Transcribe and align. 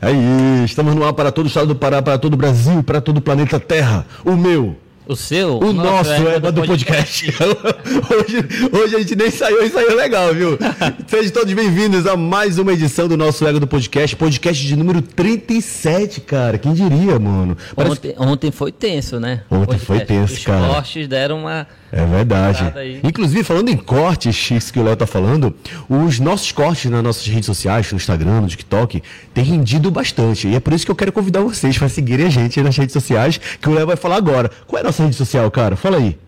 Aí, 0.00 0.64
estamos 0.64 0.94
no 0.94 1.04
ar 1.04 1.12
para 1.12 1.32
todo 1.32 1.46
o 1.46 1.48
estado 1.48 1.66
do 1.68 1.74
Pará, 1.74 2.00
para 2.00 2.18
todo 2.18 2.34
o 2.34 2.36
Brasil, 2.36 2.82
para 2.82 3.00
todo 3.00 3.18
o 3.18 3.20
planeta 3.20 3.58
Terra. 3.58 4.06
O 4.24 4.36
meu. 4.36 4.76
O 5.08 5.16
seu? 5.16 5.58
O 5.58 5.72
nosso 5.72 6.10
é 6.10 6.38
do 6.38 6.62
podcast. 6.64 7.24
hoje, 7.40 8.68
hoje 8.70 8.94
a 8.94 8.98
gente 8.98 9.16
nem 9.16 9.30
saiu 9.30 9.64
e 9.64 9.70
saiu 9.70 9.96
legal, 9.96 10.34
viu? 10.34 10.58
Sejam 11.08 11.32
todos 11.32 11.54
bem-vindos 11.54 12.06
a 12.06 12.14
mais 12.14 12.58
uma 12.58 12.74
edição 12.74 13.08
do 13.08 13.16
nosso 13.16 13.46
Ego 13.46 13.58
do 13.58 13.66
Podcast. 13.66 14.14
Podcast 14.14 14.66
de 14.66 14.76
número 14.76 15.00
37, 15.00 16.20
cara. 16.20 16.58
Quem 16.58 16.74
diria, 16.74 17.18
mano? 17.18 17.56
Parece... 17.74 17.92
Ontem, 17.94 18.14
ontem 18.18 18.50
foi 18.50 18.70
tenso, 18.70 19.18
né? 19.18 19.44
Ontem 19.50 19.78
foi 19.78 20.00
tenso, 20.00 20.34
Os 20.34 20.44
cara. 20.44 20.66
Os 20.66 20.74
cortes 20.74 21.08
deram 21.08 21.38
uma 21.38 21.66
é 21.90 22.04
verdade. 22.04 22.72
Inclusive, 23.02 23.42
falando 23.42 23.70
em 23.70 23.76
cortes, 23.76 24.50
isso 24.50 24.72
que 24.72 24.78
o 24.78 24.82
Léo 24.82 24.94
tá 24.94 25.06
falando, 25.06 25.54
os 25.88 26.18
nossos 26.20 26.52
cortes 26.52 26.90
nas 26.90 27.02
nossas 27.02 27.26
redes 27.26 27.46
sociais, 27.46 27.90
no 27.90 27.96
Instagram, 27.96 28.42
no 28.42 28.46
TikTok, 28.46 29.02
têm 29.32 29.44
rendido 29.44 29.90
bastante. 29.90 30.48
E 30.48 30.54
é 30.54 30.60
por 30.60 30.72
isso 30.74 30.84
que 30.84 30.90
eu 30.90 30.96
quero 30.96 31.12
convidar 31.12 31.40
vocês 31.40 31.78
para 31.78 31.88
seguirem 31.88 32.26
a 32.26 32.30
gente 32.30 32.60
nas 32.60 32.76
redes 32.76 32.92
sociais, 32.92 33.38
que 33.38 33.68
o 33.68 33.72
Léo 33.72 33.86
vai 33.86 33.96
falar 33.96 34.16
agora. 34.16 34.50
Qual 34.66 34.78
é 34.78 34.82
a 34.82 34.84
nossa 34.84 34.97
rede 35.04 35.16
social, 35.16 35.50
cara? 35.50 35.76
Fala 35.76 35.98
aí. 35.98 36.18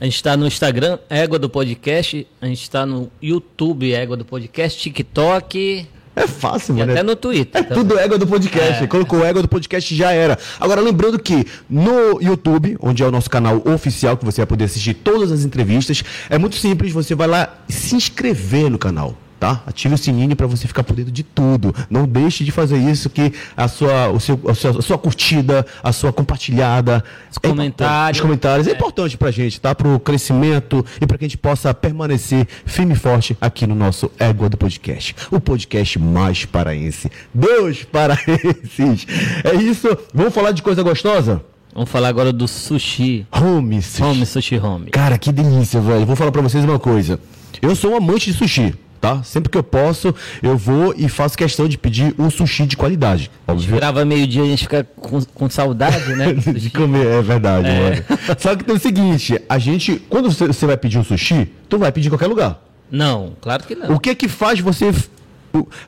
A 0.00 0.04
gente 0.04 0.16
está 0.16 0.36
no 0.36 0.46
Instagram, 0.46 0.98
Égua 1.08 1.38
do 1.38 1.48
Podcast. 1.48 2.26
A 2.40 2.46
gente 2.46 2.62
está 2.62 2.84
no 2.84 3.10
YouTube, 3.22 3.92
Égua 3.92 4.16
do 4.16 4.24
Podcast, 4.24 4.80
TikTok. 4.80 5.86
É 6.14 6.26
fácil, 6.26 6.74
mano. 6.74 6.90
E 6.90 6.92
até 6.92 7.02
no 7.02 7.16
Twitter. 7.16 7.60
É 7.60 7.64
também. 7.64 7.84
tudo 7.84 7.98
égua 7.98 8.18
do 8.18 8.26
podcast. 8.26 8.84
É. 8.84 8.86
Colocou 8.86 9.24
égua 9.24 9.40
do 9.40 9.48
podcast 9.48 9.94
já 9.94 10.12
era. 10.12 10.38
Agora, 10.60 10.80
lembrando 10.80 11.18
que 11.18 11.46
no 11.68 12.20
YouTube, 12.20 12.76
onde 12.80 13.02
é 13.02 13.06
o 13.06 13.10
nosso 13.10 13.30
canal 13.30 13.62
oficial, 13.64 14.16
que 14.16 14.24
você 14.24 14.42
vai 14.42 14.46
poder 14.46 14.64
assistir 14.64 14.94
todas 14.94 15.32
as 15.32 15.42
entrevistas, 15.44 16.02
é 16.28 16.36
muito 16.36 16.56
simples. 16.56 16.92
Você 16.92 17.14
vai 17.14 17.26
lá 17.26 17.56
se 17.68 17.94
inscrever 17.94 18.70
no 18.70 18.78
canal 18.78 19.16
tá? 19.42 19.60
Ative 19.66 19.96
o 19.96 19.98
sininho 19.98 20.36
para 20.36 20.46
você 20.46 20.68
ficar 20.68 20.84
por 20.84 20.94
dentro 20.94 21.10
de 21.10 21.24
tudo. 21.24 21.74
Não 21.90 22.06
deixe 22.06 22.44
de 22.44 22.52
fazer 22.52 22.78
isso 22.78 23.10
que 23.10 23.32
a 23.56 23.66
sua, 23.66 24.08
o 24.10 24.20
seu, 24.20 24.40
a 24.46 24.54
sua, 24.54 24.78
a 24.78 24.82
sua 24.82 24.96
curtida, 24.96 25.66
a 25.82 25.90
sua 25.92 26.12
compartilhada, 26.12 27.02
os 27.28 27.38
é 27.42 27.48
comentários, 27.48 28.18
os 28.18 28.22
comentários 28.22 28.68
é, 28.68 28.70
é 28.70 28.74
importante 28.74 29.16
para 29.18 29.32
gente, 29.32 29.60
tá? 29.60 29.74
Para 29.74 29.88
o 29.88 29.98
crescimento 29.98 30.86
e 31.00 31.06
para 31.08 31.18
que 31.18 31.24
a 31.24 31.28
gente 31.28 31.38
possa 31.38 31.74
permanecer 31.74 32.46
firme 32.64 32.92
e 32.92 32.96
forte 32.96 33.36
aqui 33.40 33.66
no 33.66 33.74
nosso 33.74 34.12
Égua 34.16 34.48
do 34.48 34.56
Podcast, 34.56 35.16
o 35.28 35.40
podcast 35.40 35.98
mais 35.98 36.44
paraense 36.44 37.10
dos 37.34 37.82
paraenses. 37.82 39.06
É 39.42 39.54
isso. 39.56 39.88
Vamos 40.14 40.32
falar 40.32 40.52
de 40.52 40.62
coisa 40.62 40.82
gostosa? 40.82 41.42
Vamos 41.74 41.90
falar 41.90 42.08
agora 42.08 42.32
do 42.32 42.46
sushi. 42.46 43.26
Home 43.32 43.82
sushi. 43.82 44.02
Home 44.02 44.26
sushi 44.26 44.58
home. 44.58 44.90
Cara, 44.90 45.18
que 45.18 45.32
delícia, 45.32 45.80
velho. 45.80 46.06
Vou 46.06 46.14
falar 46.14 46.30
para 46.30 46.42
vocês 46.42 46.62
uma 46.62 46.78
coisa. 46.78 47.18
Eu 47.60 47.74
sou 47.74 47.92
um 47.92 47.96
amante 47.96 48.30
de 48.30 48.36
sushi 48.36 48.74
tá? 49.02 49.20
Sempre 49.24 49.50
que 49.50 49.58
eu 49.58 49.64
posso, 49.64 50.14
eu 50.40 50.56
vou 50.56 50.94
e 50.96 51.08
faço 51.08 51.36
questão 51.36 51.66
de 51.66 51.76
pedir 51.76 52.14
um 52.16 52.30
sushi 52.30 52.64
de 52.66 52.76
qualidade. 52.76 53.32
Óbvio. 53.48 53.74
Grava 53.74 54.04
meio-dia 54.04 54.42
e 54.42 54.46
a 54.46 54.50
gente 54.50 54.62
fica 54.62 54.84
com, 54.96 55.20
com 55.20 55.50
saudade, 55.50 56.14
né? 56.14 56.32
de 56.54 56.70
comer, 56.70 57.04
é 57.04 57.20
verdade, 57.20 57.66
é. 57.66 57.80
mano. 57.80 58.04
Só 58.38 58.54
que 58.54 58.62
tem 58.62 58.76
o 58.76 58.78
seguinte, 58.78 59.42
a 59.48 59.58
gente, 59.58 59.96
quando 60.08 60.30
você 60.30 60.66
vai 60.66 60.76
pedir 60.76 60.98
um 60.98 61.04
sushi, 61.04 61.50
tu 61.68 61.78
vai 61.78 61.90
pedir 61.90 62.06
em 62.06 62.10
qualquer 62.10 62.28
lugar. 62.28 62.62
Não, 62.88 63.32
claro 63.40 63.64
que 63.64 63.74
não. 63.74 63.92
O 63.92 63.98
que 63.98 64.10
é 64.10 64.14
que 64.14 64.28
faz 64.28 64.60
você. 64.60 64.94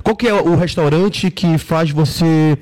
Qual 0.02 0.16
que 0.16 0.26
é 0.26 0.34
o 0.34 0.56
restaurante 0.56 1.30
que 1.30 1.56
faz 1.56 1.92
você 1.92 2.58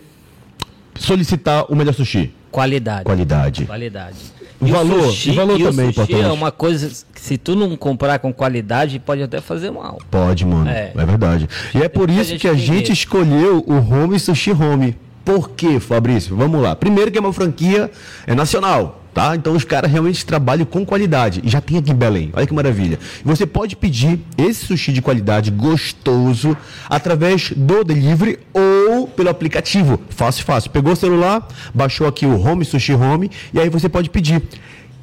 solicitar 0.98 1.64
o 1.72 1.74
melhor 1.74 1.94
sushi? 1.94 2.30
Qualidade. 2.50 3.04
Qualidade. 3.04 3.64
Qualidade. 3.64 4.18
O 4.62 4.66
valor, 4.66 5.04
sushi, 5.06 5.30
o 5.30 5.34
valor 5.34 5.58
também 5.60 5.88
o 5.88 5.92
sushi 5.92 6.20
é 6.20 6.30
uma 6.30 6.52
coisa 6.52 6.88
que 7.12 7.20
se 7.20 7.36
tu 7.36 7.56
não 7.56 7.76
comprar 7.76 8.20
com 8.20 8.32
qualidade, 8.32 9.00
pode 9.00 9.20
até 9.20 9.40
fazer 9.40 9.72
mal. 9.72 9.98
Pode, 10.08 10.46
mano. 10.46 10.70
É, 10.70 10.92
é 10.94 11.04
verdade. 11.04 11.48
E 11.74 11.82
é 11.82 11.88
por 11.88 12.08
isso 12.08 12.34
a 12.34 12.38
que 12.38 12.46
a 12.46 12.54
gente 12.54 12.92
escolheu 12.92 13.64
o 13.66 13.74
Home 13.74 14.18
Sushi 14.20 14.52
Home. 14.52 14.96
Por 15.24 15.50
quê, 15.50 15.80
Fabrício? 15.80 16.36
Vamos 16.36 16.62
lá. 16.62 16.76
Primeiro 16.76 17.10
que 17.10 17.18
é 17.18 17.20
uma 17.20 17.32
franquia 17.32 17.90
é 18.24 18.34
nacional 18.34 19.01
tá? 19.12 19.36
Então 19.36 19.54
os 19.54 19.64
caras 19.64 19.90
realmente 19.90 20.24
trabalham 20.24 20.64
com 20.64 20.84
qualidade. 20.84 21.40
E 21.44 21.48
já 21.48 21.60
tem 21.60 21.78
aqui 21.78 21.90
em 21.90 21.94
Belém. 21.94 22.30
Olha 22.32 22.46
que 22.46 22.54
maravilha. 22.54 22.98
Você 23.24 23.46
pode 23.46 23.76
pedir 23.76 24.20
esse 24.36 24.66
sushi 24.66 24.92
de 24.92 25.02
qualidade 25.02 25.50
gostoso 25.50 26.56
através 26.88 27.52
do 27.54 27.84
delivery 27.84 28.38
ou 28.52 29.06
pelo 29.06 29.28
aplicativo. 29.28 30.00
Fácil, 30.10 30.44
fácil. 30.44 30.70
Pegou 30.70 30.92
o 30.92 30.96
celular, 30.96 31.46
baixou 31.74 32.06
aqui 32.06 32.26
o 32.26 32.40
Home 32.40 32.64
Sushi 32.64 32.94
Home 32.94 33.30
e 33.52 33.60
aí 33.60 33.68
você 33.68 33.88
pode 33.88 34.10
pedir. 34.10 34.42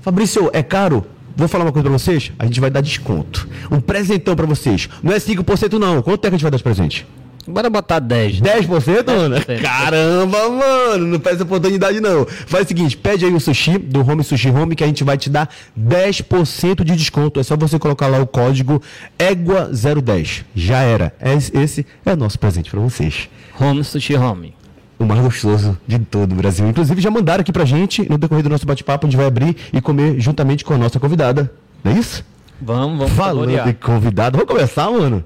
Fabrício, 0.01 0.49
é 0.53 0.63
caro? 0.63 1.05
Vou 1.35 1.47
falar 1.47 1.63
uma 1.63 1.71
coisa 1.71 1.87
pra 1.87 1.97
vocês, 1.97 2.33
a 2.37 2.45
gente 2.45 2.59
vai 2.59 2.69
dar 2.69 2.81
desconto. 2.81 3.47
Um 3.71 3.79
presentão 3.79 4.35
pra 4.35 4.45
vocês. 4.45 4.89
Não 5.01 5.13
é 5.13 5.17
5% 5.17 5.79
não. 5.79 6.01
Quanto 6.01 6.25
é 6.25 6.29
que 6.29 6.35
a 6.35 6.37
gente 6.37 6.41
vai 6.41 6.51
dar 6.51 6.57
de 6.57 6.63
presente? 6.63 7.07
Bora 7.49 7.69
botar 7.69 7.99
10. 7.99 8.41
10%, 8.41 9.07
mano? 9.07 9.35
Caramba, 9.61 10.49
mano, 10.49 11.07
não 11.07 11.19
perde 11.19 11.43
oportunidade 11.43 11.99
não. 11.99 12.25
Faz 12.25 12.65
o 12.65 12.67
seguinte, 12.67 12.95
pede 12.95 13.25
aí 13.25 13.33
o 13.33 13.39
sushi 13.39 13.77
do 13.77 14.07
Home 14.07 14.23
Sushi 14.23 14.49
Home 14.49 14.75
que 14.75 14.83
a 14.83 14.87
gente 14.87 15.03
vai 15.03 15.17
te 15.17 15.29
dar 15.29 15.49
10% 15.77 16.83
de 16.83 16.95
desconto. 16.95 17.39
É 17.39 17.43
só 17.43 17.57
você 17.57 17.79
colocar 17.79 18.07
lá 18.07 18.19
o 18.19 18.27
código 18.27 18.81
EGUA010. 19.17 20.43
Já 20.55 20.79
era. 20.79 21.13
Esse 21.53 21.85
é 22.05 22.13
o 22.13 22.15
nosso 22.15 22.37
presente 22.37 22.69
para 22.69 22.79
vocês. 22.79 23.29
Home 23.59 23.83
Sushi 23.83 24.15
Home. 24.15 24.55
O 24.97 25.05
mais 25.05 25.21
gostoso 25.21 25.77
de 25.87 25.97
todo 25.97 26.33
o 26.33 26.35
Brasil. 26.35 26.67
Inclusive 26.67 27.01
já 27.01 27.09
mandaram 27.09 27.41
aqui 27.41 27.53
pra 27.53 27.63
gente 27.65 28.07
no 28.09 28.17
decorrer 28.17 28.43
do 28.43 28.49
nosso 28.49 28.65
bate-papo, 28.65 29.07
a 29.07 29.09
gente 29.09 29.17
vai 29.17 29.27
abrir 29.27 29.55
e 29.71 29.79
comer 29.79 30.19
juntamente 30.19 30.65
com 30.65 30.73
a 30.73 30.77
nossa 30.77 30.99
convidada. 30.99 31.51
Não 31.83 31.93
é 31.93 31.95
isso? 31.95 32.23
Vamos, 32.61 32.97
vamos. 32.97 33.13
Falando 33.13 33.51
saborear. 33.51 33.67
de 33.67 33.73
convidado, 33.75 34.37
vamos 34.37 34.53
começar, 34.53 34.91
mano? 34.91 35.23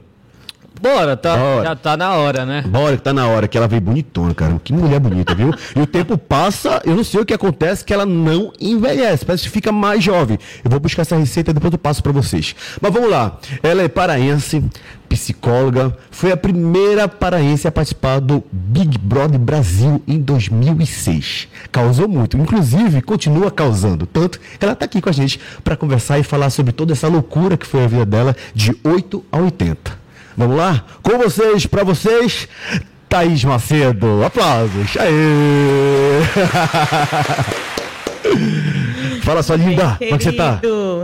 Bora, 0.83 1.15
tá, 1.15 1.37
Bora. 1.37 1.63
já 1.63 1.75
tá 1.77 1.95
na 1.95 2.13
hora, 2.15 2.45
né? 2.45 2.61
Bora, 2.67 2.97
que 2.97 3.03
tá 3.03 3.13
na 3.13 3.25
hora, 3.25 3.47
que 3.47 3.57
ela 3.57 3.69
veio 3.69 3.81
bonitona, 3.81 4.33
cara. 4.33 4.59
Que 4.61 4.73
mulher 4.73 4.99
bonita, 4.99 5.33
viu? 5.33 5.53
e 5.73 5.79
o 5.79 5.87
tempo 5.87 6.17
passa, 6.17 6.81
eu 6.83 6.93
não 6.93 7.05
sei 7.05 7.21
o 7.21 7.25
que 7.25 7.33
acontece, 7.33 7.85
que 7.85 7.93
ela 7.93 8.05
não 8.05 8.51
envelhece, 8.59 9.25
parece 9.25 9.43
que 9.43 9.49
fica 9.49 9.71
mais 9.71 10.03
jovem. 10.03 10.37
Eu 10.61 10.69
vou 10.69 10.81
buscar 10.81 11.03
essa 11.03 11.15
receita 11.15 11.51
e 11.51 11.53
depois 11.53 11.71
eu 11.71 11.79
passo 11.79 12.03
para 12.03 12.11
vocês. 12.11 12.53
Mas 12.81 12.91
vamos 12.91 13.09
lá. 13.09 13.37
Ela 13.63 13.83
é 13.83 13.87
paraense, 13.87 14.61
psicóloga, 15.07 15.97
foi 16.11 16.33
a 16.33 16.37
primeira 16.37 17.07
paraense 17.07 17.65
a 17.65 17.71
participar 17.71 18.19
do 18.19 18.43
Big 18.51 18.97
Brother 18.97 19.39
Brasil 19.39 20.03
em 20.05 20.19
2006. 20.19 21.47
Causou 21.71 22.09
muito, 22.09 22.35
inclusive 22.35 23.01
continua 23.01 23.49
causando, 23.49 24.05
tanto 24.05 24.37
que 24.37 24.65
ela 24.65 24.73
está 24.73 24.83
aqui 24.83 24.99
com 24.99 25.07
a 25.07 25.13
gente 25.13 25.39
para 25.63 25.77
conversar 25.77 26.19
e 26.19 26.23
falar 26.23 26.49
sobre 26.49 26.73
toda 26.73 26.91
essa 26.91 27.07
loucura 27.07 27.55
que 27.55 27.65
foi 27.65 27.85
a 27.85 27.87
vida 27.87 28.05
dela 28.05 28.35
de 28.53 28.75
8 28.83 29.23
a 29.31 29.37
80. 29.37 30.02
Vamos 30.35 30.57
lá? 30.57 30.83
Com 31.01 31.17
vocês, 31.17 31.65
para 31.65 31.83
vocês, 31.83 32.47
Thaís 33.07 33.43
Macedo. 33.43 34.23
Aplausos. 34.23 34.97
Aê! 34.97 36.21
Fala, 39.23 39.41
sua 39.43 39.55
linda. 39.55 39.95
Como 39.99 40.15
é 40.15 40.17
que 40.17 40.23
você 40.23 40.33
tá? 40.33 40.59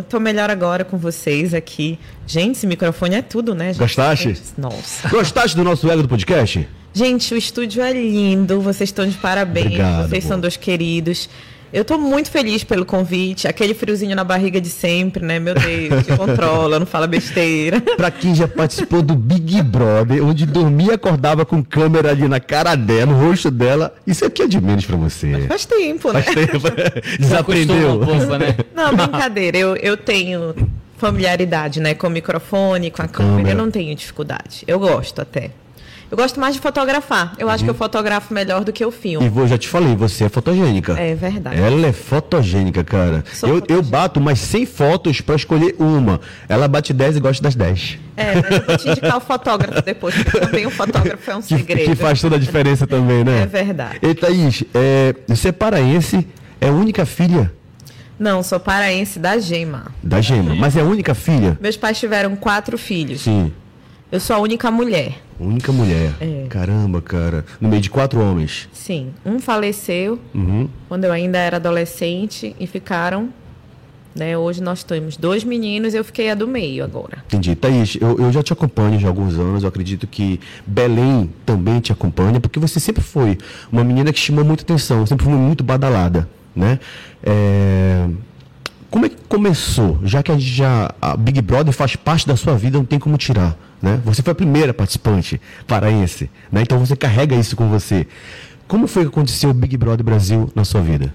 Tô 0.10 0.20
melhor 0.20 0.50
agora 0.50 0.84
com 0.84 0.98
vocês 0.98 1.54
aqui. 1.54 1.98
Gente, 2.28 2.58
esse 2.58 2.68
microfone 2.68 3.16
é 3.16 3.22
tudo, 3.22 3.56
né? 3.56 3.68
Gente? 3.68 3.80
Gostaste? 3.80 4.42
Nossa. 4.58 5.08
Gostaste 5.08 5.56
do 5.56 5.64
nosso 5.64 5.90
ego 5.90 6.02
do 6.02 6.08
podcast? 6.10 6.68
Gente, 6.94 7.34
o 7.34 7.38
estúdio 7.38 7.82
é 7.82 7.94
lindo. 7.94 8.60
Vocês 8.62 8.90
estão 8.90 9.08
de 9.08 9.16
parabéns. 9.18 9.68
Obrigado, 9.68 10.10
vocês 10.10 10.24
são 10.24 10.40
dois 10.40 10.58
queridos. 10.58 11.30
Eu 11.72 11.86
tô 11.86 11.98
muito 11.98 12.32
feliz 12.32 12.64
pelo 12.64 12.84
convite, 12.84 13.48
aquele 13.48 13.74
friozinho 13.74 14.16
na 14.16 14.24
barriga 14.24 14.60
de 14.60 14.70
sempre, 14.70 15.24
né? 15.24 15.40
Meu 15.40 15.54
Deus, 15.54 16.06
te 16.06 16.18
controla, 16.18 16.80
não 16.80 16.86
fala 16.86 17.06
besteira. 17.06 17.80
pra 17.96 18.10
quem 18.10 18.34
já 18.34 18.48
participou 18.48 19.02
do 19.02 19.16
Big 19.16 19.62
Brother, 19.62 20.26
onde 20.26 20.46
dormia 20.46 20.92
e 20.92 20.96
acordava 20.96 21.46
com 21.46 21.64
câmera 21.64 22.10
ali 22.10 22.28
na 22.28 22.40
cara 22.40 22.76
dela, 22.76 23.14
no 23.14 23.28
rosto 23.28 23.52
dela, 23.52 23.94
isso 24.06 24.26
aqui 24.26 24.44
é 24.44 24.48
de 24.48 24.60
menos 24.60 24.86
pra 24.86 24.96
você. 24.96 25.28
Mas 25.28 25.46
faz 25.46 25.66
tempo, 25.66 26.12
né? 26.12 26.22
Faz 26.24 26.36
tempo. 26.36 26.60
Desaprendeu. 27.20 28.02
Um 28.02 28.06
pouco, 28.06 28.38
né? 28.38 28.56
Não, 28.76 28.96
brincadeira. 28.96 29.58
Eu, 29.58 29.76
eu 29.76 29.96
tenho 29.96 30.56
familiaridade, 30.98 31.80
né? 31.80 31.94
Com 31.94 32.08
o 32.08 32.10
microfone, 32.10 32.90
com 32.90 33.02
a 33.02 33.08
câmera. 33.08 33.36
câmera. 33.38 33.50
Eu 33.52 33.58
não 33.58 33.70
tenho 33.70 33.96
dificuldade. 33.96 34.64
Eu 34.68 34.80
gosto 34.80 35.22
até. 35.22 35.52
Eu 36.12 36.18
gosto 36.18 36.40
mais 36.40 36.56
de 36.56 36.62
fotografar. 36.62 37.34
Eu 37.38 37.48
uhum. 37.48 37.54
acho 37.54 37.64
que 37.64 37.70
eu 37.70 37.74
fotografo 37.76 38.34
melhor 38.34 38.64
do 38.64 38.74
que 38.74 38.84
eu 38.84 38.92
filme. 38.92 39.26
E 39.26 39.30
vou, 39.30 39.48
já 39.48 39.58
te 39.58 39.68
falei, 39.68 39.96
você 39.96 40.26
é 40.26 40.30
fotogênica. 40.30 40.94
É 40.94 41.14
verdade. 41.14 41.60
Ela 41.60 41.88
é 41.88 41.94
fotogênica, 41.94 42.84
cara. 42.84 43.18
Eu, 43.18 43.24
fotogênica. 43.24 43.74
eu 43.74 43.84
bato 43.84 44.20
mais 44.20 44.40
100 44.40 44.66
fotos 44.66 45.22
para 45.22 45.36
escolher 45.36 45.76
uma. 45.78 46.20
Ela 46.48 46.68
bate 46.68 46.94
10 46.94 47.18
e 47.18 47.20
gosta 47.20 47.44
das 47.44 47.56
10. 47.56 48.00
É, 48.18 48.36
mas 48.36 48.52
eu 48.52 48.66
vou 48.66 48.78
te 48.78 48.90
indicar 48.90 49.18
o 49.18 49.22
fotógrafo 49.22 49.82
depois, 49.84 50.16
porque 50.16 50.40
também 50.40 50.66
o 50.66 50.72
fotógrafo 50.72 51.30
é 51.30 51.36
um 51.36 51.42
segredo. 51.42 51.80
Que, 51.90 51.96
que 51.96 51.96
faz 51.96 52.20
toda 52.20 52.36
a 52.36 52.40
diferença 52.40 52.86
também, 52.88 53.24
né? 53.24 53.44
É 53.44 53.46
verdade. 53.46 54.00
E 54.02 54.14
Thaís, 54.14 54.64
é, 54.74 55.16
você 55.28 55.50
é 55.50 55.52
paraense, 55.52 56.28
é 56.60 56.68
a 56.68 56.72
única 56.72 57.06
filha 57.06 57.52
não, 58.20 58.44
sou 58.44 58.60
paraense 58.60 59.18
da 59.18 59.38
Gema. 59.38 59.94
Da 60.04 60.20
Gema, 60.20 60.54
mas 60.54 60.76
é 60.76 60.82
a 60.82 60.84
única 60.84 61.16
filha? 61.16 61.58
Meus 61.62 61.78
pais 61.78 61.98
tiveram 61.98 62.36
quatro 62.36 62.78
filhos. 62.78 63.22
Sim. 63.22 63.54
Eu 64.12 64.20
sou 64.20 64.36
a 64.36 64.40
única 64.40 64.72
mulher. 64.72 65.22
Única 65.40 65.72
mulher. 65.72 66.16
É. 66.20 66.48
Caramba, 66.50 67.00
cara. 67.02 67.46
No 67.62 67.70
meio 67.70 67.82
de 67.82 67.90
quatro 67.92 68.20
homens. 68.20 68.68
Sim. 68.74 69.14
Um 69.24 69.40
faleceu 69.40 70.20
uhum. 70.34 70.68
quando 70.88 71.04
eu 71.06 71.12
ainda 71.12 71.38
era 71.38 71.58
adolescente 71.58 72.56
e 72.60 72.66
ficaram 72.66 73.30
Né? 74.16 74.36
Hoje 74.36 74.62
nós 74.62 74.84
temos 74.84 75.16
dois 75.16 75.44
meninos, 75.44 75.94
eu 75.94 76.04
fiquei 76.04 76.32
a 76.32 76.36
do 76.36 76.48
meio 76.48 76.84
agora. 76.84 77.24
Entendi. 77.28 77.56
Thaís, 77.56 77.98
eu, 78.02 78.18
eu 78.18 78.32
já 78.32 78.42
te 78.42 78.52
acompanho 78.52 79.00
já 79.00 79.08
há 79.08 79.12
alguns 79.12 79.38
anos, 79.38 79.62
eu 79.62 79.70
acredito 79.70 80.08
que 80.08 80.40
Belém 80.66 81.30
também 81.46 81.80
te 81.80 81.92
acompanha, 81.92 82.40
porque 82.40 82.60
você 82.60 82.80
sempre 82.80 83.04
foi 83.04 83.38
uma 83.72 83.84
menina 83.84 84.12
que 84.12 84.20
chamou 84.20 84.44
muita 84.44 84.64
atenção, 84.64 85.06
sempre 85.06 85.26
foi 85.26 85.34
muito 85.34 85.64
badalada, 85.64 86.28
né? 86.56 86.80
É... 87.24 88.08
Como 88.90 89.06
é 89.06 89.10
que 89.10 89.18
começou? 89.28 90.00
Já 90.04 90.24
que 90.24 90.32
a, 90.32 90.40
já, 90.40 90.94
a 91.02 91.16
Big 91.16 91.42
Brother 91.42 91.74
faz 91.74 91.96
parte 91.96 92.28
da 92.28 92.36
sua 92.36 92.56
vida, 92.56 92.78
não 92.78 92.86
tem 92.86 92.98
como 92.98 93.18
tirar, 93.18 93.56
né? 93.82 94.02
Você 94.04 94.22
foi 94.24 94.32
a 94.32 94.36
primeira 94.36 94.74
participante 94.74 95.40
paraense, 95.68 96.30
né? 96.52 96.62
Então 96.64 96.80
você 96.80 96.96
carrega 96.96 97.36
isso 97.36 97.56
com 97.56 97.70
você. 97.70 98.08
Como 98.68 98.88
foi 98.88 99.04
que 99.04 99.10
aconteceu 99.10 99.52
o 99.52 99.54
Big 99.54 99.78
Brother 99.78 100.04
Brasil 100.04 100.52
na 100.56 100.64
sua 100.64 100.82
vida? 100.82 101.14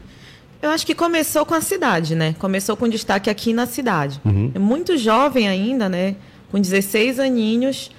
Eu 0.62 0.71
acho 0.71 0.87
que 0.87 0.94
começou 0.94 1.44
com 1.44 1.55
a 1.55 1.61
cidade, 1.61 2.15
né? 2.15 2.35
Começou 2.38 2.76
com 2.76 2.88
destaque 2.88 3.29
aqui 3.29 3.53
na 3.53 3.67
cidade. 3.67 4.21
Uhum. 4.25 4.50
Muito 4.59 4.97
jovem 4.97 5.47
ainda, 5.47 5.88
né? 5.88 6.17
Com 6.50 6.61
16 6.61 7.21
aninhos, 7.21 7.91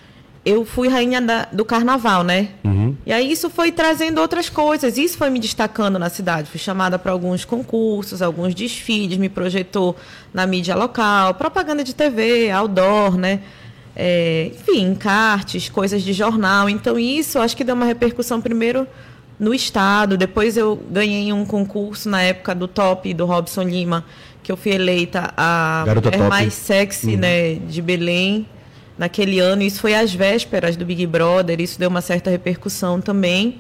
eu 0.46 0.64
fui 0.64 0.88
rainha 0.88 1.20
da, 1.20 1.48
do 1.52 1.66
carnaval, 1.66 2.24
né? 2.24 2.50
Uhum. 2.64 2.96
E 3.04 3.12
aí 3.12 3.32
isso 3.32 3.50
foi 3.50 3.72
trazendo 3.72 4.22
outras 4.22 4.48
coisas. 4.48 4.96
Isso 4.96 5.18
foi 5.18 5.32
me 5.32 5.40
destacando 5.40 5.98
na 5.98 6.08
cidade. 6.08 6.48
Fui 6.48 6.60
chamada 6.60 7.00
para 7.00 7.12
alguns 7.12 7.44
concursos, 7.44 8.22
alguns 8.22 8.54
desfiles, 8.54 9.18
me 9.18 9.28
projetou 9.28 9.96
na 10.32 10.46
mídia 10.46 10.76
local, 10.76 11.34
propaganda 11.34 11.84
de 11.84 11.96
TV, 11.96 12.52
outdoor, 12.52 13.18
né? 13.18 13.40
É, 13.96 14.52
enfim, 14.54 14.84
encartes, 14.84 15.68
coisas 15.68 16.04
de 16.04 16.14
jornal. 16.14 16.70
Então 16.70 17.00
isso 17.00 17.40
acho 17.40 17.58
que 17.58 17.64
deu 17.64 17.74
uma 17.74 17.86
repercussão 17.86 18.40
primeiro 18.40 18.88
no 19.40 19.52
estado. 19.52 20.16
Depois 20.16 20.58
eu 20.58 20.80
ganhei 20.92 21.34
um 21.34 21.44
concurso 21.44 22.08
na 22.08 22.22
época 22.22 22.54
do 22.54 22.68
Top 22.68 23.12
do 23.12 23.26
Robson 23.26 23.64
Lima, 23.64 24.06
que 24.44 24.52
eu 24.52 24.58
fui 24.58 24.74
eleita 24.74 25.34
a 25.36 25.84
Garota 25.88 26.12
top. 26.12 26.30
mais 26.30 26.54
sexy, 26.54 27.16
uhum. 27.16 27.18
né, 27.18 27.56
de 27.56 27.82
Belém 27.82 28.46
naquele 28.98 29.40
ano. 29.40 29.62
Isso 29.62 29.82
foi 29.82 29.94
às 29.94 30.14
vésperas 30.14 30.76
do 30.76 30.86
Big 30.86 31.06
Brother. 31.06 31.60
Isso 31.62 31.80
deu 31.80 31.90
uma 31.90 32.02
certa 32.02 32.30
repercussão 32.30 33.02
também. 33.02 33.58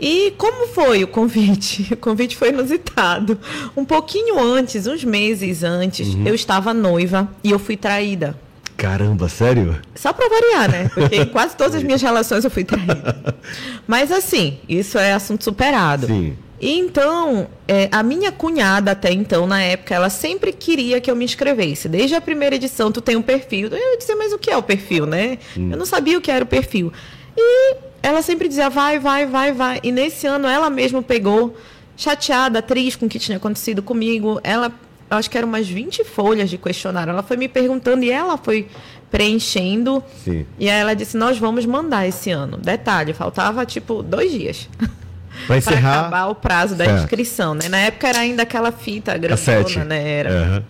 E 0.00 0.32
como 0.38 0.66
foi 0.68 1.04
o 1.04 1.08
convite? 1.08 1.92
O 1.92 1.96
convite 1.96 2.36
foi 2.36 2.48
inusitado. 2.48 3.38
Um 3.76 3.84
pouquinho 3.84 4.38
antes, 4.38 4.86
uns 4.86 5.04
meses 5.04 5.62
antes, 5.62 6.14
uhum. 6.14 6.26
eu 6.26 6.34
estava 6.34 6.72
noiva 6.72 7.28
e 7.44 7.50
eu 7.50 7.58
fui 7.58 7.76
traída. 7.76 8.34
Caramba, 8.76 9.28
sério? 9.28 9.78
Só 9.94 10.10
para 10.10 10.26
variar, 10.28 10.70
né? 10.70 10.90
Porque 10.94 11.16
em 11.16 11.26
quase 11.26 11.54
todas 11.54 11.74
as 11.74 11.82
minhas 11.84 12.00
relações 12.00 12.44
eu 12.44 12.50
fui 12.50 12.64
traída. 12.64 13.36
Mas 13.86 14.10
assim, 14.10 14.58
isso 14.66 14.96
é 14.96 15.12
assunto 15.12 15.44
superado. 15.44 16.06
Sim. 16.06 16.34
E 16.60 16.78
então, 16.78 17.48
é, 17.66 17.88
a 17.90 18.02
minha 18.02 18.30
cunhada 18.30 18.90
até 18.90 19.10
então, 19.10 19.46
na 19.46 19.62
época, 19.62 19.94
ela 19.94 20.10
sempre 20.10 20.52
queria 20.52 21.00
que 21.00 21.10
eu 21.10 21.16
me 21.16 21.24
inscrevesse. 21.24 21.88
Desde 21.88 22.14
a 22.14 22.20
primeira 22.20 22.56
edição, 22.56 22.92
tu 22.92 23.00
tem 23.00 23.16
um 23.16 23.22
perfil. 23.22 23.68
Eu 23.68 23.98
dizia, 23.98 24.14
mas 24.14 24.32
o 24.32 24.38
que 24.38 24.50
é 24.50 24.56
o 24.56 24.62
perfil, 24.62 25.06
né? 25.06 25.38
Hum. 25.56 25.70
Eu 25.72 25.78
não 25.78 25.86
sabia 25.86 26.18
o 26.18 26.20
que 26.20 26.30
era 26.30 26.44
o 26.44 26.46
perfil. 26.46 26.92
E 27.34 27.76
ela 28.02 28.20
sempre 28.20 28.46
dizia, 28.46 28.68
vai, 28.68 28.98
vai, 28.98 29.24
vai, 29.24 29.52
vai. 29.52 29.80
E 29.82 29.90
nesse 29.90 30.26
ano, 30.26 30.46
ela 30.46 30.68
mesma 30.68 31.02
pegou, 31.02 31.56
chateada, 31.96 32.60
triste 32.60 32.98
com 32.98 33.06
o 33.06 33.08
que 33.08 33.18
tinha 33.18 33.38
acontecido 33.38 33.82
comigo. 33.82 34.38
Ela 34.44 34.70
eu 35.10 35.16
acho 35.16 35.28
que 35.28 35.36
eram 35.36 35.48
umas 35.48 35.68
20 35.68 36.04
folhas 36.04 36.48
de 36.48 36.56
questionário. 36.56 37.10
Ela 37.10 37.22
foi 37.22 37.36
me 37.36 37.48
perguntando 37.48 38.04
e 38.04 38.12
ela 38.12 38.38
foi 38.38 38.68
preenchendo. 39.10 40.02
Sim. 40.22 40.46
E 40.56 40.70
aí 40.70 40.80
ela 40.80 40.94
disse: 40.94 41.16
Nós 41.16 41.36
vamos 41.36 41.66
mandar 41.66 42.06
esse 42.06 42.30
ano. 42.30 42.56
Detalhe, 42.56 43.12
faltava 43.12 43.66
tipo 43.66 44.04
dois 44.04 44.30
dias. 44.30 44.68
Para 45.46 45.56
encerrar. 45.58 46.00
acabar 46.00 46.26
o 46.26 46.34
prazo 46.34 46.74
da 46.74 46.84
certo. 46.84 47.00
inscrição, 47.00 47.54
né? 47.54 47.68
Na 47.68 47.78
época 47.78 48.08
era 48.08 48.18
ainda 48.18 48.42
aquela 48.42 48.72
fita 48.72 49.16
grandona, 49.16 49.84
né? 49.84 50.10
Era. 50.10 50.30
Uhum. 50.30 50.62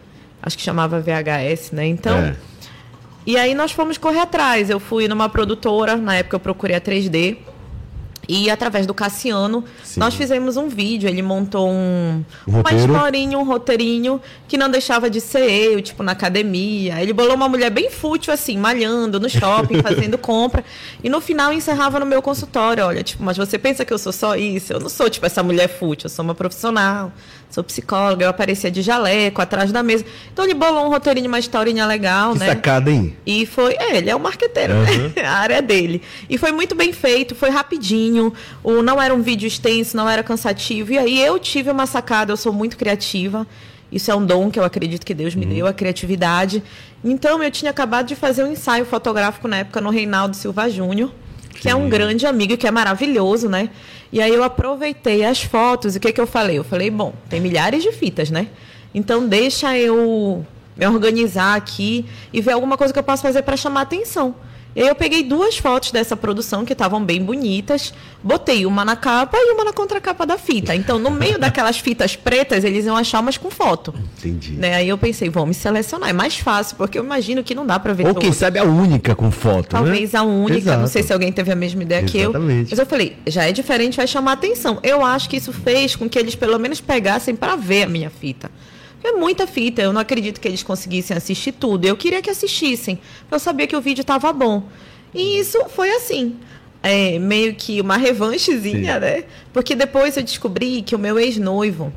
Acho 0.42 0.56
que 0.56 0.62
chamava 0.62 1.00
VHS, 1.00 1.72
né? 1.72 1.86
Então. 1.86 2.16
É. 2.16 2.36
E 3.26 3.36
aí 3.36 3.54
nós 3.54 3.72
fomos 3.72 3.98
correr 3.98 4.20
atrás. 4.20 4.70
Eu 4.70 4.80
fui 4.80 5.06
numa 5.06 5.28
produtora, 5.28 5.96
na 5.96 6.16
época 6.16 6.36
eu 6.36 6.40
procurei 6.40 6.76
a 6.76 6.80
3D. 6.80 7.36
E 8.28 8.50
através 8.50 8.86
do 8.86 8.94
Cassiano, 8.94 9.64
Sim. 9.82 10.00
nós 10.00 10.14
fizemos 10.14 10.56
um 10.56 10.68
vídeo. 10.68 11.08
Ele 11.08 11.22
montou 11.22 11.68
um, 11.68 12.24
um 12.46 12.60
uma 12.60 12.72
historinha, 12.72 13.38
um 13.38 13.44
roteirinho 13.44 14.20
que 14.46 14.56
não 14.56 14.70
deixava 14.70 15.10
de 15.10 15.20
ser 15.20 15.50
eu, 15.50 15.80
tipo, 15.80 16.02
na 16.02 16.12
academia. 16.12 17.00
Ele 17.02 17.12
bolou 17.12 17.34
uma 17.34 17.48
mulher 17.48 17.70
bem 17.70 17.90
fútil, 17.90 18.32
assim, 18.32 18.56
malhando 18.56 19.18
no 19.18 19.28
shopping, 19.28 19.80
fazendo 19.82 20.16
compra. 20.16 20.64
E 21.02 21.08
no 21.08 21.20
final 21.20 21.52
encerrava 21.52 21.98
no 21.98 22.06
meu 22.06 22.22
consultório. 22.22 22.84
Olha, 22.84 23.02
tipo, 23.02 23.22
mas 23.22 23.36
você 23.36 23.58
pensa 23.58 23.84
que 23.84 23.92
eu 23.92 23.98
sou 23.98 24.12
só 24.12 24.36
isso? 24.36 24.72
Eu 24.72 24.80
não 24.80 24.88
sou, 24.88 25.10
tipo, 25.10 25.26
essa 25.26 25.42
mulher 25.42 25.68
fútil, 25.68 26.06
eu 26.06 26.10
sou 26.10 26.24
uma 26.24 26.34
profissional 26.34 27.12
sou 27.50 27.64
psicóloga, 27.64 28.24
eu 28.24 28.30
aparecia 28.30 28.70
de 28.70 28.80
jaleco 28.80 29.42
atrás 29.42 29.72
da 29.72 29.82
mesa. 29.82 30.04
Então 30.32 30.44
ele 30.44 30.54
bolou 30.54 30.86
um 30.86 30.88
roteirinho, 30.88 31.26
uma 31.26 31.38
historinha 31.38 31.84
legal, 31.84 32.32
que 32.32 32.38
né? 32.38 32.46
sacada, 32.46 32.90
hein? 32.90 33.16
E 33.26 33.44
foi, 33.44 33.74
é, 33.74 33.96
ele 33.96 34.08
é 34.08 34.14
um 34.14 34.20
marqueteiro, 34.20 34.72
uhum. 34.74 34.82
né? 34.84 35.12
A 35.26 35.32
área 35.32 35.60
dele. 35.60 36.00
E 36.28 36.38
foi 36.38 36.52
muito 36.52 36.74
bem 36.74 36.92
feito, 36.92 37.34
foi 37.34 37.50
rapidinho, 37.50 38.32
o, 38.62 38.82
não 38.82 39.02
era 39.02 39.12
um 39.12 39.20
vídeo 39.20 39.46
extenso, 39.46 39.96
não 39.96 40.08
era 40.08 40.22
cansativo. 40.22 40.92
E 40.92 40.98
aí 40.98 41.20
eu 41.20 41.38
tive 41.38 41.70
uma 41.70 41.86
sacada, 41.86 42.32
eu 42.32 42.36
sou 42.36 42.52
muito 42.52 42.76
criativa. 42.76 43.46
Isso 43.90 44.10
é 44.10 44.14
um 44.14 44.24
dom 44.24 44.50
que 44.50 44.58
eu 44.58 44.64
acredito 44.64 45.04
que 45.04 45.12
Deus 45.12 45.34
me 45.34 45.44
uhum. 45.44 45.54
deu, 45.54 45.66
a 45.66 45.72
criatividade. 45.72 46.62
Então 47.04 47.42
eu 47.42 47.50
tinha 47.50 47.72
acabado 47.72 48.06
de 48.06 48.14
fazer 48.14 48.44
um 48.44 48.52
ensaio 48.52 48.84
fotográfico 48.84 49.48
na 49.48 49.58
época 49.58 49.80
no 49.80 49.90
Reinaldo 49.90 50.36
Silva 50.36 50.70
Júnior 50.70 51.10
que 51.60 51.68
é 51.68 51.74
um 51.74 51.88
grande 51.88 52.26
amigo, 52.26 52.56
que 52.56 52.66
é 52.66 52.70
maravilhoso, 52.70 53.48
né? 53.48 53.68
E 54.12 54.20
aí 54.20 54.34
eu 54.34 54.42
aproveitei 54.42 55.24
as 55.24 55.42
fotos 55.42 55.94
e 55.94 55.98
o 55.98 56.00
que, 56.00 56.12
que 56.12 56.20
eu 56.20 56.26
falei? 56.26 56.58
Eu 56.58 56.64
falei, 56.64 56.90
bom, 56.90 57.12
tem 57.28 57.40
milhares 57.40 57.82
de 57.82 57.92
fitas, 57.92 58.30
né? 58.30 58.48
Então 58.94 59.26
deixa 59.26 59.76
eu 59.78 60.44
me 60.76 60.86
organizar 60.86 61.56
aqui 61.56 62.04
e 62.32 62.40
ver 62.40 62.52
alguma 62.52 62.76
coisa 62.76 62.92
que 62.92 62.98
eu 62.98 63.04
possa 63.04 63.22
fazer 63.22 63.42
para 63.42 63.56
chamar 63.56 63.82
atenção. 63.82 64.34
E 64.74 64.82
aí 64.82 64.88
eu 64.88 64.94
peguei 64.94 65.24
duas 65.24 65.58
fotos 65.58 65.90
dessa 65.90 66.16
produção 66.16 66.64
que 66.64 66.72
estavam 66.72 67.04
bem 67.04 67.22
bonitas, 67.22 67.92
botei 68.22 68.64
uma 68.66 68.84
na 68.84 68.94
capa 68.94 69.36
e 69.36 69.52
uma 69.52 69.64
na 69.64 69.72
contracapa 69.72 70.24
da 70.24 70.38
fita. 70.38 70.74
Então, 70.74 70.98
no 70.98 71.10
meio 71.10 71.38
daquelas 71.40 71.78
fitas 71.78 72.14
pretas, 72.14 72.62
eles 72.62 72.86
iam 72.86 72.96
achar 72.96 73.20
umas 73.20 73.36
com 73.36 73.50
foto. 73.50 73.92
Entendi. 74.18 74.52
Né? 74.52 74.74
Aí 74.76 74.88
eu 74.88 74.96
pensei, 74.96 75.28
vamos 75.28 75.56
selecionar. 75.56 76.08
É 76.08 76.12
mais 76.12 76.36
fácil, 76.36 76.76
porque 76.76 76.98
eu 76.98 77.04
imagino 77.04 77.42
que 77.42 77.54
não 77.54 77.66
dá 77.66 77.78
para 77.78 77.92
ver 77.92 78.06
Ou 78.06 78.14
quem 78.14 78.32
sabe 78.32 78.58
a 78.58 78.64
única 78.64 79.14
com 79.14 79.30
foto, 79.30 79.74
né? 79.74 79.82
Talvez 79.82 80.12
né? 80.12 80.18
a 80.20 80.22
única. 80.22 80.58
Exato. 80.58 80.80
Não 80.80 80.88
sei 80.88 81.02
se 81.02 81.12
alguém 81.12 81.32
teve 81.32 81.50
a 81.50 81.56
mesma 81.56 81.82
ideia 81.82 82.04
Exatamente. 82.04 82.68
que 82.68 82.70
eu. 82.70 82.70
Mas 82.70 82.78
eu 82.78 82.86
falei, 82.86 83.16
já 83.26 83.44
é 83.44 83.52
diferente, 83.52 83.96
vai 83.96 84.06
chamar 84.06 84.32
atenção. 84.32 84.78
Eu 84.82 85.04
acho 85.04 85.28
que 85.28 85.36
isso 85.36 85.52
fez 85.52 85.96
com 85.96 86.08
que 86.08 86.18
eles 86.18 86.36
pelo 86.36 86.58
menos 86.58 86.80
pegassem 86.80 87.34
para 87.34 87.56
ver 87.56 87.84
a 87.84 87.88
minha 87.88 88.10
fita. 88.10 88.50
É 89.02 89.12
muita 89.12 89.46
fita, 89.46 89.80
eu 89.80 89.92
não 89.92 90.00
acredito 90.00 90.40
que 90.40 90.46
eles 90.46 90.62
conseguissem 90.62 91.16
assistir 91.16 91.52
tudo. 91.52 91.86
Eu 91.86 91.96
queria 91.96 92.20
que 92.20 92.30
assistissem, 92.30 92.98
para 93.28 93.36
eu 93.36 93.40
saber 93.40 93.66
que 93.66 93.76
o 93.76 93.80
vídeo 93.80 94.02
estava 94.02 94.32
bom. 94.32 94.64
E 95.14 95.38
isso 95.38 95.58
foi 95.68 95.90
assim. 95.90 96.36
É, 96.82 97.18
meio 97.18 97.54
que 97.54 97.80
uma 97.80 97.96
revanchezinha, 97.96 98.94
Sim. 98.94 99.00
né? 99.00 99.24
Porque 99.52 99.74
depois 99.74 100.16
eu 100.16 100.22
descobri 100.22 100.82
que 100.82 100.94
o 100.94 100.98
meu 100.98 101.18
ex-noivo 101.18 101.92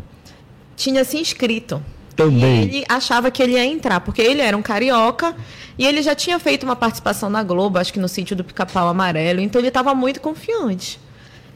tinha 0.75 1.03
se 1.03 1.17
inscrito. 1.17 1.81
Também. 2.15 2.61
E 2.61 2.63
ele 2.63 2.85
achava 2.87 3.31
que 3.31 3.41
ele 3.41 3.53
ia 3.53 3.65
entrar, 3.65 3.99
porque 4.01 4.21
ele 4.21 4.41
era 4.41 4.55
um 4.55 4.61
carioca 4.61 5.35
e 5.77 5.85
ele 5.85 6.01
já 6.01 6.13
tinha 6.13 6.37
feito 6.37 6.63
uma 6.63 6.75
participação 6.75 7.29
na 7.29 7.43
Globo, 7.43 7.79
acho 7.79 7.91
que 7.91 7.99
no 7.99 8.07
sítio 8.07 8.35
do 8.35 8.43
Pica-Pau 8.43 8.87
Amarelo, 8.87 9.39
então 9.39 9.59
ele 9.59 9.69
estava 9.69 9.95
muito 9.95 10.21
confiante. 10.21 10.99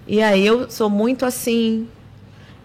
E 0.08 0.22
aí 0.22 0.46
eu 0.46 0.70
sou 0.70 0.90
muito 0.90 1.26
assim, 1.26 1.88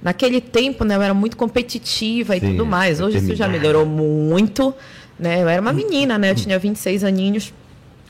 Naquele 0.03 0.41
tempo, 0.41 0.85
né, 0.85 0.97
eu 0.97 1.03
era 1.03 1.15
muito 1.15 1.37
competitiva 1.37 2.37
e 2.37 2.41
Sim, 2.41 2.51
tudo 2.51 2.67
mais. 2.67 3.01
Hoje 3.01 3.19
isso 3.19 3.37
já 3.37 3.47
melhorou 3.47 3.87
muito, 3.87 4.75
né? 5.19 5.43
Eu 5.43 5.49
era 5.49 5.63
uma 5.63 5.73
menina, 5.73 6.19
né? 6.19 6.31
Eu 6.31 6.35
tinha 6.35 6.59
26 6.59 7.05
aninhos. 7.05 7.53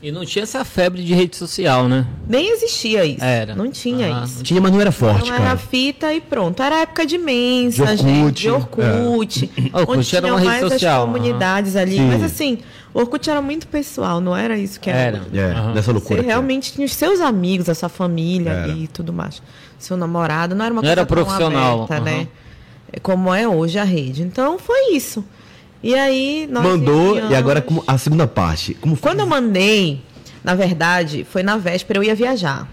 E 0.03 0.11
não 0.11 0.25
tinha 0.25 0.43
essa 0.43 0.65
febre 0.65 1.01
de 1.01 1.13
rede 1.13 1.37
social, 1.37 1.87
né? 1.87 2.05
Nem 2.27 2.49
existia 2.49 3.05
isso. 3.05 3.23
Era. 3.23 3.55
Não 3.55 3.71
tinha 3.71 4.13
ah, 4.13 4.25
isso. 4.25 4.43
Tinha, 4.43 4.59
mas 4.59 4.69
não 4.69 4.81
era 4.81 4.91
forte, 4.91 5.29
não 5.29 5.37
cara. 5.37 5.51
era 5.51 5.57
fita 5.57 6.13
e 6.13 6.19
pronto. 6.19 6.61
Era 6.61 6.81
época 6.81 7.05
de 7.05 7.17
mensa, 7.17 7.95
de 7.95 8.03
Orkut, 8.03 8.03
gente, 8.03 8.41
de 8.41 8.49
Orkut. 8.49 9.51
É. 9.55 9.61
Orkut 9.79 9.99
onde 9.99 10.17
era 10.17 10.27
uma 10.27 10.39
rede 10.39 10.49
mais 10.49 10.73
social. 10.73 11.03
as 11.03 11.05
comunidades 11.05 11.75
ali. 11.77 11.95
Sim. 11.95 12.07
Mas 12.07 12.21
assim, 12.21 12.57
o 12.93 12.99
Orkut 12.99 13.29
era 13.29 13.41
muito 13.41 13.65
pessoal, 13.67 14.19
não 14.19 14.35
era 14.35 14.57
isso 14.57 14.77
que 14.77 14.89
era. 14.89 15.21
Era. 15.33 15.41
É, 15.41 15.59
uhum. 15.61 15.73
nessa 15.73 15.93
loucura. 15.93 16.21
Você 16.21 16.27
realmente 16.27 16.73
tinha 16.73 16.85
os 16.85 16.93
seus 16.93 17.21
amigos, 17.21 17.69
a 17.69 17.73
sua 17.73 17.87
família 17.87 18.67
e 18.75 18.89
tudo 18.89 19.13
mais. 19.13 19.41
Seu 19.83 19.97
namorado, 19.97 20.55
não 20.55 20.63
era 20.63 20.73
uma 20.73 20.81
não 20.81 20.87
coisa 20.87 21.01
era 21.01 21.05
profissional, 21.05 21.83
aberta, 21.83 21.97
uhum. 21.97 22.03
né? 22.03 22.27
como 23.01 23.33
é 23.33 23.47
hoje 23.47 23.79
a 23.79 23.83
rede. 23.83 24.23
Então 24.23 24.57
foi 24.57 24.93
isso. 24.93 25.23
E 25.81 25.95
aí 25.95 26.47
nós 26.49 26.63
mandou 26.63 27.11
enviamos... 27.11 27.31
e 27.31 27.35
agora 27.35 27.61
como 27.61 27.83
a 27.85 27.97
segunda 27.97 28.27
parte. 28.27 28.73
Como 28.75 28.95
Quando 28.95 29.19
eu 29.19 29.27
mandei, 29.27 30.01
na 30.43 30.55
verdade, 30.55 31.25
foi 31.29 31.43
na 31.43 31.57
véspera 31.57 31.99
eu 31.99 32.03
ia 32.03 32.15
viajar. 32.15 32.67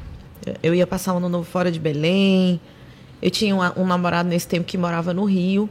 Eu 0.62 0.75
ia 0.75 0.87
passar 0.87 1.14
um 1.14 1.17
ano 1.17 1.29
novo 1.29 1.45
fora 1.45 1.71
de 1.71 1.79
Belém. 1.79 2.61
Eu 3.21 3.31
tinha 3.31 3.55
um, 3.55 3.83
um 3.83 3.87
namorado 3.87 4.29
nesse 4.29 4.47
tempo 4.47 4.64
que 4.64 4.79
morava 4.79 5.12
no 5.12 5.25
Rio 5.25 5.69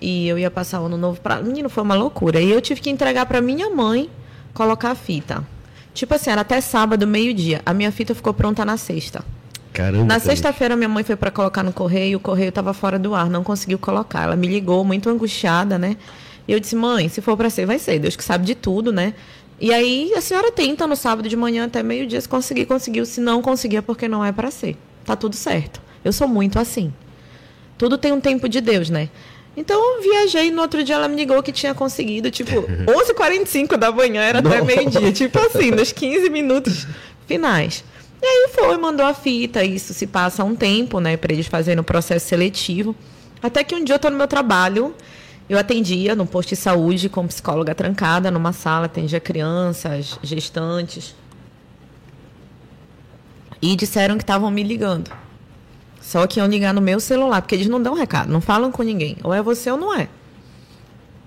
e 0.00 0.26
eu 0.26 0.38
ia 0.38 0.50
passar 0.50 0.80
o 0.80 0.86
ano 0.86 0.96
novo 0.96 1.20
para 1.20 1.42
menino 1.42 1.68
foi 1.68 1.82
uma 1.82 1.94
loucura. 1.94 2.40
E 2.40 2.50
eu 2.50 2.60
tive 2.60 2.80
que 2.80 2.90
entregar 2.90 3.26
para 3.26 3.40
minha 3.40 3.68
mãe 3.68 4.08
colocar 4.54 4.90
a 4.90 4.94
fita. 4.94 5.46
Tipo 5.92 6.14
assim, 6.14 6.30
era 6.30 6.40
até 6.40 6.60
sábado, 6.60 7.06
meio-dia. 7.06 7.60
A 7.66 7.74
minha 7.74 7.92
fita 7.92 8.14
ficou 8.14 8.32
pronta 8.32 8.64
na 8.64 8.76
sexta. 8.76 9.22
Caramba. 9.72 10.04
Na 10.04 10.18
sexta-feira, 10.18 10.76
minha 10.76 10.88
mãe 10.88 11.04
foi 11.04 11.16
para 11.16 11.30
colocar 11.30 11.62
no 11.62 11.72
correio, 11.72 12.18
o 12.18 12.20
correio 12.20 12.48
estava 12.48 12.74
fora 12.74 12.98
do 12.98 13.14
ar, 13.14 13.30
não 13.30 13.44
conseguiu 13.44 13.78
colocar. 13.78 14.24
Ela 14.24 14.36
me 14.36 14.46
ligou, 14.46 14.84
muito 14.84 15.08
angustiada, 15.08 15.78
né? 15.78 15.96
E 16.48 16.52
eu 16.52 16.58
disse, 16.58 16.74
mãe, 16.74 17.08
se 17.08 17.20
for 17.20 17.36
para 17.36 17.48
ser, 17.48 17.66
vai 17.66 17.78
ser. 17.78 17.98
Deus 17.98 18.16
que 18.16 18.24
sabe 18.24 18.44
de 18.44 18.54
tudo, 18.54 18.92
né? 18.92 19.14
E 19.60 19.72
aí 19.72 20.12
a 20.14 20.20
senhora 20.20 20.50
tenta 20.50 20.86
no 20.86 20.96
sábado 20.96 21.28
de 21.28 21.36
manhã 21.36 21.66
até 21.66 21.82
meio-dia, 21.82 22.20
se 22.20 22.28
conseguir, 22.28 22.64
conseguiu. 22.66 23.04
Se 23.06 23.20
não 23.20 23.42
conseguia, 23.42 23.82
porque 23.82 24.08
não 24.08 24.24
é 24.24 24.32
para 24.32 24.50
ser. 24.50 24.76
Tá 25.04 25.14
tudo 25.14 25.36
certo. 25.36 25.80
Eu 26.04 26.12
sou 26.12 26.26
muito 26.26 26.58
assim. 26.58 26.92
Tudo 27.76 27.96
tem 27.98 28.12
um 28.12 28.20
tempo 28.20 28.48
de 28.48 28.60
Deus, 28.60 28.90
né? 28.90 29.08
Então 29.56 29.96
eu 29.96 30.02
viajei, 30.02 30.50
no 30.50 30.62
outro 30.62 30.82
dia 30.82 30.94
ela 30.94 31.08
me 31.08 31.16
ligou 31.16 31.42
que 31.42 31.52
tinha 31.52 31.74
conseguido, 31.74 32.30
tipo, 32.30 32.52
11h45 32.86 33.76
da 33.76 33.92
manhã, 33.92 34.22
era 34.22 34.38
até 34.38 34.62
meio-dia, 34.62 35.12
tipo 35.12 35.38
assim, 35.38 35.70
nos 35.70 35.92
15 35.92 36.30
minutos 36.30 36.86
finais. 37.26 37.84
E 38.22 38.26
aí 38.26 38.50
foi, 38.52 38.76
mandou 38.76 39.06
a 39.06 39.14
fita, 39.14 39.64
isso 39.64 39.94
se 39.94 40.06
passa 40.06 40.44
um 40.44 40.54
tempo, 40.54 41.00
né, 41.00 41.16
para 41.16 41.32
eles 41.32 41.46
fazerem 41.46 41.80
o 41.80 41.84
processo 41.84 42.28
seletivo. 42.28 42.94
Até 43.42 43.64
que 43.64 43.74
um 43.74 43.82
dia 43.82 43.94
eu 43.94 43.98
tô 43.98 44.10
no 44.10 44.18
meu 44.18 44.28
trabalho, 44.28 44.94
eu 45.48 45.58
atendia 45.58 46.14
no 46.14 46.26
posto 46.26 46.50
de 46.50 46.56
saúde 46.56 47.08
como 47.08 47.28
psicóloga 47.28 47.74
trancada 47.74 48.30
numa 48.30 48.52
sala, 48.52 48.86
atendia 48.86 49.18
crianças, 49.18 50.18
gestantes. 50.22 51.14
E 53.62 53.74
disseram 53.74 54.16
que 54.16 54.22
estavam 54.22 54.50
me 54.50 54.62
ligando. 54.62 55.10
Só 56.00 56.26
que 56.26 56.40
iam 56.40 56.46
ligar 56.46 56.72
no 56.72 56.80
meu 56.80 57.00
celular, 57.00 57.42
porque 57.42 57.54
eles 57.54 57.68
não 57.68 57.82
dão 57.82 57.94
recado, 57.94 58.30
não 58.30 58.40
falam 58.40 58.70
com 58.70 58.82
ninguém. 58.82 59.16
Ou 59.22 59.32
é 59.32 59.42
você 59.42 59.70
ou 59.70 59.76
não 59.76 59.94
é. 59.94 60.08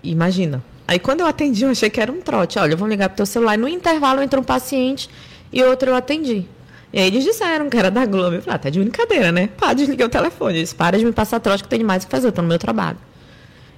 Imagina. 0.03 0.63
Aí 0.88 1.00
quando 1.00 1.21
eu 1.21 1.27
atendi, 1.27 1.63
eu 1.63 1.69
achei 1.69 1.89
que 1.89 2.01
era 2.01 2.12
um 2.12 2.21
trote. 2.21 2.59
Olha, 2.59 2.75
vão 2.75 2.88
ligar 2.88 3.09
pro 3.09 3.17
teu 3.17 3.25
celular. 3.25 3.55
E 3.55 3.57
no 3.57 3.67
intervalo 3.67 4.21
entra 4.21 4.39
um 4.39 4.43
paciente 4.43 5.09
e 5.51 5.63
outro 5.63 5.89
eu 5.89 5.95
atendi. 5.95 6.45
E 6.93 7.00
aí 7.00 7.07
eles 7.07 7.23
disseram 7.23 7.69
que 7.71 7.75
era 7.75 7.89
da 7.89 8.05
Globo. 8.05 8.35
Eu 8.35 8.41
falei, 8.43 8.55
ah, 8.55 8.59
tá 8.59 8.69
de 8.69 8.79
brincadeira, 8.79 9.31
né? 9.31 9.50
Pá, 9.57 9.73
desliguei 9.73 10.05
o 10.05 10.09
telefone. 10.09 10.59
Eles, 10.59 10.73
para 10.73 10.97
de 10.97 11.03
me 11.03 11.12
passar 11.12 11.39
trote 11.39 11.63
que 11.63 11.65
eu 11.65 11.69
tenho 11.69 11.85
mais 11.85 12.03
o 12.03 12.05
que 12.05 12.12
fazer, 12.12 12.27
eu 12.27 12.31
tô 12.31 12.43
no 12.43 12.47
meu 12.47 12.59
trabalho. 12.59 12.97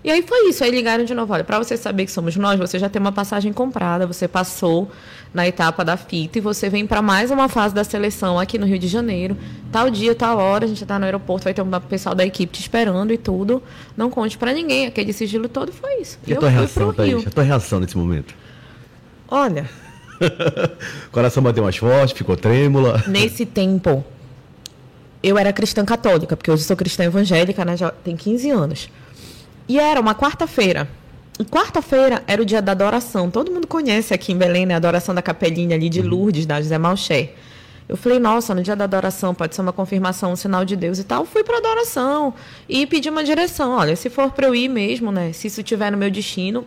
E 0.03 0.11
aí 0.11 0.21
foi 0.21 0.49
isso. 0.49 0.63
Aí 0.63 0.69
ligaram 0.69 1.05
de 1.05 1.15
novo. 1.15 1.33
Olha, 1.33 1.43
para 1.43 1.57
você 1.57 1.77
saber 1.77 2.05
que 2.05 2.11
somos 2.11 2.35
nós, 2.35 2.59
você 2.59 2.77
já 2.77 2.89
tem 2.89 2.99
uma 2.99 3.13
passagem 3.13 3.53
comprada, 3.53 4.05
você 4.05 4.27
passou 4.27 4.91
na 5.33 5.47
etapa 5.47 5.83
da 5.83 5.95
fita 5.95 6.37
e 6.37 6.41
você 6.41 6.69
vem 6.69 6.85
para 6.85 7.01
mais 7.01 7.31
uma 7.31 7.49
fase 7.49 7.73
da 7.73 7.83
seleção 7.83 8.37
aqui 8.37 8.57
no 8.57 8.65
Rio 8.65 8.77
de 8.77 8.87
Janeiro. 8.87 9.35
Tal 9.71 9.89
dia, 9.89 10.13
tal 10.13 10.37
hora, 10.37 10.65
a 10.65 10.67
gente 10.67 10.83
está 10.83 10.99
no 10.99 11.05
aeroporto, 11.05 11.45
vai 11.45 11.53
ter 11.53 11.61
um 11.61 11.71
pessoal 11.81 12.13
da 12.13 12.25
equipe 12.25 12.53
te 12.53 12.59
esperando 12.59 13.13
e 13.13 13.17
tudo. 13.17 13.63
Não 13.95 14.09
conte 14.09 14.37
para 14.37 14.51
ninguém. 14.51 14.85
Aquele 14.85 15.13
sigilo 15.13 15.47
todo 15.47 15.71
foi 15.71 16.01
isso. 16.01 16.19
E 16.27 16.33
a 16.33 16.37
tua 16.37 16.49
reação, 16.49 16.93
Thaís? 16.93 17.25
A 17.25 17.31
tua 17.31 17.43
reação 17.43 17.79
nesse 17.79 17.97
momento? 17.97 18.35
Olha. 19.27 19.84
o 21.07 21.11
coração 21.11 21.41
bateu 21.41 21.63
mais 21.63 21.77
forte, 21.77 22.13
ficou 22.13 22.35
trêmula. 22.35 23.03
Nesse 23.07 23.45
tempo, 23.45 24.03
eu 25.21 25.37
era 25.37 25.51
cristã 25.51 25.83
católica, 25.83 26.37
porque 26.37 26.51
hoje 26.51 26.63
sou 26.63 26.75
cristã 26.75 27.03
evangélica, 27.03 27.65
né? 27.65 27.75
Já 27.75 27.91
tem 27.91 28.15
15 28.15 28.49
anos. 28.49 28.89
E 29.67 29.79
era 29.79 29.99
uma 29.99 30.13
quarta-feira. 30.13 30.87
E 31.39 31.43
quarta-feira 31.43 32.23
era 32.27 32.41
o 32.41 32.45
dia 32.45 32.61
da 32.61 32.71
adoração. 32.71 33.29
Todo 33.29 33.51
mundo 33.51 33.67
conhece 33.67 34.13
aqui 34.13 34.31
em 34.31 34.37
Belém, 34.37 34.65
né? 34.65 34.75
A 34.75 34.77
adoração 34.77 35.13
da 35.13 35.21
capelinha 35.21 35.75
ali 35.75 35.89
de 35.89 35.99
uhum. 35.99 36.07
Lourdes, 36.07 36.45
da 36.45 36.61
José 36.61 36.77
Malché. 36.77 37.33
Eu 37.87 37.97
falei, 37.97 38.19
nossa, 38.19 38.55
no 38.55 38.63
dia 38.63 38.75
da 38.75 38.85
adoração 38.85 39.35
pode 39.35 39.53
ser 39.53 39.61
uma 39.61 39.73
confirmação, 39.73 40.31
um 40.31 40.35
sinal 40.35 40.65
de 40.65 40.75
Deus 40.75 40.97
e 40.97 41.03
tal. 41.03 41.25
Fui 41.25 41.43
para 41.43 41.57
adoração 41.57 42.33
e 42.67 42.87
pedi 42.87 43.09
uma 43.09 43.23
direção. 43.23 43.73
Olha, 43.73 43.95
se 43.95 44.09
for 44.09 44.31
para 44.31 44.47
eu 44.47 44.55
ir 44.55 44.67
mesmo, 44.67 45.11
né? 45.11 45.33
Se 45.33 45.47
isso 45.47 45.61
estiver 45.61 45.91
no 45.91 45.97
meu 45.97 46.09
destino, 46.09 46.65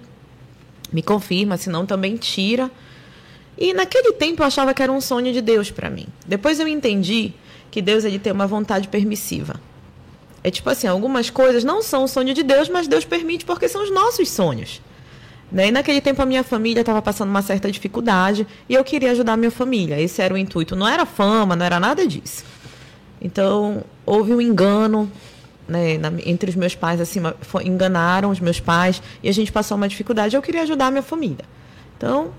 me 0.93 1.03
confirma, 1.03 1.57
senão 1.57 1.85
também 1.87 2.17
tira. 2.17 2.71
E 3.59 3.75
naquele 3.75 4.13
tempo 4.13 4.43
eu 4.43 4.47
achava 4.47 4.73
que 4.73 4.83
era 4.83 4.93
um 4.93 5.01
sonho 5.01 5.33
de 5.33 5.41
Deus 5.41 5.71
para 5.71 5.91
mim. 5.91 6.07
Depois 6.25 6.61
eu 6.61 6.69
entendi 6.69 7.33
que 7.71 7.83
Deus 7.83 8.05
ele 8.05 8.19
tem 8.19 8.33
uma 8.33 8.47
vontade 8.47 8.87
permissiva. 8.87 9.61
É 10.45 10.51
tipo 10.51 10.71
assim, 10.71 10.87
algumas 10.87 11.29
coisas 11.29 11.65
não 11.65 11.83
são 11.83 12.05
o 12.05 12.09
sonho 12.09 12.33
de 12.33 12.45
Deus, 12.45 12.69
mas 12.69 12.87
Deus 12.87 13.05
permite 13.05 13.45
porque 13.45 13.69
são 13.69 13.83
os 13.83 13.91
nossos 13.91 14.31
sonhos. 14.31 14.81
Né? 15.51 15.69
E 15.69 15.71
naquele 15.73 16.01
tempo 16.01 16.23
a 16.23 16.27
minha 16.27 16.45
família 16.45 16.81
estava 16.81 17.03
passando 17.03 17.31
uma 17.31 17.43
certa 17.43 17.71
dificuldade 17.71 18.47
e 18.69 18.75
eu 18.75 18.85
queria 18.85 19.11
ajudar 19.11 19.33
a 19.33 19.37
minha 19.37 19.51
família. 19.51 20.01
Esse 20.01 20.23
era 20.23 20.33
o 20.33 20.39
intuito. 20.39 20.77
Não 20.77 20.87
era 20.87 21.05
fama, 21.05 21.57
não 21.57 21.67
era 21.67 21.81
nada 21.81 22.07
disso. 22.07 22.45
Então, 23.21 23.83
houve 24.07 24.33
um 24.33 24.41
engano 24.41 25.11
né, 25.67 25.99
na, 25.99 26.13
entre 26.25 26.51
os 26.51 26.57
meus 26.57 26.77
pais, 26.77 27.01
assim, 27.01 27.21
enganaram 27.65 28.31
os 28.31 28.39
meus 28.39 28.61
pais 28.61 29.03
e 29.21 29.29
a 29.29 29.33
gente 29.33 29.51
passou 29.51 29.77
uma 29.77 29.89
dificuldade. 29.89 30.37
Eu 30.37 30.43
queria 30.43 30.63
ajudar 30.63 30.87
a 30.87 30.91
minha 30.93 31.03
família. 31.03 31.45
Então, 31.97 32.33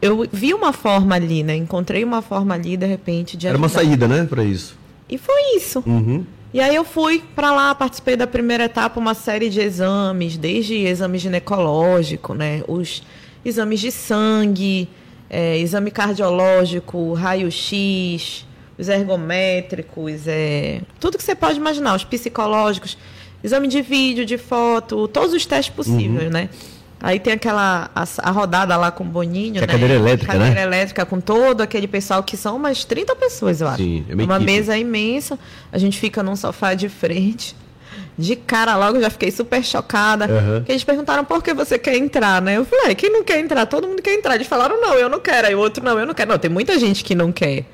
eu 0.00 0.26
vi 0.32 0.52
uma 0.52 0.72
forma 0.72 1.14
ali, 1.14 1.42
né? 1.42 1.56
Encontrei 1.56 2.04
uma 2.04 2.22
forma 2.22 2.54
ali, 2.54 2.76
de 2.76 2.86
repente, 2.86 3.36
de 3.36 3.46
ajudar. 3.46 3.58
Era 3.58 3.58
uma 3.58 3.68
saída, 3.68 4.08
né, 4.08 4.24
para 4.24 4.44
isso. 4.44 4.76
E 5.08 5.18
foi 5.18 5.56
isso. 5.56 5.82
Uhum. 5.86 6.24
E 6.52 6.60
aí 6.60 6.74
eu 6.74 6.84
fui 6.84 7.22
para 7.34 7.50
lá, 7.52 7.74
participei 7.74 8.16
da 8.16 8.26
primeira 8.28 8.64
etapa, 8.64 9.00
uma 9.00 9.14
série 9.14 9.50
de 9.50 9.60
exames, 9.60 10.36
desde 10.36 10.74
exame 10.74 11.18
ginecológico, 11.18 12.32
né, 12.32 12.62
os 12.68 13.02
exames 13.44 13.80
de 13.80 13.90
sangue, 13.90 14.88
é, 15.28 15.58
exame 15.58 15.90
cardiológico, 15.90 17.12
raio-x, 17.12 18.46
os 18.78 18.88
ergométricos, 18.88 20.28
é, 20.28 20.80
tudo 21.00 21.18
que 21.18 21.24
você 21.24 21.34
pode 21.34 21.58
imaginar, 21.58 21.96
os 21.96 22.04
psicológicos, 22.04 22.96
exame 23.42 23.66
de 23.66 23.82
vídeo, 23.82 24.24
de 24.24 24.38
foto, 24.38 25.08
todos 25.08 25.34
os 25.34 25.44
testes 25.44 25.74
possíveis, 25.74 26.26
uhum. 26.26 26.30
né? 26.30 26.48
Aí 27.04 27.20
tem 27.20 27.34
aquela 27.34 27.90
a, 27.94 28.04
a, 28.16 28.30
rodada 28.30 28.74
lá 28.78 28.90
com 28.90 29.04
o 29.04 29.06
Boninho, 29.06 29.56
que 29.56 29.60
né? 29.60 29.66
cadeira 29.66 29.92
elétrica, 29.92 30.32
cadeira 30.32 30.54
né? 30.54 30.62
elétrica 30.62 31.04
com 31.04 31.20
todo 31.20 31.60
aquele 31.60 31.86
pessoal 31.86 32.22
que 32.22 32.34
são 32.34 32.56
umas 32.56 32.82
30 32.82 33.14
pessoas, 33.16 33.60
eu 33.60 33.68
acho. 33.68 33.76
Sim, 33.76 34.06
é 34.08 34.14
uma 34.14 34.38
mesa 34.38 34.74
imensa. 34.74 35.38
A 35.70 35.76
gente 35.76 36.00
fica 36.00 36.22
num 36.22 36.34
sofá 36.34 36.72
de 36.72 36.88
frente. 36.88 37.54
De 38.16 38.34
cara 38.34 38.74
logo 38.78 38.98
já 39.02 39.10
fiquei 39.10 39.30
super 39.30 39.62
chocada. 39.62 40.24
Uhum. 40.24 40.64
Que 40.64 40.72
eles 40.72 40.82
perguntaram 40.82 41.26
por 41.26 41.42
que 41.42 41.52
você 41.52 41.78
quer 41.78 41.94
entrar, 41.94 42.40
né? 42.40 42.56
Eu 42.56 42.64
falei, 42.64 42.94
quem 42.94 43.12
não 43.12 43.22
quer 43.22 43.38
entrar? 43.38 43.66
Todo 43.66 43.86
mundo 43.86 44.00
quer 44.00 44.14
entrar. 44.14 44.36
Eles 44.36 44.46
falaram, 44.46 44.80
não, 44.80 44.94
eu 44.94 45.10
não 45.10 45.20
quero. 45.20 45.48
Aí 45.48 45.54
o 45.54 45.58
outro, 45.58 45.84
não, 45.84 45.98
eu 45.98 46.06
não 46.06 46.14
quero. 46.14 46.30
Não, 46.30 46.38
tem 46.38 46.50
muita 46.50 46.78
gente 46.78 47.04
que 47.04 47.14
não 47.14 47.30
quer. 47.30 47.66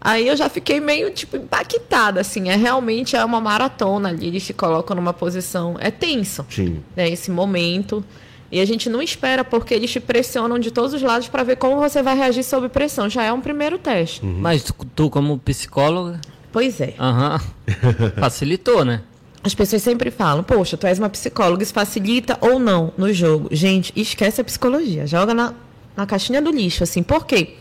Aí 0.00 0.26
eu 0.26 0.36
já 0.36 0.48
fiquei 0.48 0.80
meio, 0.80 1.12
tipo, 1.12 1.36
impactada, 1.36 2.20
assim. 2.20 2.48
É 2.48 2.56
realmente 2.56 3.14
é 3.14 3.24
uma 3.24 3.40
maratona 3.40 4.08
ali. 4.08 4.26
Eles 4.26 4.42
se 4.42 4.52
colocam 4.52 4.96
numa 4.96 5.12
posição. 5.12 5.76
É 5.78 5.92
tenso. 5.92 6.44
Sim. 6.50 6.82
Né, 6.96 7.08
esse 7.08 7.30
momento. 7.30 8.04
E 8.50 8.60
a 8.60 8.64
gente 8.64 8.88
não 8.88 9.02
espera 9.02 9.44
porque 9.44 9.74
eles 9.74 9.90
te 9.90 10.00
pressionam 10.00 10.58
de 10.58 10.70
todos 10.70 10.94
os 10.94 11.02
lados 11.02 11.28
para 11.28 11.42
ver 11.42 11.56
como 11.56 11.76
você 11.76 12.02
vai 12.02 12.16
reagir 12.16 12.42
sob 12.42 12.68
pressão. 12.68 13.08
Já 13.08 13.24
é 13.24 13.32
um 13.32 13.40
primeiro 13.40 13.78
teste. 13.78 14.24
Uhum. 14.24 14.38
Mas 14.40 14.62
tu, 14.64 14.74
tu, 14.94 15.10
como 15.10 15.38
psicóloga. 15.38 16.20
Pois 16.50 16.80
é. 16.80 16.94
Uhum. 16.98 17.38
Facilitou, 18.18 18.84
né? 18.84 19.02
As 19.44 19.54
pessoas 19.54 19.82
sempre 19.82 20.10
falam, 20.10 20.42
poxa, 20.42 20.76
tu 20.76 20.86
és 20.86 20.98
uma 20.98 21.08
psicóloga, 21.08 21.62
isso 21.62 21.72
facilita 21.72 22.36
ou 22.40 22.58
não 22.58 22.92
no 22.98 23.12
jogo? 23.12 23.48
Gente, 23.52 23.92
esquece 23.94 24.40
a 24.40 24.44
psicologia. 24.44 25.06
Joga 25.06 25.32
na, 25.32 25.54
na 25.96 26.06
caixinha 26.06 26.42
do 26.42 26.50
lixo, 26.50 26.82
assim. 26.82 27.02
Por 27.02 27.26
quê? 27.26 27.54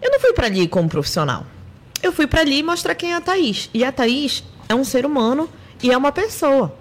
Eu 0.00 0.10
não 0.10 0.20
fui 0.20 0.32
para 0.32 0.46
ali 0.46 0.68
como 0.68 0.88
profissional. 0.88 1.44
Eu 2.02 2.12
fui 2.12 2.26
para 2.26 2.42
ali 2.42 2.62
mostrar 2.62 2.94
quem 2.94 3.12
é 3.12 3.16
a 3.16 3.20
Thaís. 3.20 3.68
E 3.74 3.82
a 3.82 3.90
Thaís 3.90 4.44
é 4.68 4.74
um 4.74 4.84
ser 4.84 5.04
humano 5.04 5.48
e 5.82 5.90
é 5.90 5.96
uma 5.96 6.12
pessoa 6.12 6.72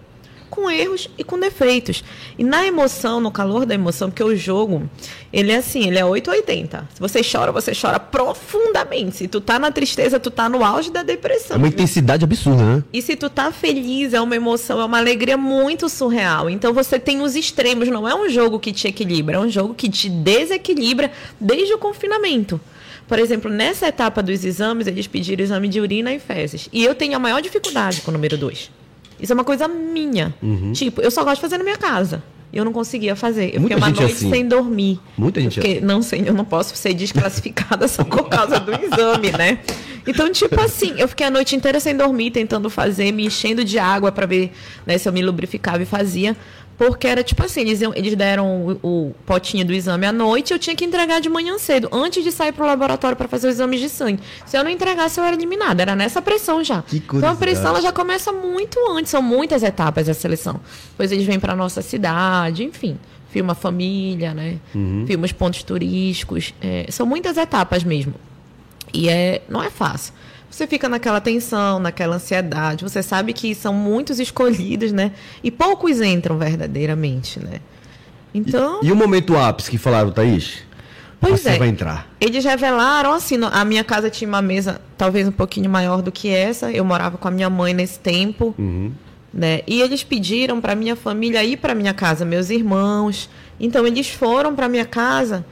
com 0.58 0.72
erros 0.72 1.08
e 1.16 1.24
com 1.24 1.40
defeitos. 1.40 2.04
E 2.36 2.44
na 2.44 2.66
emoção, 2.66 3.22
no 3.22 3.30
calor 3.30 3.64
da 3.64 3.76
emoção, 3.76 4.10
porque 4.10 4.24
o 4.24 4.36
jogo, 4.36 4.90
ele 5.32 5.52
é 5.52 5.58
assim, 5.58 5.88
ele 5.88 6.00
é 6.00 6.04
880. 6.04 6.90
Se 6.96 7.00
você 7.00 7.22
chora, 7.22 7.52
você 7.52 7.74
chora 7.80 8.00
profundamente. 8.00 9.18
Se 9.18 9.28
tu 9.28 9.40
tá 9.40 9.60
na 9.60 9.72
tristeza, 9.72 10.20
tu 10.20 10.32
tá 10.32 10.50
no 10.50 10.66
auge 10.66 10.92
da 10.92 11.04
depressão. 11.04 11.58
É 11.58 11.60
uma 11.60 11.68
intensidade 11.68 12.24
absurda, 12.24 12.64
né? 12.64 12.84
E 12.92 13.04
se 13.04 13.16
tu 13.16 13.30
tá 13.30 13.52
feliz, 13.52 14.16
é 14.16 14.20
uma 14.20 14.36
emoção, 14.36 14.82
é 14.82 14.86
uma 14.86 14.98
alegria 14.98 15.38
muito 15.38 15.88
surreal. 15.88 16.50
Então 16.50 16.74
você 16.74 16.98
tem 16.98 17.22
os 17.22 17.36
extremos, 17.36 17.88
não 17.88 18.08
é 18.08 18.16
um 18.16 18.28
jogo 18.28 18.60
que 18.60 18.74
te 18.74 18.88
equilibra, 18.88 19.36
é 19.36 19.40
um 19.40 19.50
jogo 19.50 19.76
que 19.76 19.88
te 19.88 20.10
desequilibra 20.10 21.12
desde 21.40 21.72
o 21.76 21.78
confinamento. 21.78 22.60
Por 23.08 23.20
exemplo, 23.20 23.52
nessa 23.52 23.88
etapa 23.88 24.24
dos 24.24 24.44
exames, 24.44 24.88
eles 24.88 25.06
pediram 25.06 25.44
exame 25.44 25.68
de 25.68 25.80
urina 25.80 26.12
e 26.12 26.20
fezes. 26.20 26.68
E 26.74 26.84
eu 26.84 26.96
tenho 26.96 27.16
a 27.16 27.20
maior 27.20 27.44
dificuldade 27.44 28.02
com 28.02 28.10
o 28.10 28.14
número 28.14 28.36
2. 28.36 28.87
Isso 29.20 29.32
é 29.32 29.36
uma 29.36 29.44
coisa 29.44 29.68
minha. 29.68 30.34
Uhum. 30.42 30.72
Tipo, 30.74 31.02
eu 31.02 31.12
só 31.12 31.24
gosto 31.24 31.36
de 31.36 31.42
fazer 31.42 31.58
na 31.58 31.64
minha 31.64 31.78
casa. 31.78 32.24
Eu 32.52 32.64
não 32.64 32.72
conseguia 32.72 33.16
fazer. 33.16 33.54
Eu 33.54 33.60
Muita 33.60 33.76
fiquei 33.76 33.92
uma 33.92 34.00
noite 34.00 34.14
assim. 34.16 34.30
sem 34.30 34.48
dormir. 34.48 35.00
Muita 35.18 35.42
gente 35.42 35.56
porque, 35.56 35.78
assim. 35.78 35.86
não 35.86 36.02
sei, 36.02 36.24
eu 36.26 36.34
não 36.34 36.46
posso 36.46 36.76
ser 36.76 36.94
desclassificada 36.94 37.88
só 37.90 38.04
por 38.04 38.30
causa 38.30 38.60
do 38.60 38.72
exame, 38.72 39.32
né? 39.32 39.60
Então, 40.08 40.32
tipo 40.32 40.60
assim, 40.62 40.94
eu 40.98 41.08
fiquei 41.08 41.28
a 41.28 41.30
noite 41.30 41.54
inteira 41.56 41.80
sem 41.82 41.96
dormir, 41.96 42.32
tentando 42.32 42.70
fazer, 42.70 43.12
me 43.12 43.26
enchendo 43.26 43.66
de 43.66 43.78
água 43.78 44.10
para 44.12 44.26
ver 44.26 44.54
né, 44.86 44.98
se 44.98 45.08
eu 45.08 45.12
me 45.12 45.22
lubrificava 45.22 45.84
e 45.84 45.86
fazia. 45.86 46.38
Porque 46.78 47.08
era 47.08 47.24
tipo 47.24 47.44
assim, 47.44 47.62
eles, 47.62 47.82
eles 47.96 48.16
deram 48.16 48.78
o, 48.84 49.08
o, 49.08 49.16
potinho 49.26 49.66
do 49.66 49.74
exame 49.74 50.06
à 50.06 50.12
noite, 50.12 50.54
eu 50.54 50.60
tinha 50.60 50.76
que 50.76 50.86
entregar 50.86 51.20
de 51.20 51.28
manhã 51.28 51.58
cedo, 51.58 51.90
antes 51.92 52.24
de 52.24 52.32
sair 52.32 52.52
para 52.52 52.64
o 52.64 52.68
laboratório 52.68 53.18
para 53.18 53.28
fazer 53.28 53.48
os 53.48 53.56
exames 53.56 53.80
de 53.80 53.90
sangue. 53.90 54.22
Se 54.46 54.56
eu 54.56 54.64
não 54.64 54.70
entregasse, 54.70 55.20
eu 55.20 55.24
era 55.24 55.36
eliminada. 55.36 55.82
Era 55.82 55.96
nessa 55.96 56.22
pressão 56.22 56.64
já. 56.64 56.84
Então 56.94 57.30
a 57.30 57.36
pressão 57.36 57.70
ela 57.70 57.82
já 57.82 57.92
começa 57.92 58.32
muito 58.32 58.80
antes, 58.92 59.10
são 59.10 59.24
muitas 59.24 59.64
etapas 59.64 60.06
da 60.06 60.14
seleção. 60.14 60.60
Depois 60.92 61.12
eles 61.12 61.26
vêm 61.26 61.40
para 61.40 61.56
nossa 61.56 61.82
cidade, 61.82 62.64
enfim. 62.64 62.98
Filma 63.30 63.54
a 63.54 63.56
família, 63.56 64.34
né? 64.34 64.58
Uhum. 64.74 65.06
Filma 65.08 65.26
os 65.26 65.32
pontos 65.32 65.64
turísticos. 65.64 66.54
É, 66.62 66.86
são 66.90 67.06
muitas 67.08 67.38
etapas 67.38 67.84
mesmo. 67.84 68.14
E 68.94 69.10
é, 69.10 69.42
não 69.50 69.64
é 69.64 69.70
fácil. 69.70 70.14
Você 70.50 70.66
fica 70.66 70.88
naquela 70.90 71.20
tensão, 71.22 71.78
naquela 71.80 72.16
ansiedade. 72.16 72.84
Você 72.84 73.04
sabe 73.04 73.34
que 73.34 73.54
são 73.54 73.74
muitos 73.74 74.20
escolhidos, 74.20 74.92
né? 74.92 75.12
E 75.44 75.52
poucos 75.52 76.02
entram 76.02 76.38
verdadeiramente, 76.38 77.40
né? 77.40 77.60
Então. 78.34 78.80
E, 78.82 78.88
e 78.88 78.92
o 78.92 78.96
momento 78.96 79.38
ápice 79.38 79.70
que 79.70 79.78
falaram, 79.78 80.12
Thaís? 80.12 80.60
Pois 81.20 81.42
Você 81.42 81.50
é. 81.50 81.58
vai 81.58 81.68
entrar. 81.68 82.08
Eles 82.22 82.46
revelaram, 82.46 83.12
assim, 83.12 83.38
a 83.52 83.66
minha 83.66 83.84
casa 83.84 84.10
tinha 84.10 84.28
uma 84.28 84.42
mesa 84.42 84.80
talvez 84.98 85.28
um 85.28 85.32
pouquinho 85.32 85.70
maior 85.70 86.02
do 86.02 86.12
que 86.12 86.30
essa. 86.30 86.72
Eu 86.72 86.86
morava 86.86 87.18
com 87.18 87.28
a 87.28 87.32
minha 87.32 87.50
mãe 87.50 87.74
nesse 87.74 88.00
tempo, 88.00 88.54
Uhum. 88.58 88.92
né? 89.34 89.62
E 89.68 89.82
eles 89.82 90.04
pediram 90.04 90.62
para 90.62 90.76
minha 90.76 90.96
família 90.96 91.44
ir 91.44 91.58
para 91.58 91.74
minha 91.74 91.94
casa, 91.94 92.24
meus 92.24 92.50
irmãos. 92.52 93.30
Então 93.60 93.86
eles 93.88 94.08
foram 94.08 94.56
para 94.56 94.70
minha 94.70 94.86
casa 94.86 95.44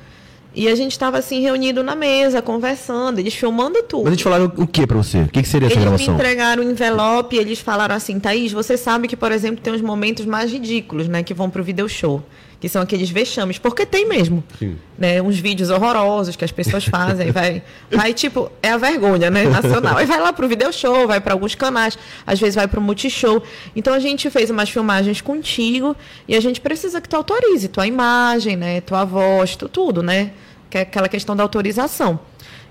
e 0.56 0.68
a 0.68 0.76
gente 0.76 0.92
estava 0.94 1.18
assim 1.18 1.42
reunido 1.42 1.84
na 1.84 1.96
mesa, 1.96 2.42
conversando, 2.42 3.20
eles 3.20 3.34
filmando 3.34 3.84
tudo. 3.84 4.04
Mas 4.06 4.14
eles 4.14 4.22
falaram 4.22 4.52
o 4.58 4.66
que 4.66 4.88
pra 4.88 4.98
você? 4.98 5.22
O 5.22 5.28
que, 5.28 5.42
que 5.42 5.48
seria 5.48 5.68
essa 5.68 5.76
Eles 5.76 5.84
me 5.86 5.90
gravação? 5.98 6.14
entregaram 6.16 6.64
um 6.64 6.72
envelope 6.72 7.36
e 7.36 7.40
eles 7.40 7.60
falaram 7.60 7.96
assim, 7.96 8.20
Thaís, 8.20 8.52
você 8.52 8.78
sabe 8.78 9.08
que, 9.08 9.16
por 9.18 9.32
exemplo, 9.32 9.62
tem 9.62 9.74
uns 9.74 9.82
momentos 9.82 10.26
mais 10.26 10.52
ridículos, 10.52 11.08
né? 11.08 11.24
Que 11.24 11.34
vão 11.34 11.50
pro 11.50 11.64
video 11.64 11.88
show. 11.90 12.24
Que 12.66 12.70
são 12.70 12.82
aqueles 12.82 13.12
vexames, 13.12 13.60
porque 13.60 13.86
tem 13.86 14.10
mesmo. 14.10 14.44
Sim. 14.58 14.76
Né, 14.98 15.22
uns 15.22 15.38
vídeos 15.38 15.70
horrorosos 15.70 16.36
que 16.36 16.44
as 16.44 16.52
pessoas 16.52 16.84
fazem. 16.86 17.30
vai, 17.32 17.62
vai, 17.92 18.12
tipo, 18.12 18.52
é 18.60 18.70
a 18.70 18.78
vergonha, 18.78 19.30
né? 19.30 19.44
Nacional. 19.46 19.96
Aí 19.98 20.08
vai 20.08 20.20
lá 20.20 20.34
pro 20.34 20.48
video 20.48 20.74
show, 20.74 21.06
vai 21.06 21.22
para 21.22 21.34
alguns 21.34 21.54
canais, 21.54 21.96
às 22.26 22.40
vezes 22.40 22.56
vai 22.56 22.68
pro 22.68 22.82
multishow. 22.82 23.44
Então 23.76 23.94
a 23.94 24.00
gente 24.00 24.32
fez 24.32 24.50
umas 24.50 24.68
filmagens 24.68 25.22
contigo 25.22 25.96
e 26.28 26.36
a 26.36 26.40
gente 26.40 26.60
precisa 26.60 27.00
que 27.00 27.08
tu 27.08 27.16
autorize 27.16 27.68
tua 27.68 27.86
imagem, 27.86 28.56
né? 28.56 28.82
Tua 28.82 29.06
voz, 29.06 29.56
tu, 29.56 29.70
tudo, 29.70 30.02
né? 30.02 30.32
Que 30.68 30.80
é 30.80 30.82
aquela 30.82 31.08
questão 31.08 31.36
da 31.36 31.44
autorização. 31.44 32.20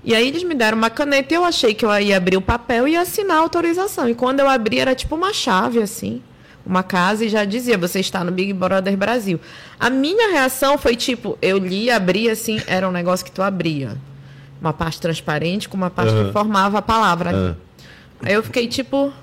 E 0.03 0.13
aí 0.13 0.27
eles 0.27 0.43
me 0.43 0.55
deram 0.55 0.77
uma 0.77 0.89
caneta 0.89 1.33
e 1.33 1.37
eu 1.37 1.45
achei 1.45 1.73
que 1.73 1.85
eu 1.85 1.99
ia 2.01 2.17
abrir 2.17 2.35
o 2.35 2.41
papel 2.41 2.85
e 2.85 2.91
ia 2.91 3.01
assinar 3.01 3.37
a 3.37 3.39
autorização. 3.39 4.09
E 4.09 4.13
quando 4.13 4.41
eu 4.41 4.49
abri, 4.49 4.77
era 4.77 4.93
tipo 4.93 5.15
uma 5.15 5.31
chave, 5.31 5.81
assim. 5.81 6.21
Uma 6.65 6.81
casa 6.81 7.25
e 7.25 7.29
já 7.29 7.45
dizia, 7.45 7.77
você 7.77 7.99
está 7.99 8.23
no 8.23 8.31
Big 8.31 8.51
Brother 8.51 8.97
Brasil. 8.97 9.39
A 9.79 9.89
minha 9.89 10.31
reação 10.31 10.77
foi 10.77 10.95
tipo, 10.95 11.37
eu 11.41 11.59
li, 11.59 11.91
abri 11.91 12.29
assim, 12.29 12.59
era 12.65 12.89
um 12.89 12.91
negócio 12.91 13.23
que 13.23 13.31
tu 13.31 13.43
abria. 13.43 13.95
Uma 14.59 14.73
parte 14.73 14.99
transparente 14.99 15.69
com 15.69 15.77
uma 15.77 15.91
parte 15.91 16.11
Aham. 16.13 16.25
que 16.25 16.33
formava 16.33 16.79
a 16.79 16.81
palavra 16.81 17.29
ali. 17.29 17.49
Ah. 17.49 17.55
Aí 18.23 18.33
eu 18.33 18.41
fiquei 18.41 18.67
tipo. 18.67 19.13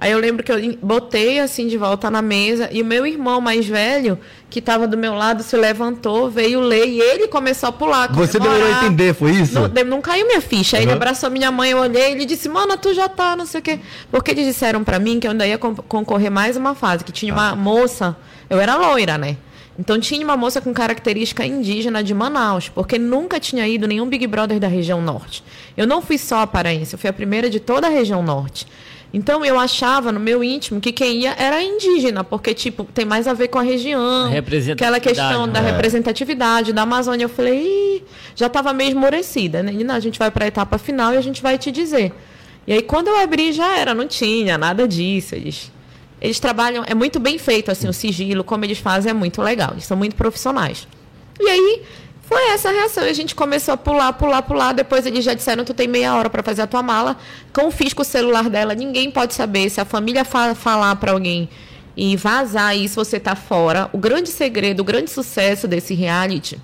Aí 0.00 0.12
eu 0.12 0.18
lembro 0.20 0.44
que 0.44 0.52
eu 0.52 0.78
botei 0.80 1.40
assim 1.40 1.66
de 1.66 1.76
volta 1.76 2.08
na 2.08 2.22
mesa 2.22 2.68
e 2.70 2.80
o 2.80 2.84
meu 2.84 3.04
irmão 3.04 3.40
mais 3.40 3.66
velho, 3.66 4.16
que 4.48 4.60
estava 4.60 4.86
do 4.86 4.96
meu 4.96 5.12
lado, 5.14 5.42
se 5.42 5.56
levantou, 5.56 6.30
veio 6.30 6.60
ler 6.60 6.86
e 6.86 7.00
ele 7.00 7.26
começou 7.26 7.68
a 7.68 7.72
pular. 7.72 8.12
Você 8.12 8.38
comemorar. 8.38 8.60
demorou 8.60 8.80
a 8.82 8.86
entender, 8.86 9.12
foi 9.12 9.32
isso? 9.32 9.58
Não, 9.58 9.84
não 9.84 10.00
caiu 10.00 10.24
minha 10.26 10.40
ficha. 10.40 10.76
Aí 10.76 10.84
ele 10.84 10.92
Uhum. 10.92 10.96
abraçou 10.96 11.28
minha 11.30 11.50
mãe, 11.50 11.70
eu 11.72 11.78
olhei, 11.78 12.12
ele 12.12 12.24
disse, 12.24 12.48
mana, 12.48 12.76
tu 12.76 12.94
já 12.94 13.08
tá, 13.08 13.34
não 13.34 13.44
sei 13.44 13.58
o 13.58 13.62
quê. 13.62 13.80
Porque 14.10 14.30
eles 14.30 14.46
disseram 14.46 14.84
pra 14.84 15.00
mim 15.00 15.18
que 15.18 15.26
eu 15.26 15.32
ainda 15.32 15.44
ia 15.44 15.58
con- 15.58 15.74
concorrer 15.74 16.30
mais 16.30 16.56
uma 16.56 16.76
fase, 16.76 17.02
que 17.02 17.10
tinha 17.10 17.32
Ah. 17.34 17.36
uma 17.36 17.56
moça, 17.56 18.16
eu 18.48 18.60
era 18.60 18.76
loira, 18.76 19.18
né? 19.18 19.36
Então 19.76 19.98
tinha 19.98 20.24
uma 20.24 20.36
moça 20.36 20.60
com 20.60 20.72
característica 20.72 21.44
indígena 21.44 22.02
de 22.04 22.14
Manaus, 22.14 22.68
porque 22.68 22.98
nunca 22.98 23.38
tinha 23.40 23.66
ido 23.66 23.86
nenhum 23.88 24.06
Big 24.08 24.26
Brother 24.28 24.58
da 24.60 24.66
região 24.68 25.00
norte. 25.02 25.42
Eu 25.76 25.86
não 25.88 26.00
fui 26.02 26.18
só 26.18 26.40
a 26.42 26.46
paraense, 26.46 26.94
eu 26.94 26.98
fui 26.98 27.10
a 27.10 27.12
primeira 27.12 27.48
de 27.50 27.58
toda 27.60 27.86
a 27.88 27.90
região 27.90 28.22
norte. 28.22 28.66
Então 29.12 29.42
eu 29.44 29.58
achava 29.58 30.12
no 30.12 30.20
meu 30.20 30.44
íntimo 30.44 30.80
que 30.80 30.92
quem 30.92 31.22
ia 31.22 31.34
era 31.38 31.62
indígena, 31.62 32.22
porque 32.22 32.52
tipo, 32.52 32.84
tem 32.84 33.06
mais 33.06 33.26
a 33.26 33.32
ver 33.32 33.48
com 33.48 33.58
a 33.58 33.62
região. 33.62 34.26
A 34.26 34.28
Aquela 34.84 35.00
questão 35.00 35.48
da 35.48 35.62
né? 35.62 35.70
representatividade 35.70 36.72
da 36.72 36.82
Amazônia. 36.82 37.24
Eu 37.24 37.28
falei, 37.28 38.04
já 38.34 38.48
estava 38.48 38.72
meio 38.72 38.90
esmorecida, 38.90 39.62
né? 39.62 39.72
E, 39.72 39.82
não, 39.82 39.94
a 39.94 40.00
gente 40.00 40.18
vai 40.18 40.30
para 40.30 40.44
a 40.44 40.48
etapa 40.48 40.76
final 40.76 41.14
e 41.14 41.16
a 41.16 41.22
gente 41.22 41.42
vai 41.42 41.56
te 41.56 41.70
dizer. 41.70 42.12
E 42.66 42.72
aí 42.72 42.82
quando 42.82 43.08
eu 43.08 43.16
abri 43.16 43.52
já 43.52 43.78
era, 43.78 43.94
não 43.94 44.06
tinha 44.06 44.58
nada 44.58 44.86
disso. 44.86 45.34
Eles, 45.34 45.72
eles 46.20 46.38
trabalham, 46.38 46.84
é 46.86 46.94
muito 46.94 47.18
bem 47.18 47.38
feito 47.38 47.70
assim 47.70 47.88
o 47.88 47.94
sigilo, 47.94 48.44
como 48.44 48.64
eles 48.64 48.78
fazem 48.78 49.10
é 49.10 49.14
muito 49.14 49.40
legal. 49.40 49.70
Eles 49.72 49.84
são 49.84 49.96
muito 49.96 50.16
profissionais. 50.16 50.86
E 51.40 51.48
aí 51.48 51.82
foi 52.28 52.48
essa 52.50 52.68
a 52.68 52.72
reação. 52.72 53.04
E 53.04 53.08
a 53.08 53.12
gente 53.12 53.34
começou 53.34 53.74
a 53.74 53.76
pular, 53.76 54.12
pular, 54.12 54.42
pular. 54.42 54.72
Depois 54.72 55.06
eles 55.06 55.24
já 55.24 55.34
disseram: 55.34 55.64
tu 55.64 55.72
tem 55.74 55.88
meia 55.88 56.14
hora 56.14 56.28
para 56.28 56.42
fazer 56.42 56.62
a 56.62 56.66
tua 56.66 56.82
mala. 56.82 57.16
Confisca 57.52 58.02
o 58.02 58.04
celular 58.04 58.48
dela. 58.50 58.74
Ninguém 58.74 59.10
pode 59.10 59.34
saber. 59.34 59.70
Se 59.70 59.80
a 59.80 59.84
família 59.84 60.24
fa- 60.24 60.54
falar 60.54 60.94
para 60.96 61.12
alguém 61.12 61.48
e 61.96 62.16
vazar 62.16 62.76
isso, 62.76 62.96
você 62.96 63.18
tá 63.18 63.34
fora. 63.34 63.88
O 63.92 63.98
grande 63.98 64.28
segredo, 64.28 64.80
o 64.80 64.84
grande 64.84 65.10
sucesso 65.10 65.66
desse 65.66 65.94
reality 65.94 66.58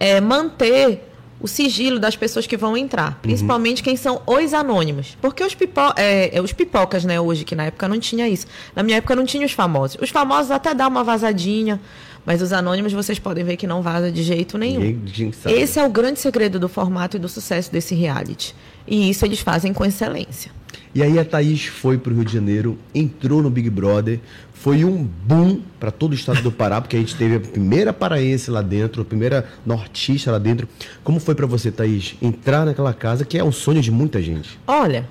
é 0.00 0.20
manter 0.20 1.02
o 1.38 1.46
sigilo 1.46 1.98
das 1.98 2.16
pessoas 2.16 2.46
que 2.46 2.56
vão 2.56 2.76
entrar, 2.76 3.18
principalmente 3.20 3.82
quem 3.82 3.94
são 3.94 4.22
os 4.26 4.54
anônimos. 4.54 5.16
Porque 5.20 5.44
os, 5.44 5.54
pipo 5.54 5.80
é, 5.94 6.34
é, 6.36 6.40
os 6.40 6.52
pipocas, 6.52 7.04
né, 7.04 7.20
hoje, 7.20 7.44
que 7.44 7.54
na 7.54 7.64
época 7.64 7.86
não 7.86 8.00
tinha 8.00 8.26
isso. 8.26 8.46
Na 8.74 8.82
minha 8.82 8.96
época 8.98 9.14
não 9.14 9.24
tinha 9.26 9.44
os 9.44 9.52
famosos. 9.52 9.98
Os 10.00 10.08
famosos 10.08 10.50
até 10.50 10.72
dá 10.74 10.88
uma 10.88 11.04
vazadinha, 11.04 11.78
mas 12.26 12.42
os 12.42 12.52
anônimos 12.52 12.92
vocês 12.92 13.18
podem 13.18 13.44
ver 13.44 13.56
que 13.56 13.66
não 13.66 13.80
vaza 13.80 14.10
de 14.10 14.22
jeito 14.22 14.58
nenhum. 14.58 15.00
Esse 15.46 15.78
é 15.78 15.86
o 15.86 15.88
grande 15.88 16.18
segredo 16.18 16.58
do 16.58 16.68
formato 16.68 17.16
e 17.16 17.20
do 17.20 17.28
sucesso 17.28 17.72
desse 17.72 17.94
reality. 17.94 18.54
E 18.86 19.08
isso 19.08 19.24
eles 19.24 19.40
fazem 19.40 19.72
com 19.72 19.84
excelência. 19.84 20.50
E 20.94 21.02
aí 21.02 21.18
a 21.18 21.24
Thaís 21.24 21.66
foi 21.66 21.98
pro 21.98 22.14
Rio 22.14 22.24
de 22.24 22.32
Janeiro, 22.32 22.78
entrou 22.94 23.42
no 23.42 23.50
Big 23.50 23.68
Brother, 23.68 24.18
foi 24.52 24.84
um 24.84 25.04
boom 25.04 25.60
para 25.78 25.90
todo 25.90 26.12
o 26.12 26.14
estado 26.14 26.40
do 26.40 26.50
Pará, 26.50 26.80
porque 26.80 26.96
a 26.96 26.98
gente 26.98 27.14
teve 27.14 27.36
a 27.36 27.40
primeira 27.40 27.92
paraense 27.92 28.50
lá 28.50 28.62
dentro, 28.62 29.02
a 29.02 29.04
primeira 29.04 29.46
nortista 29.64 30.32
lá 30.32 30.38
dentro. 30.38 30.66
Como 31.04 31.20
foi 31.20 31.34
para 31.34 31.46
você, 31.46 31.70
Thaís, 31.70 32.16
entrar 32.20 32.64
naquela 32.64 32.94
casa 32.94 33.24
que 33.24 33.36
é 33.38 33.44
um 33.44 33.52
sonho 33.52 33.82
de 33.82 33.90
muita 33.90 34.22
gente? 34.22 34.58
Olha, 34.66 35.06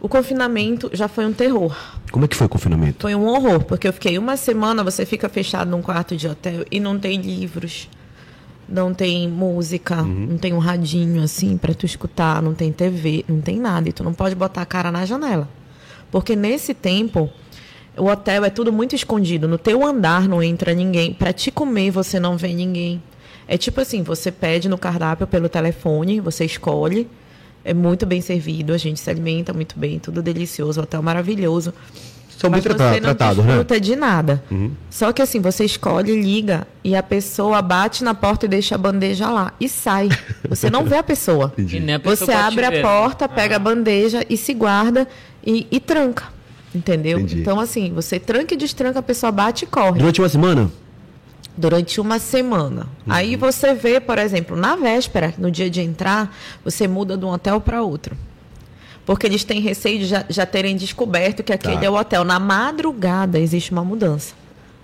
o 0.00 0.08
confinamento 0.08 0.90
já 0.92 1.08
foi 1.08 1.26
um 1.26 1.32
terror. 1.32 1.76
Como 2.10 2.24
é 2.24 2.28
que 2.28 2.36
foi 2.36 2.46
o 2.46 2.50
confinamento? 2.50 3.02
Foi 3.02 3.14
um 3.14 3.26
horror, 3.26 3.64
porque 3.64 3.88
eu 3.88 3.92
fiquei 3.92 4.18
uma 4.18 4.36
semana, 4.36 4.84
você 4.84 5.04
fica 5.04 5.28
fechado 5.28 5.70
num 5.70 5.82
quarto 5.82 6.16
de 6.16 6.28
hotel 6.28 6.64
e 6.70 6.78
não 6.78 6.98
tem 6.98 7.20
livros, 7.20 7.88
não 8.68 8.92
tem 8.92 9.28
música, 9.28 10.02
não 10.02 10.38
tem 10.38 10.52
um 10.52 10.58
radinho 10.58 11.22
assim 11.22 11.56
pra 11.56 11.74
tu 11.74 11.86
escutar, 11.86 12.42
não 12.42 12.54
tem 12.54 12.72
TV, 12.72 13.24
não 13.28 13.40
tem 13.40 13.58
nada. 13.58 13.88
E 13.88 13.92
tu 13.92 14.02
não 14.04 14.12
pode 14.12 14.34
botar 14.34 14.62
a 14.62 14.66
cara 14.66 14.90
na 14.90 15.04
janela. 15.06 15.48
Porque 16.10 16.36
nesse 16.36 16.74
tempo, 16.74 17.30
o 17.96 18.06
hotel 18.06 18.44
é 18.44 18.50
tudo 18.50 18.72
muito 18.72 18.94
escondido. 18.94 19.48
No 19.48 19.58
teu 19.58 19.84
andar 19.84 20.28
não 20.28 20.42
entra 20.42 20.74
ninguém. 20.74 21.12
Pra 21.12 21.32
te 21.32 21.50
comer, 21.50 21.90
você 21.90 22.20
não 22.20 22.36
vê 22.36 22.52
ninguém. 22.52 23.02
É 23.48 23.56
tipo 23.56 23.80
assim, 23.80 24.02
você 24.02 24.32
pede 24.32 24.68
no 24.68 24.76
cardápio 24.76 25.26
pelo 25.26 25.48
telefone, 25.48 26.20
você 26.20 26.44
escolhe. 26.44 27.08
É 27.68 27.74
muito 27.74 28.06
bem 28.06 28.20
servido, 28.20 28.72
a 28.72 28.78
gente 28.78 29.00
se 29.00 29.10
alimenta 29.10 29.52
muito 29.52 29.76
bem, 29.76 29.98
tudo 29.98 30.22
delicioso, 30.22 30.80
hotel 30.80 31.02
maravilhoso. 31.02 31.74
São 32.38 32.48
bem 32.48 32.58
Mas 32.58 32.62
trata- 32.64 32.90
você 32.94 33.00
não 33.00 33.08
tratados, 33.14 33.38
né? 33.38 33.44
desfruta 33.46 33.80
de 33.80 33.96
nada. 33.96 34.44
Só 34.88 35.12
que 35.12 35.20
assim, 35.20 35.40
você 35.40 35.64
escolhe, 35.64 36.14
liga 36.22 36.64
e 36.84 36.94
a 36.94 37.02
pessoa 37.02 37.60
bate 37.60 38.04
na 38.04 38.14
porta 38.14 38.46
e 38.46 38.48
deixa 38.48 38.76
a 38.76 38.78
bandeja 38.78 39.28
lá 39.30 39.52
e 39.58 39.68
sai. 39.68 40.08
Você 40.48 40.70
não 40.70 40.84
vê 40.84 40.96
a 40.96 41.02
pessoa. 41.02 41.52
E 41.58 41.80
nem 41.80 41.94
a 41.96 41.98
pessoa 41.98 42.26
Você 42.26 42.32
abre 42.32 42.64
a 42.66 42.70
né? 42.70 42.82
porta, 42.82 43.28
pega 43.28 43.56
a 43.56 43.58
bandeja 43.58 44.22
e 44.30 44.36
se 44.36 44.54
guarda 44.54 45.08
e, 45.44 45.66
e 45.70 45.80
tranca. 45.80 46.24
Entendeu? 46.74 47.18
Entendi. 47.18 47.40
Então, 47.40 47.58
assim, 47.58 47.90
você 47.92 48.20
tranca 48.20 48.52
e 48.54 48.56
destranca, 48.56 48.98
a 48.98 49.02
pessoa 49.02 49.32
bate 49.32 49.64
e 49.64 49.66
corre 49.66 49.98
Durante 49.98 50.20
uma 50.20 50.28
semana? 50.28 50.70
Durante 51.56 52.00
uma 52.00 52.18
semana. 52.18 52.86
Aí 53.08 53.36
você 53.36 53.72
vê, 53.74 53.98
por 54.00 54.18
exemplo, 54.18 54.56
na 54.56 54.76
véspera, 54.76 55.32
no 55.38 55.50
dia 55.50 55.70
de 55.70 55.80
entrar, 55.80 56.34
você 56.64 56.86
muda 56.86 57.16
de 57.16 57.24
um 57.24 57.28
hotel 57.28 57.60
para 57.60 57.82
outro. 57.82 58.16
Porque 59.04 59.26
eles 59.26 59.44
têm 59.44 59.60
receio 59.60 60.00
de 60.00 60.06
já, 60.06 60.24
já 60.28 60.44
terem 60.44 60.76
descoberto 60.76 61.42
que 61.42 61.52
aquele 61.52 61.78
Tá. 61.78 61.84
é 61.84 61.90
o 61.90 61.94
hotel. 61.94 62.24
Na 62.24 62.38
madrugada 62.40 63.38
existe 63.38 63.70
uma 63.70 63.84
mudança 63.84 64.34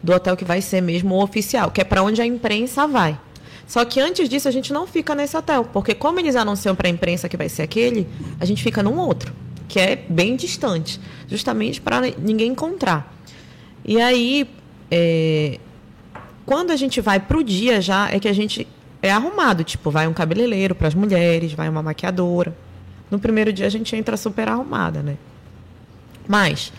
do 0.03 0.13
hotel 0.13 0.37
que 0.37 0.45
vai 0.45 0.61
ser 0.61 0.81
mesmo 0.81 1.15
o 1.15 1.23
oficial, 1.23 1.71
que 1.71 1.81
é 1.81 1.85
para 1.85 2.03
onde 2.03 2.23
a 2.23 2.27
imprensa 2.27 2.87
vai. 2.87 3.19
Só 3.67 3.85
que 3.85 4.01
antes 4.01 4.29
disso 4.29 4.49
a 4.49 4.51
gente 4.51 4.73
não 4.73 4.87
fica 4.87 5.15
nesse 5.15 5.37
hotel, 5.37 5.65
porque 5.73 5.95
como 5.95 6.19
eles 6.21 6.37
anunciam 6.37 6.75
para 6.75 6.89
a 6.89 6.91
imprensa 6.91 7.29
que 7.29 7.37
vai 7.37 7.49
ser 7.49 7.63
aquele, 7.63 8.07
a 8.39 8.45
gente 8.45 8.63
fica 8.63 8.83
num 8.83 8.99
outro, 8.99 9.33
que 9.69 9.79
é 9.79 9.97
bem 10.09 10.37
distante, 10.37 11.01
justamente 11.29 11.81
para 11.81 12.01
ninguém 12.19 12.51
encontrar. 12.53 13.15
E 13.85 14.01
aí, 14.01 14.49
é, 14.91 15.59
quando 16.53 16.71
a 16.71 16.77
gente 16.77 17.01
vai 17.01 17.19
pro 17.19 17.43
dia 17.43 17.81
já, 17.81 18.11
é 18.11 18.21
que 18.21 18.29
a 18.29 18.33
gente 18.35 18.69
é 19.01 19.11
arrumado. 19.11 19.65
Tipo, 19.65 19.91
vai 19.91 20.07
um 20.07 20.12
cabeleireiro 20.12 20.75
para 20.75 20.87
as 20.87 20.95
mulheres, 20.95 21.55
vai 21.55 21.67
uma 21.67 21.83
maquiadora. 21.83 22.55
No 23.11 23.19
primeiro 23.19 23.51
dia 23.51 23.67
a 23.67 23.71
gente 23.71 23.97
entra 23.97 24.19
super 24.19 24.47
arrumada, 24.51 25.03
né? 25.03 25.17
Mas 26.29 26.71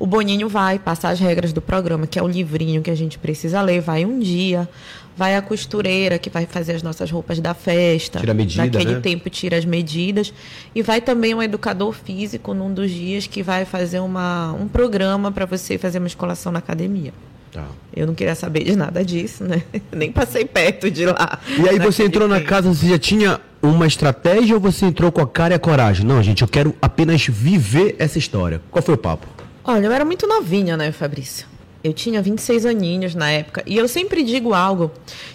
o 0.00 0.06
Boninho 0.06 0.48
vai 0.48 0.80
passar 0.80 1.10
as 1.10 1.20
regras 1.20 1.52
do 1.52 1.62
programa, 1.62 2.08
que 2.08 2.18
é 2.18 2.22
o 2.22 2.26
livrinho 2.26 2.82
que 2.82 2.90
a 2.90 2.94
gente 2.96 3.20
precisa 3.20 3.62
ler. 3.62 3.80
Vai 3.80 4.04
um 4.04 4.18
dia, 4.18 4.68
vai 5.16 5.36
a 5.36 5.42
costureira 5.42 6.18
que 6.18 6.28
vai 6.28 6.44
fazer 6.44 6.72
as 6.72 6.82
nossas 6.82 7.08
roupas 7.08 7.38
da 7.38 7.54
festa. 7.54 8.18
Tira 8.18 8.34
medida, 8.34 8.64
Naquele 8.64 8.94
né? 8.94 9.00
tempo 9.00 9.30
tira 9.30 9.56
as 9.56 9.64
medidas. 9.64 10.34
E 10.74 10.82
vai 10.82 11.00
também 11.00 11.36
um 11.36 11.40
educador 11.40 11.92
físico 11.92 12.52
num 12.52 12.74
dos 12.74 12.90
dias 12.90 13.28
que 13.28 13.44
vai 13.44 13.64
fazer 13.64 14.00
uma, 14.00 14.52
um 14.54 14.66
programa 14.66 15.30
para 15.30 15.46
você 15.46 15.78
fazer 15.78 16.00
musculação 16.00 16.50
na 16.50 16.58
academia. 16.58 17.12
Tá. 17.52 17.66
Eu 17.94 18.06
não 18.06 18.14
queria 18.14 18.34
saber 18.34 18.64
de 18.64 18.76
nada 18.76 19.04
disso, 19.04 19.44
né? 19.44 19.62
Nem 19.92 20.12
passei 20.12 20.44
perto 20.44 20.90
de 20.90 21.06
lá. 21.06 21.38
E 21.58 21.68
aí 21.68 21.78
você 21.78 22.04
entrou 22.04 22.28
na 22.28 22.36
tempo. 22.36 22.48
casa, 22.48 22.72
você 22.72 22.88
já 22.88 22.98
tinha 22.98 23.40
uma 23.60 23.86
estratégia 23.86 24.54
ou 24.54 24.60
você 24.60 24.86
entrou 24.86 25.10
com 25.10 25.20
a 25.20 25.26
cara 25.26 25.54
e 25.54 25.56
a 25.56 25.58
coragem? 25.58 26.06
Não, 26.06 26.22
gente, 26.22 26.42
eu 26.42 26.48
quero 26.48 26.74
apenas 26.80 27.26
viver 27.26 27.96
essa 27.98 28.18
história. 28.18 28.60
Qual 28.70 28.82
foi 28.82 28.94
o 28.94 28.98
papo? 28.98 29.26
Olha, 29.64 29.86
eu 29.86 29.92
era 29.92 30.04
muito 30.04 30.26
novinha, 30.26 30.76
né, 30.76 30.92
Fabrício? 30.92 31.46
Eu 31.82 31.92
tinha 31.92 32.20
26 32.20 32.66
aninhos 32.66 33.14
na 33.14 33.30
época. 33.30 33.62
E 33.66 33.76
eu 33.76 33.88
sempre 33.88 34.22
digo 34.22 34.54
algo: 34.54 34.90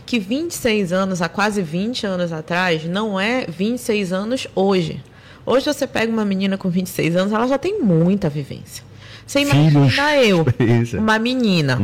que 0.05 0.19
26 0.19 0.93
anos, 0.93 1.21
há 1.21 1.27
quase 1.27 1.61
20 1.61 2.05
anos 2.05 2.31
atrás, 2.31 2.85
não 2.85 3.19
é 3.19 3.45
26 3.47 4.13
anos 4.13 4.47
hoje. 4.55 5.03
Hoje 5.45 5.65
você 5.65 5.85
pega 5.85 6.11
uma 6.11 6.25
menina 6.25 6.57
com 6.57 6.69
26 6.69 7.15
anos, 7.15 7.33
ela 7.33 7.47
já 7.47 7.57
tem 7.57 7.81
muita 7.81 8.29
vivência. 8.29 8.83
Você 9.25 9.41
imagina 9.41 10.15
eu, 10.17 10.41
experiência. 10.47 10.99
uma 10.99 11.17
menina 11.19 11.79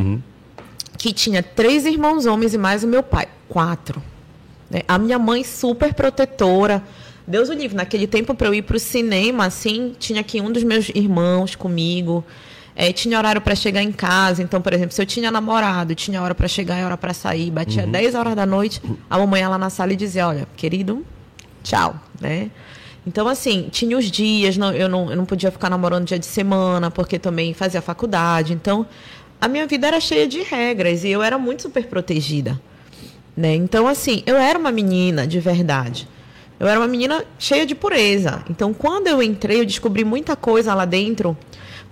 que 0.98 1.12
tinha 1.12 1.42
três 1.42 1.84
irmãos 1.84 2.26
homens 2.26 2.54
e 2.54 2.58
mais 2.58 2.84
o 2.84 2.86
meu 2.86 3.02
pai, 3.02 3.26
quatro. 3.48 4.02
né? 4.70 4.82
A 4.86 4.98
minha 4.98 5.18
mãe 5.18 5.42
super 5.42 5.92
protetora. 5.94 6.82
Deus 7.26 7.48
o 7.48 7.52
livre, 7.52 7.76
naquele 7.76 8.06
tempo 8.06 8.34
para 8.34 8.48
eu 8.48 8.54
ir 8.54 8.62
para 8.62 8.76
o 8.76 8.80
cinema, 8.80 9.46
assim, 9.46 9.94
tinha 9.98 10.22
que 10.22 10.40
um 10.40 10.50
dos 10.50 10.62
meus 10.64 10.88
irmãos 10.90 11.54
comigo. 11.54 12.24
É, 12.74 12.90
tinha 12.92 13.18
horário 13.18 13.40
para 13.40 13.54
chegar 13.54 13.82
em 13.82 13.92
casa. 13.92 14.42
Então, 14.42 14.60
por 14.60 14.72
exemplo, 14.72 14.92
se 14.92 15.02
eu 15.02 15.06
tinha 15.06 15.30
namorado, 15.30 15.94
tinha 15.94 16.22
hora 16.22 16.34
para 16.34 16.48
chegar 16.48 16.80
e 16.80 16.84
hora 16.84 16.96
para 16.96 17.12
sair, 17.12 17.50
batia 17.50 17.86
10 17.86 18.14
horas 18.14 18.34
da 18.34 18.46
noite, 18.46 18.80
a 19.10 19.18
mamãe 19.18 19.42
ia 19.42 19.48
lá 19.48 19.58
na 19.58 19.68
sala 19.70 19.92
e 19.92 19.96
dizia: 19.96 20.26
Olha, 20.26 20.48
querido, 20.56 21.04
tchau, 21.62 21.94
né? 22.20 22.50
Então, 23.06 23.26
assim, 23.26 23.68
tinha 23.70 23.98
os 23.98 24.10
dias, 24.10 24.56
não, 24.56 24.72
eu, 24.72 24.88
não, 24.88 25.10
eu 25.10 25.16
não 25.16 25.24
podia 25.24 25.50
ficar 25.50 25.68
namorando 25.68 26.06
dia 26.06 26.18
de 26.18 26.26
semana, 26.26 26.90
porque 26.90 27.18
também 27.18 27.52
fazia 27.52 27.82
faculdade. 27.82 28.52
Então, 28.52 28.86
a 29.40 29.48
minha 29.48 29.66
vida 29.66 29.88
era 29.88 29.98
cheia 29.98 30.26
de 30.26 30.40
regras 30.42 31.02
e 31.02 31.08
eu 31.10 31.22
era 31.22 31.36
muito 31.36 31.62
super 31.62 31.86
protegida. 31.86 32.60
Né? 33.36 33.56
Então, 33.56 33.88
assim, 33.88 34.22
eu 34.24 34.36
era 34.36 34.56
uma 34.58 34.70
menina 34.70 35.26
de 35.26 35.40
verdade. 35.40 36.08
Eu 36.60 36.68
era 36.68 36.78
uma 36.78 36.86
menina 36.86 37.24
cheia 37.40 37.66
de 37.66 37.74
pureza. 37.74 38.44
Então, 38.48 38.72
quando 38.72 39.08
eu 39.08 39.20
entrei, 39.20 39.60
eu 39.60 39.66
descobri 39.66 40.04
muita 40.04 40.36
coisa 40.36 40.72
lá 40.74 40.84
dentro. 40.84 41.36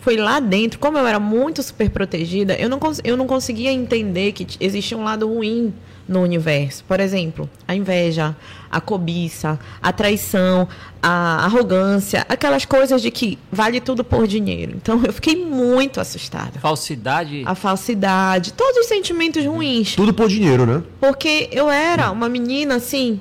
Foi 0.01 0.17
lá 0.17 0.41
dentro, 0.41 0.79
como 0.79 0.97
eu 0.97 1.07
era 1.07 1.21
muito 1.21 1.63
super 1.63 1.91
protegida, 1.91 2.55
eu 2.55 2.69
não, 2.69 2.81
eu 3.05 3.17
não 3.17 3.27
conseguia 3.27 3.71
entender 3.71 4.33
que 4.33 4.47
existia 4.59 4.97
um 4.97 5.05
lado 5.05 5.29
ruim 5.29 5.75
no 6.11 6.21
universo. 6.23 6.85
Por 6.89 6.99
exemplo, 6.99 7.49
a 7.69 7.75
inveja, 7.75 8.35
a 8.71 8.81
cobiça, 8.81 9.59
a 9.81 9.93
traição, 9.93 10.67
a 11.01 11.45
arrogância, 11.45 12.27
aquelas 12.29 12.65
coisas 12.65 13.01
de 13.01 13.11
que 13.11 13.39
vale 13.51 13.81
tudo 13.81 14.03
por 14.03 14.27
dinheiro. 14.27 14.73
Então, 14.75 15.01
eu 15.05 15.13
fiquei 15.13 15.37
muito 15.37 16.01
assustada. 16.01 16.59
Falsidade. 16.59 17.45
A 17.47 17.55
falsidade, 17.55 18.53
todos 18.53 18.79
os 18.79 18.87
sentimentos 18.87 19.45
ruins. 19.47 19.95
Tudo 19.95 20.13
por 20.13 20.29
dinheiro, 20.29 20.67
né? 20.67 20.83
Porque 20.99 21.49
eu 21.53 21.71
era 21.71 22.11
uma 22.11 22.29
menina 22.29 22.75
assim. 22.75 23.21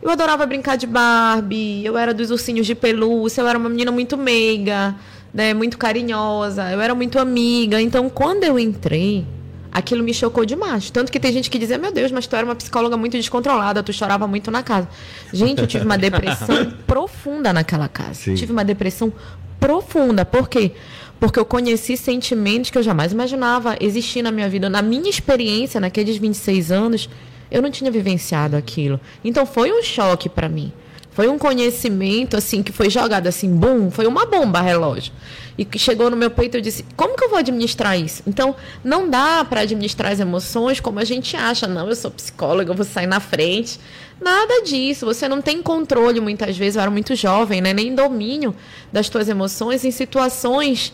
Eu 0.00 0.08
adorava 0.08 0.46
brincar 0.46 0.76
de 0.76 0.86
Barbie, 0.86 1.84
eu 1.84 1.98
era 1.98 2.14
dos 2.14 2.30
ursinhos 2.30 2.66
de 2.66 2.74
pelúcia, 2.74 3.42
eu 3.42 3.48
era 3.48 3.58
uma 3.58 3.68
menina 3.68 3.90
muito 3.90 4.16
meiga, 4.16 4.94
né, 5.32 5.54
muito 5.54 5.78
carinhosa, 5.78 6.70
eu 6.70 6.80
era 6.80 6.94
muito 6.94 7.18
amiga. 7.18 7.80
Então, 7.80 8.08
quando 8.10 8.44
eu 8.44 8.58
entrei, 8.58 9.24
aquilo 9.72 10.02
me 10.02 10.12
chocou 10.12 10.44
demais. 10.44 10.90
Tanto 10.90 11.10
que 11.10 11.20
tem 11.20 11.32
gente 11.32 11.50
que 11.50 11.58
dizia: 11.58 11.78
Meu 11.78 11.92
Deus, 11.92 12.10
mas 12.10 12.26
tu 12.26 12.36
era 12.36 12.44
uma 12.44 12.54
psicóloga 12.54 12.96
muito 12.96 13.16
descontrolada, 13.16 13.82
tu 13.82 13.92
chorava 13.92 14.26
muito 14.26 14.50
na 14.50 14.62
casa. 14.62 14.88
Gente, 15.32 15.60
eu 15.60 15.66
tive 15.66 15.84
uma 15.84 15.98
depressão 15.98 16.72
profunda 16.86 17.52
naquela 17.52 17.88
casa. 17.88 18.14
Sim. 18.14 18.34
Tive 18.34 18.52
uma 18.52 18.64
depressão 18.64 19.12
profunda. 19.58 20.24
Por 20.24 20.48
quê? 20.48 20.72
Porque 21.18 21.38
eu 21.38 21.44
conheci 21.44 21.96
sentimentos 21.96 22.70
que 22.70 22.78
eu 22.78 22.82
jamais 22.82 23.12
imaginava 23.12 23.76
existir 23.80 24.22
na 24.22 24.32
minha 24.32 24.48
vida. 24.48 24.70
Na 24.70 24.80
minha 24.80 25.10
experiência, 25.10 25.78
naqueles 25.78 26.16
26 26.16 26.72
anos, 26.72 27.10
eu 27.50 27.60
não 27.60 27.70
tinha 27.70 27.90
vivenciado 27.90 28.56
aquilo. 28.56 28.98
Então 29.22 29.44
foi 29.44 29.70
um 29.70 29.82
choque 29.82 30.28
para 30.28 30.48
mim. 30.48 30.72
Foi 31.12 31.28
um 31.28 31.38
conhecimento 31.38 32.36
assim 32.36 32.62
que 32.62 32.72
foi 32.72 32.88
jogado 32.88 33.26
assim, 33.26 33.52
bum, 33.52 33.90
foi 33.90 34.06
uma 34.06 34.26
bomba 34.26 34.60
relógio. 34.60 35.12
E 35.58 35.64
que 35.64 35.78
chegou 35.78 36.08
no 36.08 36.16
meu 36.16 36.30
peito 36.30 36.56
eu 36.56 36.60
disse: 36.60 36.84
"Como 36.96 37.16
que 37.16 37.24
eu 37.24 37.28
vou 37.28 37.38
administrar 37.38 37.98
isso?". 37.98 38.22
Então, 38.26 38.54
não 38.84 39.10
dá 39.10 39.44
para 39.44 39.60
administrar 39.60 40.12
as 40.12 40.20
emoções 40.20 40.80
como 40.80 41.00
a 41.00 41.04
gente 41.04 41.36
acha, 41.36 41.66
não, 41.66 41.88
eu 41.88 41.96
sou 41.96 42.10
psicóloga, 42.10 42.70
eu 42.70 42.76
vou 42.76 42.86
sair 42.86 43.06
na 43.06 43.20
frente. 43.20 43.78
Nada 44.20 44.62
disso. 44.62 45.06
Você 45.06 45.28
não 45.28 45.40
tem 45.40 45.62
controle 45.62 46.20
muitas 46.20 46.56
vezes, 46.56 46.76
eu 46.76 46.82
era 46.82 46.90
muito 46.90 47.14
jovem, 47.14 47.60
né? 47.60 47.72
Nem 47.72 47.94
domínio 47.94 48.54
das 48.92 49.08
tuas 49.08 49.28
emoções 49.28 49.84
em 49.84 49.90
situações 49.90 50.92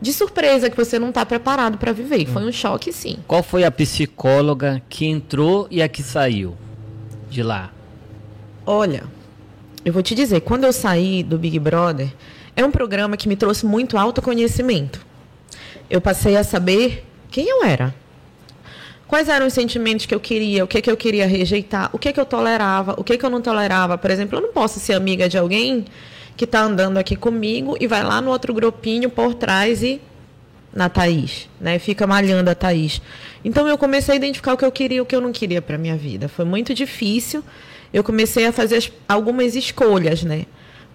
de 0.00 0.12
surpresa 0.12 0.70
que 0.70 0.76
você 0.76 0.98
não 0.98 1.08
está 1.08 1.26
preparado 1.26 1.76
para 1.76 1.92
viver. 1.92 2.26
Foi 2.26 2.44
um 2.44 2.52
choque, 2.52 2.92
sim. 2.92 3.18
Qual 3.26 3.42
foi 3.42 3.64
a 3.64 3.70
psicóloga 3.70 4.80
que 4.88 5.06
entrou 5.06 5.66
e 5.70 5.82
a 5.82 5.88
que 5.88 6.02
saiu 6.02 6.56
de 7.28 7.42
lá? 7.42 7.72
Olha, 8.64 9.04
eu 9.84 9.92
vou 9.92 10.02
te 10.02 10.14
dizer, 10.14 10.40
quando 10.40 10.64
eu 10.64 10.72
saí 10.72 11.22
do 11.22 11.38
Big 11.38 11.58
Brother, 11.58 12.08
é 12.56 12.64
um 12.64 12.70
programa 12.70 13.16
que 13.16 13.28
me 13.28 13.36
trouxe 13.36 13.64
muito 13.64 13.96
autoconhecimento. 13.96 15.06
Eu 15.88 16.00
passei 16.00 16.36
a 16.36 16.44
saber 16.44 17.04
quem 17.30 17.48
eu 17.48 17.64
era. 17.64 17.94
Quais 19.06 19.28
eram 19.28 19.46
os 19.46 19.54
sentimentos 19.54 20.04
que 20.04 20.14
eu 20.14 20.20
queria, 20.20 20.64
o 20.64 20.66
que, 20.66 20.82
que 20.82 20.90
eu 20.90 20.96
queria 20.96 21.26
rejeitar, 21.26 21.88
o 21.92 21.98
que, 21.98 22.12
que 22.12 22.20
eu 22.20 22.26
tolerava, 22.26 22.94
o 22.98 23.04
que, 23.04 23.16
que 23.16 23.24
eu 23.24 23.30
não 23.30 23.40
tolerava. 23.40 23.96
Por 23.96 24.10
exemplo, 24.10 24.38
eu 24.38 24.42
não 24.42 24.52
posso 24.52 24.78
ser 24.80 24.92
amiga 24.92 25.28
de 25.28 25.38
alguém 25.38 25.86
que 26.36 26.44
está 26.44 26.60
andando 26.60 26.98
aqui 26.98 27.16
comigo 27.16 27.76
e 27.80 27.86
vai 27.86 28.02
lá 28.02 28.20
no 28.20 28.30
outro 28.30 28.52
grupinho 28.52 29.08
por 29.08 29.34
trás 29.34 29.82
e 29.82 30.00
na 30.74 30.88
Thaís, 30.88 31.48
né? 31.60 31.78
Fica 31.78 32.06
malhando 32.06 32.50
a 32.50 32.54
Thaís. 32.54 33.00
Então 33.44 33.66
eu 33.66 33.78
comecei 33.78 34.14
a 34.14 34.16
identificar 34.16 34.52
o 34.52 34.56
que 34.56 34.64
eu 34.64 34.70
queria 34.70 34.98
e 34.98 35.00
o 35.00 35.06
que 35.06 35.16
eu 35.16 35.20
não 35.20 35.32
queria 35.32 35.62
para 35.62 35.78
minha 35.78 35.96
vida. 35.96 36.28
Foi 36.28 36.44
muito 36.44 36.74
difícil. 36.74 37.42
Eu 37.92 38.04
comecei 38.04 38.46
a 38.46 38.52
fazer 38.52 38.76
as- 38.76 38.92
algumas 39.08 39.54
escolhas, 39.56 40.22
né? 40.22 40.44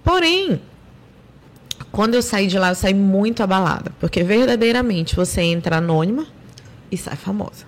Porém, 0.03 0.61
quando 1.91 2.15
eu 2.15 2.21
saí 2.21 2.47
de 2.47 2.57
lá, 2.57 2.69
eu 2.69 2.75
saí 2.75 2.93
muito 2.93 3.41
abalada, 3.43 3.91
porque 3.99 4.23
verdadeiramente 4.23 5.15
você 5.15 5.41
entra 5.41 5.77
anônima 5.77 6.25
e 6.91 6.97
sai 6.97 7.15
famosa. 7.15 7.65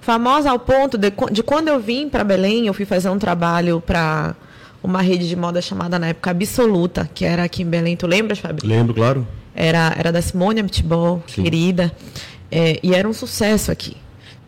Famosa 0.00 0.50
ao 0.50 0.58
ponto 0.58 0.96
de, 0.96 1.12
de 1.32 1.42
quando 1.42 1.68
eu 1.68 1.80
vim 1.80 2.08
para 2.08 2.22
Belém, 2.22 2.66
eu 2.66 2.74
fui 2.74 2.84
fazer 2.84 3.08
um 3.08 3.18
trabalho 3.18 3.80
para 3.84 4.34
uma 4.82 5.00
rede 5.02 5.28
de 5.28 5.34
moda 5.34 5.60
chamada 5.60 5.98
na 5.98 6.08
época 6.08 6.30
Absoluta, 6.30 7.10
que 7.12 7.24
era 7.24 7.42
aqui 7.44 7.62
em 7.62 7.66
Belém. 7.66 7.96
Tu 7.96 8.06
lembras, 8.06 8.38
Fabrício? 8.38 8.68
Lembro, 8.68 8.94
claro. 8.94 9.26
era, 9.54 9.92
era 9.98 10.12
da 10.12 10.22
Simone 10.22 10.60
Abitbol, 10.60 11.22
querida, 11.26 11.92
é, 12.50 12.78
e 12.82 12.94
era 12.94 13.08
um 13.08 13.12
sucesso 13.12 13.72
aqui. 13.72 13.96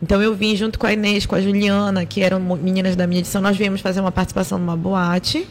Então 0.01 0.21
eu 0.21 0.33
vim 0.33 0.55
junto 0.55 0.79
com 0.79 0.87
a 0.87 0.93
Inês, 0.93 1.25
com 1.25 1.35
a 1.35 1.41
Juliana, 1.41 2.05
que 2.05 2.21
eram 2.21 2.39
meninas 2.39 2.95
da 2.95 3.05
minha 3.05 3.19
edição, 3.19 3.41
nós 3.41 3.57
viemos 3.57 3.81
fazer 3.81 3.99
uma 3.99 4.11
participação 4.11 4.57
numa 4.57 4.77
boate, 4.77 5.45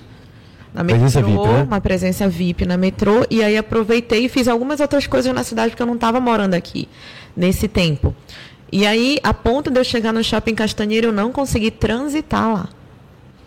na 0.72 0.82
metrô, 0.82 1.00
Presença 1.00 1.22
VIP, 1.22 1.46
né? 1.48 1.62
uma 1.62 1.80
presença 1.80 2.28
VIP 2.28 2.66
na 2.66 2.76
metrô, 2.76 3.26
e 3.30 3.42
aí 3.42 3.56
aproveitei 3.56 4.24
e 4.24 4.28
fiz 4.28 4.48
algumas 4.48 4.80
outras 4.80 5.06
coisas 5.06 5.34
na 5.34 5.44
cidade, 5.44 5.70
porque 5.70 5.82
eu 5.82 5.86
não 5.86 5.94
estava 5.94 6.20
morando 6.20 6.54
aqui 6.54 6.88
nesse 7.36 7.68
tempo. 7.68 8.14
E 8.70 8.86
aí, 8.86 9.18
a 9.22 9.32
ponto 9.32 9.70
de 9.70 9.80
eu 9.80 9.84
chegar 9.84 10.12
no 10.12 10.22
shopping 10.22 10.54
Castanheira, 10.54 11.06
eu 11.06 11.12
não 11.12 11.32
consegui 11.32 11.70
transitar 11.70 12.52
lá. 12.52 12.68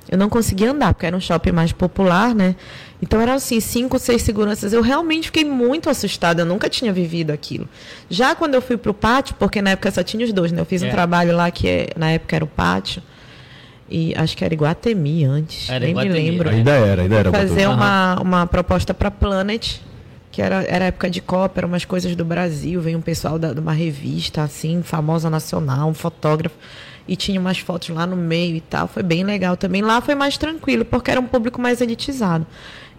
Eu 0.10 0.18
não 0.18 0.30
conseguia 0.30 0.72
andar, 0.72 0.94
porque 0.94 1.06
era 1.06 1.16
um 1.16 1.22
shopping 1.22 1.52
mais 1.52 1.72
popular, 1.72 2.34
né? 2.34 2.56
Então 3.02 3.20
eram 3.20 3.34
assim, 3.34 3.60
cinco, 3.60 3.98
seis 3.98 4.22
seguranças. 4.22 4.74
Eu 4.74 4.82
realmente 4.82 5.26
fiquei 5.28 5.44
muito 5.44 5.90
assustada, 5.90 6.44
eu 6.44 6.46
nunca 6.46 6.70
tinha 6.70 6.94
vivido 6.94 7.32
aquilo. 7.32 7.68
Já 8.10 8.36
quando 8.36 8.54
eu 8.54 8.62
fui 8.62 8.78
pro 8.78 8.94
pátio, 8.94 9.36
porque 9.40 9.62
na 9.62 9.72
época 9.72 9.90
só 9.92 10.04
tinha 10.04 10.24
os 10.24 10.32
dois, 10.32 10.52
né? 10.52 10.62
Eu 10.62 10.66
fiz 10.66 10.84
É. 10.84 10.88
um 10.88 10.92
trabalho 10.92 11.36
lá 11.36 11.50
que 11.50 11.68
é- 11.68 11.88
na 11.98 12.12
época 12.12 12.36
era 12.36 12.46
o 12.46 12.48
pátio. 12.48 13.02
E 13.90 14.14
acho 14.16 14.38
que 14.38 14.46
era 14.46 14.54
Iguatemi 14.54 15.26
antes. 15.26 15.68
Era 15.70 15.80
nem 15.80 15.90
Iguatemi, 15.92 16.14
me 16.14 16.30
lembro. 16.32 16.50
Ainda 16.50 16.72
era, 16.72 17.02
ainda 17.02 17.16
era. 17.16 17.32
Fazer 17.32 17.68
uma, 17.68 18.22
uma 18.22 18.48
proposta 18.48 18.94
para 18.94 19.12
Planet, 19.12 19.80
que 20.32 20.42
era, 20.42 20.64
era 20.64 20.86
época 20.86 21.10
de 21.10 21.20
Copa, 21.22 21.60
eram 21.60 21.68
umas 21.70 21.84
coisas 21.84 22.16
do 22.16 22.24
Brasil. 22.24 22.80
Veio 22.80 22.98
um 22.98 23.02
pessoal 23.02 23.38
da, 23.38 23.52
de 23.52 23.60
uma 23.60 23.74
revista, 23.74 24.44
assim, 24.44 24.82
famosa 24.84 25.30
nacional, 25.30 25.90
um 25.90 25.94
fotógrafo. 25.94 26.56
E 27.08 27.16
tinha 27.18 27.40
umas 27.40 27.58
fotos 27.58 27.90
lá 27.90 28.06
no 28.08 28.16
meio 28.16 28.56
e 28.56 28.62
tal. 28.62 28.88
Foi 28.88 29.04
bem 29.04 29.24
legal 29.26 29.58
também. 29.58 29.82
Lá 29.82 30.00
foi 30.00 30.16
mais 30.16 30.38
tranquilo, 30.38 30.86
porque 30.86 31.12
era 31.12 31.20
um 31.20 31.26
público 31.26 31.60
mais 31.60 31.82
elitizado. 31.82 32.46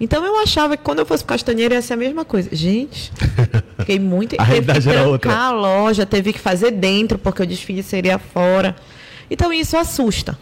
Então 0.00 0.24
eu 0.24 0.38
achava 0.40 0.76
que 0.76 0.82
quando 0.82 0.98
eu 1.00 1.06
fosse 1.06 1.22
pro 1.22 1.34
Castanheira 1.34 1.74
ia 1.74 1.82
ser 1.82 1.94
a 1.94 1.96
mesma 1.96 2.24
coisa. 2.24 2.48
Gente, 2.54 3.12
fiquei 3.78 3.98
muito. 3.98 4.34
A 4.38 4.44
teve 4.44 4.72
que 4.72 4.80
trancar 4.80 5.06
outra. 5.06 5.32
a 5.32 5.50
loja, 5.50 6.04
teve 6.04 6.32
que 6.32 6.38
fazer 6.38 6.70
dentro, 6.72 7.18
porque 7.18 7.42
o 7.42 7.46
desfile 7.46 7.82
seria 7.82 8.18
fora. 8.18 8.74
Então 9.30 9.52
isso 9.52 9.76
assusta. 9.76 10.36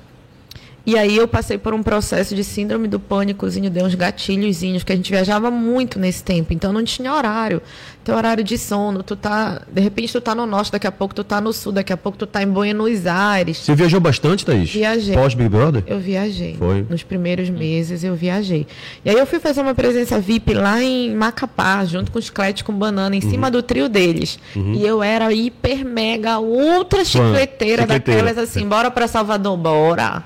E 0.86 0.96
aí 0.96 1.16
eu 1.16 1.28
passei 1.28 1.58
por 1.58 1.74
um 1.74 1.82
processo 1.82 2.34
de 2.34 2.42
síndrome 2.42 2.88
do 2.88 2.98
pânicozinho, 2.98 3.68
deu 3.70 3.84
uns 3.84 3.94
gatilhozinhos, 3.94 4.82
que 4.82 4.92
a 4.92 4.96
gente 4.96 5.10
viajava 5.10 5.50
muito 5.50 5.98
nesse 5.98 6.22
tempo, 6.24 6.52
então 6.54 6.72
não 6.72 6.82
tinha 6.82 7.12
horário. 7.12 7.60
Tem 8.02 8.14
horário 8.14 8.42
de 8.42 8.56
sono, 8.56 9.02
tu 9.02 9.14
tá, 9.14 9.60
de 9.70 9.80
repente 9.80 10.10
tu 10.10 10.22
tá 10.22 10.34
no 10.34 10.46
norte, 10.46 10.72
daqui 10.72 10.86
a 10.86 10.92
pouco 10.92 11.14
tu 11.14 11.22
tá 11.22 11.38
no 11.38 11.52
sul, 11.52 11.70
daqui 11.70 11.92
a 11.92 11.96
pouco 11.98 12.16
tu 12.16 12.26
tá 12.26 12.42
em 12.42 12.46
Buenos 12.46 13.06
Aires. 13.06 13.58
Você 13.58 13.74
viajou 13.74 14.00
bastante, 14.00 14.44
Thaís? 14.44 14.70
Viajei. 14.70 15.14
Pós 15.14 15.34
Big 15.34 15.50
Brother? 15.50 15.84
Eu 15.86 16.00
viajei. 16.00 16.56
Foi. 16.58 16.84
Nos 16.88 17.02
primeiros 17.02 17.50
meses 17.50 18.02
eu 18.02 18.14
viajei. 18.14 18.66
E 19.04 19.10
aí 19.10 19.16
eu 19.16 19.26
fui 19.26 19.38
fazer 19.38 19.60
uma 19.60 19.74
presença 19.74 20.18
VIP 20.18 20.54
lá 20.54 20.82
em 20.82 21.14
Macapá, 21.14 21.84
junto 21.84 22.10
com 22.10 22.18
os 22.18 22.30
Clete 22.30 22.64
com 22.64 22.72
banana, 22.72 23.14
em 23.14 23.22
Uhum. 23.22 23.30
cima 23.30 23.50
do 23.50 23.62
trio 23.62 23.86
deles. 23.86 24.38
E 24.56 24.82
eu 24.84 25.02
era 25.02 25.30
hiper, 25.30 25.84
mega, 25.84 26.40
ultra 26.40 27.04
chicleteira, 27.04 27.82
chicleteira. 27.82 28.22
daquelas 28.22 28.38
assim, 28.38 28.66
bora 28.66 28.90
pra 28.90 29.06
Salvador, 29.06 29.58
bora. 29.58 30.24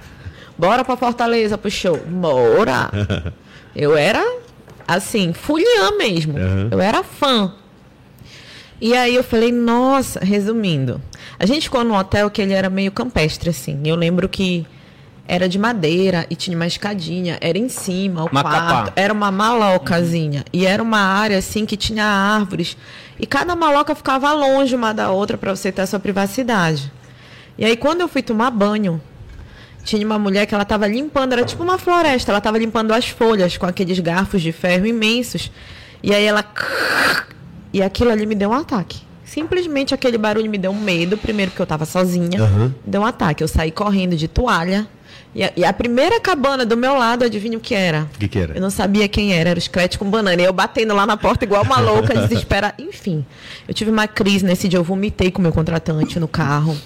Bora 0.56 0.84
pra 0.84 0.96
Fortaleza 0.96 1.58
pro 1.58 1.70
show, 1.70 1.96
bora. 1.96 2.90
eu 3.74 3.96
era, 3.96 4.24
assim, 4.86 5.32
fuliã 5.32 5.96
mesmo. 5.98 6.38
Uhum. 6.38 6.68
Eu 6.70 6.80
era 6.80 7.02
fã. 7.02 7.52
E 8.80 8.94
aí 8.94 9.14
eu 9.14 9.24
falei, 9.24 9.50
nossa, 9.50 10.20
resumindo. 10.20 11.00
A 11.38 11.46
gente 11.46 11.64
ficou 11.64 11.82
num 11.84 11.94
hotel 11.96 12.30
que 12.30 12.42
ele 12.42 12.52
era 12.52 12.68
meio 12.68 12.92
campestre, 12.92 13.50
assim. 13.50 13.80
Eu 13.84 13.96
lembro 13.96 14.28
que 14.28 14.66
era 15.26 15.48
de 15.48 15.58
madeira 15.58 16.26
e 16.28 16.36
tinha 16.36 16.56
uma 16.56 16.66
escadinha, 16.66 17.38
era 17.40 17.56
em 17.56 17.68
cima, 17.68 18.24
o 18.24 18.28
Macapá. 18.32 18.68
quarto, 18.68 18.92
era 18.94 19.12
uma 19.12 19.30
malocazinha. 19.30 20.44
E 20.52 20.66
era 20.66 20.82
uma 20.82 20.98
área 20.98 21.38
assim 21.38 21.64
que 21.64 21.76
tinha 21.76 22.04
árvores. 22.04 22.76
E 23.18 23.26
cada 23.26 23.56
maloca 23.56 23.94
ficava 23.94 24.32
longe 24.32 24.74
uma 24.74 24.92
da 24.92 25.10
outra 25.10 25.38
para 25.38 25.54
você 25.54 25.72
ter 25.72 25.82
a 25.82 25.86
sua 25.86 25.98
privacidade. 25.98 26.92
E 27.56 27.64
aí 27.64 27.76
quando 27.76 28.02
eu 28.02 28.08
fui 28.08 28.22
tomar 28.22 28.50
banho, 28.50 29.00
tinha 29.84 30.04
uma 30.04 30.18
mulher 30.18 30.46
que 30.46 30.54
ela 30.54 30.62
estava 30.62 30.86
limpando, 30.88 31.34
era 31.34 31.44
tipo 31.44 31.62
uma 31.62 31.78
floresta, 31.78 32.32
ela 32.32 32.38
estava 32.38 32.58
limpando 32.58 32.92
as 32.92 33.08
folhas 33.08 33.56
com 33.56 33.66
aqueles 33.66 33.98
garfos 34.00 34.42
de 34.42 34.50
ferro 34.50 34.86
imensos. 34.86 35.50
E 36.02 36.14
aí 36.14 36.24
ela 36.24 36.44
e 37.72 37.82
aquilo 37.82 38.10
ali 38.10 38.26
me 38.26 38.34
deu 38.34 38.50
um 38.50 38.54
ataque. 38.54 39.02
Simplesmente 39.24 39.92
aquele 39.92 40.16
barulho 40.16 40.50
me 40.50 40.58
deu 40.58 40.70
um 40.70 40.80
medo, 40.80 41.16
primeiro 41.16 41.50
porque 41.50 41.62
eu 41.62 41.64
estava 41.64 41.84
sozinha. 41.84 42.40
Aham. 42.40 42.74
Deu 42.86 43.00
um 43.00 43.04
ataque. 43.04 43.42
Eu 43.42 43.48
saí 43.48 43.70
correndo 43.70 44.16
de 44.16 44.28
toalha. 44.28 44.86
E 45.34 45.42
a, 45.42 45.52
e 45.56 45.64
a 45.64 45.72
primeira 45.72 46.20
cabana 46.20 46.64
do 46.64 46.76
meu 46.76 46.94
lado, 46.94 47.24
adivinha 47.24 47.58
o 47.58 47.60
que 47.60 47.74
era? 47.74 48.06
O 48.14 48.18
que, 48.18 48.28
que 48.28 48.38
era? 48.38 48.54
Eu 48.54 48.60
não 48.60 48.70
sabia 48.70 49.08
quem 49.08 49.34
era, 49.34 49.50
era 49.50 49.58
o 49.58 49.58
escrete 49.58 49.98
com 49.98 50.08
banana. 50.08 50.40
E 50.40 50.44
eu 50.44 50.52
batendo 50.52 50.94
lá 50.94 51.04
na 51.04 51.16
porta 51.16 51.44
igual 51.44 51.64
uma 51.64 51.80
louca, 51.80 52.14
desesperada. 52.28 52.74
Enfim, 52.78 53.26
eu 53.66 53.74
tive 53.74 53.90
uma 53.90 54.06
crise 54.06 54.44
nesse 54.44 54.68
dia, 54.68 54.78
eu 54.78 54.84
vomitei 54.84 55.32
com 55.32 55.40
o 55.40 55.42
meu 55.42 55.52
contratante 55.52 56.20
no 56.20 56.28
carro. 56.28 56.76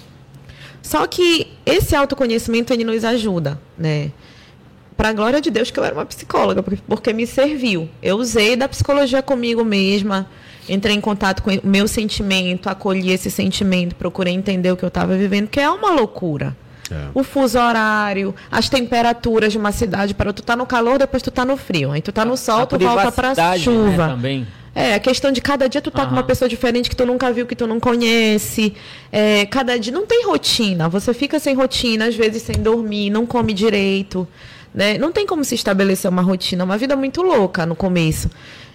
Só 0.81 1.05
que 1.07 1.47
esse 1.65 1.95
autoconhecimento, 1.95 2.73
ele 2.73 2.83
nos 2.83 3.03
ajuda, 3.03 3.59
né? 3.77 4.11
Para 4.95 5.09
a 5.09 5.13
glória 5.13 5.39
de 5.39 5.49
Deus 5.49 5.71
que 5.71 5.79
eu 5.79 5.83
era 5.83 5.93
uma 5.93 6.05
psicóloga, 6.05 6.61
porque, 6.61 6.81
porque 6.87 7.13
me 7.13 7.25
serviu. 7.25 7.89
Eu 8.01 8.17
usei 8.17 8.55
da 8.55 8.67
psicologia 8.67 9.21
comigo 9.21 9.63
mesma, 9.63 10.27
entrei 10.67 10.95
em 10.95 11.01
contato 11.01 11.41
com 11.41 11.51
o 11.51 11.59
meu 11.63 11.87
sentimento, 11.87 12.67
acolhi 12.67 13.11
esse 13.11 13.31
sentimento, 13.31 13.95
procurei 13.95 14.33
entender 14.33 14.71
o 14.71 14.77
que 14.77 14.83
eu 14.83 14.89
estava 14.89 15.15
vivendo, 15.15 15.47
que 15.47 15.59
é 15.59 15.69
uma 15.69 15.91
loucura. 15.91 16.55
É. 16.91 17.09
O 17.13 17.23
fuso 17.23 17.59
horário, 17.59 18.33
as 18.51 18.67
temperaturas 18.67 19.51
de 19.51 19.57
uma 19.57 19.71
cidade 19.71 20.13
para 20.13 20.33
tu 20.33 20.41
tá 20.41 20.55
no 20.55 20.65
calor, 20.65 20.97
depois 20.97 21.21
tu 21.21 21.31
tá 21.31 21.45
no 21.45 21.55
frio. 21.55 21.91
Aí 21.91 22.01
tu 22.01 22.11
tá 22.11 22.25
no 22.25 22.35
sol, 22.35 22.61
A 22.61 22.65
tu 22.65 22.79
volta 22.79 23.03
pra 23.03 23.11
privacidade, 23.11 23.63
chuva. 23.63 24.07
Né, 24.07 24.13
também. 24.13 24.47
É, 24.73 24.93
a 24.93 24.99
questão 24.99 25.31
de 25.31 25.41
cada 25.41 25.67
dia 25.67 25.81
tu 25.81 25.91
tá 25.91 26.05
com 26.05 26.13
uma 26.13 26.23
pessoa 26.23 26.47
diferente 26.47 26.89
que 26.89 26.95
tu 26.95 27.05
nunca 27.05 27.31
viu, 27.31 27.45
que 27.45 27.55
tu 27.55 27.65
não 27.65 27.79
conhece. 27.79 28.73
É, 29.11 29.45
cada 29.45 29.77
dia 29.77 29.91
não 29.91 30.05
tem 30.05 30.25
rotina. 30.25 30.87
Você 30.89 31.13
fica 31.13 31.39
sem 31.39 31.55
rotina, 31.55 32.05
às 32.05 32.15
vezes 32.15 32.43
sem 32.43 32.55
dormir, 32.55 33.09
não 33.09 33.25
come 33.25 33.53
direito. 33.53 34.27
Né? 34.73 34.97
Não 34.97 35.11
tem 35.11 35.25
como 35.25 35.43
se 35.43 35.55
estabelecer 35.55 36.09
uma 36.09 36.21
rotina, 36.21 36.63
é 36.63 36.65
uma 36.65 36.77
vida 36.77 36.95
muito 36.95 37.21
louca 37.21 37.65
no 37.65 37.75
começo. 37.75 38.29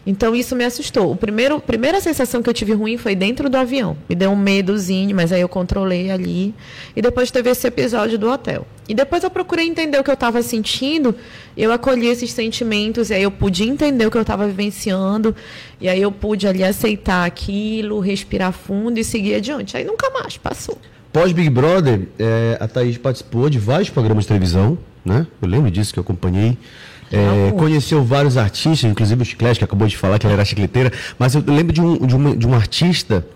Então 0.06 0.34
isso 0.34 0.54
me 0.54 0.64
assustou. 0.64 1.12
O 1.12 1.16
primeiro, 1.16 1.58
primeira 1.60 2.00
sensação 2.00 2.42
que 2.42 2.50
eu 2.50 2.54
tive 2.54 2.72
ruim 2.72 2.96
foi 2.96 3.14
dentro 3.14 3.48
do 3.48 3.56
avião. 3.56 3.96
Me 4.08 4.14
deu 4.14 4.30
um 4.30 4.36
medozinho, 4.36 5.16
mas 5.16 5.32
aí 5.32 5.40
eu 5.40 5.48
controlei 5.48 6.10
ali. 6.10 6.54
E 6.94 7.00
depois 7.00 7.30
teve 7.30 7.50
esse 7.50 7.66
episódio 7.66 8.18
do 8.18 8.30
hotel. 8.30 8.66
E 8.86 8.94
depois 8.94 9.24
eu 9.24 9.30
procurei 9.30 9.66
entender 9.66 9.98
o 9.98 10.04
que 10.04 10.10
eu 10.10 10.14
estava 10.14 10.42
sentindo. 10.42 11.14
Eu 11.56 11.72
acolhi 11.72 12.08
esses 12.08 12.32
sentimentos, 12.32 13.08
e 13.08 13.14
aí 13.14 13.22
eu 13.22 13.30
pude 13.30 13.64
entender 13.64 14.06
o 14.06 14.10
que 14.10 14.18
eu 14.18 14.22
estava 14.22 14.46
vivenciando. 14.46 15.34
E 15.80 15.88
aí 15.88 16.02
eu 16.02 16.12
pude 16.12 16.46
ali 16.46 16.62
aceitar 16.62 17.24
aquilo, 17.24 17.98
respirar 18.00 18.52
fundo 18.52 18.98
e 18.98 19.04
seguir 19.04 19.36
adiante. 19.36 19.76
Aí 19.76 19.84
nunca 19.84 20.10
mais 20.10 20.36
passou. 20.36 20.76
Pós 21.12 21.32
Big 21.32 21.48
Brother, 21.48 22.08
é, 22.18 22.58
a 22.60 22.66
Thaís 22.66 22.98
participou 22.98 23.48
de 23.48 23.58
vários 23.58 23.88
programas 23.88 24.24
de 24.24 24.28
televisão, 24.28 24.76
né? 25.04 25.26
Eu 25.40 25.48
lembro 25.48 25.70
disso 25.70 25.92
que 25.92 25.98
eu 25.98 26.02
acompanhei. 26.02 26.58
É, 27.14 27.44
Alguns. 27.46 27.60
conheceu 27.60 28.02
vários 28.04 28.36
artistas, 28.36 28.90
inclusive 28.90 29.22
o 29.22 29.24
Chiclete, 29.24 29.58
que 29.58 29.64
acabou 29.64 29.86
de 29.86 29.96
falar 29.96 30.18
que 30.18 30.26
ela 30.26 30.34
era 30.34 30.44
chicleteira, 30.44 30.92
mas 31.18 31.34
eu 31.34 31.42
lembro 31.46 31.72
de 31.72 31.80
um, 31.80 31.98
de, 32.06 32.16
uma- 32.16 32.36
de 32.36 32.46
um 32.46 32.54
artista 32.54 33.26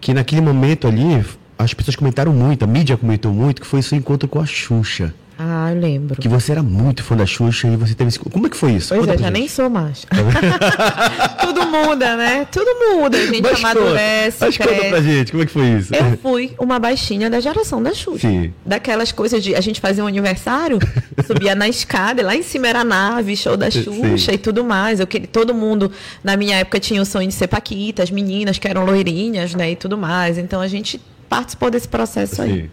que 0.00 0.12
naquele 0.14 0.40
momento 0.40 0.86
ali, 0.86 1.24
as 1.58 1.72
pessoas 1.74 1.96
comentaram 1.96 2.32
muito, 2.32 2.64
a 2.64 2.66
mídia 2.66 2.96
comentou 2.96 3.32
muito, 3.32 3.60
que 3.62 3.66
foi 3.66 3.80
seu 3.82 3.96
encontro 3.98 4.28
com 4.28 4.38
a 4.40 4.46
Xuxa. 4.46 5.14
Ah, 5.38 5.72
eu 5.72 5.80
lembro. 5.80 6.20
Que 6.20 6.28
você 6.28 6.52
era 6.52 6.62
muito 6.62 7.02
fã 7.02 7.16
da 7.16 7.26
Xuxa 7.26 7.66
e 7.68 7.76
você 7.76 7.94
teve 7.94 8.08
esse... 8.08 8.18
Como 8.18 8.46
é 8.46 8.50
que 8.50 8.56
foi 8.56 8.72
isso? 8.72 8.88
Pois 8.88 9.00
Conta 9.00 9.14
é, 9.14 9.18
já 9.18 9.24
gente. 9.26 9.32
nem 9.32 9.48
sou 9.48 9.68
mais. 9.68 10.06
Tudo 11.40 11.66
muda, 11.66 12.16
né? 12.16 12.46
Tudo 12.50 12.70
muda. 12.96 13.16
A 13.18 13.26
gente 13.26 13.42
Mas 13.42 13.58
amadurece, 13.58 14.38
conta, 14.38 14.46
mas 14.46 14.56
conta 14.58 14.68
cresce. 14.70 14.88
pra 14.90 15.00
gente, 15.00 15.30
como 15.32 15.42
é 15.42 15.46
que 15.46 15.52
foi 15.52 15.68
isso? 15.70 15.94
Eu 15.94 16.18
fui 16.18 16.52
uma 16.58 16.78
baixinha 16.78 17.28
da 17.28 17.40
geração 17.40 17.82
da 17.82 17.92
Xuxa. 17.92 18.28
Sim. 18.28 18.52
Daquelas 18.64 19.10
coisas 19.12 19.42
de 19.42 19.54
a 19.54 19.60
gente 19.60 19.80
fazia 19.80 20.04
um 20.04 20.06
aniversário, 20.06 20.78
subia 21.26 21.54
na 21.54 21.68
escada, 21.68 22.20
e 22.20 22.24
lá 22.24 22.36
em 22.36 22.42
cima 22.42 22.68
era 22.68 22.80
a 22.80 22.84
nave, 22.84 23.36
show 23.36 23.56
da 23.56 23.70
Sim. 23.70 23.82
Xuxa 23.82 24.32
e 24.32 24.38
tudo 24.38 24.64
mais. 24.64 25.00
Eu 25.00 25.06
queria, 25.06 25.26
todo 25.26 25.52
mundo, 25.52 25.90
na 26.22 26.36
minha 26.36 26.56
época, 26.56 26.78
tinha 26.78 27.02
o 27.02 27.04
sonho 27.04 27.28
de 27.28 27.34
ser 27.34 27.48
Paquita, 27.48 28.02
as 28.02 28.10
meninas 28.10 28.58
que 28.58 28.68
eram 28.68 28.84
loirinhas, 28.84 29.54
né? 29.54 29.72
E 29.72 29.76
tudo 29.76 29.98
mais. 29.98 30.38
Então 30.38 30.60
a 30.60 30.68
gente 30.68 31.00
participou 31.28 31.70
desse 31.70 31.88
processo 31.88 32.40
aí. 32.42 32.70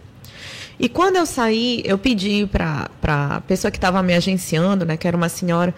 E 0.82 0.88
quando 0.88 1.14
eu 1.14 1.24
saí, 1.24 1.80
eu 1.84 1.96
pedi 1.96 2.44
para 2.50 2.90
a 3.04 3.40
pessoa 3.42 3.70
que 3.70 3.78
estava 3.78 4.02
me 4.02 4.14
agenciando, 4.14 4.84
né, 4.84 4.96
que 4.96 5.06
era 5.06 5.16
uma 5.16 5.28
senhora, 5.28 5.72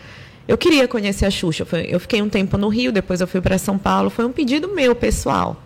eu 0.49 0.57
queria 0.57 0.89
conhecer 0.89 1.27
a 1.27 1.31
Xuxa. 1.31 1.67
Eu 1.87 2.01
fiquei 2.01 2.23
um 2.23 2.29
tempo 2.31 2.57
no 2.57 2.69
Rio, 2.69 2.91
depois 2.91 3.21
eu 3.21 3.27
fui 3.27 3.43
para 3.43 3.59
São 3.59 3.77
Paulo. 3.77 4.09
Foi 4.09 4.25
um 4.25 4.33
pedido 4.33 4.75
meu, 4.75 4.95
pessoal. 4.95 5.63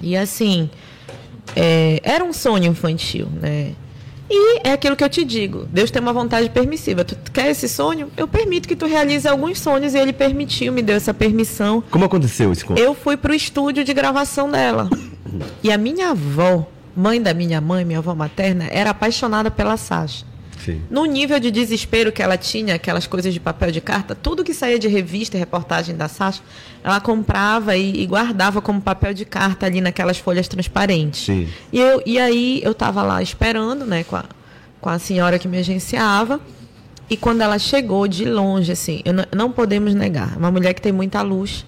E 0.00 0.16
assim, 0.16 0.68
é, 1.54 2.00
era 2.02 2.24
um 2.24 2.32
sonho 2.32 2.64
infantil, 2.64 3.28
né? 3.40 3.72
E 4.28 4.60
é 4.64 4.72
aquilo 4.72 4.96
que 4.96 5.04
eu 5.04 5.08
te 5.08 5.24
digo, 5.24 5.68
Deus 5.70 5.92
tem 5.92 6.02
uma 6.02 6.12
vontade 6.12 6.50
permissiva. 6.50 7.04
Tu 7.04 7.16
quer 7.30 7.50
esse 7.50 7.68
sonho? 7.68 8.10
Eu 8.16 8.26
permito 8.26 8.66
que 8.66 8.74
tu 8.74 8.86
realize 8.86 9.28
alguns 9.28 9.60
sonhos 9.60 9.94
e 9.94 9.98
ele 9.98 10.12
permitiu, 10.12 10.72
me 10.72 10.82
deu 10.82 10.96
essa 10.96 11.14
permissão. 11.14 11.84
Como 11.88 12.04
aconteceu 12.04 12.50
encontro? 12.50 12.82
Eu 12.82 12.94
fui 12.94 13.16
pro 13.16 13.32
estúdio 13.32 13.84
de 13.84 13.94
gravação 13.94 14.50
dela. 14.50 14.90
E 15.64 15.72
a 15.72 15.76
minha 15.76 16.10
avó, 16.10 16.64
mãe 16.96 17.20
da 17.20 17.34
minha 17.34 17.60
mãe, 17.60 17.84
minha 17.84 17.98
avó 17.98 18.14
materna, 18.14 18.66
era 18.70 18.90
apaixonada 18.90 19.50
pela 19.50 19.76
Sasha. 19.76 20.24
Sim. 20.64 20.80
No 20.90 21.04
nível 21.04 21.38
de 21.38 21.50
desespero 21.50 22.10
que 22.10 22.22
ela 22.22 22.38
tinha, 22.38 22.76
aquelas 22.76 23.06
coisas 23.06 23.34
de 23.34 23.40
papel 23.40 23.70
de 23.70 23.80
carta, 23.82 24.14
tudo 24.14 24.42
que 24.42 24.54
saía 24.54 24.78
de 24.78 24.88
revista 24.88 25.36
e 25.36 25.40
reportagem 25.40 25.94
da 25.94 26.08
Sasha, 26.08 26.42
ela 26.82 27.00
comprava 27.00 27.76
e, 27.76 28.02
e 28.02 28.06
guardava 28.06 28.62
como 28.62 28.80
papel 28.80 29.12
de 29.12 29.26
carta 29.26 29.66
ali 29.66 29.80
naquelas 29.80 30.18
folhas 30.18 30.48
transparentes. 30.48 31.26
Sim. 31.26 31.48
E, 31.70 31.78
eu, 31.78 32.02
e 32.06 32.18
aí 32.18 32.62
eu 32.64 32.72
estava 32.72 33.02
lá 33.02 33.22
esperando, 33.22 33.84
né, 33.84 34.04
com 34.04 34.16
a, 34.16 34.24
com 34.80 34.88
a 34.88 34.98
senhora 34.98 35.38
que 35.38 35.46
me 35.46 35.58
agenciava. 35.58 36.40
E 37.10 37.16
quando 37.16 37.42
ela 37.42 37.58
chegou 37.58 38.08
de 38.08 38.24
longe, 38.24 38.72
assim, 38.72 39.02
não, 39.04 39.26
não 39.36 39.52
podemos 39.52 39.94
negar, 39.94 40.34
uma 40.38 40.50
mulher 40.50 40.72
que 40.72 40.80
tem 40.80 40.92
muita 40.92 41.20
luz, 41.20 41.66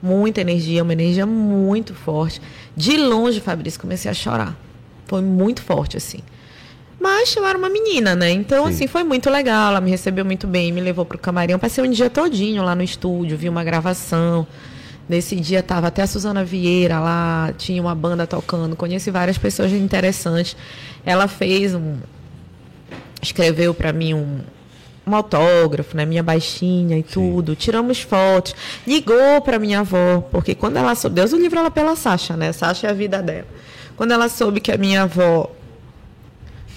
muita 0.00 0.40
energia, 0.40 0.84
uma 0.84 0.92
energia 0.92 1.26
muito 1.26 1.94
forte. 1.94 2.40
De 2.76 2.96
longe, 2.96 3.40
Fabrício, 3.40 3.80
comecei 3.80 4.08
a 4.08 4.14
chorar. 4.14 4.65
Foi 5.06 5.22
muito 5.22 5.62
forte, 5.62 5.96
assim. 5.96 6.20
Mas 7.00 7.36
eu 7.36 7.46
era 7.46 7.56
uma 7.56 7.68
menina, 7.68 8.14
né? 8.14 8.30
Então, 8.30 8.64
Sim. 8.66 8.70
assim, 8.70 8.86
foi 8.86 9.04
muito 9.04 9.30
legal. 9.30 9.70
Ela 9.70 9.80
me 9.80 9.90
recebeu 9.90 10.24
muito 10.24 10.46
bem, 10.46 10.72
me 10.72 10.80
levou 10.80 11.04
pro 11.04 11.18
camarim. 11.18 11.52
Eu 11.52 11.58
passei 11.58 11.84
um 11.84 11.90
dia 11.90 12.10
todinho 12.10 12.62
lá 12.62 12.74
no 12.74 12.82
estúdio, 12.82 13.36
vi 13.36 13.48
uma 13.48 13.62
gravação. 13.62 14.46
Nesse 15.08 15.36
dia 15.36 15.62
tava 15.62 15.86
até 15.86 16.02
a 16.02 16.06
Suzana 16.06 16.44
Vieira 16.44 16.98
lá, 16.98 17.52
tinha 17.56 17.80
uma 17.80 17.94
banda 17.94 18.26
tocando, 18.26 18.74
conheci 18.74 19.08
várias 19.10 19.38
pessoas 19.38 19.70
interessantes. 19.72 20.56
Ela 21.04 21.28
fez 21.28 21.74
um. 21.74 21.96
escreveu 23.22 23.72
para 23.72 23.92
mim 23.92 24.14
um, 24.14 24.40
um 25.06 25.14
autógrafo, 25.14 25.96
né? 25.96 26.04
Minha 26.04 26.24
baixinha 26.24 26.98
e 26.98 27.04
tudo. 27.04 27.54
Tiramos 27.54 28.00
fotos. 28.00 28.56
Ligou 28.84 29.40
para 29.42 29.60
minha 29.60 29.80
avó, 29.80 30.22
porque 30.32 30.56
quando 30.56 30.76
ela 30.78 30.94
soube. 30.96 31.14
Deus 31.14 31.32
o 31.32 31.36
livre 31.36 31.56
ela 31.56 31.70
pela 31.70 31.94
Sasha, 31.94 32.36
né? 32.36 32.50
Sasha 32.52 32.88
é 32.88 32.90
a 32.90 32.94
vida 32.94 33.22
dela. 33.22 33.46
Quando 33.96 34.12
ela 34.12 34.28
soube 34.28 34.60
que 34.60 34.70
a 34.70 34.76
minha 34.76 35.02
avó 35.02 35.50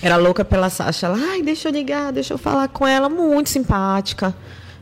era 0.02 0.16
louca 0.16 0.46
pela 0.46 0.70
Sasha, 0.70 1.08
ela, 1.08 1.18
ai, 1.18 1.42
deixa 1.42 1.68
eu 1.68 1.74
ligar, 1.74 2.12
deixa 2.14 2.34
eu 2.34 2.38
falar 2.38 2.68
com 2.70 2.88
ela, 2.88 3.10
muito 3.10 3.50
simpática. 3.50 4.34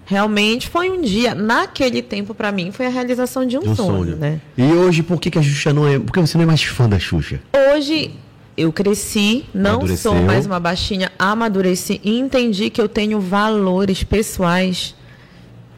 Realmente 0.05 0.69
foi 0.69 0.89
um 0.89 1.01
dia, 1.01 1.35
naquele 1.35 2.01
tempo 2.01 2.33
pra 2.33 2.51
mim, 2.51 2.71
foi 2.71 2.85
a 2.85 2.89
realização 2.89 3.45
de 3.45 3.57
um, 3.57 3.61
um 3.61 3.75
sonho, 3.75 4.03
sonho. 4.05 4.15
né? 4.15 4.39
E 4.57 4.63
hoje, 4.63 5.03
por 5.03 5.19
que, 5.19 5.29
que 5.29 5.37
a 5.39 5.41
Xuxa 5.41 5.73
não 5.73 5.87
é. 5.87 5.99
Por 5.99 6.13
que 6.13 6.19
você 6.19 6.37
não 6.37 6.43
é 6.43 6.47
mais 6.47 6.63
fã 6.63 6.87
da 6.87 6.97
Xuxa? 6.97 7.41
Hoje 7.73 8.13
eu 8.55 8.71
cresci, 8.71 9.45
não 9.53 9.71
Amadureceu. 9.71 10.11
sou 10.13 10.21
mais 10.21 10.45
uma 10.45 10.59
baixinha, 10.59 11.11
amadureci 11.19 11.99
e 12.03 12.17
entendi 12.19 12.69
que 12.69 12.79
eu 12.79 12.87
tenho 12.87 13.19
valores 13.19 14.03
pessoais 14.03 14.95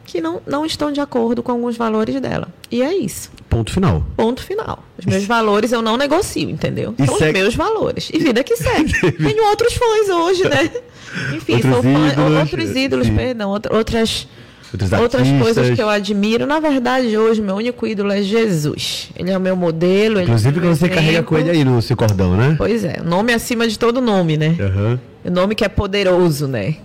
que 0.04 0.20
não, 0.20 0.40
não 0.46 0.64
estão 0.64 0.90
de 0.92 1.00
acordo 1.00 1.42
com 1.42 1.52
alguns 1.52 1.76
valores 1.76 2.20
dela. 2.20 2.48
E 2.70 2.82
é 2.82 2.94
isso. 2.94 3.30
Ponto 3.50 3.70
final. 3.72 4.02
Ponto 4.16 4.42
final. 4.42 4.82
Os 4.96 5.04
meus 5.04 5.24
valores 5.24 5.72
eu 5.72 5.82
não 5.82 5.96
negocio, 5.96 6.48
entendeu? 6.48 6.94
E 6.98 7.04
São 7.04 7.16
os 7.16 7.20
meus 7.32 7.54
valores. 7.54 8.08
E 8.14 8.18
vida 8.18 8.42
que 8.44 8.56
segue. 8.56 8.94
Tenho 9.18 9.44
outros 9.48 9.74
fãs 9.74 10.08
hoje, 10.08 10.44
né? 10.48 10.70
Enfim, 11.34 11.54
Outros 11.54 11.82
fã, 11.82 12.08
ídolos, 12.12 12.38
outros 12.38 12.76
ídolos, 12.76 13.06
sim. 13.08 13.16
perdão, 13.16 13.50
outra- 13.50 13.76
outras, 13.76 14.28
outras 15.02 15.28
coisas 15.42 15.70
que 15.74 15.82
eu 15.82 15.88
admiro. 15.88 16.46
Na 16.46 16.60
verdade, 16.60 17.18
hoje, 17.18 17.42
meu 17.42 17.56
único 17.56 17.84
ídolo 17.86 18.12
é 18.12 18.22
Jesus. 18.22 19.10
Ele 19.16 19.30
é 19.32 19.36
o 19.36 19.40
meu 19.40 19.56
modelo. 19.56 20.18
ele 20.20 20.22
Inclusive 20.26 20.56
é 20.58 20.62
que 20.62 20.68
você 20.68 20.88
carrega 20.88 21.22
com 21.24 21.36
ele 21.36 21.50
aí 21.50 21.64
no 21.64 21.82
seu 21.82 21.96
cordão, 21.96 22.36
né? 22.36 22.54
Pois 22.56 22.84
é, 22.84 23.00
nome 23.04 23.32
acima 23.34 23.66
de 23.66 23.76
todo 23.76 24.00
nome, 24.00 24.36
né? 24.36 24.56
Aham. 24.60 25.00
O 25.24 25.30
nome 25.30 25.56
que 25.56 25.64
é 25.64 25.68
poderoso, 25.68 26.46
né? 26.46 26.76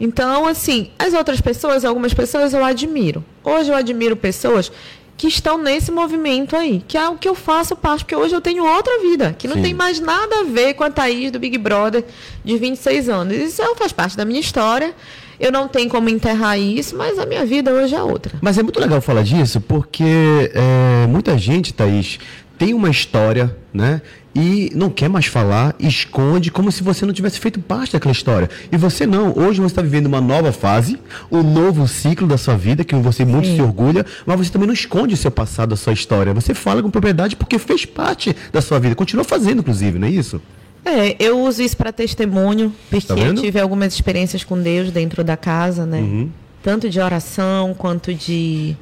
Então, 0.00 0.46
assim, 0.46 0.90
as 0.98 1.12
outras 1.12 1.40
pessoas, 1.40 1.84
algumas 1.84 2.14
pessoas 2.14 2.52
eu 2.54 2.64
admiro. 2.64 3.24
Hoje 3.42 3.70
eu 3.70 3.74
admiro 3.76 4.16
pessoas 4.16 4.70
que 5.16 5.28
estão 5.28 5.56
nesse 5.58 5.92
movimento 5.92 6.56
aí, 6.56 6.82
que 6.88 6.98
é 6.98 7.08
o 7.08 7.16
que 7.16 7.28
eu 7.28 7.34
faço 7.34 7.76
parte, 7.76 8.04
porque 8.04 8.16
hoje 8.16 8.34
eu 8.34 8.40
tenho 8.40 8.64
outra 8.64 9.00
vida, 9.00 9.34
que 9.38 9.46
não 9.46 9.56
Sim. 9.56 9.62
tem 9.62 9.74
mais 9.74 10.00
nada 10.00 10.40
a 10.40 10.42
ver 10.44 10.74
com 10.74 10.82
a 10.84 10.90
Thaís 10.90 11.30
do 11.30 11.38
Big 11.38 11.56
Brother 11.56 12.04
de 12.44 12.56
26 12.58 13.08
anos. 13.08 13.36
Isso 13.36 13.62
é- 13.62 13.74
faz 13.76 13.92
parte 13.92 14.16
da 14.16 14.24
minha 14.24 14.40
história. 14.40 14.94
Eu 15.38 15.50
não 15.50 15.66
tenho 15.68 15.88
como 15.88 16.08
enterrar 16.08 16.58
isso, 16.58 16.96
mas 16.96 17.18
a 17.18 17.26
minha 17.26 17.44
vida 17.44 17.72
hoje 17.72 17.94
é 17.94 18.02
outra. 18.02 18.38
Mas 18.40 18.56
é 18.58 18.62
muito 18.62 18.78
legal 18.80 19.00
falar 19.00 19.22
disso, 19.22 19.60
porque 19.60 20.04
é, 20.52 21.06
muita 21.08 21.36
gente, 21.38 21.72
Thaís, 21.72 22.18
tem 22.58 22.72
uma 22.72 22.88
história, 22.90 23.56
né? 23.72 24.00
E 24.34 24.70
não 24.74 24.90
quer 24.90 25.08
mais 25.08 25.26
falar, 25.26 25.76
esconde, 25.78 26.50
como 26.50 26.72
se 26.72 26.82
você 26.82 27.06
não 27.06 27.12
tivesse 27.12 27.38
feito 27.38 27.60
parte 27.60 27.92
daquela 27.92 28.12
história. 28.12 28.50
E 28.72 28.76
você 28.76 29.06
não. 29.06 29.32
Hoje 29.36 29.60
você 29.60 29.72
está 29.72 29.82
vivendo 29.82 30.06
uma 30.06 30.20
nova 30.20 30.50
fase, 30.50 30.98
um 31.30 31.42
novo 31.42 31.86
ciclo 31.86 32.26
da 32.26 32.36
sua 32.36 32.56
vida, 32.56 32.82
que 32.82 32.94
você 32.96 33.24
muito 33.24 33.46
Sim. 33.46 33.56
se 33.56 33.62
orgulha, 33.62 34.04
mas 34.26 34.36
você 34.36 34.50
também 34.50 34.66
não 34.66 34.74
esconde 34.74 35.14
o 35.14 35.16
seu 35.16 35.30
passado, 35.30 35.72
a 35.74 35.76
sua 35.76 35.92
história. 35.92 36.34
Você 36.34 36.52
fala 36.52 36.82
com 36.82 36.90
propriedade 36.90 37.36
porque 37.36 37.58
fez 37.58 37.84
parte 37.84 38.34
da 38.52 38.60
sua 38.60 38.80
vida. 38.80 38.96
Continua 38.96 39.24
fazendo, 39.24 39.60
inclusive, 39.60 39.98
não 39.98 40.08
é 40.08 40.10
isso? 40.10 40.40
É, 40.84 41.16
eu 41.18 41.40
uso 41.40 41.62
isso 41.62 41.76
para 41.76 41.92
testemunho, 41.92 42.74
porque 42.90 43.06
Tá 43.06 43.16
eu 43.16 43.34
tive 43.34 43.58
algumas 43.58 43.94
experiências 43.94 44.44
com 44.44 44.60
Deus 44.60 44.90
dentro 44.90 45.24
da 45.24 45.36
casa, 45.36 45.86
né? 45.86 45.98
Uhum. 45.98 46.30
Tanto 46.62 46.90
de 46.90 47.00
oração 47.00 47.74
quanto 47.74 48.12
de. 48.12 48.76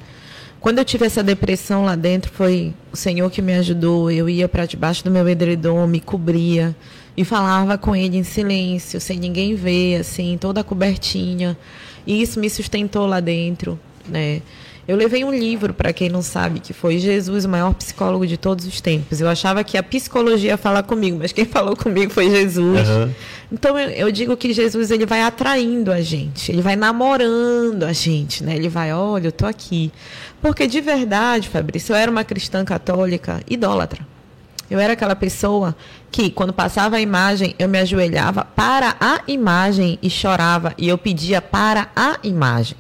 Quando 0.63 0.79
eu 0.79 0.85
tive 0.85 1.05
essa 1.05 1.25
depressão 1.25 1.85
lá 1.85 1.97
dentro, 1.97 2.31
foi 2.31 2.73
o 2.93 2.97
Senhor 2.97 3.29
que 3.33 3.43
me 3.43 3.53
ajudou. 3.55 4.09
Eu 4.09 4.29
ia 4.29 4.49
para 4.49 4.65
debaixo 4.65 5.03
do 5.03 5.11
meu 5.11 5.29
edredom, 5.29 5.85
me 5.89 5.99
cobria 5.99 6.75
e 7.17 7.25
falava 7.25 7.77
com 7.77 7.97
Ele 7.97 8.17
em 8.17 8.23
silêncio, 8.23 9.01
sem 9.01 9.19
ninguém 9.19 9.57
ver, 9.57 9.97
assim, 9.97 10.39
toda 10.41 10.63
cobertinha. 10.63 11.59
E 12.07 12.23
isso 12.23 12.39
me 12.39 12.49
sustentou 12.49 13.07
lá 13.07 13.19
dentro, 13.19 13.77
né? 14.09 14.41
Eu 14.87 14.97
levei 14.97 15.25
um 15.25 15.33
livro, 15.33 15.73
para 15.73 15.93
quem 15.93 16.09
não 16.09 16.23
sabe, 16.23 16.59
que 16.59 16.73
foi 16.73 16.99
Jesus, 16.99 17.45
o 17.45 17.49
maior 17.49 17.73
psicólogo 17.75 18.27
de 18.27 18.37
todos 18.37 18.67
os 18.67 18.81
tempos. 18.81 19.21
Eu 19.21 19.29
achava 19.29 19.63
que 19.63 19.79
a 19.79 19.83
psicologia 19.83 20.51
ia 20.51 20.57
falar 20.57 20.83
comigo, 20.83 21.19
mas 21.21 21.33
quem 21.33 21.45
falou 21.47 21.77
comigo 21.77 22.13
foi 22.13 22.29
Jesus. 22.29 22.81
Aham. 22.81 23.15
Então 23.53 23.79
eu, 23.79 23.91
eu 23.91 24.11
digo 24.11 24.37
que 24.37 24.53
Jesus 24.53 24.91
ele 24.91 25.07
vai 25.07 25.23
atraindo 25.23 25.93
a 25.93 26.01
gente, 26.01 26.51
ele 26.51 26.63
vai 26.63 26.75
namorando 26.75 27.85
a 27.85 27.93
gente, 27.93 28.43
né? 28.43 28.57
Ele 28.57 28.69
vai, 28.69 28.93
olha, 28.93 29.29
eu 29.29 29.33
tô 29.33 29.47
aqui. 29.47 29.93
Porque 30.41 30.67
de 30.67 30.81
verdade, 30.81 31.49
Fabrício, 31.49 31.93
eu 31.93 31.97
era 31.97 32.11
uma 32.11 32.25
cristã 32.25 32.65
católica 32.65 33.41
idólatra. 33.49 34.05
Eu 34.71 34.81
era 34.81 34.95
aquela 34.95 35.15
pessoa 35.15 35.77
que, 36.11 36.31
quando 36.31 36.51
passava 36.51 36.97
a 36.97 37.01
imagem, 37.01 37.55
eu 37.59 37.69
me 37.69 37.79
ajoelhava 37.79 38.47
para 38.57 38.97
a 38.99 39.21
imagem 39.29 39.99
e 40.03 40.09
chorava. 40.09 40.73
E 40.79 40.89
eu 40.89 40.97
pedia 40.97 41.43
para 41.43 41.89
a 41.95 42.19
imagem. 42.23 42.75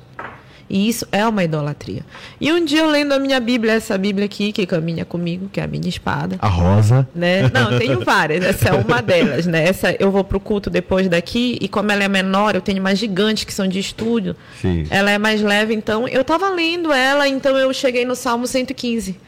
E 0.73 0.89
isso 0.89 1.07
é 1.13 1.27
uma 1.27 1.45
idolatria. 1.45 2.03
E 2.41 2.51
um 2.51 2.65
dia 2.65 2.81
eu 2.81 2.89
lendo 2.89 3.13
a 3.13 3.19
minha 3.19 3.39
Bíblia, 3.39 3.75
essa 3.75 3.99
Bíblia 3.99 4.25
aqui, 4.25 4.53
que 4.53 4.65
caminha 4.65 5.05
comigo, 5.05 5.51
que 5.53 5.61
é 5.61 5.65
a 5.65 5.67
minha 5.67 5.87
espada 5.87 6.39
A 6.41 6.49
rosa. 6.49 7.07
né? 7.15 7.43
Não, 7.53 7.73
eu 7.73 7.79
tenho 7.79 8.01
várias. 8.03 8.43
Essa 8.43 8.71
é 8.71 8.73
uma 8.73 9.03
delas, 9.03 9.45
né? 9.45 9.69
Essa 9.69 9.95
eu 10.01 10.11
vou 10.11 10.25
pro 10.25 10.41
culto 10.41 10.71
depois 10.71 11.09
daqui 11.09 11.59
e 11.61 11.69
como 11.69 11.93
ela 11.93 12.03
é 12.03 12.09
menor, 12.09 12.55
eu 12.55 12.63
tenho 12.63 12.81
uma 12.81 12.95
gigante 12.95 13.45
que 13.45 13.53
são 13.53 13.69
de 13.69 13.79
estúdio. 13.79 14.35
Sim. 14.63 14.87
Ela 14.89 15.11
é 15.11 15.19
mais 15.19 15.43
leve, 15.43 15.75
então 15.75 16.09
eu 16.09 16.25
tava 16.25 16.49
lendo 16.49 16.91
ela, 16.91 17.29
então 17.29 17.55
eu 17.59 17.71
cheguei 17.75 18.07
no 18.07 18.17
Salmo 18.17 18.47
115. 18.47 19.21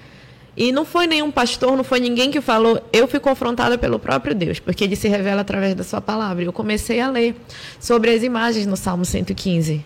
E 0.56 0.72
não 0.72 0.86
foi 0.86 1.06
nenhum 1.06 1.30
pastor, 1.30 1.76
não 1.76 1.84
foi 1.84 2.00
ninguém 2.00 2.30
que 2.30 2.40
falou, 2.40 2.80
eu 2.90 3.06
fui 3.06 3.20
confrontada 3.20 3.76
pelo 3.76 3.98
próprio 3.98 4.34
Deus, 4.34 4.58
porque 4.58 4.84
ele 4.84 4.96
se 4.96 5.08
revela 5.08 5.42
através 5.42 5.74
da 5.74 5.84
sua 5.84 6.00
palavra. 6.00 6.42
E 6.42 6.46
eu 6.46 6.52
comecei 6.54 7.00
a 7.00 7.10
ler 7.10 7.36
sobre 7.78 8.14
as 8.14 8.22
imagens 8.22 8.64
no 8.64 8.76
Salmo 8.76 9.04
115. 9.04 9.84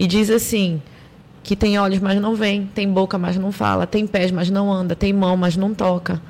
E 0.00 0.06
diz 0.06 0.30
assim: 0.30 0.80
que 1.42 1.54
tem 1.54 1.78
olhos, 1.78 1.98
mas 1.98 2.18
não 2.18 2.34
vê, 2.34 2.62
tem 2.74 2.90
boca, 2.90 3.18
mas 3.18 3.36
não 3.36 3.52
fala, 3.52 3.86
tem 3.86 4.06
pés, 4.06 4.30
mas 4.30 4.48
não 4.48 4.72
anda, 4.72 4.96
tem 4.96 5.12
mão, 5.12 5.36
mas 5.36 5.58
não 5.58 5.74
toca. 5.74 6.22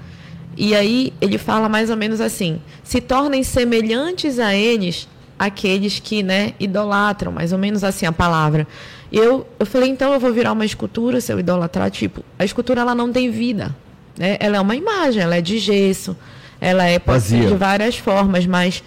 E 0.56 0.74
aí 0.74 1.12
ele 1.20 1.38
fala 1.38 1.68
mais 1.68 1.88
ou 1.88 1.96
menos 1.96 2.20
assim: 2.20 2.60
se 2.82 3.00
tornem 3.00 3.44
semelhantes 3.44 4.40
a 4.40 4.52
eles 4.52 5.08
aqueles 5.38 6.00
que, 6.00 6.20
né, 6.20 6.52
idolatram, 6.58 7.30
mais 7.30 7.52
ou 7.52 7.58
menos 7.58 7.84
assim 7.84 8.06
a 8.06 8.12
palavra. 8.12 8.66
E 9.10 9.16
eu, 9.16 9.46
eu 9.58 9.64
falei, 9.64 9.88
então 9.88 10.12
eu 10.12 10.18
vou 10.18 10.32
virar 10.32 10.52
uma 10.52 10.64
escultura 10.66 11.20
se 11.20 11.32
eu 11.32 11.38
idolatrar, 11.38 11.90
tipo, 11.92 12.24
a 12.38 12.44
escultura 12.44 12.80
ela 12.80 12.94
não 12.94 13.10
tem 13.10 13.30
vida, 13.30 13.74
né? 14.18 14.36
Ela 14.40 14.56
é 14.56 14.60
uma 14.60 14.74
imagem, 14.74 15.22
ela 15.22 15.36
é 15.36 15.40
de 15.40 15.58
gesso, 15.58 16.14
ela 16.60 16.84
é 16.84 16.98
Vazia. 16.98 17.46
de 17.46 17.54
várias 17.54 17.96
formas, 17.96 18.44
mas 18.44 18.82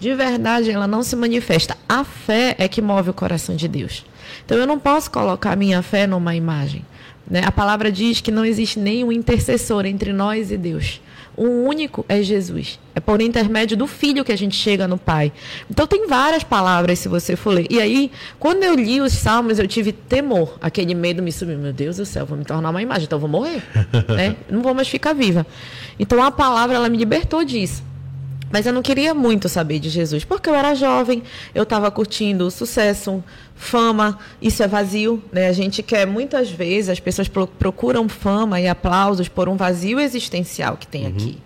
de 0.00 0.14
verdade 0.14 0.70
ela 0.70 0.86
não 0.86 1.02
se 1.02 1.14
manifesta. 1.16 1.76
A 1.88 2.04
fé 2.04 2.54
é 2.56 2.68
que 2.68 2.80
move 2.80 3.10
o 3.10 3.14
coração 3.14 3.54
de 3.54 3.68
Deus. 3.68 4.04
Então 4.48 4.56
eu 4.56 4.66
não 4.66 4.78
posso 4.78 5.10
colocar 5.10 5.54
minha 5.56 5.82
fé 5.82 6.06
numa 6.06 6.34
imagem. 6.34 6.82
Né? 7.30 7.42
A 7.44 7.52
palavra 7.52 7.92
diz 7.92 8.22
que 8.22 8.30
não 8.30 8.46
existe 8.46 8.78
nenhum 8.78 9.12
intercessor 9.12 9.84
entre 9.84 10.10
nós 10.10 10.50
e 10.50 10.56
Deus. 10.56 11.02
O 11.36 11.44
único 11.44 12.02
é 12.08 12.22
Jesus. 12.22 12.80
É 12.94 13.00
por 13.00 13.20
intermédio 13.20 13.76
do 13.76 13.86
Filho 13.86 14.24
que 14.24 14.32
a 14.32 14.38
gente 14.38 14.56
chega 14.56 14.88
no 14.88 14.96
Pai. 14.96 15.30
Então 15.70 15.86
tem 15.86 16.06
várias 16.08 16.42
palavras 16.42 16.98
se 16.98 17.08
você 17.08 17.36
for 17.36 17.50
ler. 17.50 17.66
E 17.68 17.78
aí, 17.78 18.10
quando 18.38 18.64
eu 18.64 18.74
li 18.74 19.02
os 19.02 19.12
Salmos, 19.12 19.58
eu 19.58 19.68
tive 19.68 19.92
temor. 19.92 20.56
Aquele 20.62 20.94
medo 20.94 21.22
me 21.22 21.30
subiu. 21.30 21.58
Meu 21.58 21.74
Deus 21.74 21.98
do 21.98 22.06
céu, 22.06 22.24
vou 22.24 22.38
me 22.38 22.46
tornar 22.46 22.70
uma 22.70 22.80
imagem, 22.80 23.04
então 23.04 23.16
eu 23.16 23.20
vou 23.20 23.28
morrer. 23.28 23.62
né? 24.08 24.34
Não 24.48 24.62
vou 24.62 24.72
mais 24.72 24.88
ficar 24.88 25.12
viva. 25.12 25.46
Então 25.98 26.22
a 26.22 26.30
palavra, 26.30 26.74
ela 26.74 26.88
me 26.88 26.96
libertou 26.96 27.44
disso. 27.44 27.82
Mas 28.50 28.64
eu 28.66 28.72
não 28.72 28.82
queria 28.82 29.12
muito 29.14 29.48
saber 29.48 29.78
de 29.78 29.88
Jesus, 29.88 30.24
porque 30.24 30.48
eu 30.48 30.54
era 30.54 30.74
jovem, 30.74 31.22
eu 31.54 31.64
estava 31.64 31.90
curtindo 31.90 32.50
sucesso, 32.50 33.22
fama, 33.54 34.18
isso 34.40 34.62
é 34.62 34.68
vazio, 34.68 35.22
né? 35.32 35.48
A 35.48 35.52
gente 35.52 35.82
quer 35.82 36.06
muitas 36.06 36.50
vezes, 36.50 36.88
as 36.90 37.00
pessoas 37.00 37.28
pro- 37.28 37.46
procuram 37.46 38.08
fama 38.08 38.60
e 38.60 38.66
aplausos 38.68 39.28
por 39.28 39.48
um 39.48 39.56
vazio 39.56 40.00
existencial 40.00 40.76
que 40.76 40.86
tem 40.86 41.06
aqui. 41.06 41.38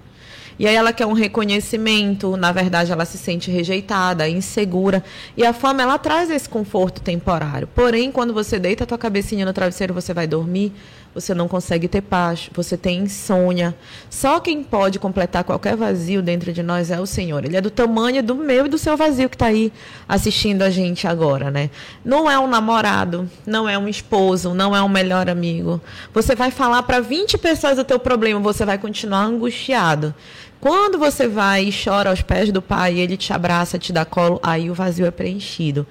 E 0.59 0.69
aí 0.69 0.77
ela 0.77 0.93
quer 0.93 1.07
um 1.07 1.15
reconhecimento, 1.15 2.37
na 2.37 2.53
verdade 2.53 2.93
ela 2.93 3.05
se 3.05 3.17
sente 3.19 3.51
rejeitada, 3.51 4.29
insegura. 4.29 5.03
E 5.37 5.45
a 5.45 5.53
fama 5.53 5.83
ela 5.83 5.99
traz 5.99 6.31
esse 6.31 6.49
conforto 6.49 7.01
temporário. 7.01 7.67
Porém, 7.75 8.13
quando 8.13 8.33
você 8.35 8.59
deita 8.59 8.85
a 8.85 8.87
tua 8.87 8.99
cabecinha 8.99 9.45
no 9.47 9.53
travesseiro, 9.53 9.95
você 9.95 10.13
vai 10.15 10.27
dormir, 10.27 10.73
você 11.15 11.35
não 11.35 11.47
consegue 11.47 11.89
ter 11.89 12.01
paz, 12.01 12.49
você 12.55 12.77
tem 12.77 13.01
insônia. 13.01 13.75
Só 14.09 14.41
quem 14.41 14.63
pode 14.63 14.99
completar 14.99 15.45
qualquer 15.45 15.77
vazio 15.77 16.23
dentro 16.23 16.53
de 16.53 16.63
nós 16.63 16.91
é 16.91 16.99
o 17.01 17.07
Senhor. 17.07 17.45
Ele 17.45 17.57
é 17.57 17.61
do 17.61 17.71
tamanho 17.71 18.23
do 18.23 18.35
meu 18.35 18.67
e 18.67 18.69
do 18.69 18.79
seu 18.79 18.97
vazio 18.97 19.29
que 19.29 19.37
está 19.37 19.47
aí 19.47 19.73
assistindo 20.09 20.63
a 20.63 20.71
gente 20.71 21.07
agora, 21.07 21.51
né? 21.51 21.71
Não 22.05 22.31
é 22.31 22.39
um 22.39 22.47
namorado, 22.47 23.31
não 23.47 23.69
é 23.69 23.77
um 23.77 23.89
esposo, 23.89 24.55
não 24.55 24.75
é 24.75 24.83
um 24.83 24.89
melhor 24.89 25.29
amigo. 25.29 25.81
Você 26.15 26.35
vai 26.35 26.51
falar 26.51 26.83
para 26.83 27.01
20 27.01 27.37
pessoas 27.39 27.79
o 27.79 27.85
teu 27.85 27.99
problema, 27.99 28.41
você 28.41 28.65
vai 28.65 28.79
continuar 28.79 29.25
angustiado. 29.25 30.15
Quando 30.63 30.97
você 30.97 31.27
vai 31.27 31.65
e 31.65 31.73
chora 31.73 32.11
aos 32.11 32.23
pés 32.23 32.53
do 32.53 32.63
pai, 32.63 32.97
ele 32.97 33.17
te 33.17 33.33
abraça, 33.33 33.81
te 33.81 33.93
dá 33.93 34.05
colo, 34.05 34.39
aí 34.45 34.71
o 34.71 34.75
vazio 34.75 35.05
é 35.05 35.11
preenchido. 35.11 35.85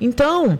Então, 0.00 0.58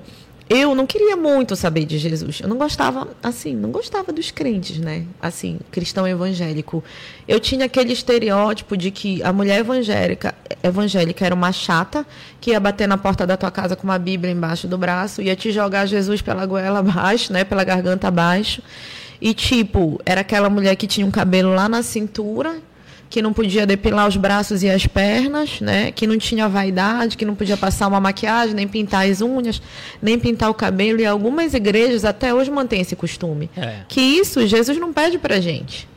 eu 0.48 0.74
não 0.74 0.86
queria 0.86 1.16
muito 1.16 1.56
saber 1.56 1.86
de 1.86 1.96
Jesus. 1.96 2.40
Eu 2.40 2.48
não 2.48 2.58
gostava, 2.58 3.08
assim, 3.22 3.54
não 3.54 3.70
gostava 3.70 4.12
dos 4.12 4.30
crentes, 4.30 4.78
né? 4.78 5.06
Assim, 5.20 5.58
cristão 5.70 6.06
evangélico. 6.06 6.84
Eu 7.26 7.40
tinha 7.40 7.64
aquele 7.64 7.94
estereótipo 7.94 8.76
de 8.76 8.90
que 8.90 9.22
a 9.22 9.32
mulher 9.32 9.60
evangélica, 9.60 10.34
evangélica 10.62 11.24
era 11.24 11.34
uma 11.34 11.50
chata 11.50 12.06
que 12.40 12.50
ia 12.50 12.60
bater 12.60 12.86
na 12.86 12.98
porta 12.98 13.26
da 13.26 13.38
tua 13.38 13.50
casa 13.50 13.74
com 13.74 13.84
uma 13.84 13.98
Bíblia 13.98 14.32
embaixo 14.32 14.68
do 14.68 14.76
braço, 14.76 15.22
ia 15.22 15.34
te 15.34 15.50
jogar 15.50 15.86
Jesus 15.86 16.20
pela 16.20 16.44
goela 16.44 16.80
abaixo, 16.80 17.32
né? 17.32 17.42
Pela 17.42 17.64
garganta 17.64 18.08
abaixo. 18.08 18.62
E 19.20 19.32
tipo, 19.32 19.98
era 20.04 20.20
aquela 20.20 20.50
mulher 20.50 20.76
que 20.76 20.86
tinha 20.86 21.06
um 21.06 21.10
cabelo 21.10 21.54
lá 21.54 21.70
na 21.70 21.82
cintura, 21.82 22.56
que 23.14 23.22
não 23.22 23.32
podia 23.32 23.64
depilar 23.64 24.08
os 24.08 24.16
braços 24.16 24.64
e 24.64 24.68
as 24.68 24.88
pernas, 24.88 25.60
né? 25.60 25.92
Que 25.92 26.04
não 26.04 26.18
tinha 26.18 26.48
vaidade, 26.48 27.16
que 27.16 27.24
não 27.24 27.36
podia 27.36 27.56
passar 27.56 27.86
uma 27.86 28.00
maquiagem, 28.00 28.56
nem 28.56 28.66
pintar 28.66 29.08
as 29.08 29.20
unhas, 29.20 29.62
nem 30.02 30.18
pintar 30.18 30.50
o 30.50 30.54
cabelo. 30.54 31.00
E 31.00 31.06
algumas 31.06 31.54
igrejas 31.54 32.04
até 32.04 32.34
hoje 32.34 32.50
mantêm 32.50 32.80
esse 32.80 32.96
costume. 32.96 33.48
É. 33.56 33.82
Que 33.86 34.00
isso 34.00 34.44
Jesus 34.48 34.78
não 34.78 34.92
pede 34.92 35.16
pra 35.16 35.38
gente. 35.38 35.88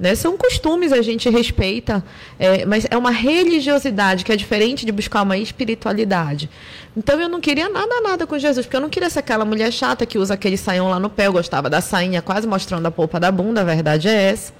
Né? 0.00 0.14
São 0.14 0.38
costumes, 0.38 0.90
a 0.90 1.02
gente 1.02 1.28
respeita, 1.28 2.02
é, 2.38 2.64
mas 2.64 2.86
é 2.90 2.96
uma 2.96 3.10
religiosidade 3.10 4.24
que 4.24 4.32
é 4.32 4.36
diferente 4.36 4.86
de 4.86 4.90
buscar 4.90 5.20
uma 5.20 5.36
espiritualidade. 5.36 6.48
Então 6.96 7.20
eu 7.20 7.28
não 7.28 7.42
queria 7.42 7.68
nada, 7.68 8.00
nada 8.00 8.26
com 8.26 8.38
Jesus, 8.38 8.64
porque 8.64 8.76
eu 8.78 8.80
não 8.80 8.88
queria 8.88 9.10
ser 9.10 9.18
aquela 9.18 9.44
mulher 9.44 9.70
chata 9.70 10.06
que 10.06 10.16
usa 10.16 10.32
aquele 10.32 10.56
saião 10.56 10.88
lá 10.88 10.98
no 10.98 11.10
pé. 11.10 11.26
Eu 11.26 11.32
gostava 11.34 11.68
da 11.68 11.82
sainha 11.82 12.22
quase 12.22 12.46
mostrando 12.46 12.86
a 12.86 12.90
polpa 12.90 13.20
da 13.20 13.30
bunda, 13.30 13.60
a 13.60 13.64
verdade 13.64 14.08
é 14.08 14.30
essa, 14.30 14.54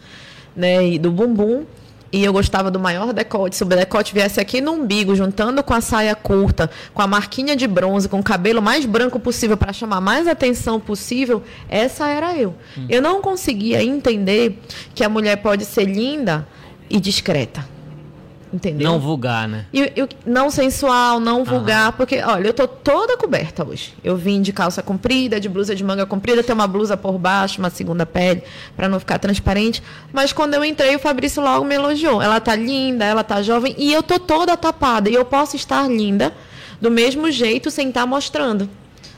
né? 0.54 0.86
E 0.86 0.98
do 0.98 1.10
bumbum. 1.10 1.64
E 2.14 2.24
eu 2.24 2.32
gostava 2.32 2.70
do 2.70 2.78
maior 2.78 3.12
decote. 3.12 3.56
Se 3.56 3.64
o 3.64 3.66
decote 3.66 4.14
viesse 4.14 4.38
aqui 4.40 4.60
no 4.60 4.70
umbigo, 4.70 5.16
juntando 5.16 5.64
com 5.64 5.74
a 5.74 5.80
saia 5.80 6.14
curta, 6.14 6.70
com 6.94 7.02
a 7.02 7.08
marquinha 7.08 7.56
de 7.56 7.66
bronze, 7.66 8.08
com 8.08 8.20
o 8.20 8.22
cabelo 8.22 8.62
mais 8.62 8.86
branco 8.86 9.18
possível 9.18 9.56
para 9.56 9.72
chamar 9.72 10.00
mais 10.00 10.28
atenção 10.28 10.78
possível, 10.78 11.42
essa 11.68 12.06
era 12.06 12.38
eu. 12.38 12.54
Eu 12.88 13.02
não 13.02 13.20
conseguia 13.20 13.82
entender 13.82 14.60
que 14.94 15.02
a 15.02 15.08
mulher 15.08 15.38
pode 15.38 15.64
ser 15.64 15.86
linda 15.86 16.46
e 16.88 17.00
discreta. 17.00 17.73
Entendeu? 18.54 18.88
Não 18.88 19.00
vulgar, 19.00 19.48
né? 19.48 19.66
E, 19.74 19.92
não 20.24 20.48
sensual, 20.48 21.18
não 21.18 21.42
vulgar, 21.42 21.90
porque, 21.94 22.22
olha, 22.22 22.46
eu 22.46 22.54
tô 22.54 22.68
toda 22.68 23.16
coberta 23.16 23.66
hoje. 23.66 23.92
Eu 24.04 24.16
vim 24.16 24.40
de 24.40 24.52
calça 24.52 24.80
comprida, 24.80 25.40
de 25.40 25.48
blusa 25.48 25.74
de 25.74 25.82
manga 25.82 26.06
comprida, 26.06 26.40
tem 26.40 26.54
uma 26.54 26.68
blusa 26.68 26.96
por 26.96 27.18
baixo, 27.18 27.58
uma 27.58 27.68
segunda 27.68 28.06
pele, 28.06 28.44
para 28.76 28.88
não 28.88 29.00
ficar 29.00 29.18
transparente. 29.18 29.82
Mas 30.12 30.32
quando 30.32 30.54
eu 30.54 30.64
entrei, 30.64 30.94
o 30.94 31.00
Fabrício 31.00 31.42
logo 31.42 31.64
me 31.64 31.74
elogiou. 31.74 32.22
Ela 32.22 32.38
tá 32.38 32.54
linda, 32.54 33.04
ela 33.04 33.24
tá 33.24 33.42
jovem, 33.42 33.74
e 33.76 33.92
eu 33.92 34.04
tô 34.04 34.20
toda 34.20 34.56
tapada. 34.56 35.10
E 35.10 35.14
eu 35.14 35.24
posso 35.24 35.56
estar 35.56 35.90
linda 35.90 36.32
do 36.80 36.92
mesmo 36.92 37.32
jeito 37.32 37.72
sem 37.72 37.88
estar 37.88 38.02
tá 38.02 38.06
mostrando. 38.06 38.70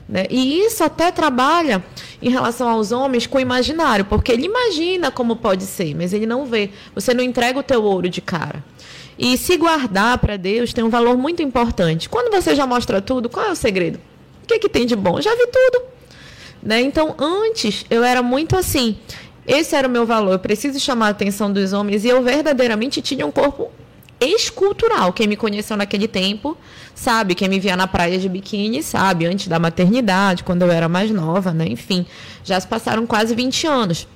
Né? 0.08 0.24
E 0.30 0.60
isso 0.60 0.84
até 0.84 1.10
trabalha 1.10 1.84
em 2.22 2.30
relação 2.30 2.68
aos 2.68 2.92
homens 2.92 3.26
com 3.26 3.38
o 3.38 3.40
imaginário, 3.40 4.04
porque 4.04 4.30
ele 4.30 4.46
imagina 4.46 5.10
como 5.10 5.36
pode 5.36 5.64
ser, 5.64 5.94
mas 5.94 6.12
ele 6.12 6.26
não 6.26 6.46
vê. 6.46 6.70
Você 6.94 7.12
não 7.12 7.22
entrega 7.22 7.58
o 7.58 7.62
teu 7.62 7.82
ouro 7.82 8.08
de 8.08 8.20
cara. 8.20 8.64
E 9.18 9.36
se 9.38 9.56
guardar 9.56 10.18
para 10.18 10.36
Deus 10.36 10.72
tem 10.72 10.84
um 10.84 10.90
valor 10.90 11.16
muito 11.16 11.42
importante. 11.42 12.08
Quando 12.08 12.30
você 12.30 12.54
já 12.54 12.66
mostra 12.66 13.00
tudo, 13.00 13.28
qual 13.28 13.46
é 13.46 13.50
o 13.50 13.56
segredo? 13.56 13.98
O 14.42 14.46
que, 14.46 14.58
que 14.58 14.68
tem 14.68 14.86
de 14.86 14.94
bom? 14.94 15.20
Já 15.20 15.34
vi 15.34 15.46
tudo. 15.46 15.84
Né? 16.62 16.80
Então, 16.82 17.14
antes, 17.18 17.86
eu 17.88 18.04
era 18.04 18.22
muito 18.22 18.56
assim. 18.56 18.98
Esse 19.46 19.74
era 19.74 19.88
o 19.88 19.90
meu 19.90 20.04
valor. 20.04 20.32
Eu 20.32 20.38
preciso 20.38 20.78
chamar 20.78 21.06
a 21.06 21.10
atenção 21.10 21.52
dos 21.52 21.72
homens. 21.72 22.04
E 22.04 22.08
eu 22.08 22.22
verdadeiramente 22.22 23.00
tinha 23.00 23.26
um 23.26 23.30
corpo 23.30 23.70
escultural. 24.20 25.12
Quem 25.12 25.26
me 25.26 25.36
conheceu 25.36 25.76
naquele 25.76 26.08
tempo 26.08 26.56
sabe. 26.94 27.34
Quem 27.34 27.48
me 27.48 27.58
via 27.58 27.76
na 27.76 27.86
praia 27.86 28.18
de 28.18 28.28
biquíni 28.28 28.82
sabe. 28.82 29.26
Antes 29.26 29.48
da 29.48 29.58
maternidade, 29.58 30.44
quando 30.44 30.62
eu 30.62 30.70
era 30.70 30.88
mais 30.88 31.10
nova, 31.10 31.52
né? 31.52 31.66
Enfim, 31.68 32.04
já 32.44 32.58
se 32.60 32.66
passaram 32.66 33.06
quase 33.06 33.34
20 33.34 33.66
anos. 33.66 34.06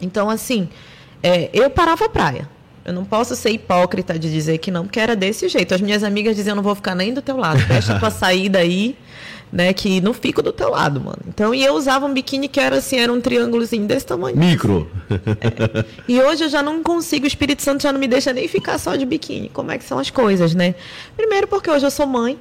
Então, 0.00 0.28
assim, 0.28 0.68
é, 1.22 1.48
eu 1.52 1.70
parava 1.70 2.04
a 2.04 2.08
praia. 2.08 2.48
Eu 2.84 2.92
não 2.92 3.04
posso 3.04 3.34
ser 3.34 3.50
hipócrita 3.50 4.18
de 4.18 4.30
dizer 4.30 4.58
que 4.58 4.70
não, 4.70 4.84
porque 4.84 5.00
era 5.00 5.16
desse 5.16 5.48
jeito. 5.48 5.74
As 5.74 5.80
minhas 5.80 6.02
amigas 6.02 6.36
diziam, 6.36 6.52
eu 6.52 6.56
não 6.56 6.62
vou 6.62 6.74
ficar 6.74 6.94
nem 6.94 7.14
do 7.14 7.22
teu 7.22 7.36
lado. 7.36 7.58
Fecha 7.60 7.96
a 7.96 7.98
tua 7.98 8.10
saída 8.10 8.58
aí, 8.58 8.94
né? 9.50 9.72
Que 9.72 10.02
não 10.02 10.12
fico 10.12 10.42
do 10.42 10.52
teu 10.52 10.68
lado, 10.68 11.00
mano. 11.00 11.18
Então, 11.26 11.54
e 11.54 11.64
eu 11.64 11.74
usava 11.74 12.04
um 12.04 12.12
biquíni 12.12 12.46
que 12.46 12.60
era 12.60 12.76
assim, 12.76 12.98
era 12.98 13.10
um 13.10 13.22
triângulozinho 13.22 13.86
desse 13.86 14.04
tamanho. 14.04 14.36
Micro. 14.36 14.90
É. 15.10 15.84
E 16.06 16.20
hoje 16.20 16.44
eu 16.44 16.48
já 16.50 16.62
não 16.62 16.82
consigo, 16.82 17.24
o 17.24 17.26
Espírito 17.26 17.62
Santo 17.62 17.82
já 17.82 17.90
não 17.90 17.98
me 17.98 18.06
deixa 18.06 18.34
nem 18.34 18.46
ficar 18.48 18.76
só 18.76 18.96
de 18.96 19.06
biquíni. 19.06 19.48
Como 19.48 19.70
é 19.70 19.78
que 19.78 19.84
são 19.84 19.98
as 19.98 20.10
coisas, 20.10 20.54
né? 20.54 20.74
Primeiro 21.16 21.48
porque 21.48 21.70
hoje 21.70 21.86
eu 21.86 21.90
sou 21.90 22.06
mãe. 22.06 22.38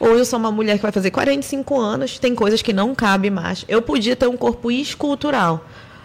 Hoje 0.00 0.18
eu 0.18 0.24
sou 0.24 0.40
uma 0.40 0.50
mulher 0.50 0.76
que 0.76 0.82
vai 0.82 0.90
fazer 0.90 1.12
45 1.12 1.80
anos, 1.80 2.18
tem 2.18 2.34
coisas 2.34 2.60
que 2.60 2.72
não 2.72 2.92
cabem 2.92 3.30
mais. 3.30 3.64
Eu 3.68 3.80
podia 3.80 4.16
ter 4.16 4.26
um 4.26 4.36
corpo 4.36 4.68
escultural 4.68 5.64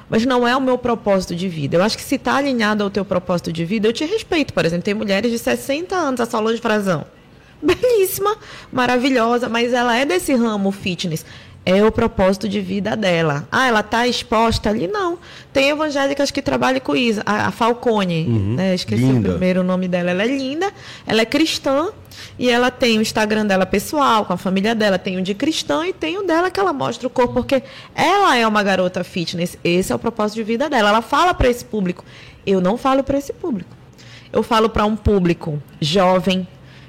mas 0.09 0.25
não 0.25 0.47
é 0.47 0.55
o 0.55 0.61
meu 0.61 0.77
propósito 0.77 1.35
de 1.35 1.47
vida. 1.47 1.77
Eu 1.77 1.83
acho 1.83 1.97
que 1.97 2.03
se 2.03 2.15
está 2.15 2.35
alinhado 2.35 2.83
ao 2.83 2.89
teu 2.89 3.05
propósito 3.05 3.53
de 3.53 3.63
vida, 3.63 3.87
eu 3.87 3.93
te 3.93 4.05
respeito. 4.05 4.53
Por 4.53 4.65
exemplo, 4.65 4.83
tem 4.83 4.93
mulheres 4.93 5.31
de 5.31 5.37
60 5.37 5.95
anos, 5.95 6.19
a 6.19 6.25
Solange 6.25 6.61
Frazão. 6.61 7.05
Belíssima, 7.61 8.35
maravilhosa, 8.71 9.49
mas 9.49 9.73
ela 9.73 9.95
é 9.95 10.05
desse 10.05 10.33
ramo 10.33 10.71
fitness. 10.71 11.25
É 11.65 11.83
o 11.83 11.91
propósito 11.91 12.47
de 12.47 12.61
vida 12.61 12.95
dela. 12.95 13.47
Ah, 13.51 13.67
ela 13.67 13.81
está 13.81 14.07
exposta 14.07 14.69
ali? 14.69 14.87
Não. 14.87 15.19
Tem 15.53 15.69
evangélicas 15.69 16.31
que 16.31 16.41
trabalham 16.41 16.79
com 16.79 16.95
isso. 16.95 17.21
A, 17.25 17.51
Falcone, 17.51 18.25
uhum, 18.27 18.55
né? 18.55 18.73
esqueci 18.73 19.03
linda. 19.03 19.29
o 19.29 19.31
primeiro 19.33 19.61
nome 19.61 19.87
dela. 19.87 20.09
Ela 20.09 20.23
é 20.23 20.27
linda, 20.27 20.71
ela 21.05 21.21
é 21.21 21.25
cristã, 21.25 21.89
e 22.39 22.49
ela 22.49 22.71
tem 22.71 22.97
o 22.97 23.01
Instagram 23.01 23.45
dela 23.45 23.65
pessoal, 23.65 24.23
com 24.23 24.31
a 24.31 24.37
família 24.37 24.73
dela, 24.73 24.97
tem 24.97 25.17
o 25.17 25.21
de 25.21 25.35
cristã 25.35 25.85
e 25.85 25.91
tem 25.91 26.17
o 26.17 26.23
dela 26.23 26.49
que 26.49 26.57
ela 26.57 26.71
mostra 26.71 27.05
o 27.05 27.09
corpo, 27.09 27.33
porque 27.33 27.61
ela 27.93 28.37
é 28.37 28.47
uma 28.47 28.63
garota 28.63 29.03
fitness. 29.03 29.57
Esse 29.61 29.91
é 29.91 29.95
o 29.95 29.99
propósito 29.99 30.37
de 30.37 30.43
vida 30.43 30.69
dela. 30.69 30.87
Ela 30.87 31.01
fala 31.01 31.33
para 31.33 31.49
esse 31.49 31.65
público. 31.65 32.05
Eu 32.47 32.61
não 32.61 32.77
falo 32.77 33.03
para 33.03 33.17
esse 33.17 33.33
público. 33.33 33.69
Eu 34.31 34.41
falo 34.41 34.69
para 34.69 34.85
um 34.85 34.95
público 34.95 35.61
jovem 35.81 36.47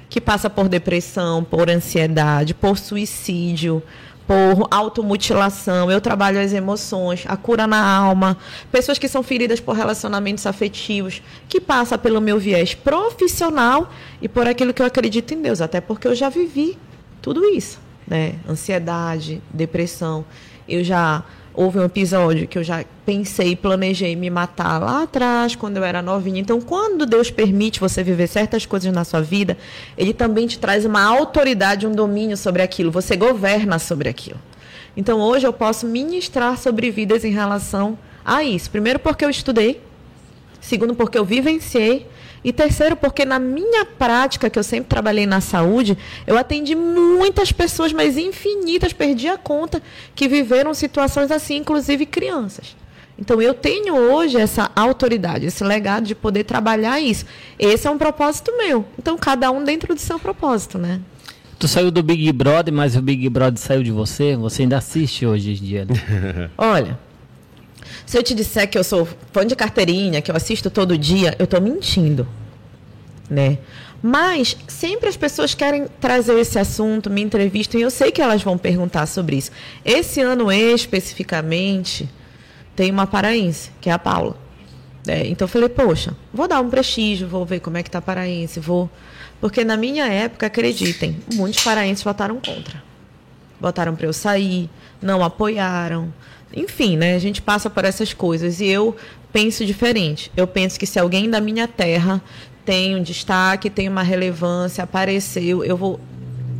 que 0.09 0.21
passa 0.21 0.49
por 0.49 0.69
depressão, 0.69 1.43
por 1.43 1.69
ansiedade, 1.69 2.53
por 2.53 2.77
suicídio, 2.77 3.83
por 4.27 4.67
automutilação, 4.71 5.91
eu 5.91 5.99
trabalho 5.99 6.39
as 6.39 6.53
emoções, 6.53 7.23
a 7.27 7.35
cura 7.35 7.67
na 7.67 7.83
alma, 7.83 8.37
pessoas 8.71 8.97
que 8.97 9.07
são 9.07 9.21
feridas 9.21 9.59
por 9.59 9.75
relacionamentos 9.75 10.45
afetivos, 10.45 11.21
que 11.49 11.59
passa 11.59 11.97
pelo 11.97 12.21
meu 12.21 12.39
viés 12.39 12.73
profissional 12.73 13.91
e 14.21 14.29
por 14.29 14.47
aquilo 14.47 14.73
que 14.73 14.81
eu 14.81 14.85
acredito 14.85 15.33
em 15.33 15.41
Deus, 15.41 15.59
até 15.59 15.81
porque 15.81 16.07
eu 16.07 16.15
já 16.15 16.29
vivi 16.29 16.77
tudo 17.21 17.43
isso, 17.45 17.79
né? 18.07 18.35
Ansiedade, 18.47 19.41
depressão. 19.53 20.25
Eu 20.67 20.83
já 20.83 21.23
houve 21.53 21.79
um 21.79 21.83
episódio 21.83 22.47
que 22.47 22.57
eu 22.57 22.63
já 22.63 22.83
pensei, 23.05 23.55
planejei 23.55 24.15
me 24.15 24.29
matar 24.29 24.79
lá 24.79 25.03
atrás, 25.03 25.55
quando 25.55 25.77
eu 25.77 25.83
era 25.83 26.01
novinha. 26.01 26.39
Então, 26.39 26.61
quando 26.61 27.05
Deus 27.05 27.29
permite 27.29 27.79
você 27.79 28.03
viver 28.03 28.27
certas 28.27 28.65
coisas 28.65 28.91
na 28.93 29.03
sua 29.03 29.21
vida, 29.21 29.57
Ele 29.97 30.13
também 30.13 30.47
te 30.47 30.59
traz 30.59 30.85
uma 30.85 31.03
autoridade, 31.03 31.85
um 31.85 31.91
domínio 31.91 32.37
sobre 32.37 32.61
aquilo. 32.61 32.91
Você 32.91 33.15
governa 33.15 33.79
sobre 33.79 34.09
aquilo. 34.09 34.39
Então, 34.95 35.19
hoje 35.19 35.45
eu 35.45 35.53
posso 35.53 35.85
ministrar 35.85 36.57
sobre 36.57 36.91
vidas 36.91 37.23
em 37.23 37.31
relação 37.31 37.97
a 38.23 38.43
isso. 38.43 38.69
Primeiro, 38.69 38.99
porque 38.99 39.25
eu 39.25 39.29
estudei. 39.29 39.81
Segundo, 40.59 40.95
porque 40.95 41.17
eu 41.17 41.25
vivenciei. 41.25 42.07
E 42.43 42.51
terceiro, 42.51 42.95
porque 42.95 43.23
na 43.23 43.37
minha 43.37 43.85
prática, 43.85 44.49
que 44.49 44.57
eu 44.57 44.63
sempre 44.63 44.89
trabalhei 44.89 45.25
na 45.25 45.41
saúde, 45.41 45.97
eu 46.25 46.37
atendi 46.37 46.75
muitas 46.75 47.51
pessoas, 47.51 47.93
mas 47.93 48.17
infinitas, 48.17 48.93
perdi 48.93 49.27
a 49.27 49.37
conta, 49.37 49.81
que 50.15 50.27
viveram 50.27 50.73
situações 50.73 51.29
assim, 51.31 51.57
inclusive 51.57 52.05
crianças. 52.05 52.75
Então 53.19 53.39
eu 53.39 53.53
tenho 53.53 53.95
hoje 53.95 54.37
essa 54.37 54.71
autoridade, 54.75 55.45
esse 55.45 55.63
legado 55.63 56.05
de 56.05 56.15
poder 56.15 56.43
trabalhar 56.43 56.99
isso. 56.99 57.25
Esse 57.59 57.87
é 57.87 57.91
um 57.91 57.97
propósito 57.97 58.51
meu. 58.57 58.83
Então 58.97 59.15
cada 59.15 59.51
um 59.51 59.63
dentro 59.63 59.93
do 59.93 60.01
seu 60.01 60.17
propósito, 60.17 60.79
né? 60.79 60.99
Tu 61.59 61.67
saiu 61.67 61.91
do 61.91 62.01
Big 62.01 62.31
Brother, 62.31 62.73
mas 62.73 62.95
o 62.95 63.01
Big 63.03 63.29
Brother 63.29 63.59
saiu 63.59 63.83
de 63.83 63.91
você? 63.91 64.35
Você 64.35 64.63
ainda 64.63 64.77
assiste 64.77 65.27
hoje 65.27 65.51
em 65.51 65.55
dia? 65.55 65.85
Né? 65.85 66.49
Olha, 66.57 66.97
se 68.11 68.17
eu 68.17 68.23
te 68.23 68.35
disser 68.35 68.69
que 68.69 68.77
eu 68.77 68.83
sou 68.83 69.07
fã 69.31 69.47
de 69.47 69.55
carteirinha, 69.55 70.21
que 70.21 70.29
eu 70.29 70.35
assisto 70.35 70.69
todo 70.69 70.97
dia, 70.97 71.33
eu 71.39 71.45
estou 71.45 71.61
mentindo, 71.61 72.27
né? 73.29 73.57
Mas 74.03 74.57
sempre 74.67 75.07
as 75.07 75.15
pessoas 75.15 75.53
querem 75.53 75.87
trazer 75.97 76.37
esse 76.37 76.59
assunto, 76.59 77.09
me 77.09 77.21
entrevistam, 77.21 77.79
e 77.79 77.83
eu 77.83 77.89
sei 77.89 78.11
que 78.11 78.21
elas 78.21 78.43
vão 78.43 78.57
perguntar 78.57 79.05
sobre 79.05 79.37
isso. 79.37 79.49
Esse 79.85 80.19
ano 80.19 80.51
especificamente 80.51 82.09
tem 82.75 82.91
uma 82.91 83.07
paraense, 83.07 83.71
que 83.79 83.89
é 83.89 83.93
a 83.93 83.99
Paula. 83.99 84.35
É, 85.07 85.25
então 85.27 85.45
eu 85.45 85.49
falei, 85.49 85.69
poxa, 85.69 86.13
vou 86.33 86.49
dar 86.49 86.59
um 86.59 86.69
prestígio, 86.69 87.29
vou 87.29 87.45
ver 87.45 87.61
como 87.61 87.77
é 87.77 87.83
que 87.83 87.89
tá 87.89 88.01
paraense, 88.01 88.59
vou. 88.59 88.89
Porque 89.39 89.63
na 89.63 89.77
minha 89.77 90.05
época, 90.05 90.47
acreditem, 90.47 91.17
muitos 91.33 91.63
paraenses 91.63 92.03
votaram 92.03 92.41
contra. 92.41 92.83
Votaram 93.57 93.95
para 93.95 94.07
eu 94.07 94.11
sair, 94.11 94.69
não 95.01 95.23
apoiaram, 95.23 96.13
enfim, 96.53 96.97
né? 96.97 97.15
A 97.15 97.19
gente 97.19 97.41
passa 97.41 97.69
por 97.69 97.85
essas 97.85 98.13
coisas 98.13 98.59
e 98.59 98.65
eu 98.67 98.95
penso 99.31 99.65
diferente. 99.65 100.31
Eu 100.35 100.47
penso 100.47 100.79
que 100.79 100.85
se 100.85 100.99
alguém 100.99 101.29
da 101.29 101.39
minha 101.39 101.67
terra 101.67 102.21
tem 102.65 102.95
um 102.95 103.01
destaque, 103.01 103.69
tem 103.69 103.87
uma 103.87 104.03
relevância, 104.03 104.83
apareceu, 104.83 105.63
eu 105.63 105.75
vou 105.75 105.99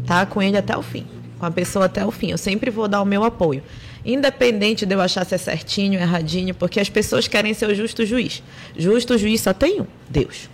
estar 0.01 0.25
tá 0.25 0.25
com 0.25 0.41
ele 0.41 0.57
até 0.57 0.75
o 0.75 0.81
fim, 0.81 1.05
com 1.37 1.45
a 1.45 1.51
pessoa 1.51 1.85
até 1.85 2.05
o 2.05 2.11
fim. 2.11 2.31
Eu 2.31 2.37
sempre 2.37 2.71
vou 2.71 2.87
dar 2.87 3.01
o 3.01 3.05
meu 3.05 3.23
apoio. 3.23 3.61
Independente 4.03 4.85
de 4.85 4.95
eu 4.95 5.01
achar 5.01 5.25
se 5.25 5.35
é 5.35 5.37
certinho, 5.37 5.99
erradinho, 5.99 6.55
porque 6.55 6.79
as 6.79 6.89
pessoas 6.89 7.27
querem 7.27 7.53
ser 7.53 7.69
o 7.69 7.75
justo 7.75 8.05
juiz. 8.05 8.41
Justo 8.75 9.17
juiz 9.17 9.41
só 9.41 9.53
tem 9.53 9.81
um, 9.81 9.85
Deus. 10.09 10.49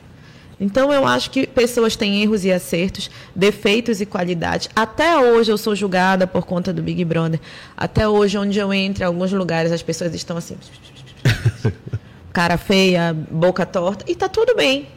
Então 0.60 0.92
eu 0.92 1.06
acho 1.06 1.30
que 1.30 1.46
pessoas 1.46 1.96
têm 1.96 2.22
erros 2.22 2.44
e 2.44 2.52
acertos, 2.52 3.12
defeitos 3.36 4.02
e 4.02 4.06
qualidades. 4.06 4.70
Até 4.76 5.18
hoje 5.18 5.52
eu 5.52 5.58
sou 5.58 5.76
julgada 5.76 6.26
por 6.26 6.46
conta 6.46 6.74
do 6.74 6.82
Big 6.82 7.06
Brother. 7.06 7.40
Até 7.76 8.08
hoje, 8.08 8.38
onde 8.38 8.58
eu 8.58 8.74
entro, 8.74 9.04
em 9.04 9.06
alguns 9.06 9.32
lugares 9.32 9.72
as 9.72 9.84
pessoas 9.84 10.14
estão 10.16 10.36
assim. 10.38 10.58
cara 12.34 12.58
feia, 12.58 13.16
boca 13.32 13.66
torta. 13.66 14.06
E 14.08 14.16
tá 14.16 14.28
tudo 14.28 14.56
bem. 14.56 14.88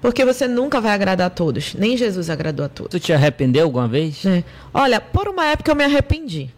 Porque 0.00 0.24
você 0.24 0.48
nunca 0.48 0.80
vai 0.80 0.92
agradar 0.92 1.26
a 1.26 1.30
todos. 1.30 1.74
Nem 1.74 1.96
Jesus 1.96 2.30
agradou 2.30 2.64
a 2.64 2.68
todos. 2.68 2.90
Tu 2.90 3.00
te 3.00 3.12
arrependeu 3.12 3.64
alguma 3.64 3.86
vez? 3.86 4.24
É. 4.24 4.42
Olha, 4.72 5.00
por 5.00 5.28
uma 5.28 5.44
época 5.46 5.70
eu 5.70 5.76
me 5.76 5.84
arrependi. 5.84 6.50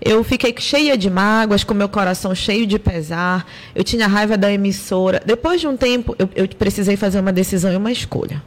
Eu 0.00 0.22
fiquei 0.22 0.54
cheia 0.58 0.96
de 0.96 1.08
mágoas, 1.08 1.64
com 1.64 1.72
meu 1.72 1.88
coração 1.88 2.34
cheio 2.34 2.66
de 2.66 2.78
pesar. 2.78 3.46
Eu 3.74 3.82
tinha 3.82 4.06
raiva 4.06 4.36
da 4.36 4.52
emissora. 4.52 5.22
Depois 5.24 5.60
de 5.60 5.66
um 5.66 5.76
tempo, 5.76 6.14
eu, 6.18 6.28
eu 6.36 6.48
precisei 6.48 6.96
fazer 6.96 7.18
uma 7.18 7.32
decisão 7.32 7.72
e 7.72 7.76
uma 7.76 7.90
escolha. 7.90 8.42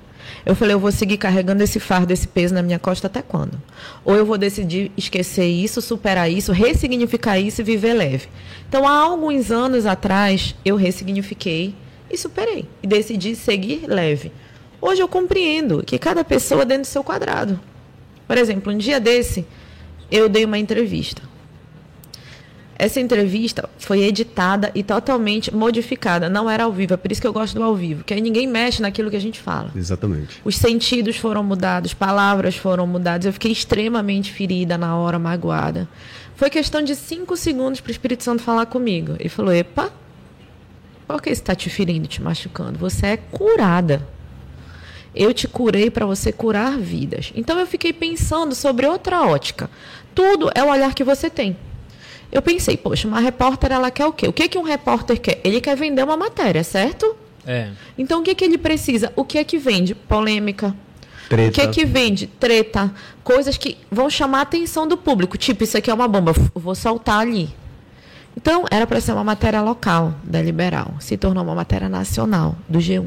Eu 0.45 0.56
falei, 0.56 0.76
eu 0.76 0.80
vou 0.80 0.91
seguir 0.91 1.18
carregando 1.18 1.64
esse 1.64 1.80
fardo, 1.80 2.14
esse 2.14 2.28
peso 2.28 2.54
na 2.54 2.62
minha 2.62 2.78
costa 2.78 3.08
até 3.08 3.22
quando? 3.22 3.60
Ou 4.06 4.16
eu 4.16 4.26
vou 4.26 4.38
decidir 4.38 4.91
esquecer 4.95 5.47
isso, 5.47 5.82
superar 5.82 6.32
isso, 6.32 6.52
ressignificar 6.52 7.39
isso 7.39 7.62
e 7.62 7.64
viver 7.64 7.93
leve. 7.93 8.28
Então, 8.68 8.88
há 8.88 8.97
alguns 8.97 9.52
anos 9.52 9.88
atrás, 9.88 10.56
eu 10.64 10.76
ressignifiquei 10.76 11.74
e 12.12 12.18
superei. 12.18 12.70
E 12.82 12.88
decidi 12.88 13.36
seguir 13.36 13.86
leve. 13.88 14.32
Hoje 14.80 15.02
eu 15.02 15.08
compreendo 15.08 15.84
que 15.84 15.97
cada 15.97 16.24
pessoa 16.24 16.64
dentro 16.64 16.84
do 16.84 16.88
seu 16.88 17.04
quadrado. 17.04 17.60
Por 18.28 18.38
exemplo, 18.38 18.72
um 18.72 18.78
dia 18.78 19.00
desse, 19.00 19.45
eu 20.12 20.30
dei 20.30 20.45
uma 20.45 20.58
entrevista 20.58 21.29
Essa 22.80 23.02
entrevista 23.02 23.70
foi 23.78 24.04
editada 24.04 24.72
e 24.74 24.82
totalmente 24.82 25.54
modificada. 25.54 26.30
Não 26.30 26.50
era 26.50 26.64
ao 26.64 26.72
vivo, 26.72 26.94
é 26.94 26.98
por 26.98 27.12
isso 27.12 27.20
que 27.20 27.28
eu 27.28 27.34
gosto 27.34 27.56
do 27.56 27.62
ao 27.62 27.76
vivo, 27.76 28.06
que 28.06 28.14
aí 28.14 28.22
ninguém 28.22 28.48
mexe 28.48 28.82
naquilo 28.82 29.10
que 29.10 29.18
a 29.18 29.22
gente 29.22 29.38
fala. 29.38 29.70
Exatamente. 29.76 30.40
Os 30.46 30.56
sentidos 30.56 31.18
foram 31.18 31.44
mudados, 31.44 31.94
palavras 31.94 32.56
foram 32.56 32.88
mudadas. 32.88 33.26
Eu 33.26 33.34
fiquei 33.34 33.52
extremamente 33.52 34.32
ferida 34.32 34.78
na 34.78 34.96
hora, 34.96 35.20
magoada. 35.20 35.90
Foi 36.38 36.50
questão 36.50 36.82
de 36.82 36.96
cinco 36.96 37.36
segundos 37.36 37.82
para 37.82 37.90
o 37.90 37.92
Espírito 37.92 38.24
Santo 38.24 38.42
falar 38.42 38.66
comigo. 38.68 39.18
Ele 39.20 39.28
falou: 39.28 39.54
Epa, 39.54 39.92
por 41.06 41.22
que 41.22 41.32
isso 41.32 41.42
está 41.42 41.54
te 41.54 41.70
ferindo, 41.70 42.08
te 42.08 42.24
machucando? 42.24 42.80
Você 42.80 43.08
é 43.08 43.18
curada. 43.18 44.08
Eu 45.14 45.34
te 45.34 45.50
curei 45.50 45.90
para 45.90 46.06
você 46.06 46.32
curar 46.32 46.78
vidas. 46.78 47.34
Então 47.36 47.60
eu 47.60 47.68
fiquei 47.68 47.92
pensando 47.92 48.56
sobre 48.56 48.88
outra 48.88 49.24
ótica. 49.24 49.70
Tudo 50.16 50.50
é 50.56 50.64
o 50.64 50.70
olhar 50.70 50.94
que 50.94 51.04
você 51.04 51.30
tem. 51.30 51.58
Eu 52.32 52.42
pensei, 52.42 52.78
poxa, 52.78 53.08
uma 53.08 53.20
repórter 53.20 53.72
ela 53.72 53.90
quer 53.90 54.06
o 54.06 54.14
quê? 54.14 54.28
O 54.28 54.34
que, 54.34 54.48
que 54.48 54.58
um 54.58 54.64
repórter 54.64 55.20
quer? 55.20 55.42
Ele 55.44 55.60
quer 55.60 55.76
vender 55.76 56.04
uma 56.04 56.16
matéria, 56.16 56.64
certo? 56.64 57.16
É. 57.46 57.70
Então 57.98 58.22
o 58.22 58.24
que, 58.24 58.36
que 58.36 58.46
ele 58.46 58.58
precisa? 58.58 59.12
O 59.16 59.26
que 59.26 59.38
é 59.38 59.44
que 59.44 59.58
vende? 59.58 59.96
Polêmica. 59.96 60.76
Treta. 61.30 61.50
O 61.50 61.52
que 61.52 61.62
é 61.62 61.68
que 61.68 61.86
vende? 61.86 62.28
Treta. 62.28 62.92
Coisas 63.24 63.58
que 63.58 63.78
vão 63.92 64.10
chamar 64.10 64.40
a 64.40 64.42
atenção 64.42 64.88
do 64.88 64.98
público. 64.98 65.38
Tipo, 65.38 65.64
isso 65.64 65.78
aqui 65.78 65.90
é 65.90 65.94
uma 65.94 66.08
bomba, 66.08 66.34
vou 66.56 66.76
soltar 66.76 67.20
ali. 67.20 67.50
Então, 68.36 68.66
era 68.72 68.88
para 68.88 69.02
ser 69.02 69.12
uma 69.12 69.24
matéria 69.24 69.62
local 69.62 70.16
da 70.24 70.42
Liberal. 70.42 70.96
Se 71.00 71.18
tornou 71.18 71.44
uma 71.44 71.56
matéria 71.56 71.90
nacional 71.90 72.56
do 72.68 72.80
G1. 72.80 73.06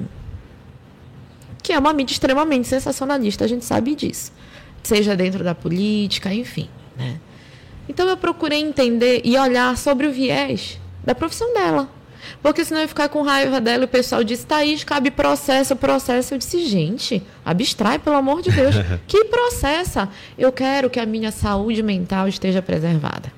Que 1.63 1.73
é 1.73 1.79
uma 1.79 1.93
mídia 1.93 2.13
extremamente 2.13 2.69
sensacionalista, 2.69 3.45
a 3.45 3.49
gente 3.49 3.65
sabe 3.65 3.95
disso. 3.95 4.33
Seja 4.83 5.17
dentro 5.17 5.43
da 5.43 5.55
política, 5.55 6.33
enfim. 6.35 6.69
Né? 6.97 7.19
Então 7.89 8.09
eu 8.09 8.17
procurei 8.17 8.61
entender 8.61 9.21
e 9.25 9.37
olhar 9.37 9.77
sobre 9.77 10.07
o 10.07 10.13
viés 10.13 10.81
da 11.05 11.15
profissão 11.15 11.53
dela. 11.53 11.89
Porque 12.41 12.65
senão 12.65 12.81
eu 12.81 12.85
ia 12.85 12.89
ficar 12.89 13.09
com 13.09 13.23
raiva 13.23 13.61
dela 13.61 13.83
e 13.83 13.85
o 13.85 13.89
pessoal 13.89 14.23
disse, 14.23 14.47
Thaís, 14.47 14.85
cabe 14.85 15.11
processo, 15.11 15.77
processo. 15.77 16.35
Eu 16.35 16.39
disse, 16.39 16.65
gente, 16.65 17.23
abstrai, 17.45 17.99
pelo 17.99 18.17
amor 18.17 18.43
de 18.43 18.51
Deus. 18.51 18.75
que 19.07 19.25
processa? 19.25 20.09
Eu 20.39 20.53
quero 20.53 20.89
que 20.89 21.01
a 21.01 21.07
minha 21.07 21.31
saúde 21.31 21.83
mental 21.83 22.29
esteja 22.29 22.63
preservada. 22.63 23.33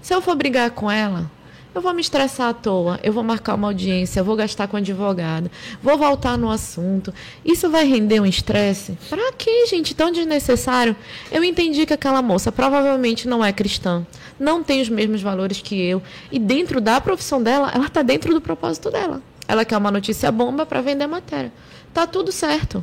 Se 0.00 0.14
eu 0.14 0.20
for 0.20 0.36
brigar 0.36 0.70
com 0.70 0.90
ela, 0.90 1.30
eu 1.78 1.82
vou 1.82 1.94
me 1.94 2.00
estressar 2.00 2.48
à 2.48 2.52
toa, 2.52 2.98
eu 3.04 3.12
vou 3.12 3.22
marcar 3.22 3.54
uma 3.54 3.68
audiência, 3.68 4.18
eu 4.18 4.24
vou 4.24 4.34
gastar 4.34 4.66
com 4.66 4.76
advogado, 4.76 5.48
vou 5.80 5.96
voltar 5.96 6.36
no 6.36 6.50
assunto. 6.50 7.14
Isso 7.44 7.70
vai 7.70 7.86
render 7.86 8.18
um 8.18 8.26
estresse? 8.26 8.98
Para 9.08 9.32
quê, 9.32 9.64
gente? 9.66 9.94
Tão 9.94 10.10
desnecessário. 10.10 10.96
Eu 11.30 11.44
entendi 11.44 11.86
que 11.86 11.94
aquela 11.94 12.20
moça 12.20 12.50
provavelmente 12.50 13.28
não 13.28 13.44
é 13.44 13.52
cristã, 13.52 14.04
não 14.40 14.60
tem 14.60 14.82
os 14.82 14.88
mesmos 14.88 15.22
valores 15.22 15.60
que 15.62 15.80
eu, 15.80 16.02
e 16.32 16.38
dentro 16.40 16.80
da 16.80 17.00
profissão 17.00 17.40
dela, 17.40 17.70
ela 17.72 17.86
está 17.86 18.02
dentro 18.02 18.34
do 18.34 18.40
propósito 18.40 18.90
dela. 18.90 19.22
Ela 19.46 19.64
quer 19.64 19.76
uma 19.76 19.92
notícia 19.92 20.32
bomba 20.32 20.66
para 20.66 20.80
vender 20.80 21.06
matéria. 21.06 21.52
Tá 21.94 22.08
tudo 22.08 22.32
certo. 22.32 22.82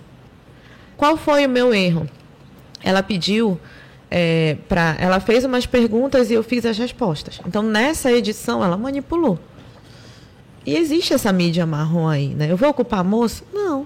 Qual 0.96 1.18
foi 1.18 1.46
o 1.46 1.50
meu 1.50 1.74
erro? 1.74 2.10
Ela 2.82 3.04
pediu 3.04 3.60
é, 4.10 4.58
ela 5.00 5.20
fez 5.20 5.44
umas 5.44 5.66
perguntas 5.66 6.30
e 6.30 6.34
eu 6.34 6.44
fiz 6.44 6.66
as 6.66 6.78
respostas. 6.78 7.40
Então, 7.46 7.64
nessa 7.64 8.12
edição, 8.12 8.64
ela 8.64 8.78
manipulou. 8.78 9.40
E 10.66 10.76
existe 10.76 11.14
essa 11.14 11.32
mídia 11.32 11.66
marrom 11.66 12.08
aí, 12.08 12.30
né? 12.30 12.52
Eu 12.52 12.58
vou 12.58 12.70
ocupar 12.70 13.04
moço? 13.04 13.44
Não. 13.54 13.86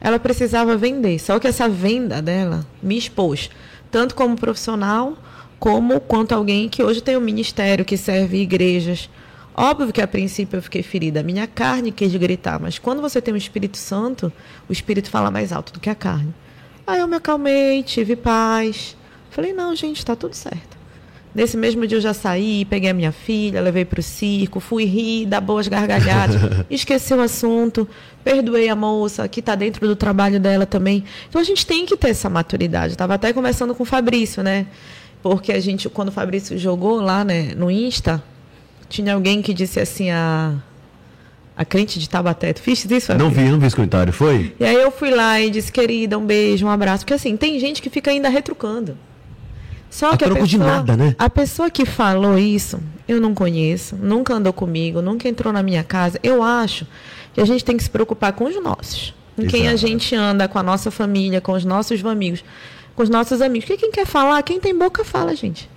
Ela 0.00 0.18
precisava 0.18 0.76
vender. 0.76 1.18
Só 1.18 1.38
que 1.38 1.46
essa 1.46 1.68
venda 1.68 2.20
dela 2.20 2.66
me 2.82 2.98
expôs, 2.98 3.50
tanto 3.90 4.14
como 4.14 4.36
profissional, 4.36 5.16
como 5.58 6.00
quanto 6.00 6.34
alguém 6.34 6.68
que 6.68 6.82
hoje 6.82 7.00
tem 7.00 7.16
um 7.16 7.20
ministério 7.20 7.84
que 7.84 7.96
serve 7.96 8.42
igrejas. 8.42 9.08
Óbvio 9.56 9.92
que 9.92 10.02
a 10.02 10.06
princípio 10.06 10.58
eu 10.58 10.62
fiquei 10.62 10.82
ferida. 10.82 11.20
A 11.20 11.22
minha 11.22 11.46
carne 11.46 11.90
quis 11.90 12.14
gritar, 12.14 12.60
mas 12.60 12.78
quando 12.78 13.00
você 13.00 13.20
tem 13.20 13.32
o 13.32 13.36
Espírito 13.36 13.76
Santo, 13.78 14.32
o 14.68 14.72
Espírito 14.72 15.10
fala 15.10 15.30
mais 15.30 15.50
alto 15.50 15.72
do 15.72 15.80
que 15.80 15.90
a 15.90 15.94
carne. 15.94 16.32
Aí 16.86 17.00
eu 17.00 17.08
me 17.08 17.16
acalmei, 17.16 17.82
tive 17.82 18.14
paz. 18.16 18.96
Falei, 19.38 19.52
não, 19.52 19.72
gente, 19.76 19.98
está 19.98 20.16
tudo 20.16 20.34
certo. 20.34 20.76
Nesse 21.32 21.56
mesmo 21.56 21.86
dia 21.86 21.98
eu 21.98 22.02
já 22.02 22.12
saí, 22.12 22.64
peguei 22.64 22.90
a 22.90 22.92
minha 22.92 23.12
filha, 23.12 23.60
levei 23.60 23.84
para 23.84 24.00
o 24.00 24.02
circo, 24.02 24.58
fui 24.58 24.84
rir, 24.84 25.26
dar 25.26 25.40
boas 25.40 25.68
gargalhadas, 25.68 26.40
esqueci 26.68 27.14
o 27.14 27.20
assunto, 27.20 27.88
perdoei 28.24 28.68
a 28.68 28.74
moça, 28.74 29.28
que 29.28 29.38
está 29.38 29.54
dentro 29.54 29.86
do 29.86 29.94
trabalho 29.94 30.40
dela 30.40 30.66
também. 30.66 31.04
Então 31.28 31.40
a 31.40 31.44
gente 31.44 31.64
tem 31.64 31.86
que 31.86 31.96
ter 31.96 32.08
essa 32.08 32.28
maturidade. 32.28 32.94
Estava 32.94 33.14
até 33.14 33.32
conversando 33.32 33.76
com 33.76 33.84
o 33.84 33.86
Fabrício, 33.86 34.42
né? 34.42 34.66
Porque 35.22 35.52
a 35.52 35.60
gente, 35.60 35.88
quando 35.88 36.08
o 36.08 36.12
Fabrício 36.12 36.58
jogou 36.58 37.00
lá 37.00 37.22
né, 37.22 37.52
no 37.56 37.70
Insta, 37.70 38.20
tinha 38.88 39.14
alguém 39.14 39.40
que 39.40 39.54
disse 39.54 39.78
assim, 39.78 40.10
a, 40.10 40.56
a 41.56 41.64
crente 41.64 42.00
de 42.00 42.08
Tabaté. 42.10 42.52
Tu 42.52 42.60
fiz 42.60 42.84
isso, 42.84 43.06
Fabrício? 43.06 43.18
Não 43.18 43.30
vi, 43.30 43.48
não 43.48 43.60
vi 43.60 43.66
esse 43.68 43.76
comentário, 43.76 44.12
foi? 44.12 44.52
E 44.58 44.64
aí 44.64 44.74
eu 44.74 44.90
fui 44.90 45.12
lá 45.12 45.40
e 45.40 45.48
disse, 45.48 45.70
querida, 45.70 46.18
um 46.18 46.26
beijo, 46.26 46.66
um 46.66 46.70
abraço. 46.70 47.04
Porque 47.04 47.14
assim, 47.14 47.36
tem 47.36 47.56
gente 47.60 47.80
que 47.80 47.88
fica 47.88 48.10
ainda 48.10 48.28
retrucando. 48.28 48.98
Só 49.90 50.12
A 50.12 50.16
que 50.16 50.24
a 50.24 50.28
troco 50.28 50.42
pessoa, 50.42 50.46
de 50.46 50.58
nada, 50.58 50.96
né? 50.96 51.14
a 51.18 51.30
pessoa 51.30 51.70
que 51.70 51.84
falou 51.86 52.38
isso, 52.38 52.78
eu 53.08 53.20
não 53.20 53.34
conheço, 53.34 53.96
nunca 53.96 54.34
andou 54.34 54.52
comigo, 54.52 55.00
nunca 55.00 55.28
entrou 55.28 55.52
na 55.52 55.62
minha 55.62 55.82
casa. 55.82 56.18
Eu 56.22 56.42
acho 56.42 56.86
que 57.32 57.40
a 57.40 57.44
gente 57.44 57.64
tem 57.64 57.76
que 57.76 57.82
se 57.82 57.90
preocupar 57.90 58.32
com 58.32 58.44
os 58.44 58.62
nossos. 58.62 59.14
Com 59.34 59.46
quem 59.46 59.68
a 59.68 59.76
gente 59.76 60.14
anda, 60.14 60.48
com 60.48 60.58
a 60.58 60.62
nossa 60.62 60.90
família, 60.90 61.40
com 61.40 61.52
os 61.52 61.64
nossos 61.64 62.04
amigos, 62.04 62.44
com 62.96 63.02
os 63.02 63.08
nossos 63.08 63.40
amigos. 63.40 63.66
Porque 63.68 63.80
quem 63.82 63.92
quer 63.92 64.04
falar, 64.06 64.42
quem 64.42 64.58
tem 64.60 64.76
boca 64.76 65.04
fala, 65.04 65.34
gente. 65.34 65.70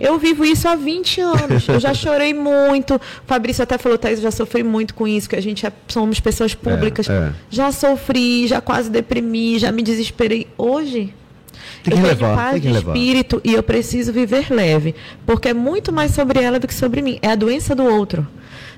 Eu 0.00 0.18
vivo 0.18 0.44
isso 0.44 0.68
há 0.68 0.76
20 0.76 1.20
anos. 1.20 1.66
Eu 1.66 1.80
já 1.80 1.92
chorei 1.94 2.32
muito. 2.34 2.94
O 2.96 3.00
Fabrício 3.26 3.62
até 3.62 3.76
falou, 3.78 3.96
Thaís, 3.98 4.18
eu 4.18 4.22
já 4.24 4.30
sofri 4.30 4.62
muito 4.62 4.94
com 4.94 5.08
isso, 5.08 5.28
que 5.28 5.34
a 5.34 5.40
gente 5.40 5.66
é- 5.66 5.72
somos 5.88 6.20
pessoas 6.20 6.54
públicas. 6.54 7.08
é. 7.08 7.32
Já 7.50 7.72
sofri, 7.72 8.46
já 8.46 8.60
quase 8.60 8.88
deprimi, 8.90 9.58
já 9.58 9.72
me 9.72 9.82
desesperei. 9.82 10.46
Hoje, 10.58 11.12
Tem 11.88 11.98
que 11.98 12.04
eu 12.04 12.08
relevar, 12.08 12.26
tenho 12.26 12.36
paz 12.36 12.52
tem 12.52 12.60
que 12.60 12.68
de 12.68 12.78
espírito 12.78 13.40
e 13.44 13.54
eu 13.54 13.62
preciso 13.62 14.12
viver 14.12 14.50
leve, 14.50 14.94
porque 15.26 15.48
é 15.48 15.54
muito 15.54 15.92
mais 15.92 16.12
sobre 16.12 16.42
ela 16.42 16.58
do 16.58 16.66
que 16.66 16.74
sobre 16.74 17.02
mim. 17.02 17.18
É 17.22 17.30
a 17.30 17.36
doença 17.36 17.74
do 17.74 17.84
outro. 17.84 18.26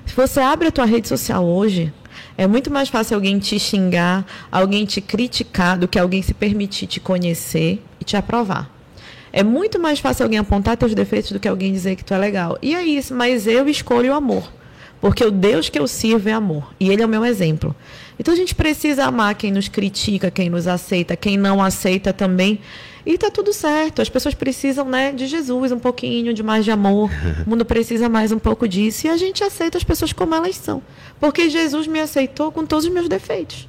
Se 0.05 0.15
você 0.15 0.39
abre 0.39 0.67
a 0.67 0.71
tua 0.71 0.85
rede 0.85 1.07
social 1.07 1.45
hoje, 1.45 1.93
é 2.37 2.47
muito 2.47 2.71
mais 2.71 2.89
fácil 2.89 3.15
alguém 3.15 3.37
te 3.39 3.59
xingar, 3.59 4.25
alguém 4.51 4.85
te 4.85 5.01
criticar, 5.01 5.77
do 5.77 5.87
que 5.87 5.99
alguém 5.99 6.21
se 6.21 6.33
permitir 6.33 6.87
te 6.87 6.99
conhecer 6.99 7.83
e 7.99 8.03
te 8.03 8.17
aprovar. 8.17 8.69
É 9.33 9.43
muito 9.43 9.79
mais 9.79 9.99
fácil 9.99 10.23
alguém 10.23 10.39
apontar 10.39 10.75
teus 10.75 10.93
defeitos 10.93 11.31
do 11.31 11.39
que 11.39 11.47
alguém 11.47 11.71
dizer 11.71 11.95
que 11.95 12.03
tu 12.03 12.13
é 12.13 12.17
legal. 12.17 12.57
E 12.61 12.75
é 12.75 12.83
isso, 12.83 13.15
mas 13.15 13.47
eu 13.47 13.67
escolho 13.67 14.11
o 14.11 14.15
amor. 14.15 14.51
Porque 14.99 15.23
o 15.23 15.31
Deus 15.31 15.69
que 15.69 15.79
eu 15.79 15.87
sirvo 15.87 16.29
é 16.29 16.33
amor. 16.33 16.73
E 16.79 16.89
ele 16.89 17.01
é 17.01 17.05
o 17.05 17.09
meu 17.09 17.25
exemplo. 17.25 17.75
Então 18.19 18.33
a 18.33 18.37
gente 18.37 18.53
precisa 18.53 19.05
amar 19.05 19.33
quem 19.35 19.51
nos 19.51 19.67
critica, 19.67 20.29
quem 20.29 20.49
nos 20.49 20.67
aceita, 20.67 21.15
quem 21.15 21.37
não 21.37 21.61
aceita 21.61 22.11
também. 22.13 22.59
E 23.05 23.17
tá 23.17 23.29
tudo 23.29 23.51
certo. 23.51 24.01
As 24.01 24.09
pessoas 24.09 24.35
precisam, 24.35 24.87
né, 24.87 25.11
de 25.11 25.27
Jesus 25.27 25.71
um 25.71 25.79
pouquinho, 25.79 26.33
de 26.33 26.43
mais 26.43 26.63
de 26.63 26.71
amor. 26.71 27.09
O 27.45 27.49
mundo 27.49 27.65
precisa 27.65 28.07
mais 28.07 28.31
um 28.31 28.39
pouco 28.39 28.67
disso. 28.67 29.07
E 29.07 29.09
a 29.09 29.17
gente 29.17 29.43
aceita 29.43 29.77
as 29.77 29.83
pessoas 29.83 30.13
como 30.13 30.35
elas 30.35 30.55
são. 30.55 30.81
Porque 31.19 31.49
Jesus 31.49 31.87
me 31.87 31.99
aceitou 31.99 32.51
com 32.51 32.65
todos 32.65 32.85
os 32.85 32.91
meus 32.91 33.09
defeitos. 33.09 33.67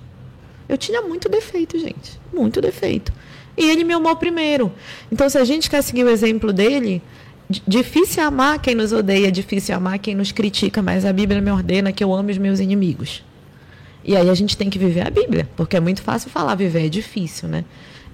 Eu 0.68 0.76
tinha 0.76 1.02
muito 1.02 1.28
defeito, 1.28 1.78
gente. 1.78 2.20
Muito 2.32 2.60
defeito. 2.60 3.12
E 3.56 3.68
ele 3.68 3.84
me 3.84 3.92
amou 3.92 4.16
primeiro. 4.16 4.72
Então, 5.10 5.28
se 5.28 5.38
a 5.38 5.44
gente 5.44 5.68
quer 5.68 5.82
seguir 5.82 6.04
o 6.04 6.08
exemplo 6.08 6.52
dele, 6.52 7.02
difícil 7.66 8.22
é 8.22 8.26
amar 8.26 8.58
quem 8.58 8.74
nos 8.74 8.92
odeia, 8.92 9.30
difícil 9.30 9.74
é 9.74 9.76
amar 9.76 9.98
quem 9.98 10.14
nos 10.14 10.32
critica, 10.32 10.82
mas 10.82 11.04
a 11.04 11.12
Bíblia 11.12 11.40
me 11.40 11.50
ordena 11.50 11.92
que 11.92 12.02
eu 12.02 12.12
ame 12.12 12.32
os 12.32 12.38
meus 12.38 12.60
inimigos. 12.60 13.22
E 14.04 14.16
aí 14.16 14.28
a 14.28 14.34
gente 14.34 14.56
tem 14.56 14.68
que 14.68 14.78
viver 14.78 15.06
a 15.06 15.10
Bíblia, 15.10 15.48
porque 15.56 15.76
é 15.76 15.80
muito 15.80 16.02
fácil 16.02 16.30
falar 16.30 16.54
viver, 16.54 16.86
é 16.86 16.88
difícil, 16.88 17.48
né? 17.48 17.64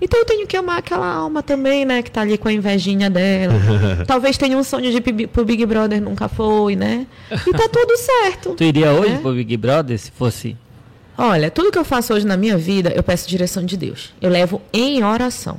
Então 0.01 0.21
eu 0.21 0.25
tenho 0.25 0.47
que 0.47 0.57
amar 0.57 0.79
aquela 0.79 1.07
alma 1.07 1.43
também, 1.43 1.85
né? 1.85 2.03
Que 2.03 2.11
tá 2.11 2.21
ali 2.21 2.39
com 2.39 2.49
a 2.49 2.53
invejinha 2.53 3.11
dela. 3.11 3.55
Talvez 4.07 4.39
tenha 4.39 4.57
um 4.57 4.63
sonho 4.63 4.91
de 4.91 4.99
ir 4.99 5.27
pro- 5.29 5.45
Big 5.45 5.65
Brother, 5.67 6.01
nunca 6.01 6.29
foi, 6.29 6.77
né? 6.77 7.07
E 7.31 7.51
tá 7.53 7.69
tudo 7.69 7.97
certo. 7.97 8.55
Tu 8.55 8.65
iria 8.65 8.93
hoje 8.93 9.15
É? 9.15 9.19
pro 9.19 9.33
Big 9.35 9.57
Brother 9.57 9.99
se 9.99 10.11
fosse. 10.13 10.57
Olha, 11.17 11.51
tudo 11.51 11.73
que 11.73 11.79
eu 11.79 11.85
faço 11.85 12.15
hoje 12.15 12.25
na 12.25 12.37
minha 12.37 12.57
vida, 12.57 12.93
eu 12.95 13.03
peço 13.03 13.29
direção 13.29 13.65
de 13.65 13.77
Deus. 13.77 14.13
Eu 14.23 14.31
levo 14.31 14.63
em 14.73 15.03
oração. 15.03 15.59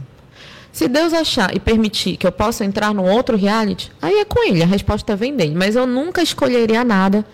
Se 0.72 0.88
Deus 0.88 1.12
achar 1.14 1.54
e 1.54 1.60
permitir 1.60 2.16
que 2.16 2.26
eu 2.26 2.32
possa 2.32 2.64
entrar 2.64 2.94
num 2.94 3.04
outro 3.12 3.36
reality, 3.36 3.92
aí 4.02 4.20
é 4.20 4.24
com 4.26 4.48
ele, 4.48 4.64
a 4.64 4.66
resposta 4.66 5.16
vem 5.18 5.36
dele. 5.36 5.54
Mas 5.56 5.76
eu 5.76 5.86
nunca 5.86 6.22
escolheria 6.22 6.84
nada 6.86 7.26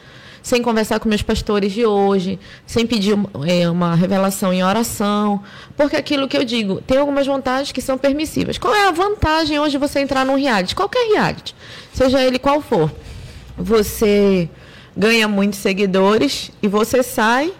sem 0.45 0.61
conversar 0.61 0.99
com 0.99 1.09
meus 1.09 1.23
pastores 1.23 1.71
de 1.71 1.83
hoje, 1.87 2.37
sem 2.67 2.85
pedir 2.85 3.17
eh, 3.47 3.67
uma 3.67 3.95
revelação 3.95 4.53
em 4.53 4.63
oração. 4.63 5.41
Porque 5.75 5.95
aquilo 5.95 6.27
que 6.27 6.37
eu 6.37 6.43
digo, 6.43 6.81
tem 6.85 6.99
algumas 6.99 7.25
vantagens 7.25 7.71
que 7.71 7.81
são 7.81 7.97
permissíveis. 7.97 8.59
Qual 8.59 8.73
é 8.75 8.87
a 8.87 8.91
vantagem 8.91 9.59
hoje 9.59 9.79
você 9.79 10.01
entrar 10.01 10.23
num 10.23 10.35
reality? 10.37 10.75
Qualquer 10.75 11.07
reality, 11.11 11.55
seja 11.91 12.21
ele 12.21 12.37
qual 12.37 12.61
for. 12.61 12.91
Você 13.57 14.47
ganha 14.95 15.27
muitos 15.27 15.57
seguidores 15.59 16.51
e 16.61 16.67
você 16.67 17.01
sai 17.01 17.51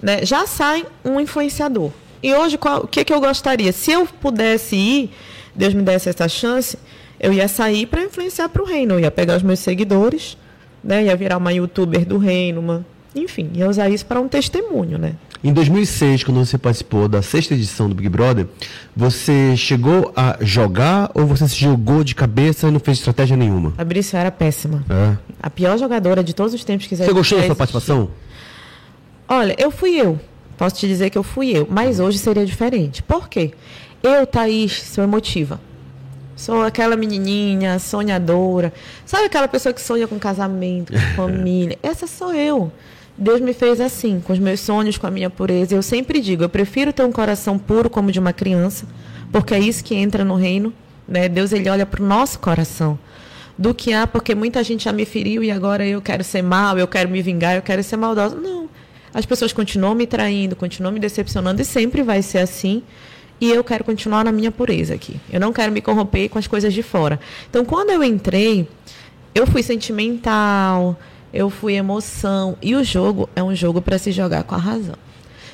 né, 0.00 0.24
já 0.24 0.46
sai 0.46 0.86
um 1.04 1.18
influenciador. 1.18 1.90
E 2.22 2.32
hoje, 2.32 2.56
qual- 2.56 2.84
o 2.84 2.86
que, 2.86 3.04
que 3.04 3.12
eu 3.12 3.20
gostaria? 3.20 3.72
Se 3.72 3.90
eu 3.90 4.06
pudesse 4.06 4.76
ir, 4.76 5.10
Deus 5.54 5.74
me 5.74 5.82
desse 5.82 6.08
essa 6.08 6.28
chance, 6.28 6.78
eu 7.18 7.32
ia 7.32 7.48
sair 7.48 7.86
para 7.86 8.02
influenciar 8.04 8.48
para 8.48 8.62
o 8.62 8.64
reino. 8.66 8.94
Eu 8.94 9.00
ia 9.00 9.10
pegar 9.10 9.36
os 9.36 9.42
meus 9.42 9.58
seguidores, 9.58 10.38
né? 10.82 11.04
Ia 11.04 11.16
virar 11.16 11.36
uma 11.36 11.52
youtuber 11.52 12.04
do 12.04 12.18
reino, 12.18 12.60
uma... 12.60 12.86
enfim, 13.14 13.50
ia 13.54 13.68
usar 13.68 13.88
isso 13.88 14.06
para 14.06 14.20
um 14.20 14.28
testemunho, 14.28 14.98
né? 14.98 15.14
Em 15.42 15.54
2006, 15.54 16.24
quando 16.24 16.44
você 16.44 16.58
participou 16.58 17.08
da 17.08 17.22
sexta 17.22 17.54
edição 17.54 17.88
do 17.88 17.94
Big 17.94 18.10
Brother, 18.10 18.46
você 18.94 19.56
chegou 19.56 20.12
a 20.14 20.36
jogar 20.42 21.10
ou 21.14 21.24
você 21.24 21.48
se 21.48 21.56
jogou 21.56 22.04
de 22.04 22.14
cabeça 22.14 22.68
e 22.68 22.70
não 22.70 22.78
fez 22.78 22.98
estratégia 22.98 23.38
nenhuma? 23.38 23.70
Fabrício 23.70 24.18
era 24.18 24.30
péssima. 24.30 24.84
É. 24.90 25.16
A 25.42 25.48
pior 25.48 25.78
jogadora 25.78 26.22
de 26.22 26.34
todos 26.34 26.52
os 26.52 26.62
tempos 26.62 26.86
que 26.86 26.94
Você 26.94 27.10
gostou 27.10 27.38
da 27.38 27.46
sua 27.46 27.56
participação? 27.56 28.10
Olha, 29.26 29.54
eu 29.58 29.70
fui 29.70 29.98
eu. 29.98 30.20
Posso 30.58 30.76
te 30.76 30.86
dizer 30.86 31.08
que 31.08 31.16
eu 31.16 31.22
fui 31.22 31.56
eu. 31.56 31.66
Mas 31.70 32.00
hoje 32.00 32.18
seria 32.18 32.44
diferente. 32.44 33.02
Por 33.02 33.26
quê? 33.26 33.52
Eu, 34.02 34.26
Thaís, 34.26 34.82
sou 34.82 35.02
emotiva. 35.02 35.58
Sou 36.36 36.62
aquela 36.62 36.96
menininha 36.96 37.78
sonhadora. 37.78 38.72
Sabe 39.04 39.26
aquela 39.26 39.48
pessoa 39.48 39.72
que 39.72 39.80
sonha 39.80 40.08
com 40.08 40.18
casamento, 40.18 40.92
com 40.92 40.98
família? 41.16 41.78
Essa 41.82 42.06
sou 42.06 42.34
eu. 42.34 42.72
Deus 43.16 43.40
me 43.40 43.52
fez 43.52 43.80
assim, 43.80 44.20
com 44.20 44.32
os 44.32 44.38
meus 44.38 44.60
sonhos, 44.60 44.96
com 44.96 45.06
a 45.06 45.10
minha 45.10 45.28
pureza. 45.28 45.74
Eu 45.74 45.82
sempre 45.82 46.20
digo, 46.20 46.42
eu 46.42 46.48
prefiro 46.48 46.92
ter 46.92 47.04
um 47.04 47.12
coração 47.12 47.58
puro 47.58 47.90
como 47.90 48.10
de 48.10 48.18
uma 48.18 48.32
criança, 48.32 48.86
porque 49.30 49.52
é 49.52 49.58
isso 49.58 49.84
que 49.84 49.94
entra 49.94 50.24
no 50.24 50.36
reino. 50.36 50.72
Né? 51.06 51.28
Deus 51.28 51.52
ele 51.52 51.68
olha 51.68 51.84
para 51.84 52.02
o 52.02 52.06
nosso 52.06 52.38
coração. 52.38 52.98
Do 53.58 53.74
que 53.74 53.92
há, 53.92 54.06
porque 54.06 54.34
muita 54.34 54.64
gente 54.64 54.84
já 54.84 54.92
me 54.92 55.04
feriu 55.04 55.44
e 55.44 55.50
agora 55.50 55.84
eu 55.84 56.00
quero 56.00 56.24
ser 56.24 56.40
mal, 56.40 56.78
eu 56.78 56.88
quero 56.88 57.10
me 57.10 57.20
vingar, 57.20 57.56
eu 57.56 57.62
quero 57.62 57.82
ser 57.82 57.98
maldosa. 57.98 58.34
Não. 58.34 58.70
As 59.12 59.26
pessoas 59.26 59.52
continuam 59.52 59.94
me 59.94 60.06
traindo, 60.06 60.56
continuam 60.56 60.94
me 60.94 61.00
decepcionando 61.00 61.60
e 61.60 61.64
sempre 61.64 62.02
vai 62.02 62.22
ser 62.22 62.38
assim. 62.38 62.82
E 63.40 63.50
eu 63.50 63.64
quero 63.64 63.82
continuar 63.84 64.24
na 64.24 64.32
minha 64.32 64.50
pureza 64.50 64.94
aqui. 64.94 65.18
Eu 65.32 65.40
não 65.40 65.52
quero 65.52 65.72
me 65.72 65.80
corromper 65.80 66.28
com 66.28 66.38
as 66.38 66.46
coisas 66.46 66.74
de 66.74 66.82
fora. 66.82 67.18
Então, 67.48 67.64
quando 67.64 67.90
eu 67.90 68.04
entrei, 68.04 68.68
eu 69.34 69.46
fui 69.46 69.62
sentimental, 69.62 70.98
eu 71.32 71.48
fui 71.48 71.74
emoção. 71.74 72.56
E 72.60 72.74
o 72.74 72.84
jogo 72.84 73.28
é 73.34 73.42
um 73.42 73.54
jogo 73.54 73.80
para 73.80 73.96
se 73.98 74.12
jogar 74.12 74.42
com 74.44 74.54
a 74.54 74.58
razão. 74.58 74.96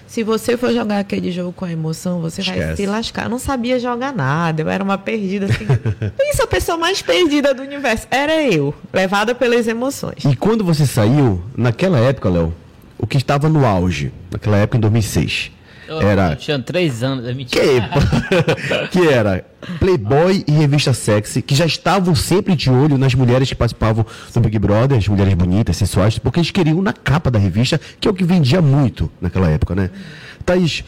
Se 0.07 0.23
você 0.23 0.57
for 0.57 0.73
jogar 0.73 1.01
aquele 1.01 1.33
jogo 1.33 1.53
com 1.53 1.65
a 1.65 1.73
emoção, 1.73 2.21
você 2.21 2.41
vai 2.41 2.59
Esquece. 2.59 2.77
se 2.77 2.87
lascar. 2.87 3.25
Eu 3.25 3.31
não 3.31 3.39
sabia 3.39 3.79
jogar 3.79 4.13
nada, 4.15 4.63
eu 4.63 4.69
era 4.69 4.83
uma 4.83 4.97
perdida 4.97 5.47
assim. 5.47 5.67
Pensa 6.17 6.45
a 6.45 6.47
pessoa 6.47 6.79
mais 6.79 7.03
perdida 7.03 7.53
do 7.53 7.63
universo. 7.63 8.07
Era 8.11 8.41
eu, 8.43 8.73
levada 8.93 9.35
pelas 9.35 9.67
emoções. 9.67 10.25
E 10.25 10.37
quando 10.37 10.65
você 10.65 10.87
saiu, 10.87 11.43
naquela 11.57 11.99
época, 11.99 12.31
Léo, 12.31 12.55
o 12.97 13.07
que 13.07 13.17
estava 13.17 13.49
no 13.49 13.67
auge, 13.67 14.13
naquela 14.31 14.57
época 14.57 14.79
em 14.79 14.81
2006, 14.81 15.51
Eu, 15.89 16.01
era 16.01 16.33
eu 16.33 16.37
tinha 16.37 16.59
três 16.59 17.03
anos, 17.03 17.27
é 17.27 17.33
mentira. 17.33 17.91
que, 18.91 18.99
que 18.99 19.09
era 19.09 19.45
Playboy 19.79 20.45
e 20.47 20.53
revista 20.53 20.93
sexy, 20.93 21.43
que 21.43 21.55
já 21.55 21.67
estavam 21.67 22.15
sempre 22.15 22.55
de 22.55 22.71
olho 22.71 22.99
nas 22.99 23.15
mulheres 23.15 23.49
que 23.49 23.55
participavam 23.55 24.05
do 24.33 24.41
Big 24.41 24.59
Brother, 24.59 24.99
as 24.99 25.09
mulheres 25.09 25.35
bonitas, 25.35 25.77
sensuais, 25.77 26.19
porque 26.19 26.41
eles 26.41 26.51
queriam 26.51 26.81
na 26.83 26.93
capa 26.93 27.31
da 27.31 27.39
revista, 27.39 27.81
que 28.01 28.07
é 28.09 28.11
o 28.11 28.15
que 28.15 28.25
vendia 28.25 28.61
muito 28.61 29.11
naquela 29.21 29.49
época, 29.49 29.75
né? 29.75 29.91
Thaís, 30.45 30.85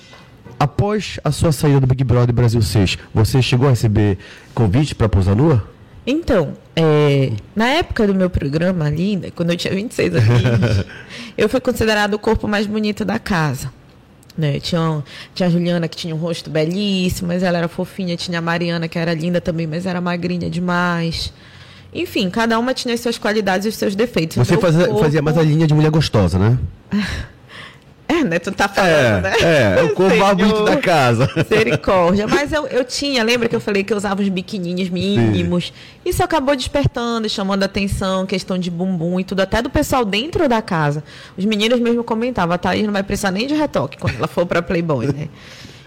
após 0.59 1.18
a 1.24 1.30
sua 1.30 1.53
saída 1.53 1.80
do 1.80 1.86
Big 1.86 2.03
Brother 2.05 2.34
Brasil 2.34 2.62
6, 2.62 2.99
você 3.14 3.40
chegou 3.42 3.66
a 3.66 3.70
receber 3.70 4.18
convite 4.55 4.94
para 4.94 5.09
posar 5.09 5.36
nua? 5.36 5.68
Então, 6.07 6.55
é, 6.74 7.32
na 7.55 7.66
época 7.66 8.07
do 8.07 8.14
meu 8.14 8.30
programa 8.30 8.86
ali, 8.86 9.16
né, 9.16 9.30
quando 9.34 9.51
eu 9.51 9.57
tinha 9.57 9.74
26 9.74 10.14
anos, 10.14 10.84
eu 11.36 11.49
fui 11.49 11.61
considerado 11.61 12.14
o 12.14 12.18
corpo 12.18 12.49
mais 12.49 12.66
bonito 12.66 13.05
da 13.05 13.18
casa. 13.18 13.70
Né? 14.39 14.61
Tinha, 14.61 15.03
tinha 15.34 15.49
a 15.49 15.51
Juliana, 15.51 15.89
que 15.89 15.97
tinha 15.97 16.14
um 16.14 16.18
rosto 16.18 16.49
belíssimo, 16.49 17.26
mas 17.26 17.43
ela 17.43 17.59
era 17.59 17.66
fofinha. 17.66 18.16
Tinha 18.16 18.39
a 18.39 18.41
Mariana, 18.41 18.86
que 18.86 18.97
era 18.97 19.12
linda 19.12 19.41
também, 19.41 19.66
mas 19.66 19.84
era 19.84 20.01
magrinha 20.01 20.49
demais. 20.49 21.32
Enfim, 21.93 22.30
cada 22.30 22.57
uma 22.59 22.72
tinha 22.72 22.95
as 22.95 23.01
suas 23.01 23.18
qualidades 23.18 23.66
e 23.66 23.68
os 23.70 23.74
seus 23.74 23.97
defeitos. 23.97 24.36
Você 24.36 24.53
meu 24.53 24.61
fazia, 24.61 24.86
corpo- 24.86 25.01
fazia 25.03 25.20
mais 25.22 25.36
a 25.36 25.43
linha 25.43 25.66
de 25.66 25.74
mulher 25.74 25.91
gostosa, 25.91 26.39
né? 26.39 26.57
É, 28.09 28.24
né? 28.24 28.38
Tu 28.38 28.50
tá 28.50 28.66
falando, 28.66 29.22
né? 29.22 29.34
é, 29.42 29.82
o 29.82 29.94
corpo 29.94 30.34
bonito 30.34 30.64
da 30.64 30.78
casa. 30.78 31.30
Misericórdia. 31.36 32.26
Mas 32.26 32.52
eu, 32.52 32.66
eu 32.66 32.82
tinha, 32.82 33.22
lembra 33.22 33.50
que 33.50 33.54
eu 33.54 33.61
falei 33.61 33.84
que 33.84 33.92
eu 33.92 33.96
usava 33.98 34.22
os 34.22 34.28
biquininhos 34.30 34.88
mínimos? 34.88 35.74
Isso 36.04 36.24
acabou 36.24 36.56
despertando, 36.56 37.28
chamando 37.28 37.64
a 37.64 37.66
atenção, 37.66 38.24
questão 38.24 38.59
de 38.59 38.70
bumbum 38.70 39.20
e 39.20 39.24
tudo, 39.24 39.40
até 39.40 39.61
do 39.61 39.68
pessoal 39.68 40.06
dentro 40.06 40.48
da 40.48 40.62
casa. 40.62 41.04
Os 41.36 41.44
meninos 41.44 41.78
mesmo 41.80 42.02
comentavam, 42.02 42.54
a 42.54 42.59
Thaís 42.59 42.86
não 42.86 42.92
vai 42.92 43.02
precisar 43.02 43.30
nem 43.30 43.46
de 43.46 43.54
retoque 43.54 43.98
quando 43.98 44.16
ela 44.16 44.26
for 44.26 44.46
para 44.46 44.62
Playboy, 44.62 45.06
né? 45.06 45.28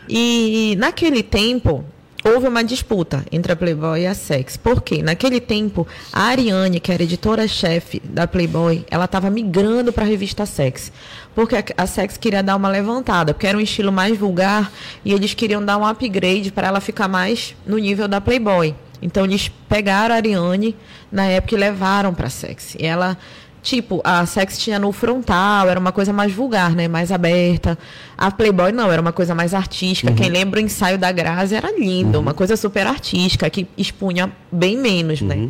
E 0.07 0.76
naquele 0.78 1.24
tempo, 1.24 1.84
houve 2.24 2.47
uma 2.47 2.63
disputa 2.63 3.26
entre 3.32 3.51
a 3.51 3.55
Playboy 3.55 4.01
e 4.01 4.07
a 4.07 4.13
Sex. 4.13 4.57
Por 4.57 4.82
quê? 4.82 5.01
Naquele 5.01 5.39
tempo, 5.39 5.88
a 6.11 6.24
Ariane, 6.24 6.80
que 6.80 6.91
era 6.91 7.03
editora-chefe 7.03 8.01
da 8.03 8.28
Playboy, 8.28 8.86
ela 8.89 9.05
estava 9.05 9.30
migrando 9.30 9.91
para 9.91 10.03
a 10.03 10.07
revista 10.07 10.45
Sex. 10.45 10.91
Porque 11.34 11.55
a- 11.55 11.63
a 11.78 11.88
Sex 11.88 12.17
queria 12.17 12.43
dar 12.43 12.55
uma 12.55 12.69
levantada, 12.69 13.34
porque 13.34 13.47
era 13.47 13.57
um 13.57 13.61
estilo 13.61 13.91
mais 13.91 14.17
vulgar 14.17 14.72
e 15.03 15.13
eles 15.13 15.34
queriam 15.34 15.63
dar 15.63 15.78
um 15.78 15.86
upgrade 15.86 16.51
para 16.51 16.67
ela 16.67 16.80
ficar 16.82 17.07
mais 17.07 17.55
no 17.65 17.78
nível 17.78 18.07
da 18.07 18.19
Playboy. 18.22 18.76
Então 19.01 19.26
eles 19.26 19.49
pegaram 19.67 20.13
a 20.13 20.17
Ariane 20.17 20.76
na 21.11 21.26
época 21.26 21.55
e 21.55 21.57
levaram 21.57 22.13
para 22.13 22.30
Sex. 22.30 22.76
E 22.78 22.86
ela 22.86 23.17
Tipo, 23.62 24.01
a 24.03 24.26
Sex 24.26 24.57
tinha 24.57 24.80
no 24.80 24.91
frontal, 24.91 25.70
era 25.70 25.80
uma 25.80 25.91
coisa 25.91 26.12
mais 26.12 26.34
vulgar, 26.34 26.76
né? 26.76 26.88
Mais 26.88 27.12
aberta. 27.12 27.78
A 28.18 28.32
Playboy 28.32 28.72
não, 28.72 28.91
era 28.91 28.99
uma 28.99 29.12
coisa 29.12 29.36
mais 29.36 29.53
artística. 29.53 30.12
Quem 30.14 30.30
lembra 30.30 30.59
o 30.59 30.64
ensaio 30.64 30.97
da 30.97 31.12
Grazi 31.12 31.55
era 31.55 31.72
lindo, 31.72 32.20
uma 32.20 32.34
coisa 32.34 32.57
super 32.57 32.88
artística, 32.88 33.47
que 33.49 33.68
expunha 33.78 34.32
bem 34.51 34.76
menos, 34.76 35.22
né? 35.22 35.49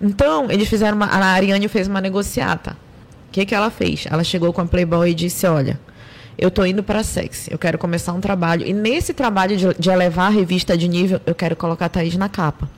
Então, 0.00 0.48
eles 0.48 0.68
fizeram 0.68 0.96
uma. 0.96 1.06
A 1.06 1.26
Ariane 1.26 1.66
fez 1.66 1.88
uma 1.88 2.00
negociata. 2.00 2.76
O 3.28 3.32
que, 3.32 3.44
que 3.44 3.54
ela 3.54 3.70
fez? 3.70 4.06
Ela 4.08 4.22
chegou 4.22 4.52
com 4.52 4.60
a 4.60 4.66
Playboy 4.66 5.10
e 5.10 5.14
disse: 5.14 5.44
Olha, 5.46 5.78
eu 6.38 6.52
tô 6.52 6.64
indo 6.64 6.84
para 6.84 7.02
Sex, 7.02 7.48
eu 7.50 7.58
quero 7.58 7.78
começar 7.78 8.12
um 8.12 8.20
trabalho. 8.20 8.64
E 8.64 8.72
nesse 8.72 9.12
trabalho 9.12 9.56
de, 9.56 9.74
de 9.74 9.90
elevar 9.90 10.28
a 10.28 10.30
revista 10.30 10.76
de 10.76 10.88
nível, 10.88 11.20
eu 11.26 11.34
quero 11.34 11.56
colocar 11.56 11.86
a 11.86 11.88
Thaís 11.88 12.16
na 12.16 12.28
capa. 12.28 12.68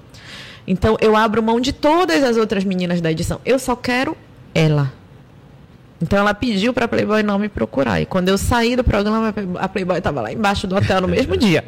Então, 0.67 0.97
eu 1.01 1.15
abro 1.15 1.43
mão 1.43 1.61
de 1.61 1.73
todas 1.73 2.23
as 2.25 2.37
outras 2.37 2.65
meninas 2.65 3.01
da 3.01 3.11
edição. 3.11 3.41
Eu 3.45 3.59
só 3.59 3.77
quero 3.77 4.17
ela. 4.55 4.93
Então 6.03 6.19
ela 6.19 6.35
pediu 6.35 6.75
para 6.75 6.87
a 6.87 6.89
Playboy 6.89 7.23
não 7.23 7.39
me 7.39 7.49
procurar. 7.49 8.01
E 8.01 8.07
quando 8.07 8.29
eu 8.29 8.37
saí 8.37 8.75
do 8.75 8.83
programa, 8.83 9.33
a 9.61 9.69
Playboy 9.69 9.99
estava 9.99 10.21
lá 10.21 10.33
embaixo 10.33 10.67
do 10.67 10.75
hotel 10.75 11.01
no 11.01 11.07
mesmo 11.09 11.37
dia. 11.37 11.63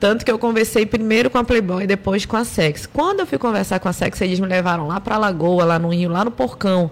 Tanto 0.00 0.24
que 0.24 0.30
eu 0.30 0.38
conversei 0.38 0.86
primeiro 0.86 1.28
com 1.28 1.36
a 1.36 1.44
Playboy 1.44 1.84
e 1.84 1.86
depois 1.86 2.24
com 2.24 2.36
a 2.36 2.44
Sex. 2.46 2.86
Quando 2.86 3.20
eu 3.20 3.26
fui 3.26 3.36
conversar 3.36 3.78
com 3.78 3.90
a 3.90 3.92
Sex, 3.92 4.18
eles 4.22 4.40
me 4.40 4.46
levaram 4.46 4.86
lá 4.88 5.00
para 5.00 5.16
a 5.16 5.18
Lagoa, 5.18 5.66
lá 5.66 5.78
no 5.78 5.90
Rio, 5.90 6.08
lá 6.08 6.24
no 6.24 6.30
Porcão. 6.30 6.90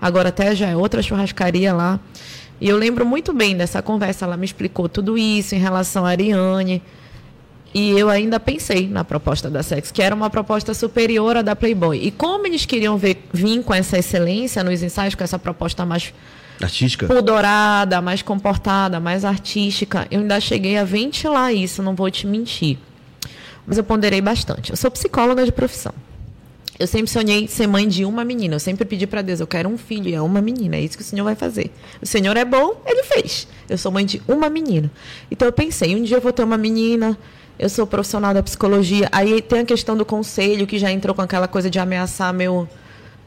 Agora 0.00 0.30
até 0.30 0.54
já 0.54 0.68
é 0.68 0.74
outra 0.74 1.02
churrascaria 1.02 1.74
lá. 1.74 2.00
E 2.58 2.68
eu 2.68 2.78
lembro 2.78 3.04
muito 3.04 3.34
bem 3.34 3.54
dessa 3.54 3.82
conversa. 3.82 4.24
Ela 4.24 4.38
me 4.38 4.46
explicou 4.46 4.88
tudo 4.88 5.18
isso 5.18 5.54
em 5.54 5.58
relação 5.58 6.06
a 6.06 6.08
Ariane. 6.08 6.82
E 7.74 7.90
eu 7.98 8.10
ainda 8.10 8.38
pensei 8.38 8.86
na 8.86 9.02
proposta 9.02 9.48
da 9.48 9.62
Sex, 9.62 9.90
que 9.90 10.02
era 10.02 10.14
uma 10.14 10.28
proposta 10.28 10.74
superior 10.74 11.38
à 11.38 11.42
da 11.42 11.56
Playboy. 11.56 11.98
E 12.02 12.10
como 12.10 12.46
eles 12.46 12.66
queriam 12.66 12.98
ver, 12.98 13.24
vir 13.32 13.62
com 13.62 13.72
essa 13.72 13.98
excelência 13.98 14.62
nos 14.62 14.82
ensaios, 14.82 15.14
com 15.14 15.24
essa 15.24 15.38
proposta 15.38 15.86
mais 15.86 16.12
Artística? 16.60 17.06
pudorada, 17.06 18.00
mais 18.02 18.20
comportada, 18.20 19.00
mais 19.00 19.24
artística, 19.24 20.06
eu 20.10 20.20
ainda 20.20 20.38
cheguei 20.38 20.76
a 20.76 20.84
ventilar 20.84 21.52
isso, 21.52 21.82
não 21.82 21.94
vou 21.94 22.10
te 22.10 22.26
mentir. 22.26 22.78
Mas 23.66 23.78
eu 23.78 23.84
ponderei 23.84 24.20
bastante. 24.20 24.70
Eu 24.70 24.76
sou 24.76 24.90
psicóloga 24.90 25.44
de 25.44 25.52
profissão. 25.52 25.94
Eu 26.78 26.86
sempre 26.86 27.10
sonhei 27.10 27.46
ser 27.46 27.66
mãe 27.66 27.86
de 27.86 28.04
uma 28.04 28.24
menina. 28.24 28.56
Eu 28.56 28.60
sempre 28.60 28.84
pedi 28.84 29.06
para 29.06 29.22
Deus, 29.22 29.38
eu 29.38 29.46
quero 29.46 29.68
um 29.68 29.78
filho 29.78 30.08
e 30.08 30.14
é 30.14 30.20
uma 30.20 30.42
menina. 30.42 30.76
É 30.76 30.80
isso 30.80 30.96
que 30.96 31.02
o 31.02 31.06
Senhor 31.06 31.22
vai 31.22 31.36
fazer. 31.36 31.70
O 32.00 32.06
Senhor 32.06 32.36
é 32.36 32.44
bom, 32.44 32.82
ele 32.84 33.04
fez. 33.04 33.46
Eu 33.68 33.78
sou 33.78 33.92
mãe 33.92 34.04
de 34.04 34.20
uma 34.26 34.50
menina. 34.50 34.90
Então 35.30 35.46
eu 35.46 35.52
pensei, 35.52 35.94
um 35.94 36.02
dia 36.02 36.16
eu 36.16 36.20
vou 36.20 36.32
ter 36.32 36.42
uma 36.42 36.58
menina. 36.58 37.16
Eu 37.58 37.68
sou 37.68 37.86
profissional 37.86 38.34
da 38.34 38.42
psicologia. 38.42 39.08
Aí 39.12 39.40
tem 39.40 39.60
a 39.60 39.64
questão 39.64 39.96
do 39.96 40.04
conselho, 40.04 40.66
que 40.66 40.78
já 40.78 40.90
entrou 40.90 41.14
com 41.14 41.22
aquela 41.22 41.46
coisa 41.46 41.70
de 41.70 41.78
ameaçar 41.78 42.32
meu 42.32 42.68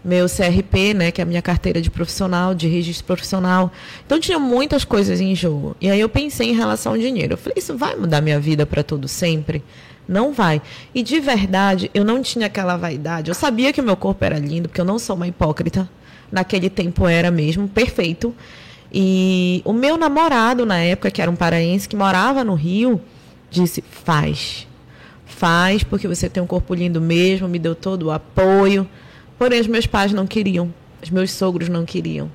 meu 0.05 0.27
CRP, 0.27 0.93
né, 0.93 1.11
que 1.11 1.19
é 1.19 1.23
a 1.23 1.25
minha 1.25 1.41
carteira 1.41 1.81
de 1.81 1.89
profissional, 1.89 2.53
de 2.53 2.67
registro 2.67 3.07
profissional. 3.07 3.71
Então 4.05 4.19
tinha 4.19 4.37
muitas 4.37 4.85
coisas 4.85 5.19
em 5.19 5.33
jogo. 5.33 5.75
E 5.81 5.89
aí 5.89 5.99
eu 5.99 6.07
pensei 6.07 6.51
em 6.51 6.53
relação 6.53 6.91
ao 6.91 6.97
dinheiro. 6.97 7.33
Eu 7.33 7.37
falei, 7.37 7.55
isso 7.57 7.75
vai 7.75 7.95
mudar 7.95 8.21
minha 8.21 8.39
vida 8.39 8.67
para 8.67 8.83
todo 8.83 9.07
sempre? 9.07 9.63
Não 10.07 10.31
vai. 10.31 10.61
E 10.93 11.01
de 11.01 11.19
verdade, 11.19 11.89
eu 11.91 12.05
não 12.05 12.21
tinha 12.21 12.45
aquela 12.45 12.77
vaidade. 12.77 13.31
Eu 13.31 13.35
sabia 13.35 13.73
que 13.73 13.81
o 13.81 13.83
meu 13.83 13.97
corpo 13.97 14.23
era 14.23 14.37
lindo, 14.37 14.69
porque 14.69 14.79
eu 14.79 14.85
não 14.85 14.99
sou 14.99 15.15
uma 15.15 15.27
hipócrita. 15.27 15.89
Naquele 16.31 16.69
tempo 16.69 17.07
era 17.07 17.31
mesmo, 17.31 17.67
perfeito. 17.67 18.35
E 18.93 19.63
o 19.65 19.73
meu 19.73 19.97
namorado, 19.97 20.67
na 20.67 20.77
época, 20.77 21.09
que 21.09 21.19
era 21.19 21.31
um 21.31 21.35
paraense, 21.35 21.89
que 21.89 21.95
morava 21.95 22.43
no 22.43 22.53
Rio, 22.53 23.01
disse: 23.63 23.83
faz. 23.89 24.67
Faz, 25.25 25.83
porque 25.83 26.07
você 26.07 26.29
tem 26.29 26.41
um 26.41 26.47
corpo 26.47 26.73
lindo 26.73 27.01
mesmo, 27.01 27.47
me 27.47 27.59
deu 27.59 27.75
todo 27.75 28.03
o 28.03 28.11
apoio. 28.11 28.87
Porém, 29.37 29.59
os 29.59 29.67
meus 29.67 29.85
pais 29.85 30.13
não 30.13 30.25
queriam. 30.25 30.73
Os 31.03 31.09
meus 31.09 31.31
sogros 31.31 31.67
não 31.67 31.83
queriam. 31.85 32.31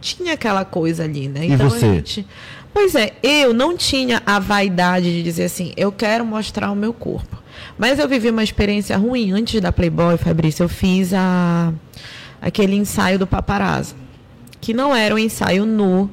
Tinha 0.00 0.32
aquela 0.34 0.64
coisa 0.64 1.04
ali, 1.04 1.28
né? 1.28 1.46
E 1.46 1.56
você? 1.56 1.84
a 1.84 1.94
gente- 1.94 2.26
Pois 2.72 2.94
é, 2.94 3.12
eu 3.22 3.52
não 3.52 3.76
tinha 3.76 4.22
a 4.24 4.38
vaidade 4.38 5.10
de 5.10 5.22
dizer 5.22 5.44
assim, 5.44 5.72
eu 5.76 5.90
quero 5.90 6.24
mostrar 6.24 6.70
o 6.70 6.76
meu 6.76 6.92
corpo. 6.92 7.36
Mas 7.76 7.98
eu 7.98 8.08
vivi 8.08 8.30
uma 8.30 8.44
experiência 8.44 8.96
ruim 8.96 9.32
antes 9.32 9.60
da 9.60 9.72
Playboy, 9.72 10.16
Fabrício. 10.16 10.62
Eu 10.62 10.68
fiz 10.68 11.12
a, 11.12 11.72
aquele 12.40 12.76
ensaio 12.76 13.18
do 13.18 13.26
paparazzo, 13.26 13.96
que 14.60 14.72
não 14.72 14.94
era 14.94 15.14
um 15.14 15.18
ensaio 15.18 15.66
nu. 15.66 16.08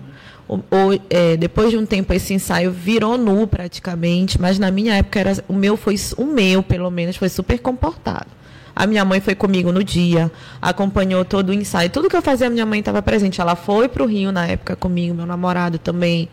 Ou, 0.48 0.62
é, 1.10 1.36
depois 1.36 1.72
de 1.72 1.78
um 1.78 1.86
tempo 1.86 2.14
esse 2.14 2.34
ensaio 2.34 2.72
virou 2.72 3.18
nu 3.18 3.48
praticamente, 3.48 4.40
mas 4.40 4.60
na 4.60 4.70
minha 4.70 4.94
época 4.94 5.20
era 5.20 5.44
o 5.48 5.54
meu 5.54 5.76
foi 5.76 5.96
o 6.18 6.26
meu 6.26 6.62
pelo 6.62 6.90
menos 6.92 7.18
foi 7.18 7.30
super 7.30 7.60
comportado. 7.60 8.28
A 8.76 8.86
minha 8.86 9.06
mãe 9.06 9.22
foi 9.22 9.34
comigo 9.34 9.72
no 9.72 9.84
dia, 9.84 10.30
acompanhou 10.62 11.24
todo 11.24 11.50
o 11.50 11.54
ensaio. 11.54 11.90
Tudo 11.90 12.10
que 12.10 12.16
eu 12.16 12.22
fazia, 12.22 12.48
a 12.48 12.50
minha 12.50 12.66
mãe 12.66 12.80
estava 12.80 13.02
presente. 13.02 13.40
Ela 13.40 13.56
foi 13.56 13.88
para 13.88 14.04
o 14.04 14.06
Rio 14.06 14.34
na 14.34 14.46
época 14.46 14.76
comigo, 14.76 15.16
meu 15.16 15.26
namorado 15.26 15.80
também 15.80 16.28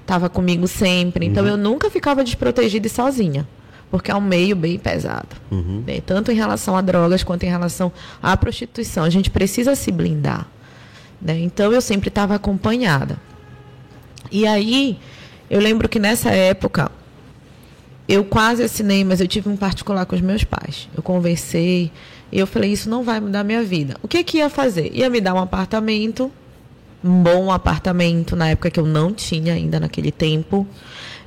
estava 0.00 0.28
comigo 0.28 0.68
sempre. 0.68 1.26
Então 1.26 1.42
uhum. 1.42 1.50
eu 1.50 1.56
nunca 1.56 1.90
ficava 1.90 2.22
desprotegida 2.22 2.86
e 2.86 2.90
sozinha. 2.90 3.46
Porque 3.90 4.10
é 4.10 4.14
um 4.14 4.20
meio 4.20 4.54
bem 4.54 4.78
pesado. 4.78 5.28
Uhum. 5.50 5.82
Né? 5.84 6.00
Tanto 6.00 6.30
em 6.30 6.34
relação 6.34 6.76
a 6.76 6.80
drogas 6.80 7.24
quanto 7.24 7.42
em 7.44 7.48
relação 7.48 7.90
à 8.22 8.36
prostituição. 8.36 9.02
A 9.02 9.10
gente 9.10 9.30
precisa 9.30 9.74
se 9.74 9.90
blindar. 9.90 10.46
Né? 11.20 11.40
Então 11.40 11.72
eu 11.72 11.80
sempre 11.80 12.08
estava 12.08 12.34
acompanhada. 12.34 13.18
E 14.30 14.46
aí, 14.46 14.98
eu 15.50 15.60
lembro 15.60 15.88
que 15.88 15.98
nessa 15.98 16.30
época, 16.30 16.90
eu 18.08 18.24
quase 18.24 18.62
assinei, 18.62 19.04
mas 19.04 19.20
eu 19.20 19.28
tive 19.28 19.48
um 19.48 19.56
particular 19.56 20.06
com 20.06 20.16
os 20.16 20.22
meus 20.22 20.44
pais. 20.44 20.88
Eu 20.96 21.02
conversei 21.02 21.90
e 22.30 22.38
eu 22.38 22.46
falei, 22.46 22.72
isso 22.72 22.88
não 22.88 23.02
vai 23.02 23.20
mudar 23.20 23.44
minha 23.44 23.62
vida. 23.62 23.96
O 24.02 24.08
que 24.08 24.22
que 24.24 24.38
ia 24.38 24.50
fazer? 24.50 24.90
Ia 24.94 25.08
me 25.10 25.20
dar 25.20 25.34
um 25.34 25.38
apartamento, 25.38 26.30
um 27.02 27.22
bom 27.22 27.50
apartamento, 27.50 28.34
na 28.34 28.48
época 28.48 28.70
que 28.70 28.80
eu 28.80 28.86
não 28.86 29.12
tinha 29.12 29.54
ainda 29.54 29.78
naquele 29.80 30.10
tempo. 30.10 30.66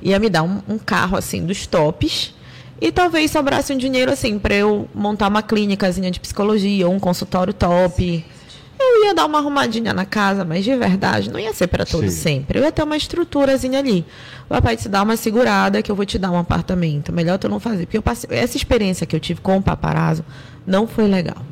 Ia 0.00 0.18
me 0.18 0.28
dar 0.28 0.42
um, 0.42 0.60
um 0.68 0.78
carro, 0.78 1.16
assim, 1.16 1.44
dos 1.44 1.66
tops. 1.66 2.34
E 2.80 2.90
talvez 2.90 3.30
sobrasse 3.30 3.72
um 3.72 3.78
dinheiro, 3.78 4.10
assim, 4.10 4.38
para 4.38 4.54
eu 4.54 4.88
montar 4.92 5.28
uma 5.28 5.42
clínicazinha 5.42 6.10
de 6.10 6.18
psicologia 6.18 6.88
ou 6.88 6.94
um 6.94 6.98
consultório 6.98 7.52
top. 7.52 8.24
Eu 8.82 9.06
ia 9.06 9.14
dar 9.14 9.26
uma 9.26 9.38
arrumadinha 9.38 9.92
na 9.92 10.04
casa, 10.04 10.44
mas 10.44 10.64
de 10.64 10.74
verdade 10.76 11.30
não 11.30 11.38
ia 11.38 11.52
ser 11.52 11.66
para 11.66 11.84
todo 11.84 12.04
Sim. 12.04 12.10
sempre. 12.10 12.58
Eu 12.58 12.64
ia 12.64 12.72
ter 12.72 12.82
uma 12.82 12.96
estruturazinha 12.96 13.78
ali. 13.78 14.04
O 14.44 14.48
papai 14.48 14.76
te 14.76 14.88
dá 14.88 15.02
uma 15.02 15.16
segurada 15.16 15.82
que 15.82 15.90
eu 15.90 15.96
vou 15.96 16.04
te 16.04 16.18
dar 16.18 16.30
um 16.30 16.38
apartamento. 16.38 17.12
Melhor 17.12 17.38
tu 17.38 17.48
não 17.48 17.60
fazer. 17.60 17.86
Porque 17.86 18.00
passei, 18.00 18.28
essa 18.36 18.56
experiência 18.56 19.06
que 19.06 19.14
eu 19.14 19.20
tive 19.20 19.40
com 19.40 19.56
o 19.56 19.62
paparazzo 19.62 20.24
não 20.66 20.86
foi 20.86 21.06
legal. 21.08 21.44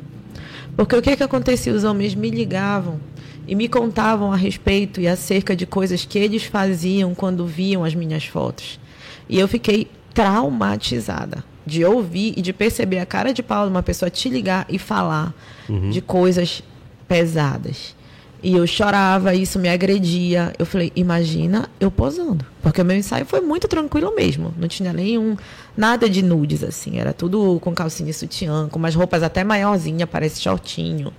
Porque 0.75 0.95
o 0.95 1.01
que 1.01 1.15
que 1.15 1.23
acontecia? 1.23 1.73
Os 1.73 1.83
homens 1.83 2.15
me 2.15 2.29
ligavam 2.29 2.99
e 3.47 3.55
me 3.55 3.67
contavam 3.67 4.31
a 4.31 4.35
respeito 4.35 5.01
e 5.01 5.07
acerca 5.07 5.55
de 5.55 5.65
coisas 5.65 6.05
que 6.05 6.17
eles 6.17 6.43
faziam 6.43 7.13
quando 7.15 7.45
viam 7.45 7.83
as 7.83 7.95
minhas 7.95 8.25
fotos. 8.25 8.79
E 9.27 9.39
eu 9.39 9.47
fiquei 9.47 9.87
traumatizada 10.13 11.43
de 11.65 11.85
ouvir 11.85 12.33
e 12.35 12.41
de 12.41 12.53
perceber 12.53 12.99
a 12.99 13.05
cara 13.05 13.33
de 13.33 13.43
pau 13.43 13.65
de 13.65 13.71
uma 13.71 13.83
pessoa 13.83 14.09
te 14.09 14.29
ligar 14.29 14.65
e 14.69 14.77
falar 14.77 15.33
uhum. 15.69 15.89
de 15.89 16.01
coisas 16.01 16.63
pesadas. 17.11 17.93
E 18.41 18.55
eu 18.55 18.65
chorava, 18.65 19.35
isso 19.35 19.59
me 19.59 19.67
agredia. 19.67 20.53
Eu 20.57 20.65
falei, 20.65 20.93
imagina 20.95 21.69
eu 21.77 21.91
posando. 21.91 22.45
Porque 22.61 22.81
o 22.81 22.85
meu 22.85 22.95
ensaio 22.95 23.25
foi 23.25 23.41
muito 23.41 23.67
tranquilo 23.67 24.15
mesmo. 24.15 24.53
Não 24.57 24.65
tinha 24.69 24.93
nenhum, 24.93 25.35
nada 25.75 26.09
de 26.09 26.23
nudes, 26.23 26.63
assim. 26.63 26.99
Era 26.99 27.11
tudo 27.11 27.59
com 27.59 27.75
calcinha 27.75 28.09
e 28.09 28.13
sutiã, 28.13 28.69
com 28.69 28.79
umas 28.79 28.95
roupas 28.95 29.23
até 29.23 29.43
maiorzinha, 29.43 30.07
parece 30.07 30.41
shortinho. 30.41 31.11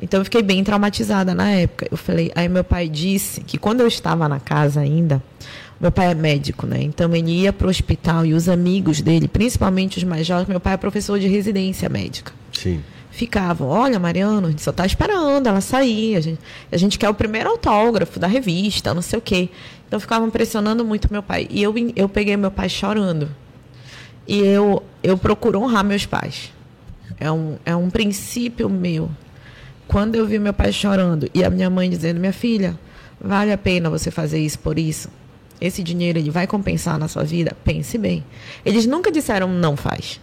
Então 0.00 0.20
eu 0.20 0.24
fiquei 0.24 0.42
bem 0.42 0.62
traumatizada 0.62 1.34
na 1.34 1.50
época. 1.50 1.88
Eu 1.90 1.96
falei, 1.96 2.30
aí 2.34 2.48
meu 2.50 2.62
pai 2.62 2.86
disse 2.86 3.40
que 3.40 3.56
quando 3.56 3.80
eu 3.80 3.86
estava 3.86 4.28
na 4.28 4.38
casa 4.38 4.80
ainda, 4.80 5.22
meu 5.80 5.90
pai 5.90 6.10
é 6.10 6.14
médico, 6.14 6.66
né? 6.66 6.82
Então 6.82 7.16
ele 7.16 7.30
ia 7.30 7.52
para 7.52 7.66
o 7.66 7.70
hospital 7.70 8.26
e 8.26 8.34
os 8.34 8.46
amigos 8.46 9.00
dele, 9.00 9.26
principalmente 9.26 9.96
os 9.96 10.04
mais 10.04 10.26
jovens, 10.26 10.48
meu 10.48 10.60
pai 10.60 10.74
é 10.74 10.76
professor 10.76 11.18
de 11.18 11.26
residência 11.26 11.88
médica. 11.88 12.30
Sim 12.52 12.82
ficavam, 13.18 13.66
olha, 13.66 13.98
Mariano, 13.98 14.46
a 14.46 14.50
gente 14.50 14.62
só 14.62 14.70
está 14.70 14.86
esperando 14.86 15.48
ela 15.48 15.60
sair, 15.60 16.14
a 16.14 16.20
gente, 16.20 16.38
a 16.70 16.76
gente 16.76 16.96
quer 16.96 17.08
o 17.08 17.14
primeiro 17.14 17.50
autógrafo 17.50 18.20
da 18.20 18.28
revista, 18.28 18.94
não 18.94 19.02
sei 19.02 19.18
o 19.18 19.22
quê. 19.22 19.48
Então 19.86 19.98
ficavam 19.98 20.30
pressionando 20.30 20.84
muito 20.84 21.08
meu 21.10 21.22
pai. 21.22 21.48
E 21.50 21.60
eu, 21.60 21.74
eu 21.96 22.08
peguei 22.08 22.36
meu 22.36 22.50
pai 22.50 22.68
chorando. 22.68 23.28
E 24.26 24.38
eu, 24.38 24.84
eu 25.02 25.18
procuro 25.18 25.60
honrar 25.60 25.84
meus 25.84 26.06
pais. 26.06 26.52
É 27.18 27.28
um, 27.32 27.56
é 27.66 27.74
um 27.74 27.90
princípio 27.90 28.70
meu. 28.70 29.10
Quando 29.88 30.14
eu 30.14 30.24
vi 30.24 30.38
meu 30.38 30.54
pai 30.54 30.70
chorando 30.70 31.28
e 31.34 31.42
a 31.42 31.50
minha 31.50 31.68
mãe 31.68 31.90
dizendo, 31.90 32.20
minha 32.20 32.32
filha, 32.32 32.78
vale 33.20 33.50
a 33.52 33.58
pena 33.58 33.90
você 33.90 34.12
fazer 34.12 34.38
isso 34.38 34.60
por 34.60 34.78
isso? 34.78 35.08
Esse 35.60 35.82
dinheiro 35.82 36.20
ele 36.20 36.30
vai 36.30 36.46
compensar 36.46 36.96
na 36.98 37.08
sua 37.08 37.24
vida? 37.24 37.56
Pense 37.64 37.98
bem. 37.98 38.24
Eles 38.64 38.86
nunca 38.86 39.10
disseram 39.10 39.48
não 39.48 39.76
faz 39.76 40.20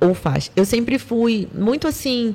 ou 0.00 0.14
faz. 0.14 0.50
Eu 0.56 0.64
sempre 0.64 0.98
fui 0.98 1.48
muito 1.54 1.86
assim. 1.86 2.34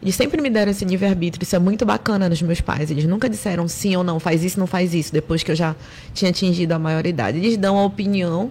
Eles 0.00 0.16
sempre 0.16 0.40
me 0.42 0.50
deram 0.50 0.72
esse 0.72 0.84
livre-arbítrio. 0.84 1.44
Isso 1.44 1.54
é 1.54 1.58
muito 1.58 1.86
bacana 1.86 2.28
nos 2.28 2.42
meus 2.42 2.60
pais. 2.60 2.90
Eles 2.90 3.04
nunca 3.04 3.28
disseram 3.28 3.68
sim 3.68 3.94
ou 3.94 4.02
não, 4.02 4.18
faz 4.18 4.42
isso, 4.42 4.58
não 4.58 4.66
faz 4.66 4.94
isso, 4.94 5.12
depois 5.12 5.44
que 5.44 5.52
eu 5.52 5.54
já 5.54 5.76
tinha 6.12 6.30
atingido 6.30 6.72
a 6.72 6.78
maioridade. 6.78 7.38
Eles 7.38 7.56
dão 7.56 7.78
a 7.78 7.84
opinião, 7.84 8.50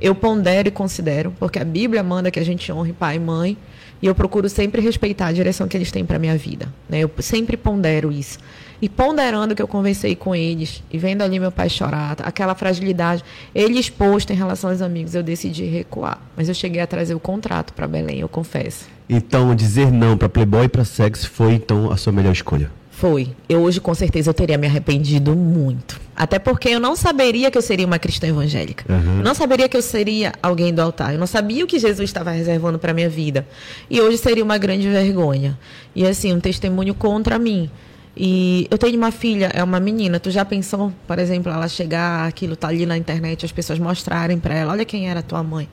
eu 0.00 0.14
pondero 0.14 0.68
e 0.68 0.70
considero, 0.70 1.34
porque 1.40 1.58
a 1.58 1.64
Bíblia 1.64 2.02
manda 2.04 2.30
que 2.30 2.38
a 2.38 2.44
gente 2.44 2.70
honre 2.70 2.92
pai 2.92 3.16
e 3.16 3.18
mãe. 3.18 3.56
E 4.00 4.06
eu 4.06 4.14
procuro 4.14 4.48
sempre 4.48 4.80
respeitar 4.80 5.28
a 5.28 5.32
direção 5.32 5.68
que 5.68 5.76
eles 5.76 5.92
têm 5.92 6.04
para 6.04 6.18
minha 6.18 6.36
vida. 6.36 6.68
Né? 6.88 7.00
Eu 7.00 7.10
sempre 7.20 7.56
pondero 7.56 8.10
isso. 8.10 8.38
E 8.82 8.88
ponderando 8.88 9.54
que 9.54 9.62
eu 9.62 9.68
conversei 9.68 10.16
com 10.16 10.34
eles, 10.34 10.82
e 10.90 10.98
vendo 10.98 11.22
ali 11.22 11.38
meu 11.38 11.52
pai 11.52 11.70
chorar, 11.70 12.16
aquela 12.24 12.52
fragilidade, 12.52 13.22
ele 13.54 13.78
exposto 13.78 14.32
em 14.32 14.36
relação 14.36 14.70
aos 14.70 14.82
amigos, 14.82 15.14
eu 15.14 15.22
decidi 15.22 15.64
recuar. 15.66 16.20
Mas 16.36 16.48
eu 16.48 16.54
cheguei 16.54 16.82
a 16.82 16.86
trazer 16.86 17.14
o 17.14 17.20
contrato 17.20 17.72
para 17.72 17.86
Belém, 17.86 18.18
eu 18.18 18.28
confesso. 18.28 18.86
Então, 19.08 19.54
dizer 19.54 19.92
não 19.92 20.18
para 20.18 20.28
Playboy 20.28 20.64
e 20.64 20.68
para 20.68 20.84
sexo 20.84 21.30
foi 21.30 21.52
então 21.52 21.92
a 21.92 21.96
sua 21.96 22.12
melhor 22.12 22.32
escolha? 22.32 22.72
Foi. 22.90 23.30
Eu 23.48 23.60
hoje 23.62 23.80
com 23.80 23.94
certeza 23.94 24.30
eu 24.30 24.34
teria 24.34 24.58
me 24.58 24.66
arrependido 24.66 25.34
muito. 25.36 26.00
Até 26.14 26.38
porque 26.38 26.68
eu 26.68 26.80
não 26.80 26.94
saberia 26.96 27.50
que 27.50 27.58
eu 27.58 27.62
seria 27.62 27.86
uma 27.86 27.98
cristã 27.98 28.26
evangélica. 28.26 28.84
Uhum. 28.92 29.18
Eu 29.18 29.24
não 29.24 29.34
saberia 29.34 29.68
que 29.68 29.76
eu 29.76 29.82
seria 29.82 30.32
alguém 30.42 30.74
do 30.74 30.80
altar. 30.80 31.12
Eu 31.12 31.18
não 31.18 31.26
sabia 31.26 31.64
o 31.64 31.66
que 31.66 31.78
Jesus 31.78 32.10
estava 32.10 32.30
reservando 32.30 32.78
para 32.78 32.92
minha 32.92 33.08
vida. 33.08 33.46
E 33.88 34.00
hoje 34.00 34.18
seria 34.18 34.44
uma 34.44 34.58
grande 34.58 34.88
vergonha. 34.88 35.58
E 35.94 36.06
assim, 36.06 36.32
um 36.32 36.40
testemunho 36.40 36.94
contra 36.94 37.38
mim. 37.38 37.70
E 38.16 38.66
eu 38.70 38.76
tenho 38.76 38.96
uma 38.96 39.10
filha, 39.10 39.50
é 39.54 39.64
uma 39.64 39.80
menina. 39.80 40.20
Tu 40.20 40.30
já 40.30 40.44
pensou, 40.44 40.92
por 41.06 41.18
exemplo, 41.18 41.50
ela 41.50 41.68
chegar, 41.68 42.26
aquilo 42.26 42.54
tá 42.56 42.68
ali 42.68 42.84
na 42.84 42.96
internet, 42.96 43.44
as 43.44 43.52
pessoas 43.52 43.78
mostrarem 43.78 44.38
para 44.38 44.54
ela, 44.54 44.72
olha 44.72 44.84
quem 44.84 45.08
era 45.08 45.22
tua 45.22 45.42
mãe. 45.42 45.68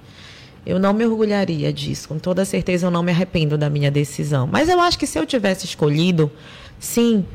Eu 0.65 0.79
não 0.79 0.93
me 0.93 1.05
orgulharia 1.05 1.71
disso, 1.73 2.07
com 2.07 2.19
toda 2.19 2.45
certeza 2.45 2.87
eu 2.87 2.91
não 2.91 3.01
me 3.01 3.11
arrependo 3.11 3.57
da 3.57 3.69
minha 3.69 3.89
decisão. 3.89 4.47
Mas 4.47 4.69
eu 4.69 4.79
acho 4.79 4.97
que 4.97 5.07
se 5.07 5.17
eu 5.17 5.25
tivesse 5.25 5.65
escolhido, 5.65 6.31
sim, 6.79 7.25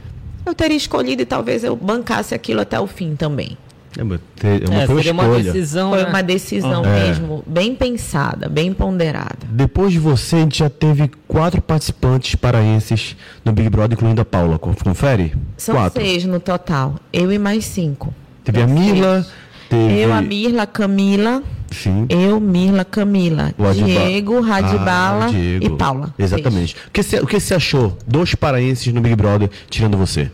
eu 0.46 0.54
teria 0.54 0.76
escolhido 0.76 1.22
e 1.22 1.26
talvez 1.26 1.64
eu 1.64 1.74
bancasse 1.74 2.34
aquilo 2.34 2.60
até 2.60 2.78
o 2.78 2.86
fim 2.86 3.16
também. 3.16 3.56
É 3.96 4.02
uma, 4.02 4.16
é 4.42 4.68
uma, 4.68 4.82
é, 4.82 4.86
foi 4.86 5.10
uma 5.10 5.40
decisão. 5.40 5.90
Foi 5.90 6.02
né? 6.02 6.08
uma 6.08 6.22
decisão 6.22 6.84
é. 6.84 7.06
mesmo, 7.06 7.44
bem 7.46 7.74
pensada, 7.74 8.48
bem 8.48 8.72
ponderada. 8.72 9.38
Depois 9.48 9.92
de 9.92 10.00
você, 10.00 10.36
a 10.36 10.40
gente 10.40 10.58
já 10.58 10.68
teve 10.68 11.10
quatro 11.28 11.62
participantes 11.62 12.34
paraenses 12.34 13.16
no 13.44 13.52
Big 13.52 13.70
Brother, 13.70 13.96
incluindo 13.96 14.20
a 14.20 14.24
Paula. 14.24 14.58
Confere? 14.58 15.34
São 15.56 15.76
quatro. 15.76 16.02
seis 16.02 16.24
no 16.24 16.40
total. 16.40 16.96
Eu 17.12 17.30
e 17.32 17.38
mais 17.38 17.64
cinco. 17.64 18.12
Teve 18.42 18.62
a 18.62 18.66
Mila. 18.66 19.26
Teve... 19.68 19.98
Eu, 20.00 20.12
a 20.12 20.20
Mirla, 20.20 20.66
Camila. 20.66 21.42
Sim. 21.70 22.06
Eu, 22.08 22.38
Mirla, 22.38 22.84
Camila. 22.84 23.54
Diego, 23.74 24.40
Radibala 24.40 25.26
ah, 25.26 25.30
Diego. 25.30 25.64
e 25.64 25.70
Paula. 25.70 26.14
Exatamente. 26.18 26.76
O 26.88 26.90
que, 26.90 27.02
você, 27.02 27.18
o 27.20 27.26
que 27.26 27.40
você 27.40 27.54
achou 27.54 27.96
dos 28.06 28.34
paraenses 28.34 28.92
no 28.92 29.00
Big 29.00 29.16
Brother, 29.16 29.50
tirando 29.70 29.96
você? 29.96 30.30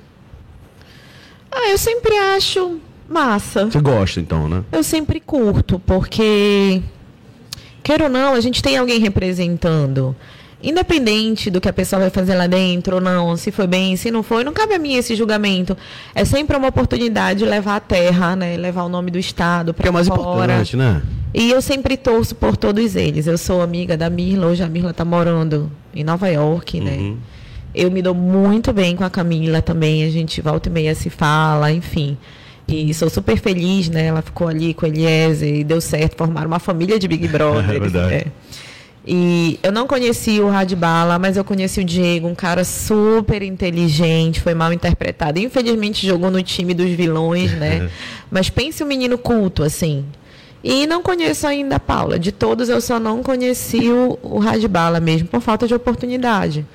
Ah, 1.51 1.71
eu 1.71 1.79
sempre 1.79 2.17
acho 2.17 2.79
Massa. 3.11 3.67
Você 3.67 3.81
gosta, 3.81 4.21
então, 4.21 4.49
né? 4.49 4.63
Eu 4.71 4.85
sempre 4.85 5.19
curto, 5.19 5.81
porque, 5.81 6.81
quer 7.83 8.01
ou 8.01 8.09
não, 8.09 8.35
a 8.35 8.41
gente 8.41 8.63
tem 8.63 8.77
alguém 8.77 9.01
representando. 9.01 10.15
Independente 10.63 11.51
do 11.51 11.61
que 11.61 11.69
a 11.69 11.73
pessoa 11.73 12.01
vai 12.01 12.11
fazer 12.11 12.37
lá 12.37 12.47
dentro 12.47 12.97
ou 12.97 13.01
não, 13.01 13.37
se 13.37 13.51
foi 13.51 13.67
bem, 13.67 13.97
se 13.97 14.11
não 14.13 14.23
foi, 14.23 14.45
não 14.45 14.53
cabe 14.53 14.75
a 14.75 14.79
mim 14.79 14.95
esse 14.95 15.17
julgamento. 15.17 15.77
É 16.15 16.25
sempre 16.25 16.57
uma 16.57 16.69
oportunidade 16.69 17.41
de 17.41 17.47
levar 17.47 17.77
a 17.77 17.81
terra, 17.81 18.37
né? 18.37 18.57
Levar 18.57 18.85
o 18.85 18.89
nome 18.89 19.11
do 19.11 19.19
Estado 19.19 19.75
para 19.75 19.83
fora. 19.83 19.83
Que 19.83 19.89
é 19.89 19.93
mais 19.93 20.07
importante, 20.07 20.77
né? 20.77 21.03
E 21.35 21.51
eu 21.51 21.61
sempre 21.61 21.97
torço 21.97 22.35
por 22.37 22.57
todos 22.57 22.95
eles. 22.95 23.27
Eu 23.27 23.39
sou 23.39 23.61
amiga 23.61 23.97
da 23.97 24.09
Mirla, 24.09 24.47
hoje 24.47 24.63
a 24.63 24.69
Mirla 24.69 24.91
está 24.91 25.05
morando 25.05 25.71
em 25.95 26.05
Nova 26.05 26.29
York, 26.29 26.81
né? 26.81 26.97
Uhum. 26.97 27.17
Eu 27.75 27.91
me 27.91 28.03
dou 28.03 28.15
muito 28.15 28.73
bem 28.73 28.95
com 28.95 29.03
a 29.03 29.11
Camila 29.11 29.63
também, 29.63 30.05
a 30.05 30.11
gente 30.11 30.41
volta 30.41 30.69
e 30.69 30.73
meia 30.73 30.95
se 30.95 31.09
fala, 31.09 31.73
enfim. 31.73 32.17
E 32.75 32.95
sou 32.95 33.11
super 33.11 33.37
feliz, 33.39 33.89
né? 33.89 34.07
Ela 34.07 34.23
ficou 34.23 34.49
ali 34.49 34.75
com 34.75 34.87
Eliezer 34.87 35.55
e 35.57 35.65
deu 35.65 35.81
certo, 35.81 36.17
formaram 36.17 36.49
uma 36.49 36.59
família 36.59 36.99
de 36.99 37.07
Big 37.09 37.27
Brother. 37.29 37.77
É 37.77 37.79
verdade. 37.79 38.15
É. 38.15 38.27
E 39.07 39.59
eu 39.63 39.73
não 39.73 39.87
conheci 39.87 40.41
o 40.41 40.49
Radbala, 40.49 41.19
mas 41.19 41.37
eu 41.37 41.45
conheci 41.45 41.81
o 41.81 41.85
Diego, 41.85 42.29
um 42.29 42.35
cara 42.35 42.65
super 42.65 43.43
inteligente, 43.43 44.41
foi 44.41 44.55
mal 44.55 44.73
interpretado. 44.73 45.39
Infelizmente 45.39 46.07
jogou 46.07 46.31
no 46.31 46.43
time 46.43 46.75
dos 46.75 46.91
vilões, 46.91 47.53
né? 47.53 47.89
mas 48.31 48.51
pense 48.51 48.85
um 48.85 48.87
menino 48.87 49.17
culto, 49.17 49.63
assim. 49.63 50.05
E 50.63 50.87
não 50.87 51.03
conheço 51.03 51.47
ainda 51.47 51.77
a 51.77 51.81
Paula. 51.81 52.19
De 52.19 52.31
todos, 52.31 52.69
eu 52.69 52.81
só 52.81 53.01
não 53.01 53.23
conheci 53.23 53.89
o, 53.89 54.19
o 54.23 54.39
Radbala 54.39 55.01
mesmo, 55.01 55.29
por 55.29 55.41
falta 55.41 55.67
de 55.67 55.75
oportunidade. 55.75 56.67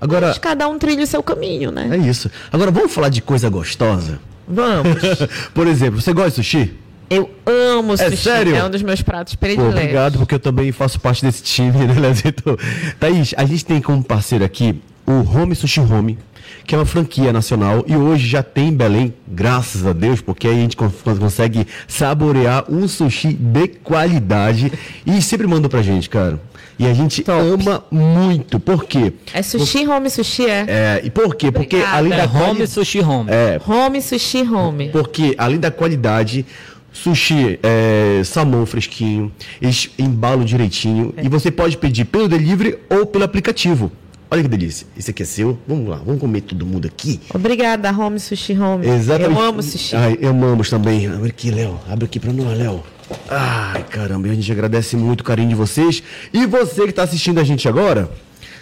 Agora, 0.00 0.28
Mas 0.28 0.38
cada 0.38 0.68
um 0.68 0.78
trilha 0.78 1.04
o 1.04 1.06
seu 1.06 1.22
caminho, 1.22 1.70
né? 1.70 1.88
é 1.92 1.96
isso. 1.96 2.30
Agora, 2.52 2.70
vamos 2.70 2.92
falar 2.92 3.08
de 3.08 3.20
coisa 3.20 3.48
gostosa? 3.50 4.20
Vamos. 4.48 4.96
Por 5.54 5.66
exemplo, 5.66 6.00
você 6.00 6.12
gosta 6.12 6.30
de 6.30 6.36
sushi? 6.36 6.74
Eu 7.10 7.30
amo 7.46 7.94
É 7.94 7.96
sushi. 8.10 8.16
sério? 8.16 8.54
É 8.54 8.64
um 8.64 8.70
dos 8.70 8.82
meus 8.82 9.00
pratos 9.02 9.34
Pô, 9.34 9.40
prediletos. 9.40 9.74
obrigado, 9.74 10.18
porque 10.18 10.34
eu 10.34 10.38
também 10.40 10.70
faço 10.72 11.00
parte 11.00 11.24
desse 11.24 11.42
time, 11.42 11.72
né, 11.86 11.94
Lezito? 11.98 12.58
Thaís, 13.00 13.34
a 13.36 13.44
gente 13.44 13.64
tem 13.64 13.80
como 13.80 14.02
parceiro 14.02 14.44
aqui 14.44 14.80
o 15.06 15.12
Home 15.34 15.54
Sushi 15.54 15.80
Home, 15.80 16.18
que 16.66 16.74
é 16.74 16.78
uma 16.78 16.84
franquia 16.84 17.32
nacional 17.32 17.82
e 17.86 17.96
hoje 17.96 18.28
já 18.28 18.42
tem 18.42 18.68
em 18.68 18.74
Belém, 18.76 19.14
graças 19.26 19.86
a 19.86 19.94
Deus, 19.94 20.20
porque 20.20 20.46
aí 20.46 20.54
a 20.58 20.60
gente 20.60 20.76
con- 20.76 20.90
consegue 21.18 21.66
saborear 21.86 22.64
um 22.70 22.86
sushi 22.86 23.32
de 23.32 23.68
qualidade 23.68 24.70
e 25.06 25.22
sempre 25.22 25.46
manda 25.46 25.66
pra 25.66 25.80
gente, 25.80 26.10
cara. 26.10 26.38
E 26.78 26.86
a 26.86 26.94
gente 26.94 27.22
Top. 27.24 27.40
ama 27.40 27.84
muito. 27.90 28.60
Por 28.60 28.84
quê? 28.84 29.12
É 29.34 29.42
sushi, 29.42 29.86
home 29.86 30.08
sushi, 30.08 30.46
é? 30.46 30.64
É, 30.68 31.00
e 31.04 31.10
por 31.10 31.34
quê? 31.34 31.50
Porque 31.50 31.76
Obrigada. 31.76 31.96
além 31.98 32.12
É 32.12 32.16
da 32.16 32.24
home, 32.24 32.54
quali- 32.56 32.66
sushi 32.68 33.00
home. 33.00 33.30
É, 33.30 33.60
Home 33.66 34.00
sushi, 34.00 34.42
home. 34.42 34.88
porque 34.90 35.34
além 35.36 35.58
da 35.58 35.70
qualidade, 35.72 36.46
sushi, 36.92 37.58
é, 37.62 38.22
salmão 38.24 38.64
fresquinho, 38.64 39.32
eles 39.60 39.90
embalam 39.98 40.44
direitinho 40.44 41.12
e 41.20 41.28
você 41.28 41.50
pode 41.50 41.76
pedir 41.76 42.04
pelo 42.04 42.28
delivery 42.28 42.78
ou 42.88 43.04
pelo 43.06 43.24
aplicativo. 43.24 43.90
Olha 44.30 44.42
que 44.42 44.48
delícia. 44.48 44.86
Esse 44.96 45.10
aqui 45.10 45.22
é 45.22 45.26
seu. 45.26 45.58
Vamos 45.66 45.88
lá, 45.88 45.96
vamos 46.04 46.20
comer 46.20 46.42
todo 46.42 46.64
mundo 46.66 46.86
aqui. 46.86 47.18
Obrigada, 47.34 47.90
home 47.90 48.20
sushi, 48.20 48.52
home. 48.58 48.86
Exatamente. 48.86 49.36
Eu 49.40 49.44
amo 49.44 49.62
sushi. 49.62 49.96
Ai, 49.96 50.18
amamos 50.22 50.68
também. 50.70 51.06
Abre 51.08 51.30
aqui, 51.30 51.50
Léo. 51.50 51.80
Abre 51.88 52.04
aqui 52.04 52.20
pra 52.20 52.32
nós, 52.32 52.56
Léo. 52.58 52.82
Ai, 53.28 53.84
caramba, 53.84 54.28
a 54.28 54.34
gente 54.34 54.50
agradece 54.50 54.96
muito 54.96 55.20
o 55.20 55.24
carinho 55.24 55.48
de 55.48 55.54
vocês. 55.54 56.02
E 56.32 56.46
você 56.46 56.86
que 56.86 56.92
tá 56.92 57.02
assistindo 57.02 57.40
a 57.40 57.44
gente 57.44 57.68
agora. 57.68 58.10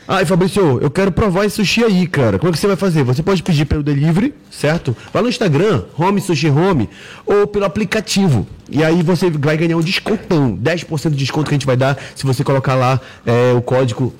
Ai, 0.08 0.24
Fabrício, 0.24 0.78
eu 0.80 0.88
quero 0.88 1.10
provar 1.10 1.46
esse 1.46 1.56
sushi 1.56 1.82
aí, 1.82 2.06
cara. 2.06 2.38
Como 2.38 2.48
é 2.48 2.52
que 2.52 2.58
você 2.60 2.68
vai 2.68 2.76
fazer? 2.76 3.02
Você 3.02 3.24
pode 3.24 3.42
pedir 3.42 3.64
pelo 3.64 3.82
delivery, 3.82 4.32
certo? 4.52 4.96
Vai 5.12 5.20
no 5.20 5.28
Instagram, 5.28 5.82
Home 5.98 6.20
Sushi 6.20 6.48
Home, 6.48 6.88
ou 7.26 7.44
pelo 7.48 7.64
aplicativo. 7.64 8.46
E 8.70 8.84
aí 8.84 9.02
você 9.02 9.28
vai 9.30 9.56
ganhar 9.56 9.76
um 9.76 9.80
descontão, 9.80 10.56
10% 10.56 11.10
de 11.10 11.16
desconto 11.16 11.48
que 11.48 11.54
a 11.54 11.58
gente 11.58 11.66
vai 11.66 11.76
dar 11.76 11.98
se 12.14 12.24
você 12.24 12.44
colocar 12.44 12.76
lá 12.76 13.00
é, 13.24 13.52
o 13.52 13.60
código 13.60 14.14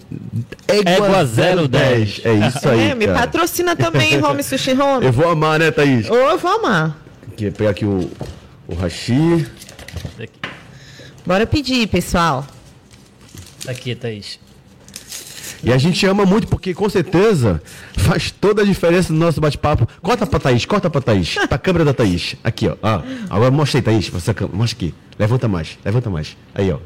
Égua 0.67 1.25
010. 1.25 2.23
É 2.25 2.49
isso 2.49 2.69
aí, 2.69 2.91
é, 2.91 2.95
me 2.97 3.07
cara. 3.07 3.21
patrocina 3.21 3.77
também, 3.77 4.21
home 4.23 4.43
sushi, 4.43 4.73
home. 4.73 5.07
Eu 5.07 5.13
vou 5.13 5.29
amar, 5.29 5.61
né, 5.61 5.71
Thaís? 5.71 6.09
Eu 6.09 6.37
vou 6.37 6.51
amar. 6.51 6.99
Aqui, 7.33 7.49
pegar 7.53 7.71
aqui 7.71 7.85
o, 7.85 8.11
o 8.67 8.75
hashi. 8.75 9.47
Aqui, 10.19 10.39
Bora 11.25 11.47
pedir, 11.47 11.87
pessoal. 11.89 12.47
aqui, 13.69 13.95
Thaís. 13.95 14.39
E 15.65 15.73
a 15.73 15.79
gente 15.79 16.05
ama 16.07 16.25
muito 16.25 16.47
porque, 16.47 16.75
com 16.75 16.89
certeza, 16.89 17.61
faz 17.97 18.31
toda 18.31 18.63
a 18.63 18.65
diferença 18.65 19.13
no 19.13 19.19
nosso 19.19 19.41
bate-papo. 19.41 19.89
Corta 20.03 20.27
pra 20.27 20.39
Thaís, 20.39 20.65
corta 20.65 20.89
pra 20.91 21.01
Thaís. 21.01 21.35
Pra 21.49 21.59
câmera 21.59 21.85
da 21.85 21.93
Thaís. 21.95 22.37
Aqui, 22.45 22.69
ó. 22.69 22.77
Ah, 22.83 23.03
agora 23.31 23.51
mostra 23.51 23.79
aí, 23.79 23.83
Thaís. 23.83 24.09
Você, 24.09 24.33
mostra 24.53 24.77
aqui. 24.77 24.95
Levanta 25.19 25.49
mais, 25.49 25.79
levanta 25.85 26.11
mais. 26.11 26.37
Aí, 26.55 26.71
ó. 26.71 26.79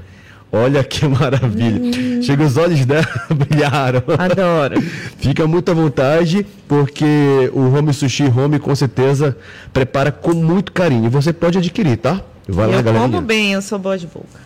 Olha 0.52 0.82
que 0.82 1.06
maravilha. 1.06 2.22
Chega 2.22 2.42
os 2.44 2.56
olhos 2.56 2.84
dela, 2.86 3.06
brilharam. 3.30 4.02
Adoro. 4.18 4.80
Fica 5.18 5.46
muito 5.46 5.70
à 5.70 5.74
vontade, 5.74 6.46
porque 6.66 7.50
o 7.52 7.60
Home 7.76 7.92
Sushi 7.92 8.24
Home, 8.24 8.58
com 8.58 8.74
certeza, 8.74 9.36
prepara 9.72 10.10
com 10.10 10.32
muito 10.32 10.72
carinho. 10.72 11.06
E 11.06 11.08
você 11.08 11.32
pode 11.32 11.58
adquirir, 11.58 11.98
tá? 11.98 12.20
Vai 12.52 12.66
lá, 12.66 12.76
eu 12.76 12.82
galerinha. 12.82 13.08
como 13.10 13.20
bem, 13.26 13.52
eu 13.52 13.62
sou 13.62 13.78
boa 13.78 13.96
de 13.98 14.06
boca. 14.06 14.40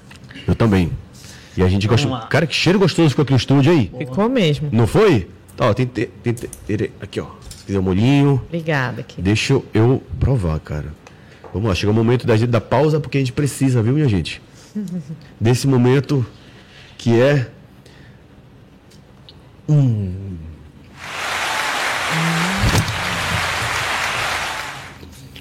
Eu 0.47 0.55
também. 0.55 0.91
E 1.57 1.63
a 1.63 1.69
gente 1.69 1.87
gosta. 1.87 2.09
lá. 2.09 2.27
Cara, 2.27 2.47
que 2.47 2.55
cheiro 2.55 2.79
gostoso 2.79 3.11
ficou 3.11 3.23
aqui 3.23 3.33
no 3.33 3.37
estúdio 3.39 3.73
aí. 3.73 3.91
Ficou 3.99 4.29
mesmo. 4.29 4.69
Não 4.73 4.87
foi? 4.87 5.29
Tá, 5.57 5.71
ó, 5.71 5.75
tem, 5.75 5.87
tem, 5.87 6.09
tem, 6.23 6.35
tem- 6.35 6.91
aqui, 7.01 7.21
ó. 7.21 7.27
Se 7.49 7.65
quiser 7.67 7.79
um 7.79 7.83
molhinho, 7.83 8.43
Obrigada, 8.47 9.03
querida. 9.03 9.23
deixa 9.23 9.53
eu, 9.55 9.65
eu 9.73 10.03
provar, 10.19 10.59
cara. 10.61 10.93
Vamos 11.53 11.69
lá, 11.69 11.75
chega 11.75 11.93
o 11.93 11.95
momento 11.95 12.27
da 12.27 12.37
gente 12.37 12.51
da 12.51 12.61
pausa, 12.61 12.99
porque 12.99 13.17
a 13.17 13.21
gente 13.21 13.33
precisa, 13.33 13.81
viu, 13.83 13.93
minha 13.95 14.09
gente? 14.09 14.43
Desse 15.41 15.67
momento 15.69 16.27
que 16.99 17.19
é. 17.21 17.49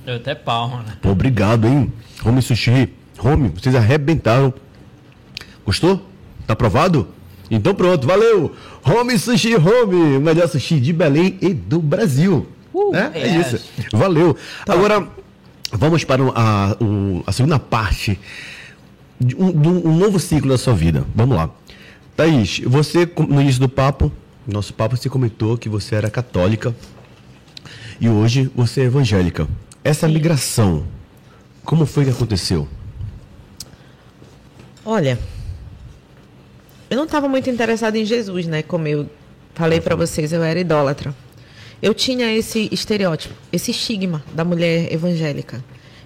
Eu 0.06 0.16
até 0.16 0.36
palma, 0.36 0.84
né? 0.84 0.98
Pô, 1.02 1.10
obrigado, 1.10 1.68
hein? 1.68 1.92
Home 2.26 2.42
Sushi. 2.42 2.90
Home, 3.20 3.50
vocês 3.50 3.74
arrebentaram. 3.76 4.54
Gostou? 5.66 5.98
Tá 6.46 6.54
aprovado? 6.54 7.08
Então 7.50 7.74
pronto, 7.74 8.06
valeu! 8.06 8.56
Home 8.84 9.18
Sushi 9.18 9.56
Home, 9.56 10.18
o 10.18 10.22
melhor 10.22 10.48
sushi 10.48 10.80
de 10.80 10.92
Belém 10.92 11.38
e 11.42 11.54
do 11.54 11.80
Brasil. 11.80 12.48
né? 12.92 13.12
É 13.14 13.28
yes. 13.28 13.54
isso. 13.54 13.70
Valeu. 13.92 14.36
Agora, 14.68 15.08
vamos 15.72 16.04
para 16.04 16.24
a, 16.36 16.76
a 17.26 17.32
segunda 17.32 17.60
parte 17.60 18.20
de 19.20 19.36
um, 19.36 19.52
de 19.52 19.68
um 19.68 19.96
novo 19.98 20.20
ciclo 20.20 20.50
da 20.50 20.58
sua 20.58 20.74
vida. 20.74 21.06
Vamos 21.16 21.38
lá. 21.38 21.50
Thaís, 22.16 22.60
você, 22.66 23.10
no 23.18 23.42
início 23.42 23.62
do 23.62 23.70
papo, 23.70 24.12
nosso 24.48 24.74
papo, 24.74 24.98
você 24.98 25.10
comentou 25.10 25.58
que 25.58 25.70
você 25.70 25.96
era 25.96 26.10
católica 26.10 26.76
e 28.00 28.10
hoje 28.10 28.52
você 28.56 28.82
é 28.82 28.86
evangélica. 28.86 29.48
Essa 29.84 30.08
migração, 30.08 30.86
como 31.66 31.86
foi 31.86 32.06
que 32.06 32.12
aconteceu? 32.12 32.68
Olha, 34.86 35.20
eu 36.90 36.96
não 36.96 37.04
estava 37.04 37.28
muito 37.28 37.50
interessada 37.50 37.98
em 37.98 38.06
Jesus, 38.06 38.48
né? 38.48 38.62
Como 38.64 38.88
eu 38.88 39.10
falei 39.54 39.82
para 39.82 39.96
vocês, 39.96 40.32
eu 40.32 40.42
era 40.44 40.60
idólatra. 40.60 41.14
Eu 41.82 41.94
tinha 41.94 42.32
esse 42.32 42.70
estereótipo, 42.72 43.34
esse 43.52 43.72
estigma 43.72 44.24
da 44.34 44.46
mulher 44.46 44.92
evangélica. 44.94 45.64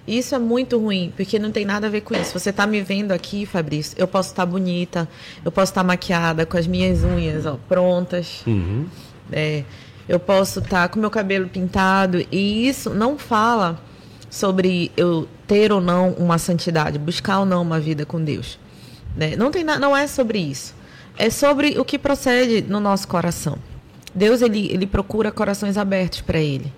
E 0.08 0.18
isso 0.18 0.34
é 0.34 0.38
muito 0.38 0.78
ruim, 0.78 1.12
porque 1.14 1.38
não 1.38 1.52
tem 1.52 1.64
nada 1.64 1.86
a 1.86 1.90
ver 1.90 2.00
com 2.00 2.14
isso. 2.14 2.36
Você 2.36 2.50
está 2.50 2.66
me 2.66 2.80
vendo 2.80 3.12
aqui, 3.12 3.46
Fabrício, 3.46 3.94
eu 3.96 4.08
posso 4.08 4.30
estar 4.30 4.46
bonita, 4.46 5.08
eu 5.44 5.52
posso 5.52 5.70
estar 5.70 5.84
maquiada, 5.84 6.44
com 6.46 6.56
as 6.56 6.66
minhas 6.66 7.04
unhas 7.04 7.46
ó, 7.46 7.58
prontas. 7.68 8.42
É, 9.30 9.62
eu 10.08 10.18
posso 10.18 10.60
estar 10.60 10.88
com 10.88 10.98
meu 10.98 11.10
cabelo 11.10 11.48
pintado 11.48 12.24
e 12.32 12.66
isso 12.68 12.90
não 12.90 13.18
fala 13.18 13.78
sobre 14.30 14.90
eu 14.96 15.28
ter 15.46 15.72
ou 15.72 15.80
não 15.80 16.10
uma 16.12 16.38
santidade, 16.38 16.98
buscar 16.98 17.40
ou 17.40 17.46
não 17.46 17.62
uma 17.62 17.78
vida 17.80 18.04
com 18.06 18.22
Deus. 18.22 18.58
Né? 19.16 19.36
Não 19.36 19.50
tem 19.50 19.64
na- 19.64 19.78
não 19.78 19.96
é 19.96 20.06
sobre 20.06 20.38
isso. 20.38 20.74
É 21.16 21.30
sobre 21.30 21.78
o 21.78 21.84
que 21.84 21.98
procede 21.98 22.62
no 22.62 22.78
nosso 22.80 23.08
coração. 23.08 23.58
Deus 24.14 24.40
ele, 24.42 24.70
ele 24.72 24.86
procura 24.86 25.30
corações 25.32 25.76
abertos 25.76 26.20
para 26.20 26.38
ele. 26.38 26.72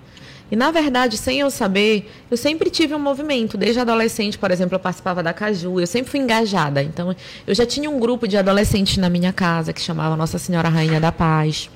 E 0.51 0.57
na 0.57 0.70
verdade, 0.72 1.16
sem 1.16 1.39
eu 1.41 1.51
saber, 1.51 2.11
eu 2.31 2.37
sempre 2.37 2.70
tive 2.70 2.93
um 2.95 2.99
movimento. 2.99 3.57
Desde 3.57 3.78
adolescente, 3.78 4.37
por 4.37 4.51
exemplo, 4.51 4.74
eu 4.74 4.81
participava 4.81 5.22
da 5.22 5.33
Caju, 5.33 5.78
eu 5.78 5.87
sempre 5.87 6.11
fui 6.11 6.18
engajada. 6.18 6.83
Então, 6.83 7.14
eu 7.47 7.55
já 7.55 7.64
tinha 7.64 7.89
um 7.89 8.01
grupo 8.01 8.26
de 8.26 8.37
adolescentes 8.37 8.97
na 8.97 9.09
minha 9.09 9.33
casa 9.33 9.72
que 9.72 9.81
chamava 9.81 10.16
Nossa 10.16 10.39
Senhora 10.39 10.68
Rainha 10.68 10.99
da 11.01 11.12
Paz. 11.12 11.70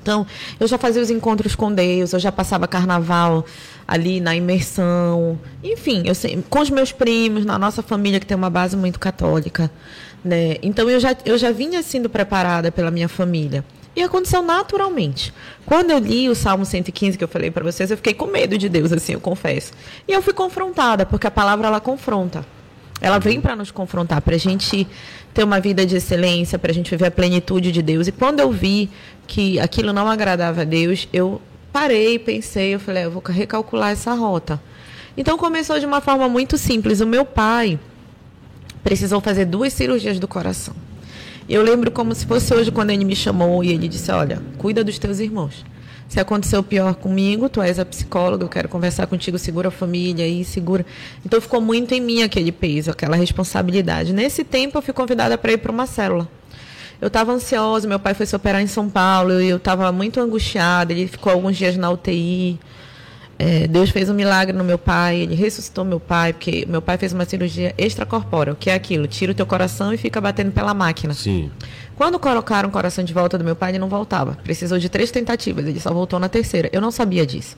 Então, 0.00 0.26
eu 0.58 0.66
já 0.66 0.78
fazia 0.78 1.02
os 1.02 1.10
encontros 1.10 1.54
com 1.54 1.72
Deus, 1.72 2.12
eu 2.12 2.18
já 2.18 2.32
passava 2.32 2.66
carnaval 2.66 3.44
ali 3.86 4.20
na 4.20 4.34
imersão, 4.34 5.38
enfim, 5.62 6.04
eu 6.06 6.14
com 6.48 6.60
os 6.60 6.70
meus 6.70 6.92
primos, 6.92 7.44
na 7.44 7.58
nossa 7.58 7.82
família 7.82 8.18
que 8.18 8.26
tem 8.26 8.36
uma 8.36 8.50
base 8.50 8.76
muito 8.76 8.98
católica, 8.98 9.70
né? 10.24 10.56
Então 10.62 10.88
eu 10.88 10.98
já 10.98 11.14
eu 11.24 11.36
já 11.36 11.50
vinha 11.50 11.82
sendo 11.82 12.08
preparada 12.08 12.72
pela 12.72 12.90
minha 12.90 13.08
família. 13.08 13.64
E 13.96 14.02
aconteceu 14.02 14.42
naturalmente. 14.42 15.32
Quando 15.64 15.92
eu 15.92 15.98
li 15.98 16.28
o 16.28 16.34
Salmo 16.34 16.64
115 16.64 17.16
que 17.16 17.22
eu 17.22 17.28
falei 17.28 17.50
para 17.50 17.62
vocês, 17.62 17.90
eu 17.90 17.96
fiquei 17.96 18.12
com 18.12 18.26
medo 18.26 18.58
de 18.58 18.68
Deus 18.68 18.92
assim, 18.92 19.12
eu 19.12 19.20
confesso. 19.20 19.72
E 20.08 20.12
eu 20.12 20.20
fui 20.20 20.32
confrontada, 20.32 21.06
porque 21.06 21.26
a 21.28 21.30
palavra 21.30 21.68
ela 21.68 21.80
confronta. 21.80 22.44
Ela 23.00 23.18
vem 23.18 23.40
para 23.40 23.56
nos 23.56 23.70
confrontar, 23.70 24.20
para 24.20 24.34
a 24.34 24.38
gente 24.38 24.86
ter 25.32 25.44
uma 25.44 25.60
vida 25.60 25.84
de 25.84 25.96
excelência, 25.96 26.58
para 26.58 26.70
a 26.70 26.74
gente 26.74 26.90
viver 26.90 27.06
a 27.06 27.10
plenitude 27.10 27.72
de 27.72 27.82
Deus. 27.82 28.06
E 28.06 28.12
quando 28.12 28.40
eu 28.40 28.50
vi 28.50 28.88
que 29.26 29.58
aquilo 29.58 29.92
não 29.92 30.08
agradava 30.08 30.62
a 30.62 30.64
Deus, 30.64 31.08
eu 31.12 31.40
parei, 31.72 32.18
pensei, 32.18 32.74
eu 32.74 32.80
falei, 32.80 33.02
"Ah, 33.02 33.06
eu 33.06 33.10
vou 33.10 33.22
recalcular 33.26 33.90
essa 33.90 34.14
rota. 34.14 34.60
Então 35.16 35.36
começou 35.36 35.78
de 35.78 35.86
uma 35.86 36.00
forma 36.00 36.28
muito 36.28 36.56
simples. 36.56 37.00
O 37.00 37.06
meu 37.06 37.24
pai 37.24 37.78
precisou 38.82 39.20
fazer 39.20 39.44
duas 39.44 39.72
cirurgias 39.72 40.18
do 40.18 40.28
coração. 40.28 40.74
Eu 41.48 41.62
lembro 41.62 41.90
como 41.90 42.14
se 42.14 42.24
fosse 42.26 42.54
hoje 42.54 42.70
quando 42.70 42.90
ele 42.90 43.04
me 43.04 43.14
chamou 43.14 43.62
e 43.62 43.70
ele 43.70 43.88
disse: 43.88 44.10
Olha, 44.10 44.40
cuida 44.56 44.82
dos 44.82 44.98
teus 44.98 45.18
irmãos. 45.18 45.64
Se 46.14 46.20
aconteceu 46.20 46.62
pior 46.62 46.94
comigo, 46.94 47.48
tu 47.48 47.60
és 47.60 47.76
a 47.76 47.84
psicóloga, 47.84 48.44
eu 48.44 48.48
quero 48.48 48.68
conversar 48.68 49.04
contigo, 49.08 49.36
segura 49.36 49.66
a 49.66 49.70
família 49.72 50.24
aí, 50.24 50.44
segura. 50.44 50.86
Então 51.26 51.40
ficou 51.40 51.60
muito 51.60 51.92
em 51.92 52.00
mim 52.00 52.22
aquele 52.22 52.52
peso, 52.52 52.92
aquela 52.92 53.16
responsabilidade. 53.16 54.12
Nesse 54.12 54.44
tempo 54.44 54.78
eu 54.78 54.82
fui 54.82 54.94
convidada 54.94 55.36
para 55.36 55.50
ir 55.50 55.58
para 55.58 55.72
uma 55.72 55.86
célula. 55.88 56.28
Eu 57.00 57.08
estava 57.08 57.32
ansiosa, 57.32 57.88
meu 57.88 57.98
pai 57.98 58.14
foi 58.14 58.26
se 58.26 58.36
operar 58.36 58.62
em 58.62 58.68
São 58.68 58.88
Paulo, 58.88 59.32
eu 59.32 59.56
estava 59.56 59.90
muito 59.90 60.20
angustiada, 60.20 60.92
ele 60.92 61.08
ficou 61.08 61.32
alguns 61.32 61.56
dias 61.56 61.76
na 61.76 61.90
UTI. 61.90 62.60
É, 63.36 63.66
Deus 63.66 63.90
fez 63.90 64.08
um 64.08 64.14
milagre 64.14 64.56
no 64.56 64.62
meu 64.62 64.78
pai, 64.78 65.16
ele 65.16 65.34
ressuscitou 65.34 65.84
meu 65.84 65.98
pai, 65.98 66.32
porque 66.32 66.64
meu 66.68 66.80
pai 66.80 66.96
fez 66.96 67.12
uma 67.12 67.24
cirurgia 67.24 67.74
extracorpórea, 67.76 68.54
que 68.54 68.70
é 68.70 68.74
aquilo, 68.74 69.08
tira 69.08 69.32
o 69.32 69.34
teu 69.34 69.46
coração 69.46 69.92
e 69.92 69.96
fica 69.96 70.20
batendo 70.20 70.52
pela 70.52 70.72
máquina. 70.72 71.12
Sim. 71.12 71.50
Quando 71.96 72.18
colocaram 72.18 72.68
o 72.68 72.72
coração 72.72 73.04
de 73.04 73.12
volta 73.12 73.38
do 73.38 73.44
meu 73.44 73.54
pai, 73.54 73.70
ele 73.70 73.78
não 73.78 73.88
voltava. 73.88 74.36
Precisou 74.42 74.78
de 74.78 74.88
três 74.88 75.10
tentativas, 75.10 75.66
ele 75.66 75.78
só 75.80 75.92
voltou 75.92 76.18
na 76.18 76.28
terceira. 76.28 76.68
Eu 76.72 76.80
não 76.80 76.90
sabia 76.90 77.24
disso. 77.24 77.56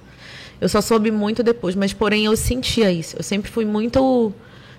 Eu 0.61 0.69
só 0.69 0.81
soube 0.81 1.11
muito 1.11 1.43
depois, 1.43 1.75
mas 1.75 1.93
porém 1.93 2.27
eu 2.27 2.37
sentia 2.37 2.91
isso. 2.91 3.17
Eu 3.17 3.23
sempre 3.23 3.51
fui 3.51 3.65
muito. 3.65 4.33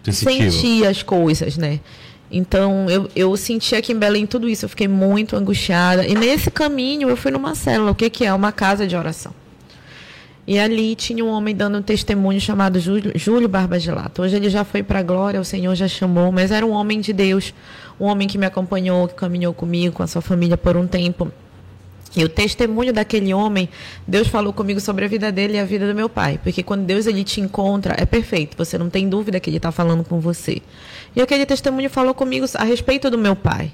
Sensitiva. 0.04 0.52
Sentia 0.52 0.90
as 0.90 1.04
coisas, 1.04 1.58
né? 1.58 1.80
Então 2.30 2.90
eu, 2.90 3.10
eu 3.16 3.36
senti 3.38 3.76
aqui 3.76 3.94
em 3.94 3.98
Belém 3.98 4.26
tudo 4.26 4.48
isso. 4.50 4.66
Eu 4.66 4.70
fiquei 4.70 4.88
muito 4.88 5.36
angustiada. 5.36 6.06
E 6.06 6.14
nesse 6.14 6.52
caminho 6.52 7.10
eu 7.10 7.18
fui 7.18 7.32
numa 7.32 7.56
célula. 7.56 7.92
O 7.92 7.96
que, 7.96 8.10
que 8.10 8.26
é? 8.26 8.34
Uma 8.34 8.52
casa 8.52 8.88
de 8.88 8.96
oração. 8.96 9.34
E 10.48 10.58
ali 10.58 10.96
tinha 10.96 11.26
um 11.26 11.28
homem 11.28 11.54
dando 11.54 11.78
um 11.78 11.82
testemunho 11.82 12.40
chamado 12.40 12.80
Júlio, 12.80 13.12
Júlio 13.16 13.50
Barba 13.50 13.78
Gelato. 13.78 14.22
Hoje 14.22 14.38
ele 14.38 14.50
já 14.50 14.64
foi 14.64 14.82
para 14.82 15.00
a 15.00 15.04
glória, 15.04 15.42
o 15.42 15.44
Senhor 15.44 15.76
já 15.76 15.90
chamou, 15.90 16.32
mas 16.32 16.52
era 16.52 16.66
um 16.66 16.72
homem 16.72 17.02
de 17.02 17.12
Deus, 17.12 17.54
um 18.00 18.06
homem 18.06 18.30
que 18.30 18.38
me 18.38 18.46
acompanhou, 18.46 19.10
que 19.10 19.16
caminhou 19.16 19.54
comigo, 19.54 19.96
com 19.96 20.04
a 20.04 20.08
sua 20.08 20.22
família 20.22 20.56
por 20.56 20.78
um 20.78 20.88
tempo. 20.88 21.30
E 22.16 22.24
o 22.24 22.30
testemunho 22.30 22.94
daquele 22.94 23.34
homem, 23.34 23.68
Deus 24.08 24.30
falou 24.30 24.54
comigo 24.54 24.80
sobre 24.80 25.04
a 25.04 25.08
vida 25.10 25.32
dele 25.34 25.56
e 25.56 25.60
a 25.60 25.66
vida 25.66 25.86
do 25.86 25.94
meu 25.94 26.08
pai. 26.08 26.40
Porque 26.42 26.64
quando 26.64 26.86
Deus 26.86 27.06
ele 27.08 27.26
te 27.26 27.42
encontra, 27.42 27.94
é 27.98 28.06
perfeito. 28.06 28.58
Você 28.58 28.78
não 28.78 28.90
tem 28.90 29.10
dúvida 29.10 29.42
que 29.42 29.50
ele 29.50 29.58
está 29.58 29.72
falando 29.72 30.04
com 30.06 30.20
você. 30.20 30.62
E 31.14 31.22
aquele 31.22 31.46
testemunho 31.46 31.90
falou 31.90 32.14
comigo 32.14 32.46
a 32.56 32.64
respeito 32.64 33.12
do 33.12 33.18
meu 33.18 33.36
pai. 33.36 33.74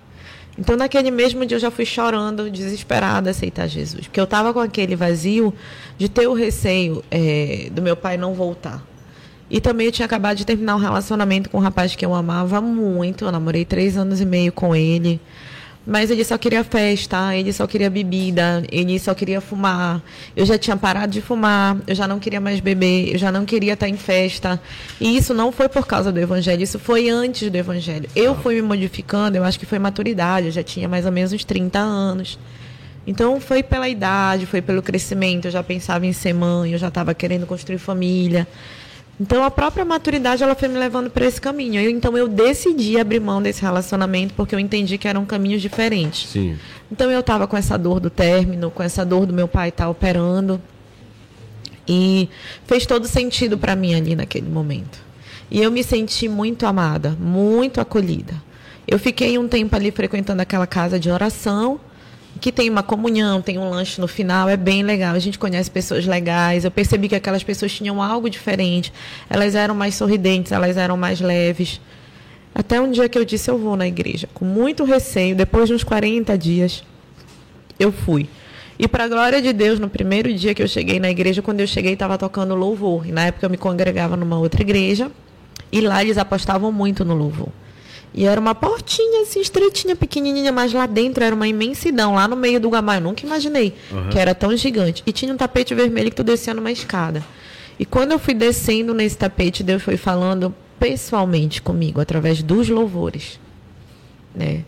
Então, 0.58 0.78
naquele 0.78 1.10
mesmo 1.10 1.46
dia, 1.46 1.56
eu 1.58 1.60
já 1.62 1.72
fui 1.72 1.86
chorando, 1.86 2.50
desesperada, 2.50 3.32
aceitar 3.32 3.68
Jesus. 3.68 4.06
Porque 4.06 4.20
eu 4.20 4.26
estava 4.26 4.54
com 4.54 4.60
aquele 4.60 4.96
vazio 4.96 5.54
de 5.98 6.08
ter 6.08 6.28
o 6.28 6.34
receio 6.34 7.04
é, 7.10 7.70
do 7.72 7.82
meu 7.82 7.96
pai 7.96 8.18
não 8.18 8.34
voltar. 8.34 8.84
E 9.50 9.60
também 9.60 9.88
eu 9.88 9.92
tinha 9.92 10.06
acabado 10.06 10.38
de 10.38 10.46
terminar 10.46 10.76
um 10.76 10.80
relacionamento 10.80 11.50
com 11.50 11.58
um 11.58 11.62
rapaz 11.62 11.96
que 11.96 12.06
eu 12.06 12.14
amava 12.14 12.62
muito. 12.62 13.26
Eu 13.26 13.32
namorei 13.32 13.66
três 13.66 13.98
anos 13.98 14.22
e 14.22 14.26
meio 14.26 14.52
com 14.52 14.76
ele. 14.76 15.20
Mas 15.86 16.10
ele 16.10 16.24
só 16.24 16.38
queria 16.38 16.64
festa, 16.64 17.36
ele 17.36 17.52
só 17.52 17.68
queria 17.68 17.90
bebida, 17.90 18.64
ele 18.72 18.98
só 18.98 19.14
queria 19.14 19.42
fumar. 19.42 20.02
Eu 20.36 20.46
já 20.46 20.58
tinha 20.58 20.78
parado 20.78 21.12
de 21.12 21.22
fumar, 21.22 21.78
eu 21.86 21.94
já 21.94 22.08
não 22.08 22.20
queria 22.20 22.40
mais 22.40 22.62
beber, 22.62 23.12
eu 23.12 23.18
já 23.18 23.32
não 23.32 23.44
queria 23.44 23.74
estar 23.74 23.90
em 23.90 23.98
festa. 23.98 24.62
E 25.00 25.18
isso 25.18 25.34
não 25.34 25.52
foi 25.52 25.68
por 25.68 25.86
causa 25.86 26.10
do 26.10 26.20
evangelho, 26.20 26.64
isso 26.64 26.80
foi 26.80 27.10
antes 27.10 27.52
do 27.52 27.58
evangelho. 27.58 28.10
Eu 28.16 28.34
fui 28.34 28.56
me 28.56 28.62
modificando, 28.62 29.36
eu 29.36 29.44
acho 29.44 29.60
que 29.60 29.66
foi 29.66 29.78
maturidade, 29.78 30.46
eu 30.46 30.52
já 30.54 30.64
tinha 30.64 30.88
mais 30.88 31.06
ou 31.06 31.12
menos 31.12 31.34
uns 31.34 31.44
30 31.44 31.80
anos. 31.80 32.40
Então 33.06 33.42
foi 33.42 33.62
pela 33.62 33.90
idade, 33.90 34.46
foi 34.46 34.62
pelo 34.62 34.82
crescimento, 34.82 35.46
eu 35.46 35.52
já 35.52 35.62
pensava 35.62 36.06
em 36.06 36.14
ser 36.14 36.34
mãe, 36.34 36.72
eu 36.72 36.78
já 36.78 36.88
estava 36.88 37.14
querendo 37.14 37.46
construir 37.46 37.78
família. 37.78 38.48
Então 39.20 39.44
a 39.44 39.52
própria 39.52 39.86
maturidade 39.86 40.42
ela 40.42 40.56
foi 40.56 40.68
me 40.68 40.78
levando 40.78 41.10
para 41.10 41.26
esse 41.26 41.40
caminho. 41.40 41.80
Eu, 41.80 41.90
então 41.90 42.18
eu 42.18 42.28
decidi 42.28 43.00
abrir 43.00 43.20
mão 43.20 43.42
desse 43.42 43.62
relacionamento 43.62 44.34
porque 44.34 44.56
eu 44.56 44.60
entendi 44.60 44.98
que 44.98 45.08
eram 45.08 45.26
caminhos 45.26 45.62
diferentes. 45.62 46.30
Sim. 46.30 46.58
Então 46.92 47.10
eu 47.12 47.20
estava 47.20 47.48
com 47.48 47.56
essa 47.56 47.78
dor 47.78 48.00
do 48.00 48.10
término, 48.10 48.72
com 48.72 48.82
essa 48.82 49.06
dor 49.06 49.26
do 49.26 49.34
meu 49.34 49.48
pai 49.48 49.70
estar 49.70 49.86
tá 49.86 49.90
operando. 49.90 50.60
E 51.88 52.30
fez 52.66 52.86
todo 52.86 53.08
sentido 53.08 53.58
para 53.58 53.76
mim 53.76 53.94
ali 53.94 54.16
naquele 54.16 54.50
momento. 54.50 55.00
E 55.52 55.62
eu 55.62 55.70
me 55.70 55.84
senti 55.84 56.28
muito 56.28 56.66
amada, 56.66 57.12
muito 57.20 57.80
acolhida. 57.80 58.34
Eu 58.88 58.98
fiquei 58.98 59.38
um 59.38 59.48
tempo 59.48 59.76
ali 59.76 59.92
frequentando 59.92 60.42
aquela 60.42 60.66
casa 60.66 61.00
de 61.00 61.10
oração 61.10 61.80
que 62.44 62.52
tem 62.52 62.70
uma 62.70 62.84
comunhão, 62.84 63.42
tem 63.42 63.58
um 63.58 63.70
lanche 63.70 64.02
no 64.02 64.08
final, 64.08 64.50
é 64.50 64.58
bem 64.58 64.84
legal. 64.84 65.16
A 65.16 65.20
gente 65.20 65.40
conhece 65.40 65.72
pessoas 65.72 66.06
legais. 66.06 66.66
Eu 66.66 66.72
percebi 66.72 67.08
que 67.08 67.16
aquelas 67.16 67.42
pessoas 67.42 67.72
tinham 67.72 68.04
algo 68.04 68.30
diferente. 68.30 68.92
Elas 69.30 69.56
eram 69.56 69.74
mais 69.74 69.96
sorridentes, 69.96 70.52
elas 70.52 70.76
eram 70.76 70.98
mais 70.98 71.22
leves. 71.22 71.80
Até 72.54 72.82
um 72.82 72.92
dia 72.92 73.08
que 73.08 73.18
eu 73.18 73.24
disse 73.24 73.50
eu 73.50 73.58
vou 73.58 73.78
na 73.78 73.88
igreja, 73.88 74.28
com 74.34 74.44
muito 74.44 74.84
receio, 74.84 75.38
depois 75.38 75.70
de 75.70 75.74
uns 75.74 75.86
40 75.86 76.38
dias, 76.38 76.84
eu 77.80 77.94
fui. 77.94 78.28
E 78.78 78.90
para 78.90 79.06
a 79.06 79.08
glória 79.08 79.42
de 79.42 79.54
Deus, 79.54 79.80
no 79.80 79.88
primeiro 79.88 80.32
dia 80.34 80.54
que 80.54 80.62
eu 80.62 80.68
cheguei 80.68 81.00
na 81.00 81.10
igreja, 81.10 81.42
quando 81.42 81.62
eu 81.62 81.68
cheguei 81.68 81.94
estava 81.94 82.18
tocando 82.18 82.54
louvor. 82.56 83.08
E 83.08 83.12
na 83.14 83.28
época 83.28 83.46
eu 83.46 83.50
me 83.50 83.58
congregava 83.58 84.18
numa 84.18 84.38
outra 84.38 84.62
igreja, 84.62 85.10
e 85.72 85.80
lá 85.80 86.04
eles 86.04 86.18
apostavam 86.18 86.74
muito 86.74 87.06
no 87.06 87.14
louvor. 87.14 87.54
E 88.14 88.26
era 88.26 88.40
uma 88.40 88.54
portinha 88.54 89.24
assim, 89.24 89.42
estreitinha, 89.42 89.96
pequenininha, 89.96 90.52
mas 90.52 90.72
lá 90.72 90.86
dentro 90.86 91.24
era 91.24 91.34
uma 91.34 91.48
imensidão, 91.48 92.14
lá 92.14 92.28
no 92.28 92.36
meio 92.36 92.60
do 92.60 92.70
Guamá. 92.70 92.98
Eu 92.98 93.02
nunca 93.02 93.26
imaginei 93.26 93.74
uhum. 93.92 94.10
que 94.10 94.20
era 94.20 94.36
tão 94.36 94.56
gigante. 94.56 95.02
E 95.06 95.12
tinha 95.12 95.34
um 95.34 95.38
tapete 95.38 95.74
vermelho 95.74 96.12
que 96.12 96.16
tu 96.16 96.24
descia 96.24 96.54
numa 96.54 96.72
escada. 96.72 97.24
E 97.80 97.86
quando 97.86 98.12
eu 98.12 98.20
fui 98.20 98.36
descendo 98.36 98.94
nesse 98.94 99.18
tapete, 99.18 99.64
Deus 99.64 99.82
foi 99.82 99.98
falando 99.98 100.54
pessoalmente 100.80 101.62
comigo, 101.62 102.00
através 102.00 102.44
dos 102.44 102.70
louvores. 102.70 103.40
Né? 104.36 104.64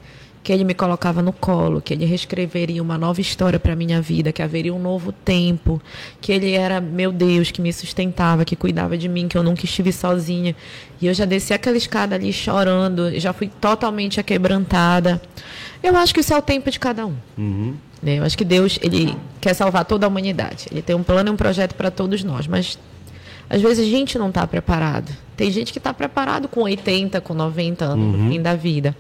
Que 0.46 0.54
ele 0.54 0.64
me 0.64 0.76
colocava 0.76 1.24
no 1.24 1.34
colo, 1.34 1.82
que 1.82 1.92
ele 1.92 2.06
reescreveria 2.06 2.80
uma 2.80 3.00
nova 3.00 3.20
história 3.20 3.60
para 3.60 3.76
minha 3.76 4.00
vida, 4.00 4.32
que 4.32 4.44
haveria 4.44 4.72
um 4.72 4.78
novo 4.78 5.12
tempo, 5.12 5.82
que 6.22 6.32
ele 6.32 6.52
era 6.52 6.80
meu 6.80 7.12
Deus, 7.12 7.50
que 7.50 7.60
me 7.60 7.74
sustentava, 7.74 8.46
que 8.46 8.56
cuidava 8.56 8.96
de 8.96 9.10
mim, 9.10 9.28
que 9.28 9.36
eu 9.36 9.42
nunca 9.42 9.66
estive 9.66 9.92
sozinha. 9.92 10.56
E 11.02 11.08
eu 11.08 11.16
já 11.16 11.26
desci 11.26 11.52
aquela 11.52 11.76
escada 11.76 12.14
ali 12.14 12.32
chorando, 12.32 13.20
já 13.20 13.34
fui 13.34 13.50
totalmente 13.60 14.20
aquebrantada. 14.20 15.20
Eu 15.82 15.98
acho 15.98 16.14
que 16.14 16.20
isso 16.20 16.32
é 16.32 16.38
o 16.38 16.44
tempo 16.44 16.70
de 16.70 16.80
cada 16.80 17.08
um. 17.08 17.16
Uhum. 17.36 17.74
Né? 18.00 18.20
Eu 18.20 18.24
acho 18.24 18.38
que 18.38 18.46
Deus 18.46 18.78
ele 18.84 19.18
quer 19.42 19.56
salvar 19.56 19.84
toda 19.84 20.06
a 20.06 20.10
humanidade. 20.10 20.68
Ele 20.72 20.84
tem 20.84 20.96
um 20.96 21.02
plano 21.02 21.32
e 21.32 21.34
um 21.34 21.36
projeto 21.36 21.74
para 21.74 21.90
todos 21.90 22.24
nós, 22.24 22.46
mas 22.46 22.78
às 23.50 23.64
vezes 23.64 23.80
a 23.80 23.90
gente 23.90 24.16
não 24.20 24.30
está 24.30 24.46
preparado. 24.46 25.12
Tem 25.36 25.50
gente 25.50 25.74
que 25.74 25.80
está 25.80 25.92
preparado 25.92 26.48
com 26.48 26.62
80, 26.62 27.20
com 27.22 27.34
90 27.34 27.84
anos 27.84 28.14
uhum. 28.14 28.26
no 28.26 28.32
fim 28.32 28.40
da 28.40 28.54
vida. 28.54 28.96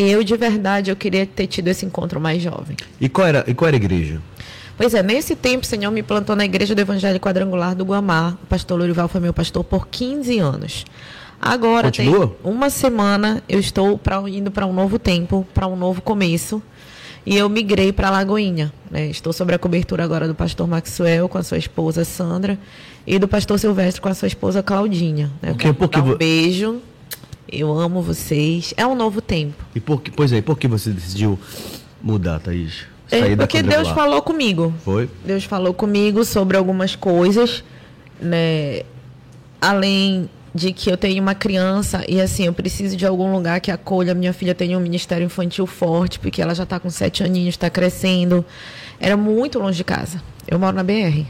Eu, 0.00 0.22
de 0.22 0.36
verdade, 0.36 0.92
eu 0.92 0.96
queria 0.96 1.26
ter 1.26 1.48
tido 1.48 1.66
esse 1.66 1.84
encontro 1.84 2.20
mais 2.20 2.40
jovem. 2.40 2.76
E 3.00 3.08
qual 3.08 3.26
era, 3.26 3.44
e 3.48 3.52
qual 3.52 3.66
era 3.66 3.76
a 3.76 3.80
igreja? 3.80 4.22
Pois 4.76 4.94
é, 4.94 5.02
nesse 5.02 5.34
tempo 5.34 5.64
o 5.64 5.66
Senhor 5.66 5.90
me 5.90 6.04
plantou 6.04 6.36
na 6.36 6.44
Igreja 6.44 6.72
do 6.72 6.80
Evangelho 6.80 7.18
Quadrangular 7.18 7.74
do 7.74 7.84
Guamá. 7.84 8.38
O 8.44 8.46
pastor 8.46 8.78
Lurival 8.78 9.08
foi 9.08 9.20
meu 9.20 9.34
pastor 9.34 9.64
por 9.64 9.88
15 9.88 10.38
anos. 10.38 10.84
Agora 11.42 11.88
Continua? 11.88 12.28
tem 12.28 12.36
uma 12.44 12.70
semana 12.70 13.42
eu 13.48 13.58
estou 13.58 13.98
pra, 13.98 14.22
indo 14.28 14.52
para 14.52 14.66
um 14.66 14.72
novo 14.72 15.00
tempo, 15.00 15.44
para 15.52 15.66
um 15.66 15.74
novo 15.74 16.00
começo. 16.00 16.62
E 17.26 17.36
eu 17.36 17.48
migrei 17.48 17.92
para 17.92 18.08
Lagoinha. 18.08 18.72
Né? 18.88 19.06
Estou 19.06 19.32
sob 19.32 19.52
a 19.52 19.58
cobertura 19.58 20.04
agora 20.04 20.28
do 20.28 20.34
pastor 20.34 20.68
Maxwell 20.68 21.28
com 21.28 21.38
a 21.38 21.42
sua 21.42 21.58
esposa 21.58 22.04
Sandra 22.04 22.56
e 23.04 23.18
do 23.18 23.26
pastor 23.26 23.58
Silvestre 23.58 24.00
com 24.00 24.08
a 24.08 24.14
sua 24.14 24.28
esposa 24.28 24.62
Claudinha. 24.62 25.28
Né? 25.42 25.56
Porque... 25.76 25.98
Um 25.98 26.16
beijo 26.16 26.80
eu 27.50 27.72
amo 27.78 28.02
vocês. 28.02 28.74
É 28.76 28.86
um 28.86 28.94
novo 28.94 29.20
tempo. 29.20 29.64
E 29.74 29.80
por 29.80 30.02
que, 30.02 30.10
pois 30.10 30.32
é, 30.32 30.40
por 30.40 30.58
que 30.58 30.68
você 30.68 30.90
decidiu 30.90 31.38
mudar, 32.02 32.38
Thaís? 32.40 32.86
é 33.10 33.36
porque 33.36 33.62
Deus 33.62 33.88
falou 33.88 34.22
comigo. 34.22 34.74
Foi? 34.84 35.08
Deus 35.24 35.44
falou 35.44 35.72
comigo 35.72 36.24
sobre 36.24 36.56
algumas 36.56 36.94
coisas, 36.94 37.64
né? 38.20 38.82
Além 39.60 40.28
de 40.54 40.72
que 40.72 40.90
eu 40.90 40.96
tenho 40.96 41.22
uma 41.22 41.34
criança 41.34 42.04
e 42.08 42.20
assim, 42.20 42.44
eu 42.44 42.52
preciso 42.52 42.96
de 42.96 43.06
algum 43.06 43.32
lugar 43.32 43.60
que 43.60 43.70
acolha. 43.70 44.14
Minha 44.14 44.32
filha 44.32 44.54
tem 44.54 44.76
um 44.76 44.80
ministério 44.80 45.24
infantil 45.24 45.66
forte, 45.66 46.18
porque 46.18 46.42
ela 46.42 46.54
já 46.54 46.64
está 46.64 46.78
com 46.78 46.90
sete 46.90 47.22
aninhos, 47.22 47.54
está 47.54 47.70
crescendo. 47.70 48.44
Era 49.00 49.16
muito 49.16 49.58
longe 49.58 49.76
de 49.76 49.84
casa. 49.84 50.22
Eu 50.46 50.58
moro 50.58 50.76
na 50.76 50.82
BR. 50.82 51.24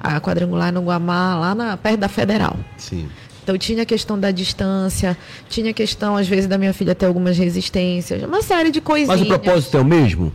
A 0.00 0.20
quadrangular 0.20 0.72
no 0.72 0.82
Guamá, 0.82 1.34
lá 1.36 1.54
na, 1.54 1.76
perto 1.76 2.00
da 2.00 2.08
Federal. 2.08 2.58
Sim. 2.76 3.08
Então 3.44 3.58
tinha 3.58 3.82
a 3.82 3.86
questão 3.86 4.18
da 4.18 4.30
distância, 4.30 5.16
tinha 5.50 5.70
a 5.70 5.74
questão, 5.74 6.16
às 6.16 6.26
vezes, 6.26 6.46
da 6.46 6.56
minha 6.56 6.72
filha 6.72 6.94
ter 6.94 7.04
algumas 7.04 7.36
resistências, 7.36 8.22
uma 8.22 8.42
série 8.42 8.70
de 8.70 8.80
coisinhas. 8.80 9.20
Mas 9.20 9.20
o 9.20 9.26
propósito 9.26 9.76
é 9.76 9.80
o 9.80 9.84
mesmo? 9.84 10.32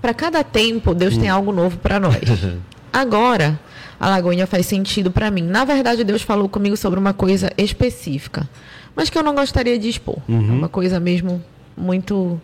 Para 0.00 0.12
cada 0.12 0.44
tempo, 0.44 0.94
Deus 0.94 1.16
hum. 1.16 1.20
tem 1.20 1.30
algo 1.30 1.50
novo 1.50 1.78
para 1.78 1.98
nós. 1.98 2.18
Agora, 2.92 3.58
a 3.98 4.10
Lagoinha 4.10 4.46
faz 4.46 4.66
sentido 4.66 5.10
para 5.10 5.30
mim. 5.30 5.42
Na 5.42 5.64
verdade, 5.64 6.04
Deus 6.04 6.20
falou 6.20 6.46
comigo 6.46 6.76
sobre 6.76 7.00
uma 7.00 7.14
coisa 7.14 7.50
específica, 7.56 8.48
mas 8.94 9.08
que 9.08 9.16
eu 9.16 9.22
não 9.22 9.34
gostaria 9.34 9.78
de 9.78 9.88
expor. 9.88 10.18
Uhum. 10.28 10.48
É 10.48 10.52
uma 10.52 10.68
coisa 10.68 11.00
mesmo 11.00 11.42
muito 11.74 12.38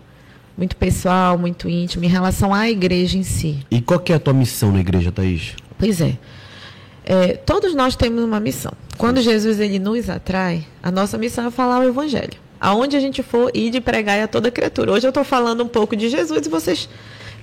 muito 0.57 0.77
pessoal, 0.77 1.37
muito 1.37 1.69
íntima 1.69 2.07
em 2.07 2.09
relação 2.09 2.55
à 2.55 2.71
igreja 2.71 3.19
em 3.19 3.25
si. 3.25 3.59
E 3.71 3.81
qual 3.81 3.99
que 3.99 4.13
é 4.13 4.17
a 4.17 4.21
tua 4.21 4.33
missão 4.33 4.71
na 4.71 4.79
igreja, 4.79 5.11
Thaís? 5.11 5.55
Pois 5.77 6.01
é. 6.01 6.17
É, 7.05 7.35
todos 7.35 7.75
nós 7.75 7.97
temos 7.97 8.23
uma 8.23 8.39
missão. 8.39 8.73
Quando 8.97 9.21
Jesus 9.21 9.61
ele 9.61 9.79
nos 9.79 10.09
atrai, 10.09 10.67
a 10.83 10.91
nossa 10.91 11.19
missão 11.19 11.47
é 11.47 11.51
falar 11.51 11.81
o 11.81 11.89
evangelho. 11.89 12.35
Aonde 12.61 12.97
a 12.97 13.01
gente 13.01 13.23
for, 13.23 13.51
ir 13.53 13.71
de 13.71 13.81
pregar 13.81 14.19
a 14.21 14.29
toda 14.29 14.51
criatura. 14.51 14.93
Hoje 14.93 15.07
eu 15.07 15.11
estou 15.11 15.25
falando 15.25 15.63
um 15.63 15.69
pouco 15.69 15.95
de 15.95 16.09
Jesus 16.09 16.47
e 16.47 16.49
vocês 16.49 16.89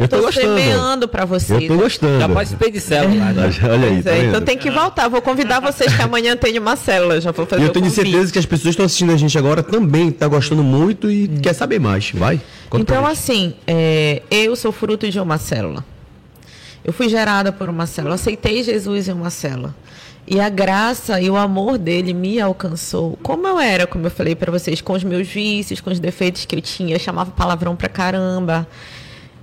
eu 0.02 0.08
tô, 0.08 0.20
tô 0.20 0.32
semeando 0.32 1.08
para 1.08 1.26
vocês. 1.26 1.62
Eu 1.62 1.68
tô 1.68 1.78
gostando. 1.78 2.20
Já 2.20 2.28
participei 2.28 2.72
de 2.72 2.80
célula. 2.80 3.16
É. 3.16 3.72
Olha 3.72 3.88
aí. 3.88 4.04
Tá 4.04 4.12
é, 4.12 4.26
então 4.26 4.42
tem 4.42 4.58
que 4.58 4.72
voltar. 4.72 5.08
Vou 5.08 5.22
convidar 5.22 5.60
vocês 5.60 5.96
que 5.96 6.02
amanhã 6.02 6.36
tem 6.36 6.58
uma 6.58 6.76
célula. 6.76 7.22
Já 7.22 7.32
vou 7.32 7.46
fazer 7.46 7.62
E 7.62 7.66
eu 7.66 7.72
tenho 7.72 7.90
certeza 7.90 8.32
que 8.32 8.40
as 8.40 8.46
pessoas 8.46 8.64
que 8.64 8.70
estão 8.70 8.86
assistindo 8.86 9.12
a 9.12 9.18
gente 9.18 9.38
agora 9.38 9.62
também 9.62 10.08
estão 10.08 10.28
tá 10.28 10.36
gostando 10.36 10.64
muito 10.64 11.10
e 11.10 11.26
hum. 11.26 11.42
quer 11.42 11.54
saber 11.54 11.80
mais. 11.80 12.12
Vai. 12.12 12.42
Então, 12.74 13.06
assim, 13.06 13.54
é, 13.68 14.24
eu 14.32 14.56
sou 14.56 14.72
fruto 14.72 15.08
de 15.08 15.20
uma 15.20 15.38
célula. 15.38 15.86
Eu 16.84 16.92
fui 16.92 17.08
gerada 17.08 17.52
por 17.52 17.70
uma 17.70 17.86
célula, 17.86 18.16
aceitei 18.16 18.64
Jesus 18.64 19.08
em 19.08 19.12
uma 19.12 19.30
célula. 19.30 19.76
E 20.34 20.40
a 20.40 20.48
graça 20.48 21.20
e 21.20 21.30
o 21.30 21.36
amor 21.36 21.78
dele 21.78 22.14
me 22.14 22.40
alcançou. 22.40 23.20
Como 23.22 23.46
eu 23.46 23.60
era, 23.60 23.86
como 23.86 24.08
eu 24.08 24.10
falei 24.10 24.34
para 24.34 24.50
vocês, 24.50 24.80
com 24.80 24.94
os 24.94 25.04
meus 25.04 25.28
vícios, 25.28 25.82
com 25.82 25.90
os 25.90 26.00
defeitos 26.00 26.46
que 26.46 26.56
eu 26.56 26.62
tinha, 26.62 26.96
eu 26.96 27.00
chamava 27.00 27.32
palavrão 27.32 27.76
pra 27.76 27.90
caramba. 27.90 28.66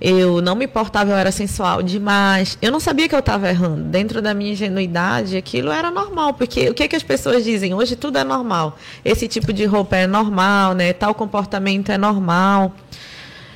Eu 0.01 0.41
não 0.41 0.55
me 0.55 0.65
importava, 0.65 1.11
eu 1.11 1.15
era 1.15 1.31
sensual 1.31 1.83
demais. 1.83 2.57
Eu 2.59 2.71
não 2.71 2.79
sabia 2.79 3.07
que 3.07 3.13
eu 3.13 3.19
estava 3.19 3.47
errando. 3.47 3.83
Dentro 3.83 4.19
da 4.19 4.33
minha 4.33 4.53
ingenuidade, 4.53 5.37
aquilo 5.37 5.69
era 5.69 5.91
normal. 5.91 6.33
Porque 6.33 6.71
o 6.71 6.73
que, 6.73 6.87
que 6.87 6.95
as 6.95 7.03
pessoas 7.03 7.43
dizem? 7.43 7.71
Hoje 7.71 7.95
tudo 7.95 8.17
é 8.17 8.23
normal. 8.23 8.75
Esse 9.05 9.27
tipo 9.27 9.53
de 9.53 9.65
roupa 9.65 9.95
é 9.95 10.07
normal, 10.07 10.73
né? 10.73 10.91
Tal 10.91 11.13
comportamento 11.13 11.91
é 11.91 11.99
normal. 11.99 12.73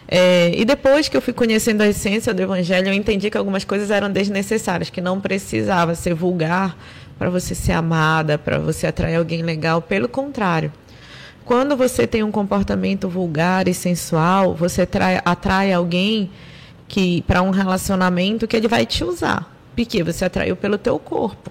É, 0.07 0.51
e 0.55 0.63
depois 0.65 1.09
que 1.09 1.17
eu 1.17 1.21
fui 1.21 1.33
conhecendo 1.33 1.81
a 1.81 1.87
essência 1.87 2.31
do 2.31 2.43
Evangelho, 2.43 2.89
eu 2.89 2.93
entendi 2.93 3.31
que 3.31 3.37
algumas 3.39 3.63
coisas 3.63 3.89
eram 3.89 4.11
desnecessárias, 4.11 4.91
que 4.91 5.01
não 5.01 5.19
precisava 5.19 5.95
ser 5.95 6.13
vulgar 6.13 6.77
para 7.23 7.29
você 7.29 7.55
ser 7.55 7.71
amada, 7.71 8.37
para 8.37 8.59
você 8.59 8.85
atrair 8.85 9.15
alguém 9.15 9.41
legal. 9.43 9.81
Pelo 9.81 10.09
contrário. 10.09 10.73
Quando 11.45 11.73
você 11.77 12.05
tem 12.05 12.21
um 12.21 12.31
comportamento 12.31 13.07
vulgar 13.07 13.65
e 13.69 13.73
sensual, 13.73 14.53
você 14.53 14.81
atrai, 14.81 15.21
atrai 15.23 15.71
alguém 15.71 16.29
que 16.85 17.21
para 17.21 17.41
um 17.41 17.49
relacionamento 17.49 18.45
que 18.45 18.57
ele 18.57 18.67
vai 18.67 18.85
te 18.85 19.05
usar. 19.05 19.49
Porque 19.73 20.03
você 20.03 20.25
atraiu 20.25 20.57
pelo 20.57 20.77
teu 20.77 20.99
corpo. 20.99 21.49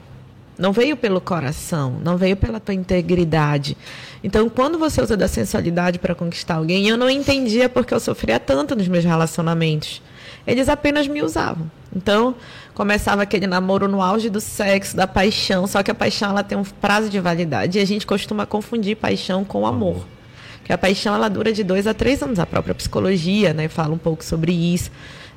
Não 0.59 0.73
veio 0.73 0.95
pelo 0.95 1.23
coração, 1.23 1.97
não 2.05 2.19
veio 2.19 2.37
pela 2.37 2.61
tua 2.61 2.75
integridade. 2.75 3.75
Então, 4.23 4.51
quando 4.51 4.79
você 4.79 5.01
usa 5.01 5.17
da 5.17 5.27
sensualidade 5.27 5.99
para 5.99 6.15
conquistar 6.15 6.57
alguém, 6.57 6.87
eu 6.87 6.99
não 6.99 7.09
entendia 7.09 7.67
porque 7.67 7.95
eu 7.95 8.01
sofria 8.01 8.39
tanto 8.39 8.77
nos 8.77 8.89
meus 8.89 9.05
relacionamentos. 9.05 10.03
Eles 10.47 10.69
apenas 10.69 11.07
me 11.07 11.23
usavam. 11.23 11.71
Então, 11.95 12.35
começava 12.75 13.23
aquele 13.23 13.47
namoro 13.47 13.87
no 13.87 14.01
auge 14.01 14.31
do 14.31 14.41
sexo, 14.41 14.97
da 14.97 15.07
paixão, 15.07 15.67
só 15.67 15.83
que 15.83 15.91
a 15.91 15.95
paixão 15.95 16.31
ela 16.31 16.43
tem 16.43 16.57
um 16.57 16.65
prazo 16.65 17.09
de 17.09 17.21
validade 17.21 17.79
e 17.79 17.83
a 17.83 17.85
gente 17.85 18.07
costuma 18.07 18.47
confundir 18.47 18.97
paixão 18.97 19.45
com 19.45 19.67
amor. 19.67 20.07
Que 20.65 20.73
a 20.73 20.79
paixão 20.79 21.15
ela 21.15 21.29
dura 21.29 21.53
de 21.53 21.63
dois 21.63 21.87
a 21.87 21.95
três 21.95 22.23
anos. 22.23 22.39
A 22.39 22.47
própria 22.47 22.75
psicologia, 22.75 23.53
né, 23.53 23.69
fala 23.69 23.93
um 23.95 23.99
pouco 23.99 24.25
sobre 24.25 24.53
isso. 24.53 24.91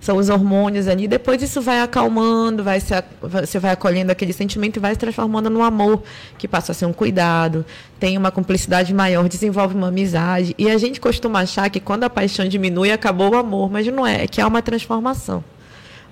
São 0.05 0.17
os 0.17 0.29
hormônios 0.29 0.87
ali. 0.87 1.07
Depois 1.07 1.41
isso 1.41 1.59
vai 1.59 1.81
acalmando, 1.81 2.63
vai 2.63 2.79
se, 2.79 2.93
você 3.23 3.57
vai 3.57 3.71
acolhendo 3.71 4.11
aquele 4.11 4.33
sentimento 4.33 4.77
e 4.77 4.79
vai 4.79 4.93
se 4.93 4.99
transformando 4.99 5.49
num 5.49 5.63
amor, 5.63 6.03
que 6.37 6.47
passa 6.47 6.73
a 6.73 6.75
ser 6.75 6.85
um 6.85 6.93
cuidado, 6.93 7.65
tem 7.99 8.15
uma 8.15 8.29
cumplicidade 8.29 8.93
maior, 8.93 9.27
desenvolve 9.27 9.73
uma 9.73 9.87
amizade. 9.87 10.53
E 10.59 10.69
a 10.69 10.77
gente 10.77 11.01
costuma 11.01 11.39
achar 11.39 11.71
que 11.71 11.79
quando 11.79 12.03
a 12.03 12.09
paixão 12.09 12.47
diminui, 12.47 12.91
acabou 12.91 13.31
o 13.31 13.35
amor, 13.35 13.71
mas 13.71 13.87
não 13.87 14.05
é, 14.05 14.25
é 14.25 14.27
que 14.27 14.39
há 14.39 14.45
uma 14.45 14.61
transformação. 14.61 15.43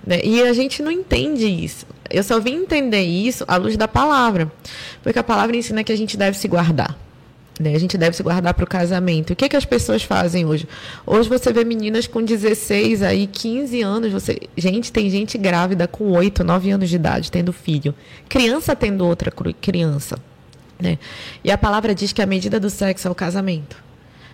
Né? 0.03 0.21
E 0.23 0.41
a 0.41 0.53
gente 0.53 0.81
não 0.81 0.89
entende 0.89 1.45
isso. 1.45 1.85
Eu 2.09 2.23
só 2.23 2.39
vim 2.39 2.63
entender 2.63 3.03
isso 3.03 3.45
à 3.47 3.57
luz 3.57 3.77
da 3.77 3.87
palavra. 3.87 4.51
Porque 5.03 5.19
a 5.19 5.23
palavra 5.23 5.55
ensina 5.55 5.83
que 5.83 5.91
a 5.91 5.95
gente 5.95 6.17
deve 6.17 6.35
se 6.35 6.47
guardar. 6.47 6.97
Né? 7.59 7.75
A 7.75 7.79
gente 7.79 7.97
deve 7.97 8.15
se 8.15 8.23
guardar 8.23 8.53
para 8.53 8.63
o 8.63 8.67
casamento. 8.67 9.33
O 9.33 9.35
que, 9.35 9.47
que 9.47 9.55
as 9.55 9.65
pessoas 9.65 10.03
fazem 10.03 10.45
hoje? 10.45 10.67
Hoje 11.05 11.29
você 11.29 11.53
vê 11.53 11.63
meninas 11.63 12.07
com 12.07 12.23
16, 12.23 13.03
aí 13.03 13.27
15 13.27 13.81
anos. 13.81 14.11
Você... 14.11 14.39
Gente, 14.57 14.91
tem 14.91 15.09
gente 15.09 15.37
grávida 15.37 15.87
com 15.87 16.11
8, 16.11 16.43
9 16.43 16.71
anos 16.71 16.89
de 16.89 16.95
idade, 16.95 17.31
tendo 17.31 17.53
filho. 17.53 17.93
Criança 18.27 18.75
tendo 18.75 19.05
outra 19.05 19.31
criança. 19.61 20.17
Né? 20.79 20.97
E 21.43 21.51
a 21.51 21.57
palavra 21.57 21.93
diz 21.93 22.11
que 22.11 22.21
a 22.21 22.25
medida 22.25 22.59
do 22.59 22.69
sexo 22.69 23.07
é 23.07 23.11
o 23.11 23.15
casamento. 23.15 23.83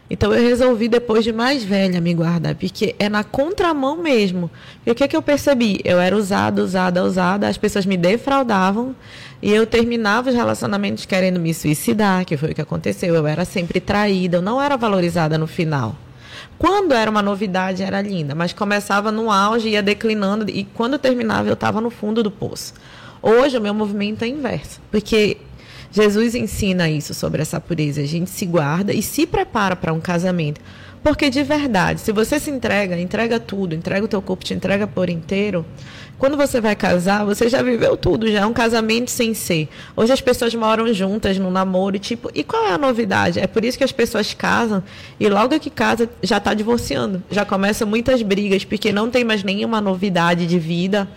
Então 0.09 0.33
eu 0.33 0.41
resolvi, 0.41 0.87
depois 0.87 1.23
de 1.23 1.31
mais 1.31 1.63
velha, 1.63 2.01
me 2.01 2.13
guardar, 2.15 2.55
porque 2.55 2.95
é 2.97 3.07
na 3.07 3.23
contramão 3.23 4.01
mesmo. 4.01 4.49
E 4.83 4.89
o 4.89 4.95
que, 4.95 5.03
é 5.03 5.07
que 5.07 5.15
eu 5.15 5.21
percebi? 5.21 5.79
Eu 5.83 5.99
era 5.99 6.15
usada, 6.15 6.63
usada, 6.63 7.03
usada, 7.03 7.47
as 7.47 7.57
pessoas 7.57 7.85
me 7.85 7.95
defraudavam 7.95 8.95
e 9.41 9.51
eu 9.51 9.65
terminava 9.65 10.29
os 10.29 10.35
relacionamentos 10.35 11.05
querendo 11.05 11.39
me 11.39 11.53
suicidar, 11.53 12.25
que 12.25 12.35
foi 12.35 12.51
o 12.51 12.55
que 12.55 12.61
aconteceu. 12.61 13.15
Eu 13.15 13.25
era 13.25 13.45
sempre 13.45 13.79
traída, 13.79 14.37
eu 14.37 14.41
não 14.41 14.61
era 14.61 14.75
valorizada 14.75 15.37
no 15.37 15.47
final. 15.47 15.95
Quando 16.57 16.93
era 16.93 17.09
uma 17.09 17.21
novidade, 17.21 17.81
era 17.81 18.01
linda, 18.01 18.35
mas 18.35 18.51
começava 18.51 19.11
no 19.11 19.31
auge, 19.31 19.69
ia 19.69 19.81
declinando, 19.81 20.49
e 20.49 20.65
quando 20.65 20.99
terminava, 20.99 21.47
eu 21.47 21.53
estava 21.53 21.79
no 21.79 21.89
fundo 21.89 22.21
do 22.21 22.29
poço. 22.29 22.73
Hoje, 23.21 23.57
o 23.57 23.61
meu 23.61 23.73
movimento 23.73 24.23
é 24.23 24.27
inverso, 24.27 24.81
porque 24.91 25.37
Jesus 25.91 26.35
ensina 26.35 26.89
isso 26.89 27.13
sobre 27.13 27.41
essa 27.41 27.59
pureza. 27.59 28.01
A 28.01 28.05
gente 28.05 28.29
se 28.29 28.45
guarda 28.45 28.93
e 28.93 29.01
se 29.01 29.25
prepara 29.25 29.75
para 29.75 29.93
um 29.93 29.99
casamento. 29.99 30.61
Porque 31.01 31.29
de 31.29 31.43
verdade, 31.43 32.01
se 32.01 32.11
você 32.11 32.39
se 32.39 32.51
entrega, 32.51 32.99
entrega 32.99 33.39
tudo, 33.39 33.73
entrega 33.73 34.03
o 34.03 34.07
teu 34.07 34.21
corpo, 34.21 34.43
te 34.43 34.53
entrega 34.53 34.85
por 34.85 35.09
inteiro, 35.09 35.65
quando 36.19 36.35
você 36.35 36.59
vai 36.59 36.75
casar, 36.75 37.25
você 37.25 37.47
já 37.47 37.63
viveu 37.63 37.95
tudo, 37.95 38.29
já 38.29 38.41
é 38.41 38.45
um 38.45 38.51
casamento 38.51 39.09
sem 39.09 39.33
ser. 39.33 39.69
Hoje 39.95 40.11
as 40.11 40.19
pessoas 40.19 40.53
moram 40.53 40.93
juntas 40.93 41.37
no 41.37 41.49
namoro 41.49 41.95
e 41.95 41.99
tipo, 41.99 42.29
e 42.35 42.43
qual 42.43 42.67
é 42.67 42.73
a 42.73 42.77
novidade? 42.77 43.39
É 43.39 43.47
por 43.47 43.63
isso 43.63 43.77
que 43.77 43.85
as 43.85 43.93
pessoas 43.93 44.33
casam 44.33 44.83
e 45.17 45.29
logo 45.29 45.57
que 45.59 45.69
casa 45.69 46.09
já 46.21 46.37
está 46.37 46.53
divorciando. 46.53 47.23
Já 47.31 47.45
começam 47.45 47.87
muitas 47.87 48.21
brigas, 48.21 48.65
porque 48.65 48.91
não 48.91 49.09
tem 49.09 49.23
mais 49.23 49.43
nenhuma 49.43 49.79
novidade 49.79 50.45
de 50.45 50.59
vida. 50.59 51.07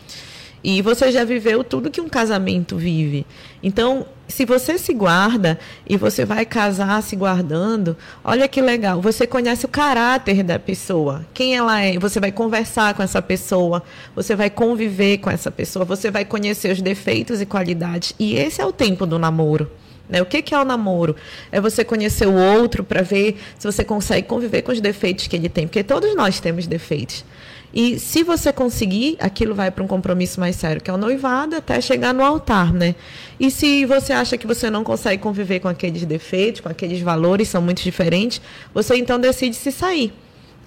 E 0.64 0.80
você 0.80 1.10
já 1.10 1.24
viveu 1.24 1.64
tudo 1.64 1.90
que 1.90 2.00
um 2.00 2.08
casamento 2.08 2.76
vive. 2.76 3.26
Então, 3.62 4.06
se 4.28 4.44
você 4.44 4.78
se 4.78 4.94
guarda 4.94 5.58
e 5.86 5.96
você 5.96 6.24
vai 6.24 6.46
casar 6.46 7.02
se 7.02 7.16
guardando, 7.16 7.96
olha 8.24 8.46
que 8.46 8.62
legal. 8.62 9.00
Você 9.02 9.26
conhece 9.26 9.66
o 9.66 9.68
caráter 9.68 10.42
da 10.44 10.58
pessoa, 10.58 11.26
quem 11.34 11.56
ela 11.56 11.80
é. 11.80 11.98
Você 11.98 12.20
vai 12.20 12.30
conversar 12.30 12.94
com 12.94 13.02
essa 13.02 13.20
pessoa, 13.20 13.82
você 14.14 14.36
vai 14.36 14.48
conviver 14.48 15.18
com 15.18 15.30
essa 15.30 15.50
pessoa, 15.50 15.84
você 15.84 16.10
vai 16.10 16.24
conhecer 16.24 16.72
os 16.72 16.80
defeitos 16.80 17.40
e 17.40 17.46
qualidades. 17.46 18.14
E 18.18 18.36
esse 18.36 18.60
é 18.60 18.64
o 18.64 18.72
tempo 18.72 19.04
do 19.04 19.18
namoro. 19.18 19.70
Né? 20.08 20.22
O 20.22 20.26
que, 20.26 20.42
que 20.42 20.54
é 20.54 20.58
o 20.60 20.64
namoro? 20.64 21.16
É 21.50 21.60
você 21.60 21.84
conhecer 21.84 22.26
o 22.26 22.34
outro 22.34 22.84
para 22.84 23.02
ver 23.02 23.36
se 23.58 23.66
você 23.66 23.82
consegue 23.82 24.28
conviver 24.28 24.62
com 24.62 24.70
os 24.70 24.80
defeitos 24.80 25.26
que 25.26 25.34
ele 25.34 25.48
tem, 25.48 25.66
porque 25.66 25.82
todos 25.82 26.14
nós 26.14 26.38
temos 26.38 26.66
defeitos. 26.66 27.24
E 27.72 27.98
se 27.98 28.22
você 28.22 28.52
conseguir, 28.52 29.16
aquilo 29.18 29.54
vai 29.54 29.70
para 29.70 29.82
um 29.82 29.86
compromisso 29.86 30.38
mais 30.38 30.56
sério, 30.56 30.82
que 30.82 30.90
é 30.90 30.94
o 30.94 30.98
noivado, 30.98 31.56
até 31.56 31.80
chegar 31.80 32.12
no 32.12 32.22
altar, 32.22 32.72
né? 32.72 32.94
E 33.40 33.50
se 33.50 33.86
você 33.86 34.12
acha 34.12 34.36
que 34.36 34.46
você 34.46 34.68
não 34.68 34.84
consegue 34.84 35.22
conviver 35.22 35.60
com 35.60 35.68
aqueles 35.68 36.04
defeitos, 36.04 36.60
com 36.60 36.68
aqueles 36.68 37.00
valores, 37.00 37.48
são 37.48 37.62
muito 37.62 37.82
diferentes, 37.82 38.42
você 38.74 38.96
então 38.96 39.18
decide 39.18 39.56
se 39.56 39.72
sair, 39.72 40.12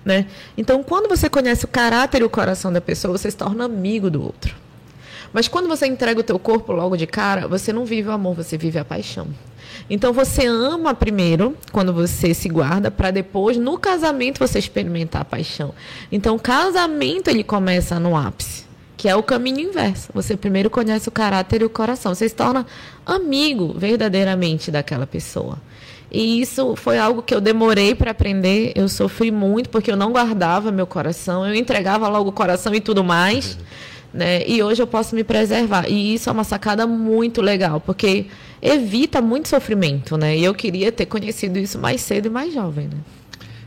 né? 0.04 0.26
Então, 0.58 0.84
quando 0.84 1.08
você 1.08 1.30
conhece 1.30 1.66
o 1.66 1.68
caráter 1.68 2.22
e 2.22 2.26
o 2.26 2.30
coração 2.30 2.74
da 2.74 2.82
pessoa, 2.82 3.16
você 3.16 3.30
se 3.30 3.38
torna 3.38 3.66
amigo 3.66 4.10
do 4.10 4.24
outro. 4.24 4.56
Mas 5.32 5.48
quando 5.48 5.68
você 5.68 5.86
entrega 5.86 6.20
o 6.20 6.24
teu 6.24 6.40
corpo 6.40 6.72
logo 6.72 6.96
de 6.98 7.06
cara, 7.06 7.48
você 7.48 7.72
não 7.72 7.86
vive 7.86 8.10
o 8.10 8.12
amor, 8.12 8.36
você 8.36 8.58
vive 8.58 8.80
a 8.80 8.86
paixão. 8.86 9.28
Então 9.90 10.12
você 10.12 10.48
ama 10.48 10.94
primeiro, 10.96 11.56
quando 11.72 11.94
você 11.94 12.34
se 12.34 12.50
guarda, 12.50 12.90
para 12.90 13.12
depois, 13.12 13.58
no 13.58 13.78
casamento, 13.78 14.40
você 14.40 14.58
experimentar 14.58 15.22
a 15.22 15.26
paixão. 15.26 15.74
Então 16.12 16.36
o 16.36 16.40
casamento 16.40 17.30
ele 17.30 17.44
começa 17.44 18.00
no 18.00 18.18
ápice, 18.18 18.66
que 18.98 19.08
é 19.08 19.16
o 19.16 19.22
caminho 19.22 19.60
inverso. 19.60 20.10
Você 20.14 20.36
primeiro 20.36 20.70
conhece 20.70 21.08
o 21.08 21.12
caráter 21.12 21.62
e 21.62 21.66
o 21.66 21.70
coração. 21.70 22.16
Você 22.16 22.28
se 22.28 22.36
torna 22.36 22.66
amigo 23.06 23.74
verdadeiramente 23.78 24.72
daquela 24.72 25.06
pessoa. 25.06 25.58
E 26.12 26.42
isso 26.42 26.76
foi 26.76 26.98
algo 26.98 27.22
que 27.22 27.36
eu 27.36 27.42
demorei 27.42 27.94
para 27.94 28.12
aprender. 28.12 28.72
Eu 28.76 28.88
sofri 28.88 29.32
muito 29.32 29.70
porque 29.70 29.92
eu 29.92 29.98
não 29.98 30.12
guardava 30.12 30.72
meu 30.72 30.88
coração. 30.88 31.46
Eu 31.46 31.54
entregava 31.54 32.08
logo 32.08 32.30
o 32.30 32.34
coração 32.34 32.74
e 32.74 32.80
tudo 32.80 33.04
mais. 33.04 33.58
Né? 34.14 34.48
E 34.48 34.64
hoje 34.64 34.82
eu 34.82 34.88
posso 34.88 35.14
me 35.14 35.24
preservar. 35.24 35.90
E 35.90 36.14
isso 36.14 36.30
é 36.30 36.32
uma 36.32 36.46
sacada 36.46 36.88
muito 36.88 37.42
legal, 37.42 37.82
porque 37.82 38.28
evita 38.66 39.22
muito 39.22 39.48
sofrimento, 39.48 40.18
né? 40.18 40.38
E 40.38 40.44
eu 40.44 40.54
queria 40.54 40.92
ter 40.92 41.06
conhecido 41.06 41.60
isso 41.60 41.78
mais 41.78 42.02
cedo 42.02 42.26
e 42.26 42.30
mais 42.30 42.54
jovem, 42.54 42.88
né? 42.88 42.98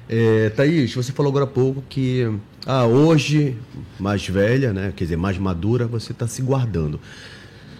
É, 0.08 0.50
Thaís, 0.50 0.94
você 0.94 1.12
falou 1.12 1.30
agora 1.30 1.44
há 1.44 1.48
pouco 1.48 1.84
que 1.88 2.26
ah, 2.66 2.84
hoje, 2.86 3.56
mais 3.98 4.26
velha, 4.26 4.72
né? 4.72 4.92
Quer 4.96 5.04
dizer, 5.04 5.16
mais 5.16 5.38
madura, 5.38 5.86
você 5.86 6.12
está 6.12 6.26
se 6.26 6.42
guardando. 6.42 6.98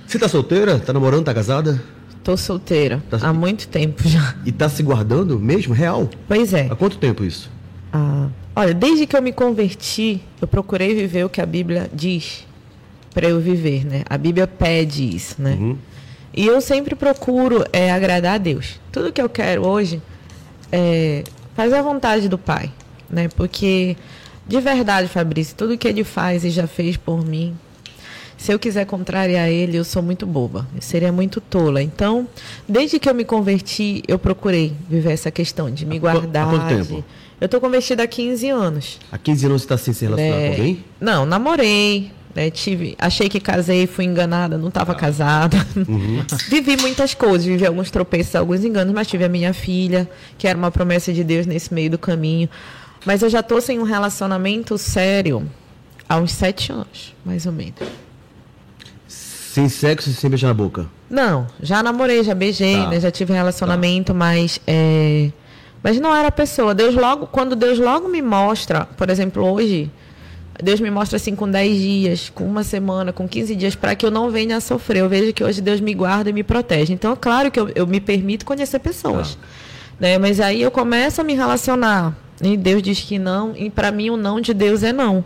Você 0.06 0.16
está 0.16 0.28
solteira? 0.28 0.76
Está 0.76 0.92
namorando? 0.92 1.20
Está 1.20 1.34
casada? 1.34 1.82
Tô 2.22 2.36
solteira. 2.36 3.02
Tá... 3.10 3.18
Há 3.22 3.32
muito 3.32 3.68
tempo 3.68 4.06
já. 4.06 4.34
E 4.44 4.50
está 4.50 4.68
se 4.68 4.82
guardando 4.82 5.38
mesmo? 5.38 5.74
Real? 5.74 6.08
Pois 6.26 6.52
é. 6.52 6.68
Há 6.70 6.76
quanto 6.76 6.98
tempo 6.98 7.24
isso? 7.24 7.50
Ah, 7.92 8.28
olha, 8.54 8.74
desde 8.74 9.06
que 9.06 9.16
eu 9.16 9.22
me 9.22 9.32
converti, 9.32 10.20
eu 10.40 10.46
procurei 10.46 10.94
viver 10.94 11.24
o 11.24 11.28
que 11.28 11.40
a 11.40 11.46
Bíblia 11.46 11.90
diz 11.92 12.46
para 13.14 13.28
eu 13.28 13.40
viver, 13.40 13.84
né? 13.84 14.04
A 14.08 14.16
Bíblia 14.16 14.46
pede 14.46 15.16
isso, 15.16 15.40
né? 15.40 15.56
Uhum. 15.58 15.78
E 16.38 16.46
eu 16.46 16.60
sempre 16.60 16.94
procuro 16.94 17.64
é, 17.72 17.90
agradar 17.90 18.36
a 18.36 18.38
Deus. 18.38 18.78
Tudo 18.92 19.12
que 19.12 19.20
eu 19.20 19.28
quero 19.28 19.66
hoje 19.66 20.00
é 20.70 21.24
fazer 21.56 21.74
a 21.74 21.82
vontade 21.82 22.28
do 22.28 22.38
Pai, 22.38 22.70
né? 23.10 23.28
Porque 23.34 23.96
de 24.46 24.60
verdade, 24.60 25.08
Fabrício, 25.08 25.56
tudo 25.56 25.76
que 25.76 25.88
ele 25.88 26.04
faz 26.04 26.44
e 26.44 26.50
já 26.50 26.68
fez 26.68 26.96
por 26.96 27.26
mim, 27.26 27.56
se 28.36 28.52
eu 28.52 28.58
quiser 28.58 28.86
contrariar 28.86 29.48
ele, 29.48 29.78
eu 29.78 29.84
sou 29.84 30.00
muito 30.00 30.24
boba. 30.24 30.64
Eu 30.76 30.80
seria 30.80 31.10
muito 31.10 31.40
tola. 31.40 31.82
Então, 31.82 32.28
desde 32.68 33.00
que 33.00 33.10
eu 33.10 33.14
me 33.16 33.24
converti, 33.24 34.04
eu 34.06 34.16
procurei 34.16 34.72
viver 34.88 35.14
essa 35.14 35.32
questão 35.32 35.68
de 35.68 35.84
me 35.84 35.98
guardar. 35.98 36.46
Há 36.46 36.50
quanto 36.50 36.68
tempo? 36.68 37.04
Eu 37.40 37.48
tô 37.48 37.60
convertida 37.60 38.04
há 38.04 38.06
15 38.06 38.48
anos. 38.48 39.00
Há 39.10 39.18
15 39.18 39.46
anos 39.46 39.62
você 39.62 39.64
está 39.64 39.76
sem 39.76 39.92
se 39.92 40.04
relacionar 40.04 40.36
é... 40.36 40.46
com 40.46 40.54
alguém? 40.54 40.84
Não, 41.00 41.26
namorei. 41.26 42.12
Né? 42.34 42.50
Tive, 42.50 42.94
achei 42.98 43.28
que 43.28 43.40
casei, 43.40 43.86
fui 43.86 44.04
enganada, 44.04 44.56
não 44.58 44.68
estava 44.68 44.94
casada. 44.94 45.56
Uhum. 45.76 46.24
vivi 46.48 46.76
muitas 46.76 47.14
coisas, 47.14 47.44
vivi 47.44 47.66
alguns 47.66 47.90
tropeços, 47.90 48.34
alguns 48.36 48.64
enganos, 48.64 48.94
mas 48.94 49.06
tive 49.06 49.24
a 49.24 49.28
minha 49.28 49.52
filha, 49.52 50.08
que 50.36 50.46
era 50.46 50.58
uma 50.58 50.70
promessa 50.70 51.12
de 51.12 51.24
Deus 51.24 51.46
nesse 51.46 51.72
meio 51.72 51.90
do 51.90 51.98
caminho. 51.98 52.48
Mas 53.04 53.22
eu 53.22 53.28
já 53.28 53.40
estou 53.40 53.60
sem 53.60 53.78
um 53.78 53.84
relacionamento 53.84 54.76
sério 54.76 55.48
há 56.08 56.16
uns 56.16 56.32
sete 56.32 56.72
anos, 56.72 57.14
mais 57.24 57.46
ou 57.46 57.52
menos. 57.52 57.76
Sem 59.06 59.68
sexo 59.68 60.10
e 60.10 60.12
sem 60.12 60.30
beijar 60.30 60.48
na 60.48 60.54
boca? 60.54 60.86
Não, 61.10 61.46
já 61.60 61.82
namorei, 61.82 62.22
já 62.22 62.34
beijei, 62.34 62.76
tá. 62.76 62.88
né? 62.90 63.00
Já 63.00 63.10
tive 63.10 63.32
relacionamento, 63.32 64.12
tá. 64.12 64.18
mas 64.18 64.60
é... 64.66 65.30
mas 65.82 65.98
não 65.98 66.14
era 66.14 66.28
a 66.28 66.32
pessoa. 66.32 66.74
Deus 66.74 66.94
logo, 66.94 67.26
quando 67.26 67.56
Deus 67.56 67.78
logo 67.78 68.08
me 68.08 68.22
mostra, 68.22 68.84
por 68.96 69.08
exemplo, 69.10 69.44
hoje, 69.44 69.90
Deus 70.62 70.80
me 70.80 70.90
mostra 70.90 71.16
assim 71.16 71.34
com 71.34 71.48
10 71.48 71.76
dias, 71.76 72.32
com 72.34 72.44
uma 72.44 72.64
semana, 72.64 73.12
com 73.12 73.28
15 73.28 73.54
dias, 73.54 73.74
para 73.74 73.94
que 73.94 74.04
eu 74.04 74.10
não 74.10 74.30
venha 74.30 74.56
a 74.56 74.60
sofrer. 74.60 75.00
Eu 75.00 75.08
vejo 75.08 75.32
que 75.32 75.44
hoje 75.44 75.60
Deus 75.60 75.80
me 75.80 75.94
guarda 75.94 76.30
e 76.30 76.32
me 76.32 76.42
protege. 76.42 76.92
Então, 76.92 77.12
é 77.12 77.16
claro 77.16 77.50
que 77.50 77.60
eu, 77.60 77.70
eu 77.74 77.86
me 77.86 78.00
permito 78.00 78.44
conhecer 78.44 78.78
pessoas. 78.78 79.38
Né? 80.00 80.18
Mas 80.18 80.40
aí 80.40 80.60
eu 80.60 80.70
começo 80.70 81.20
a 81.20 81.24
me 81.24 81.34
relacionar. 81.34 82.16
E 82.42 82.56
Deus 82.56 82.82
diz 82.82 83.00
que 83.00 83.18
não, 83.18 83.54
e 83.56 83.68
para 83.68 83.90
mim 83.90 84.10
o 84.10 84.16
não 84.16 84.40
de 84.40 84.54
Deus 84.54 84.82
é 84.82 84.92
não. 84.92 85.24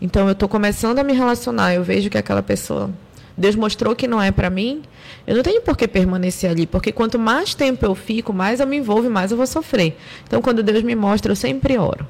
Então 0.00 0.26
eu 0.26 0.32
estou 0.32 0.48
começando 0.48 0.98
a 0.98 1.04
me 1.04 1.12
relacionar, 1.12 1.74
eu 1.74 1.82
vejo 1.82 2.08
que 2.08 2.18
aquela 2.18 2.42
pessoa 2.42 2.90
Deus 3.36 3.56
mostrou 3.56 3.96
que 3.96 4.06
não 4.06 4.20
é 4.20 4.30
para 4.30 4.50
mim, 4.50 4.82
eu 5.26 5.36
não 5.36 5.42
tenho 5.42 5.62
por 5.62 5.76
que 5.76 5.88
permanecer 5.88 6.50
ali, 6.50 6.66
porque 6.66 6.92
quanto 6.92 7.18
mais 7.18 7.54
tempo 7.54 7.84
eu 7.84 7.94
fico, 7.94 8.32
mais 8.32 8.60
eu 8.60 8.66
me 8.66 8.76
envolvo, 8.76 9.08
mais 9.08 9.30
eu 9.30 9.36
vou 9.36 9.46
sofrer. 9.46 9.96
Então, 10.26 10.42
quando 10.42 10.62
Deus 10.62 10.82
me 10.82 10.94
mostra, 10.94 11.32
eu 11.32 11.36
sempre 11.36 11.78
oro. 11.78 12.06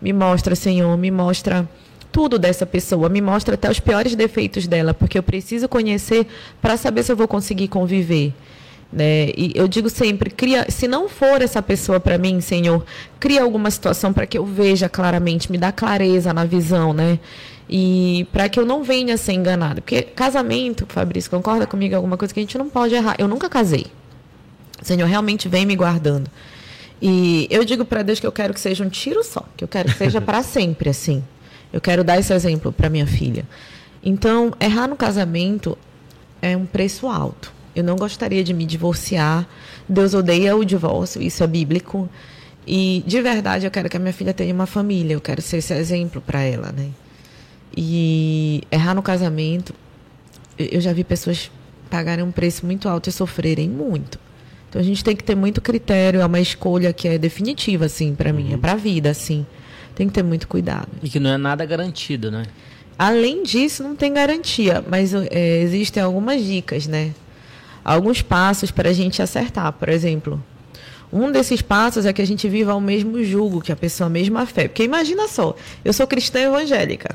Me 0.00 0.12
mostra, 0.12 0.54
Senhor, 0.54 0.96
me 0.96 1.10
mostra 1.10 1.68
tudo 2.14 2.38
dessa 2.38 2.64
pessoa, 2.64 3.08
me 3.08 3.20
mostra 3.20 3.56
até 3.56 3.68
os 3.68 3.80
piores 3.80 4.14
defeitos 4.14 4.68
dela, 4.68 4.94
porque 4.94 5.18
eu 5.18 5.22
preciso 5.22 5.68
conhecer 5.68 6.28
para 6.62 6.76
saber 6.76 7.02
se 7.02 7.10
eu 7.10 7.16
vou 7.16 7.26
conseguir 7.26 7.66
conviver. 7.66 8.32
Né? 8.92 9.30
E 9.36 9.50
eu 9.56 9.66
digo 9.66 9.90
sempre, 9.90 10.30
cria, 10.30 10.64
se 10.70 10.86
não 10.86 11.08
for 11.08 11.42
essa 11.42 11.60
pessoa 11.60 11.98
para 11.98 12.16
mim, 12.16 12.40
Senhor, 12.40 12.86
cria 13.18 13.42
alguma 13.42 13.68
situação 13.68 14.12
para 14.12 14.28
que 14.28 14.38
eu 14.38 14.46
veja 14.46 14.88
claramente, 14.88 15.50
me 15.50 15.58
dá 15.58 15.72
clareza 15.72 16.32
na 16.32 16.44
visão, 16.44 16.92
né? 16.92 17.18
E 17.68 18.28
para 18.32 18.48
que 18.48 18.60
eu 18.60 18.64
não 18.64 18.84
venha 18.84 19.14
a 19.14 19.16
ser 19.16 19.32
enganada. 19.32 19.80
Porque 19.80 20.02
casamento, 20.02 20.86
Fabrício, 20.88 21.28
concorda 21.28 21.66
comigo? 21.66 21.94
É 21.94 21.96
alguma 21.96 22.16
coisa 22.16 22.32
que 22.32 22.38
a 22.38 22.42
gente 22.44 22.56
não 22.56 22.68
pode 22.68 22.94
errar. 22.94 23.16
Eu 23.18 23.26
nunca 23.26 23.48
casei. 23.48 23.86
Senhor 24.82 25.08
realmente 25.08 25.48
vem 25.48 25.66
me 25.66 25.74
guardando. 25.74 26.30
E 27.02 27.48
eu 27.50 27.64
digo 27.64 27.84
para 27.84 28.02
Deus 28.02 28.20
que 28.20 28.26
eu 28.26 28.30
quero 28.30 28.54
que 28.54 28.60
seja 28.60 28.84
um 28.84 28.88
tiro 28.88 29.24
só, 29.24 29.44
que 29.56 29.64
eu 29.64 29.68
quero 29.68 29.90
que 29.90 29.98
seja 29.98 30.20
para 30.20 30.44
sempre 30.44 30.90
assim. 30.90 31.24
Eu 31.74 31.80
quero 31.80 32.04
dar 32.04 32.20
esse 32.20 32.32
exemplo 32.32 32.72
para 32.72 32.88
minha 32.88 33.04
filha. 33.04 33.44
Então, 34.00 34.52
errar 34.60 34.86
no 34.86 34.94
casamento 34.94 35.76
é 36.40 36.56
um 36.56 36.64
preço 36.64 37.08
alto. 37.08 37.52
Eu 37.74 37.82
não 37.82 37.96
gostaria 37.96 38.44
de 38.44 38.54
me 38.54 38.64
divorciar. 38.64 39.44
Deus 39.88 40.14
odeia 40.14 40.54
o 40.54 40.64
divórcio, 40.64 41.20
isso 41.20 41.42
é 41.42 41.46
bíblico. 41.48 42.08
E 42.64 43.02
de 43.04 43.20
verdade 43.20 43.66
eu 43.66 43.72
quero 43.72 43.90
que 43.90 43.96
a 43.96 44.00
minha 44.00 44.12
filha 44.12 44.32
tenha 44.32 44.54
uma 44.54 44.66
família, 44.66 45.14
eu 45.14 45.20
quero 45.20 45.42
ser 45.42 45.56
esse 45.56 45.74
exemplo 45.74 46.20
para 46.20 46.42
ela, 46.42 46.70
né? 46.70 46.90
E 47.76 48.62
errar 48.70 48.94
no 48.94 49.02
casamento, 49.02 49.74
eu 50.56 50.80
já 50.80 50.92
vi 50.92 51.02
pessoas 51.02 51.50
pagarem 51.90 52.24
um 52.24 52.30
preço 52.30 52.64
muito 52.64 52.88
alto 52.88 53.08
e 53.08 53.12
sofrerem 53.12 53.68
muito. 53.68 54.16
Então 54.70 54.80
a 54.80 54.84
gente 54.84 55.02
tem 55.02 55.16
que 55.16 55.24
ter 55.24 55.34
muito 55.34 55.60
critério, 55.60 56.20
é 56.20 56.26
uma 56.26 56.40
escolha 56.40 56.92
que 56.92 57.08
é 57.08 57.18
definitiva 57.18 57.86
assim 57.86 58.14
para 58.14 58.32
mim, 58.32 58.52
é 58.52 58.54
uhum. 58.54 58.60
para 58.60 58.72
a 58.72 58.76
vida 58.76 59.10
assim. 59.10 59.44
Tem 59.94 60.08
que 60.08 60.12
ter 60.14 60.22
muito 60.22 60.48
cuidado. 60.48 60.88
E 61.02 61.08
que 61.08 61.20
não 61.20 61.30
é 61.30 61.36
nada 61.36 61.64
garantido, 61.64 62.30
né? 62.30 62.44
Além 62.98 63.42
disso, 63.42 63.82
não 63.82 63.96
tem 63.96 64.12
garantia, 64.12 64.84
mas 64.88 65.12
é, 65.14 65.60
existem 65.60 66.02
algumas 66.02 66.42
dicas, 66.42 66.86
né? 66.86 67.12
Alguns 67.84 68.22
passos 68.22 68.70
para 68.70 68.90
a 68.90 68.92
gente 68.92 69.20
acertar. 69.20 69.72
Por 69.72 69.88
exemplo, 69.88 70.42
um 71.12 71.30
desses 71.30 71.60
passos 71.60 72.06
é 72.06 72.12
que 72.12 72.22
a 72.22 72.26
gente 72.26 72.48
viva 72.48 72.74
o 72.74 72.80
mesmo 72.80 73.22
julgo, 73.22 73.60
que 73.60 73.70
a 73.70 73.76
pessoa 73.76 74.06
a 74.06 74.10
mesma 74.10 74.46
fé. 74.46 74.68
Porque 74.68 74.82
imagina 74.82 75.28
só, 75.28 75.54
eu 75.84 75.92
sou 75.92 76.06
cristã 76.06 76.40
evangélica. 76.40 77.14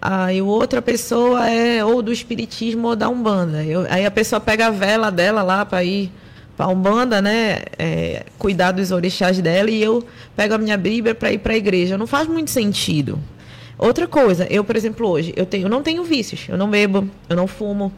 Aí 0.00 0.42
outra 0.42 0.82
pessoa 0.82 1.48
é 1.48 1.84
ou 1.84 2.02
do 2.02 2.12
espiritismo 2.12 2.88
ou 2.88 2.96
da 2.96 3.08
Umbanda. 3.08 3.62
Eu, 3.64 3.86
aí 3.88 4.04
a 4.04 4.10
pessoa 4.10 4.40
pega 4.40 4.66
a 4.66 4.70
vela 4.70 5.10
dela 5.10 5.42
lá 5.42 5.64
para 5.64 5.84
ir 5.84 6.10
a 6.62 6.68
Umbanda, 6.68 7.20
né? 7.20 7.62
É, 7.78 8.24
cuidar 8.38 8.72
dos 8.72 8.90
orixás 8.90 9.38
dela 9.40 9.70
e 9.70 9.82
eu 9.82 10.04
pego 10.36 10.54
a 10.54 10.58
minha 10.58 10.76
Bíblia 10.76 11.14
para 11.14 11.32
ir 11.32 11.38
para 11.38 11.52
a 11.52 11.56
igreja. 11.56 11.98
Não 11.98 12.06
faz 12.06 12.26
muito 12.28 12.50
sentido. 12.50 13.18
Outra 13.78 14.06
coisa, 14.06 14.46
eu, 14.48 14.62
por 14.62 14.76
exemplo, 14.76 15.08
hoje, 15.08 15.32
eu, 15.36 15.44
tenho, 15.44 15.66
eu 15.66 15.68
não 15.68 15.82
tenho 15.82 16.04
vícios. 16.04 16.46
Eu 16.48 16.56
não 16.56 16.70
bebo, 16.70 17.08
eu 17.28 17.36
não 17.36 17.46
fumo. 17.46 17.92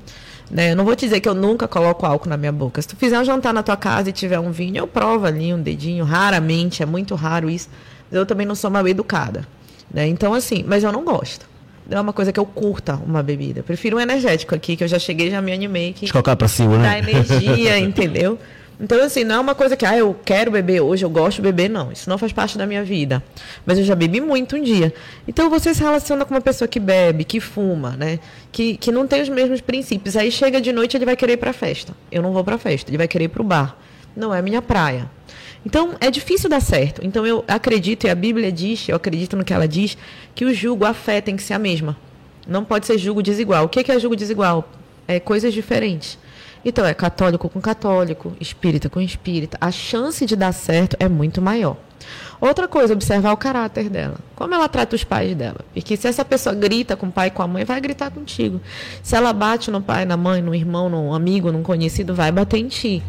Né? 0.51 0.73
Eu 0.73 0.77
não 0.77 0.85
vou 0.85 0.97
te 0.97 1.05
dizer 1.05 1.21
que 1.21 1.29
eu 1.29 1.35
nunca 1.35 1.69
coloco 1.69 2.07
álcool 2.07 2.29
na 2.29 2.37
minha 2.37 2.53
boca. 2.53 2.81
Se 2.81 2.89
tu 2.89 2.97
fizer 2.97 3.19
um 3.19 3.25
jantar 3.25 3.53
na 3.53 3.63
tua 3.63 3.77
casa 3.77 4.11
e 4.11 4.13
tiver 4.13 4.39
um 4.39 4.51
vinho, 4.51 4.79
eu 4.79 4.87
provo 4.87 5.27
ali 5.27 5.53
um 5.53 5.61
dedinho. 5.61 6.05
Raramente, 6.05 6.83
é 6.83 6.87
muito 6.87 7.15
raro 7.15 7.51
isso. 7.51 7.69
Eu 8.11 8.25
também 8.25 8.47
não 8.47 8.55
sou 8.55 8.71
mal 8.71 8.87
educada. 8.89 9.47
Né? 9.93 10.07
Então, 10.07 10.33
assim, 10.33 10.65
mas 10.67 10.83
eu 10.83 10.91
não 10.91 11.05
gosto 11.05 11.54
é 11.91 12.01
uma 12.01 12.13
coisa 12.13 12.33
que 12.33 12.41
eu 12.41 12.47
curta 12.47 12.95
uma 12.95 13.23
bebida. 13.23 13.61
Eu 13.61 13.65
prefiro 13.65 13.97
um 13.97 14.01
energético 14.01 14.55
aqui, 14.55 14.77
que 14.77 14.85
eu 14.85 14.89
já 14.89 14.99
cheguei, 14.99 15.31
já 15.31 15.41
me 15.43 15.53
animei. 15.53 15.93
Que 15.93 16.11
colocar 16.11 16.37
pra 16.37 16.49
cima, 16.49 16.79
né? 16.79 16.89
Dá 16.89 16.99
energia, 16.99 17.79
entendeu? 17.81 18.39
Então, 18.81 19.01
assim, 19.03 19.23
não 19.23 19.37
é 19.37 19.41
uma 19.41 19.55
coisa 19.55 19.77
que, 19.77 19.87
ah, 19.87 19.97
eu 19.97 20.17
quero 20.25 20.51
beber 20.51 20.81
hoje, 20.81 21.05
eu 21.05 21.11
gosto 21.11 21.37
de 21.37 21.43
beber, 21.43 21.71
não. 21.71 21.93
Isso 21.93 22.11
não 22.11 22.19
faz 22.19 22.33
parte 22.33 22.59
da 22.59 22.67
minha 22.67 22.83
vida. 22.83 23.23
Mas 23.65 23.79
eu 23.79 23.85
já 23.85 23.95
bebi 23.95 24.21
muito 24.21 24.57
um 24.57 24.63
dia. 24.63 24.93
Então, 25.29 25.49
você 25.49 25.73
se 25.73 25.81
relaciona 25.81 26.25
com 26.25 26.35
uma 26.35 26.41
pessoa 26.41 26.67
que 26.67 26.81
bebe, 26.81 27.25
que 27.25 27.39
fuma, 27.39 27.91
né? 27.91 28.19
Que, 28.51 28.77
que 28.77 28.91
não 28.91 29.07
tem 29.07 29.23
os 29.23 29.29
mesmos 29.29 29.61
princípios. 29.61 30.17
Aí 30.17 30.31
chega 30.31 30.61
de 30.61 30.73
noite, 30.73 30.97
ele 30.97 31.05
vai 31.05 31.17
querer 31.17 31.35
ir 31.35 31.37
pra 31.37 31.53
festa. 31.53 31.95
Eu 32.11 32.23
não 32.23 32.33
vou 32.33 32.43
pra 32.43 32.59
festa, 32.59 32.91
ele 32.91 32.99
vai 32.99 33.07
querer 33.07 33.27
ir 33.27 33.29
pro 33.29 33.45
bar. 33.45 33.77
Não 34.17 34.35
é 34.35 34.43
minha 34.43 34.61
praia. 34.61 35.09
Então, 35.65 35.95
é 36.01 36.11
difícil 36.11 36.49
dar 36.49 36.61
certo. 36.61 37.01
Então, 37.05 37.27
eu 37.27 37.45
acredito, 37.49 38.07
e 38.07 38.11
a 38.11 38.15
Bíblia 38.15 38.53
diz, 38.53 38.89
eu 38.89 38.97
acredito 38.97 39.37
no 39.37 39.45
que 39.45 39.53
ela 39.53 39.67
diz, 39.67 39.97
que 40.35 40.45
o 40.45 40.53
julgo, 40.53 40.85
a 40.85 40.93
fé 40.93 41.21
tem 41.21 41.37
que 41.37 41.43
ser 41.43 41.55
a 41.55 41.59
mesma. 41.59 41.97
Não 42.47 42.65
pode 42.65 42.87
ser 42.87 42.99
julgo 42.99 43.23
desigual. 43.23 43.65
O 43.65 43.69
que 43.69 43.91
é 43.91 43.99
julgo 43.99 44.15
desigual? 44.15 44.69
É 45.09 45.19
coisas 45.19 45.55
diferentes. 45.55 46.19
Então, 46.65 46.85
é 46.85 46.93
católico 46.93 47.49
com 47.49 47.61
católico, 47.61 48.35
espírita 48.41 48.89
com 48.91 49.01
espírita. 49.01 49.57
A 49.61 49.71
chance 49.71 50.25
de 50.27 50.37
dar 50.37 50.53
certo 50.53 50.97
é 51.01 51.09
muito 51.09 51.41
maior. 51.41 51.77
Outra 52.41 52.69
coisa, 52.69 52.93
observar 52.93 53.33
o 53.33 53.37
caráter 53.37 53.89
dela. 53.89 54.17
Como 54.35 54.55
ela 54.55 54.69
trata 54.69 54.95
os 54.95 55.05
pais 55.05 55.35
dela. 55.35 55.61
Porque 55.73 55.97
se 55.97 56.07
essa 56.07 56.25
pessoa 56.25 56.55
grita 56.55 56.97
com 56.97 57.07
o 57.07 57.13
pai 57.13 57.29
e 57.29 57.31
com 57.31 57.43
a 57.43 57.47
mãe, 57.47 57.65
vai 57.65 57.81
gritar 57.81 58.11
contigo. 58.11 58.61
Se 59.03 59.17
ela 59.17 59.33
bate 59.33 59.71
no 59.71 59.81
pai, 59.81 60.05
na 60.05 60.17
mãe, 60.17 60.43
no 60.43 60.55
irmão, 60.55 60.89
no 60.89 61.15
amigo, 61.15 61.51
num 61.51 61.63
conhecido, 61.63 62.15
vai 62.15 62.31
bater 62.31 62.59
em 62.59 62.69
ti. 62.69 63.03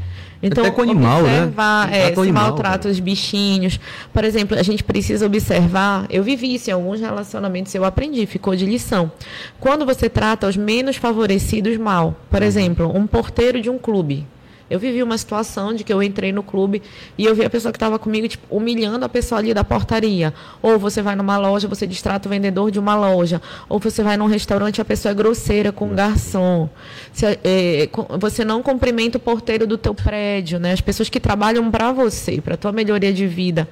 Então, 0.45 0.63
Até 0.63 0.76
com 0.76 0.84
animal, 0.84 1.23
né? 1.23 1.39
observar, 1.39 1.88
né? 1.88 2.09
É, 2.09 2.13
se 2.13 2.19
animal, 2.19 2.43
maltrata 2.43 2.88
os 2.88 2.99
bichinhos. 2.99 3.80
Por 4.13 4.23
exemplo, 4.23 4.55
a 4.55 4.61
gente 4.61 4.84
precisa 4.84 5.26
observar. 5.26 6.05
Eu 6.07 6.23
vivi 6.23 6.53
isso 6.53 6.69
em 6.69 6.73
alguns 6.73 6.99
relacionamentos, 6.99 7.73
eu 7.73 7.84
aprendi, 7.84 8.27
ficou 8.27 8.55
de 8.55 8.63
lição. 8.63 9.11
Quando 9.59 9.88
você 9.88 10.07
trata 10.07 10.47
os 10.47 10.55
menos 10.55 10.97
favorecidos 10.97 11.77
mal, 11.77 12.15
por 12.30 12.41
uhum. 12.41 12.47
exemplo, 12.47 12.95
um 12.95 13.07
porteiro 13.07 13.59
de 13.59 13.72
um 13.72 13.80
clube, 13.80 14.27
eu 14.70 14.80
vivi 14.80 15.04
uma 15.04 15.18
situação 15.18 15.74
de 15.74 15.84
que 15.84 15.94
eu 15.94 16.02
entrei 16.02 16.32
no 16.32 16.42
clube 16.42 16.82
e 17.18 17.26
eu 17.26 17.36
vi 17.36 17.46
a 17.46 17.50
pessoa 17.50 17.72
que 17.72 17.78
estava 17.78 18.00
comigo 18.00 18.28
tipo, 18.28 18.44
humilhando 18.56 19.06
a 19.06 19.10
pessoa 19.10 19.40
ali 19.40 19.54
da 19.54 19.64
portaria. 19.64 20.34
Ou 20.62 20.80
você 20.80 21.02
vai 21.02 21.16
numa 21.16 21.38
loja, 21.38 21.68
você 21.68 21.86
distrata 21.86 22.28
o 22.28 22.32
vendedor 22.32 22.72
de 22.72 22.80
uma 22.80 22.96
loja. 22.96 23.42
Ou 23.70 23.80
você 23.80 24.02
vai 24.02 24.18
num 24.18 24.26
restaurante, 24.26 24.82
a 24.82 24.86
pessoa 24.86 25.12
é 25.12 25.16
grosseira 25.16 25.72
com 25.72 25.92
o 25.92 25.94
garçom. 25.94 26.68
Você, 27.14 27.40
é, 27.44 27.90
você 28.20 28.44
não 28.44 28.64
cumprimenta 28.64 29.18
o 29.18 29.22
porteiro 29.22 29.68
do 29.68 29.78
teu 29.78 29.94
prédio, 29.94 30.60
né? 30.60 30.72
As 30.72 30.82
pessoas 30.82 31.10
que 31.10 31.20
trabalham 31.20 31.70
para 31.70 31.92
você, 31.92 32.42
para 32.42 32.58
tua 32.58 32.72
melhoria 32.72 33.14
de 33.14 33.28
vida. 33.28 33.68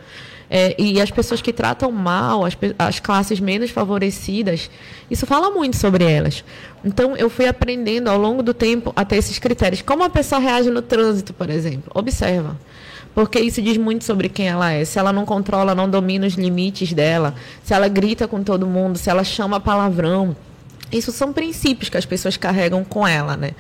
É, 0.56 0.76
e 0.78 1.02
as 1.02 1.10
pessoas 1.10 1.42
que 1.42 1.52
tratam 1.52 1.92
mal, 1.92 2.46
as, 2.46 2.56
as 2.78 3.00
classes 3.00 3.40
menos 3.40 3.72
favorecidas, 3.72 4.70
isso 5.10 5.26
fala 5.26 5.50
muito 5.50 5.76
sobre 5.76 6.04
elas. 6.04 6.44
Então, 6.86 7.18
eu 7.18 7.28
fui 7.28 7.48
aprendendo 7.48 8.08
ao 8.08 8.20
longo 8.20 8.44
do 8.44 8.54
tempo 8.54 8.94
a 8.96 9.04
ter 9.04 9.16
esses 9.16 9.40
critérios. 9.40 9.82
Como 9.82 10.04
a 10.04 10.12
pessoa 10.12 10.40
reage 10.40 10.70
no 10.70 10.84
trânsito, 10.84 11.34
por 11.34 11.50
exemplo. 11.50 11.92
Observa. 11.96 12.56
Porque 13.16 13.40
isso 13.40 13.64
diz 13.64 13.78
muito 13.78 14.04
sobre 14.04 14.30
quem 14.30 14.48
ela 14.48 14.72
é. 14.72 14.86
Se 14.86 15.00
ela 15.00 15.12
não 15.12 15.26
controla, 15.26 15.74
não 15.74 15.90
domina 15.90 16.28
os 16.28 16.36
limites 16.36 16.94
dela, 16.94 17.34
se 17.64 17.74
ela 17.74 17.88
grita 17.88 18.28
com 18.28 18.44
todo 18.44 18.68
mundo, 18.68 18.96
se 18.96 19.10
ela 19.10 19.24
chama 19.24 19.60
palavrão. 19.60 20.36
Isso 20.92 21.12
são 21.12 21.34
princípios 21.34 21.90
que 21.90 21.98
as 21.98 22.06
pessoas 22.06 22.38
carregam 22.38 22.84
com 22.84 23.08
ela, 23.08 23.36
né? 23.36 23.54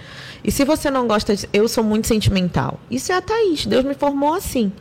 E 0.43 0.51
se 0.51 0.65
você 0.65 0.91
não 0.91 1.07
gosta 1.07 1.35
de. 1.35 1.47
Eu 1.53 1.67
sou 1.67 1.83
muito 1.83 2.07
sentimental. 2.07 2.79
Isso 2.91 3.11
é 3.11 3.15
a 3.15 3.21
Thaís. 3.21 3.65
Deus 3.65 3.85
me 3.85 3.93
formou 3.93 4.33
assim. 4.33 4.71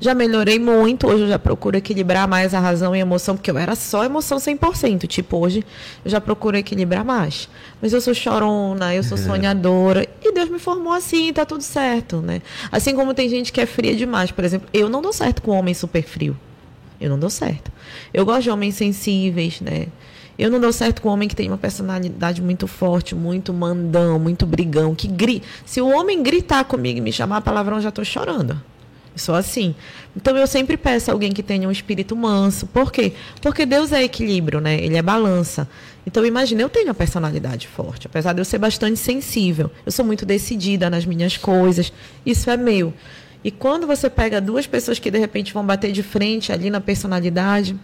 Já 0.00 0.14
melhorei 0.14 0.58
muito. 0.58 1.06
Hoje 1.06 1.22
eu 1.22 1.28
já 1.28 1.38
procuro 1.38 1.76
equilibrar 1.76 2.26
mais 2.26 2.52
a 2.54 2.58
razão 2.58 2.94
e 2.94 2.98
a 2.98 3.02
emoção, 3.02 3.36
porque 3.36 3.50
eu 3.50 3.56
era 3.56 3.76
só 3.76 4.04
emoção 4.04 4.38
100%. 4.38 5.06
Tipo, 5.06 5.38
hoje 5.38 5.64
eu 6.04 6.10
já 6.10 6.20
procuro 6.20 6.56
equilibrar 6.56 7.04
mais. 7.04 7.48
Mas 7.80 7.92
eu 7.92 8.00
sou 8.00 8.12
chorona, 8.12 8.94
eu 8.94 9.04
sou 9.04 9.16
sonhadora. 9.18 10.08
E 10.20 10.32
Deus 10.32 10.50
me 10.50 10.58
formou 10.58 10.92
assim, 10.92 11.32
tá 11.32 11.46
tudo 11.46 11.62
certo, 11.62 12.20
né? 12.20 12.42
Assim 12.72 12.94
como 12.94 13.14
tem 13.14 13.28
gente 13.28 13.52
que 13.52 13.60
é 13.60 13.66
fria 13.66 13.94
demais. 13.94 14.32
Por 14.32 14.44
exemplo, 14.44 14.68
eu 14.72 14.88
não 14.88 15.00
dou 15.00 15.12
certo 15.12 15.40
com 15.40 15.52
homem 15.52 15.72
super 15.72 16.02
frio. 16.02 16.36
Eu 17.00 17.10
não 17.10 17.18
dou 17.18 17.30
certo. 17.30 17.70
Eu 18.12 18.24
gosto 18.24 18.42
de 18.42 18.50
homens 18.50 18.74
sensíveis, 18.74 19.60
né? 19.60 19.86
Eu 20.38 20.50
não 20.50 20.60
dou 20.60 20.72
certo 20.72 21.02
com 21.02 21.08
um 21.08 21.12
homem 21.12 21.28
que 21.28 21.36
tem 21.36 21.48
uma 21.48 21.58
personalidade 21.58 22.42
muito 22.42 22.66
forte, 22.66 23.14
muito 23.14 23.52
mandão, 23.52 24.18
muito 24.18 24.46
brigão, 24.46 24.94
que 24.94 25.06
grita. 25.06 25.46
Se 25.64 25.80
o 25.80 25.88
homem 25.88 26.22
gritar 26.22 26.64
comigo 26.64 26.98
e 26.98 27.02
me 27.02 27.12
chamar 27.12 27.40
palavrão, 27.42 27.80
já 27.80 27.90
estou 27.90 28.04
chorando. 28.04 28.60
Sou 29.14 29.34
assim. 29.34 29.74
Então 30.16 30.36
eu 30.36 30.46
sempre 30.46 30.76
peço 30.76 31.10
alguém 31.10 31.32
que 31.32 31.42
tenha 31.42 31.68
um 31.68 31.70
espírito 31.70 32.16
manso. 32.16 32.66
Por 32.66 32.90
quê? 32.90 33.12
Porque 33.42 33.66
Deus 33.66 33.92
é 33.92 34.02
equilíbrio, 34.02 34.60
né? 34.60 34.82
Ele 34.82 34.96
é 34.96 35.02
balança. 35.02 35.68
Então 36.06 36.24
imagina, 36.24 36.62
eu 36.62 36.68
tenho 36.68 36.86
uma 36.86 36.94
personalidade 36.94 37.68
forte, 37.68 38.06
apesar 38.06 38.32
de 38.32 38.40
eu 38.40 38.44
ser 38.44 38.58
bastante 38.58 38.98
sensível. 38.98 39.70
Eu 39.84 39.92
sou 39.92 40.04
muito 40.04 40.24
decidida 40.24 40.88
nas 40.88 41.04
minhas 41.04 41.36
coisas. 41.36 41.92
Isso 42.24 42.48
é 42.50 42.56
meu. 42.56 42.92
E 43.44 43.50
quando 43.50 43.86
você 43.86 44.08
pega 44.08 44.40
duas 44.40 44.66
pessoas 44.66 44.98
que 44.98 45.10
de 45.10 45.18
repente 45.18 45.52
vão 45.52 45.64
bater 45.64 45.92
de 45.92 46.02
frente 46.02 46.52
ali 46.52 46.70
na 46.70 46.80
personalidade, 46.80 47.76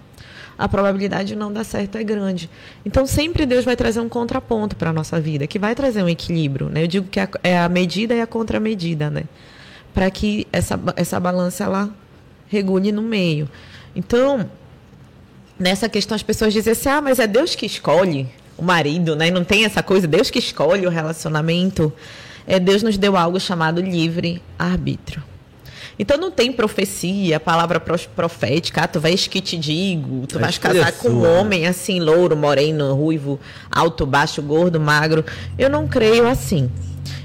a 0.59 0.69
probabilidade 0.69 1.29
de 1.29 1.37
não 1.37 1.53
dar 1.53 1.63
certo 1.63 1.97
é 1.97 2.03
grande. 2.03 2.51
Então 2.85 3.07
sempre 3.07 3.47
Deus 3.47 3.65
vai 3.65 3.77
trazer 3.77 4.01
um 4.01 4.09
contraponto 4.09 4.75
para 4.75 4.91
a 4.91 4.93
nossa 4.93 5.21
vida, 5.21 5.47
que 5.47 5.59
vai 5.59 5.75
trazer 5.75 6.03
um 6.03 6.09
equilíbrio. 6.09 6.69
Né? 6.69 6.83
Eu 6.83 6.89
digo 6.89 7.09
que 7.09 7.21
é 7.45 7.59
a 7.59 7.69
medida 7.69 8.15
e 8.15 8.21
a 8.21 8.27
contramedida, 8.27 9.09
né? 9.09 9.25
Para 9.95 10.11
que 10.11 10.47
essa, 10.53 10.79
essa 10.97 11.21
balança 11.21 11.65
ela 11.65 11.91
regule 12.49 12.91
no 12.91 13.03
meio. 13.03 13.49
Então, 13.95 14.51
nessa 15.59 15.89
questão 15.89 16.15
as 16.15 16.23
pessoas 16.23 16.53
dizem 16.53 16.73
assim: 16.73 16.89
ah, 16.89 17.01
mas 17.01 17.19
é 17.19 17.27
Deus 17.27 17.55
que 17.55 17.65
escolhe 17.65 18.29
o 18.57 18.63
marido, 18.63 19.15
né? 19.15 19.31
Não 19.31 19.45
tem 19.45 19.65
essa 19.65 19.83
coisa, 19.83 20.07
Deus 20.07 20.29
que 20.31 20.39
escolhe 20.39 20.87
o 20.87 20.91
relacionamento. 20.91 21.93
É, 22.47 22.59
Deus 22.59 22.83
nos 22.83 22.99
deu 22.99 23.17
algo 23.17 23.39
chamado 23.39 23.81
livre 23.81 24.43
arbítrio. 24.59 25.23
Então 25.99 26.17
não 26.17 26.31
tem 26.31 26.53
profecia, 26.53 27.41
palavra 27.41 27.81
profética, 27.81 28.83
ah, 28.83 28.89
tu 28.89 29.01
vais 29.01 29.27
que 29.27 29.41
te 29.41 29.57
digo, 29.57 30.27
tu 30.29 30.39
vais 30.39 30.57
casar 30.57 30.93
com 30.93 31.09
um 31.09 31.39
homem 31.39 31.67
assim, 31.67 31.99
louro, 31.99 32.37
moreno, 32.37 32.95
ruivo, 32.95 33.41
alto, 33.69 34.07
baixo, 34.07 34.41
gordo, 34.41 34.79
magro. 34.79 35.25
Eu 35.59 35.69
não 35.69 35.89
creio 35.89 36.27
assim. 36.29 36.71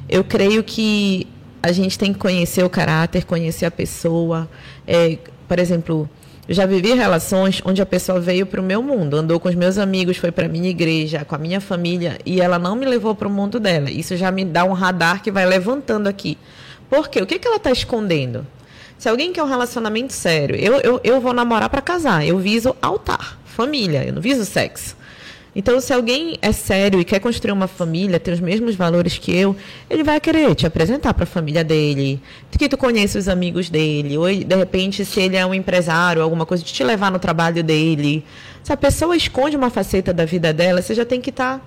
Eu 0.10 0.24
creio 0.24 0.64
que 0.64 1.28
a 1.62 1.72
gente 1.72 2.00
tem 2.00 2.12
que 2.12 2.20
conhecer 2.20 2.64
o 2.64 2.70
caráter, 2.70 3.26
conhecer 3.26 3.66
a 3.66 3.72
pessoa. 3.72 4.50
É, 4.88 5.20
por 5.48 5.60
exemplo, 5.60 6.10
eu 6.48 6.54
já 6.54 6.66
vivi 6.66 6.94
relações 6.94 7.62
onde 7.64 7.82
a 7.82 7.86
pessoa 7.86 8.20
veio 8.20 8.46
para 8.46 8.60
o 8.60 8.64
meu 8.64 8.84
mundo, 8.84 9.16
andou 9.16 9.40
com 9.40 9.48
os 9.48 9.56
meus 9.56 9.78
amigos, 9.78 10.18
foi 10.18 10.32
para 10.32 10.46
a 10.46 10.50
minha 10.50 10.70
igreja, 10.70 11.24
com 11.24 11.36
a 11.36 11.38
minha 11.38 11.62
família, 11.62 12.18
e 12.26 12.42
ela 12.42 12.60
não 12.60 12.76
me 12.76 12.86
levou 12.86 13.16
para 13.16 13.28
o 13.28 13.32
mundo 13.32 13.60
dela. 13.60 13.90
Isso 13.90 14.18
já 14.18 14.30
me 14.30 14.44
dá 14.44 14.66
um 14.66 14.74
radar 14.74 15.22
que 15.22 15.32
vai 15.32 15.46
levantando 15.46 16.08
aqui. 16.08 16.38
Por 16.90 17.08
quê? 17.08 17.22
O 17.22 17.26
que, 17.26 17.40
que 17.40 17.48
ela 17.48 17.58
está 17.58 17.72
escondendo? 17.72 18.46
Se 19.04 19.10
alguém 19.10 19.34
quer 19.34 19.44
um 19.44 19.48
relacionamento 19.48 20.14
sério, 20.14 20.56
eu, 20.56 20.76
eu, 20.80 21.02
eu 21.04 21.20
vou 21.20 21.34
namorar 21.34 21.70
para 21.70 21.82
casar. 21.82 22.26
Eu 22.26 22.40
viso 22.40 22.74
altar, 22.82 23.38
família, 23.44 24.02
eu 24.06 24.14
não 24.14 24.22
viso 24.22 24.46
sexo. 24.46 24.96
Então, 25.54 25.82
se 25.82 25.92
alguém 25.92 26.38
é 26.42 26.54
sério 26.54 27.02
e 27.02 27.04
quer 27.04 27.20
construir 27.20 27.52
uma 27.52 27.68
família, 27.68 28.18
tem 28.18 28.34
os 28.34 28.40
mesmos 28.40 28.76
valores 28.76 29.18
que 29.18 29.36
eu, 29.36 29.58
ele 29.90 30.06
vai 30.06 30.22
querer 30.22 30.56
te 30.56 30.66
apresentar 30.66 31.14
para 31.14 31.26
a 31.26 31.28
família 31.28 31.66
dele, 31.66 32.22
que 32.58 32.70
tu 32.70 32.78
conhece 32.78 33.18
os 33.18 33.28
amigos 33.28 33.70
dele, 33.70 34.18
ou 34.18 34.34
de 34.34 34.56
repente, 34.56 35.04
se 35.04 35.20
ele 35.20 35.36
é 35.36 35.46
um 35.46 35.54
empresário, 35.54 36.22
alguma 36.22 36.46
coisa, 36.46 36.64
de 36.64 36.72
te 36.72 36.82
levar 36.82 37.12
no 37.12 37.20
trabalho 37.20 37.62
dele. 37.62 38.24
Se 38.64 38.72
a 38.72 38.78
pessoa 38.78 39.18
esconde 39.18 39.58
uma 39.58 39.70
faceta 39.70 40.14
da 40.14 40.24
vida 40.24 40.54
dela, 40.54 40.82
você 40.82 40.96
já 40.96 41.04
tem 41.04 41.20
que 41.20 41.30
estar 41.30 41.60
tá 41.60 41.66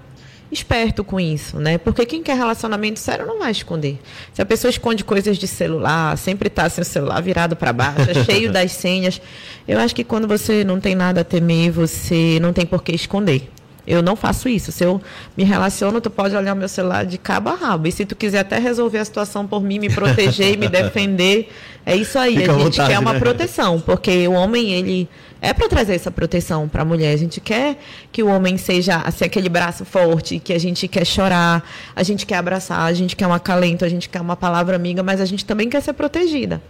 esperto 0.51 1.03
com 1.03 1.19
isso, 1.19 1.59
né? 1.59 1.79
Porque 1.79 2.07
quem 2.07 2.23
quer 2.23 2.37
relacionamento 2.37 2.99
sério 2.99 3.27
não 3.27 3.39
vai 3.39 3.51
esconder. 3.51 3.99
Se 4.33 4.41
a 4.41 4.47
pessoa 4.47 4.71
esconde 4.71 5.05
coisas 5.05 5.39
de 5.39 5.47
celular, 5.47 6.17
sempre 6.17 6.49
está 6.49 6.69
sem 6.69 6.83
o 6.83 6.85
celular 6.85 7.21
virado 7.21 7.57
para 7.57 7.73
baixo, 7.73 8.11
é 8.11 8.15
cheio 8.25 8.53
das 8.53 8.73
senhas, 8.73 9.21
eu 9.67 9.79
acho 9.79 9.95
que 9.95 10.05
quando 10.05 10.29
você 10.29 10.65
não 10.65 10.81
tem 10.81 10.95
nada 10.95 11.23
a 11.23 11.25
temer, 11.25 11.71
você 11.71 12.39
não 12.41 12.53
tem 12.53 12.65
por 12.65 12.83
que 12.83 12.93
esconder. 12.93 13.51
Eu 13.87 14.03
não 14.03 14.17
faço 14.17 14.49
isso. 14.49 14.73
Se 14.73 14.85
eu 14.85 15.01
me 15.37 15.45
relaciono, 15.45 16.01
tu 16.01 16.11
pode 16.11 16.35
olhar 16.35 16.55
o 16.55 16.57
meu 16.57 16.69
celular 16.69 17.07
de 17.07 17.17
cabo 17.17 17.51
a 17.51 17.55
rabo. 17.55 17.87
E 17.87 17.93
se 17.93 18.05
tu 18.05 18.17
quiser 18.17 18.41
até 18.41 18.59
resolver 18.59 18.99
a 18.99 19.05
situação 19.05 19.47
por 19.47 19.63
mim, 19.63 19.79
me 19.79 19.89
proteger 19.89 20.55
e 20.55 20.57
me 20.57 20.67
defender, 20.69 21.49
é 21.85 21.95
isso 21.95 22.19
aí. 22.19 22.37
Fica 22.37 22.53
a 22.53 22.55
gente 22.57 22.65
vontade, 22.65 22.91
quer 22.91 22.99
uma 22.99 23.13
né? 23.13 23.21
proteção, 23.21 23.81
porque 23.81 24.27
o 24.27 24.33
homem, 24.33 24.73
ele 24.73 25.09
é 25.41 25.53
para 25.53 25.69
trazer 25.69 25.95
essa 25.95 26.11
proteção 26.11 26.69
para 26.69 26.83
a 26.83 26.85
mulher. 26.85 27.13
A 27.13 27.17
gente 27.17 27.41
quer 27.41 27.79
que 28.11 28.23
o 28.23 28.29
homem 28.29 28.57
seja 28.57 28.97
assim, 28.99 29.25
aquele 29.25 29.49
braço 29.49 29.85
forte, 29.85 30.39
que 30.39 30.53
a 30.53 30.59
gente 30.59 30.89
quer 30.89 31.05
chorar, 31.05 31.69
a 31.95 32.03
gente 32.03 32.27
quer 32.27 32.37
abraçar, 32.37 32.81
a 32.81 32.93
gente 32.93 33.17
quer 33.17 33.27
um 33.27 33.33
acalento, 33.33 33.85
a 33.85 33.89
gente 33.89 34.09
quer 34.09 34.21
uma 34.21 34.37
palavra 34.37 34.77
amiga, 34.77 35.03
mas 35.03 35.21
a 35.21 35.25
gente 35.25 35.45
também 35.45 35.69
quer 35.69 35.83
ser 35.83 35.93
protegida 35.93 36.61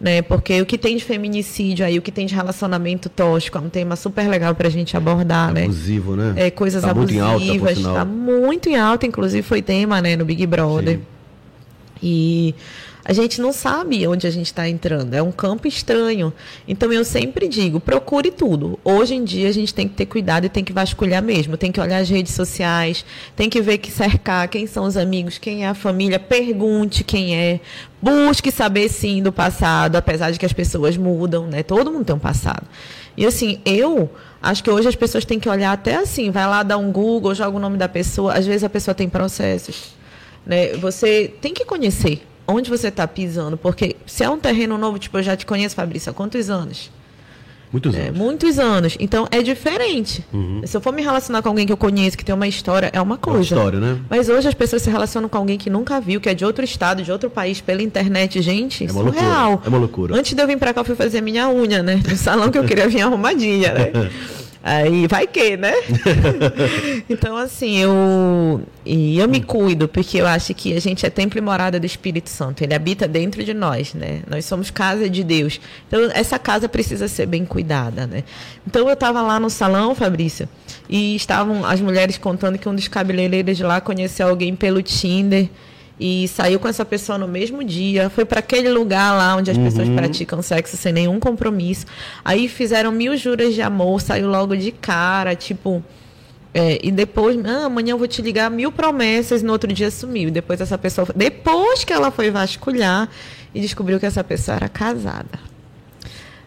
né? 0.00 0.22
Porque 0.22 0.60
o 0.60 0.66
que 0.66 0.78
tem 0.78 0.96
de 0.96 1.04
feminicídio 1.04 1.84
aí, 1.84 1.98
o 1.98 2.02
que 2.02 2.12
tem 2.12 2.26
de 2.26 2.34
relacionamento 2.34 3.08
tóxico, 3.08 3.58
é 3.58 3.60
um 3.60 3.68
tema 3.68 3.96
super 3.96 4.28
legal 4.28 4.54
para 4.54 4.68
a 4.68 4.70
gente 4.70 4.96
abordar, 4.96 5.52
né? 5.52 5.64
Abusivo, 5.64 6.14
né? 6.14 6.34
É, 6.36 6.50
coisas 6.50 6.82
tá 6.82 6.90
abusivas. 6.90 7.40
Muito 7.40 7.80
em 7.80 7.84
alta, 7.84 7.98
tá 7.98 8.04
muito 8.04 8.68
em 8.68 8.76
alta, 8.76 9.06
inclusive 9.06 9.42
foi 9.42 9.60
tema, 9.60 10.00
né, 10.00 10.16
no 10.16 10.24
Big 10.24 10.46
Brother. 10.46 10.96
Sim. 10.98 11.02
E 12.00 12.54
a 13.08 13.12
gente 13.14 13.40
não 13.40 13.54
sabe 13.54 14.06
onde 14.06 14.26
a 14.26 14.30
gente 14.30 14.48
está 14.48 14.68
entrando. 14.68 15.14
É 15.14 15.22
um 15.22 15.32
campo 15.32 15.66
estranho. 15.66 16.30
Então 16.68 16.92
eu 16.92 17.02
sempre 17.06 17.48
digo, 17.48 17.80
procure 17.80 18.30
tudo. 18.30 18.78
Hoje 18.84 19.14
em 19.14 19.24
dia 19.24 19.48
a 19.48 19.52
gente 19.52 19.72
tem 19.72 19.88
que 19.88 19.94
ter 19.94 20.04
cuidado 20.04 20.44
e 20.44 20.48
tem 20.50 20.62
que 20.62 20.74
vasculhar 20.74 21.22
mesmo. 21.22 21.56
Tem 21.56 21.72
que 21.72 21.80
olhar 21.80 22.02
as 22.02 22.10
redes 22.10 22.34
sociais, 22.34 23.06
tem 23.34 23.48
que 23.48 23.62
ver 23.62 23.78
que 23.78 23.90
cercar 23.90 24.46
quem 24.48 24.66
são 24.66 24.84
os 24.84 24.94
amigos, 24.94 25.38
quem 25.38 25.64
é 25.64 25.68
a 25.68 25.74
família, 25.74 26.18
pergunte 26.18 27.02
quem 27.02 27.34
é. 27.34 27.60
Busque 28.02 28.52
saber 28.52 28.90
sim 28.90 29.22
do 29.22 29.32
passado, 29.32 29.96
apesar 29.96 30.30
de 30.30 30.38
que 30.38 30.44
as 30.44 30.52
pessoas 30.52 30.98
mudam, 30.98 31.46
né? 31.46 31.62
Todo 31.62 31.90
mundo 31.90 32.04
tem 32.04 32.14
um 32.14 32.18
passado. 32.18 32.66
E 33.16 33.24
assim, 33.24 33.58
eu 33.64 34.10
acho 34.42 34.62
que 34.62 34.70
hoje 34.70 34.86
as 34.86 34.94
pessoas 34.94 35.24
têm 35.24 35.40
que 35.40 35.48
olhar 35.48 35.72
até 35.72 35.96
assim, 35.96 36.30
vai 36.30 36.46
lá 36.46 36.62
dar 36.62 36.76
um 36.76 36.92
Google, 36.92 37.34
joga 37.34 37.56
o 37.56 37.60
nome 37.60 37.78
da 37.78 37.88
pessoa. 37.88 38.34
Às 38.34 38.46
vezes 38.46 38.64
a 38.64 38.68
pessoa 38.68 38.94
tem 38.94 39.08
processos. 39.08 39.96
Né? 40.44 40.74
Você 40.74 41.32
tem 41.40 41.54
que 41.54 41.64
conhecer 41.64 42.27
onde 42.48 42.70
você 42.70 42.88
está 42.88 43.06
pisando. 43.06 43.56
Porque 43.56 43.96
se 44.06 44.24
é 44.24 44.30
um 44.30 44.38
terreno 44.38 44.78
novo, 44.78 44.98
tipo, 44.98 45.18
eu 45.18 45.22
já 45.22 45.36
te 45.36 45.44
conheço, 45.44 45.76
Fabrício, 45.76 46.10
há 46.10 46.14
quantos 46.14 46.48
anos? 46.48 46.90
Muitos 47.70 47.94
é, 47.94 48.08
anos. 48.08 48.18
muitos 48.18 48.58
anos. 48.58 48.96
Então 48.98 49.28
é 49.30 49.42
diferente. 49.42 50.24
Uhum. 50.32 50.62
Se 50.64 50.74
eu 50.74 50.80
for 50.80 50.92
me 50.92 51.02
relacionar 51.02 51.42
com 51.42 51.50
alguém 51.50 51.66
que 51.66 51.72
eu 51.72 51.76
conheço, 51.76 52.16
que 52.16 52.24
tem 52.24 52.34
uma 52.34 52.48
história, 52.48 52.90
é 52.92 53.00
uma 53.00 53.18
coisa. 53.18 53.54
É 53.54 53.58
uma 53.58 53.62
história, 53.62 53.80
né? 53.80 54.00
Mas 54.08 54.28
hoje 54.28 54.48
as 54.48 54.54
pessoas 54.54 54.80
se 54.80 54.90
relacionam 54.90 55.28
com 55.28 55.36
alguém 55.36 55.58
que 55.58 55.68
nunca 55.68 56.00
viu, 56.00 56.20
que 56.20 56.30
é 56.30 56.34
de 56.34 56.44
outro 56.44 56.64
estado, 56.64 57.02
de 57.02 57.12
outro 57.12 57.28
país, 57.28 57.60
pela 57.60 57.82
internet. 57.82 58.40
Gente, 58.40 58.86
é 58.86 58.90
uma 58.90 59.02
surreal. 59.02 59.50
Loucura. 59.50 59.66
É 59.66 59.68
uma 59.68 59.78
loucura. 59.78 60.16
Antes 60.16 60.32
de 60.32 60.42
eu 60.42 60.46
vir 60.46 60.58
para 60.58 60.72
cá, 60.72 60.80
eu 60.80 60.84
fui 60.84 60.94
fazer 60.94 61.20
minha 61.20 61.50
unha, 61.50 61.82
né? 61.82 62.00
No 62.08 62.16
salão 62.16 62.50
que 62.50 62.58
eu 62.58 62.64
queria 62.64 62.88
vir 62.88 63.02
arrumadinha, 63.02 63.72
né? 63.74 63.92
Aí 64.68 65.06
vai 65.06 65.26
que, 65.26 65.56
né? 65.56 65.72
então, 67.08 67.38
assim, 67.38 67.78
eu, 67.78 68.60
e 68.84 69.18
eu 69.18 69.26
me 69.26 69.40
cuido, 69.40 69.88
porque 69.88 70.18
eu 70.18 70.26
acho 70.26 70.52
que 70.52 70.76
a 70.76 70.80
gente 70.80 71.06
é 71.06 71.08
templo 71.08 71.38
e 71.38 71.40
morada 71.40 71.80
do 71.80 71.86
Espírito 71.86 72.28
Santo. 72.28 72.62
Ele 72.62 72.74
habita 72.74 73.08
dentro 73.08 73.42
de 73.42 73.54
nós, 73.54 73.94
né? 73.94 74.20
Nós 74.28 74.44
somos 74.44 74.70
casa 74.70 75.08
de 75.08 75.24
Deus. 75.24 75.58
Então, 75.86 76.10
essa 76.12 76.38
casa 76.38 76.68
precisa 76.68 77.08
ser 77.08 77.24
bem 77.24 77.46
cuidada, 77.46 78.06
né? 78.06 78.24
Então, 78.66 78.86
eu 78.86 78.92
estava 78.92 79.22
lá 79.22 79.40
no 79.40 79.48
salão, 79.48 79.94
Fabrício, 79.94 80.46
e 80.86 81.16
estavam 81.16 81.64
as 81.64 81.80
mulheres 81.80 82.18
contando 82.18 82.58
que 82.58 82.68
um 82.68 82.74
dos 82.74 82.88
cabeleireiros 82.88 83.58
lá 83.60 83.80
conheceu 83.80 84.28
alguém 84.28 84.54
pelo 84.54 84.82
Tinder 84.82 85.48
e 86.00 86.28
saiu 86.28 86.60
com 86.60 86.68
essa 86.68 86.84
pessoa 86.84 87.18
no 87.18 87.26
mesmo 87.26 87.64
dia, 87.64 88.08
foi 88.08 88.24
para 88.24 88.38
aquele 88.38 88.68
lugar 88.68 89.16
lá 89.16 89.34
onde 89.36 89.50
as 89.50 89.56
uhum. 89.56 89.64
pessoas 89.64 89.88
praticam 89.88 90.40
sexo 90.42 90.76
sem 90.76 90.92
nenhum 90.92 91.18
compromisso. 91.18 91.86
Aí 92.24 92.48
fizeram 92.48 92.92
mil 92.92 93.16
juras 93.16 93.54
de 93.54 93.62
amor, 93.62 94.00
saiu 94.00 94.28
logo 94.28 94.56
de 94.56 94.70
cara, 94.70 95.34
tipo. 95.34 95.82
É, 96.54 96.78
e 96.82 96.90
depois, 96.90 97.36
ah, 97.44 97.66
amanhã 97.66 97.92
eu 97.92 97.98
vou 97.98 98.06
te 98.06 98.22
ligar 98.22 98.50
mil 98.50 98.72
promessas, 98.72 99.42
no 99.42 99.52
outro 99.52 99.72
dia 99.72 99.90
sumiu. 99.90 100.30
Depois 100.30 100.60
essa 100.60 100.78
pessoa, 100.78 101.08
depois 101.14 101.84
que 101.84 101.92
ela 101.92 102.10
foi 102.10 102.30
vasculhar 102.30 103.08
e 103.54 103.60
descobriu 103.60 103.98
que 103.98 104.06
essa 104.06 104.22
pessoa 104.22 104.56
era 104.56 104.68
casada. 104.68 105.38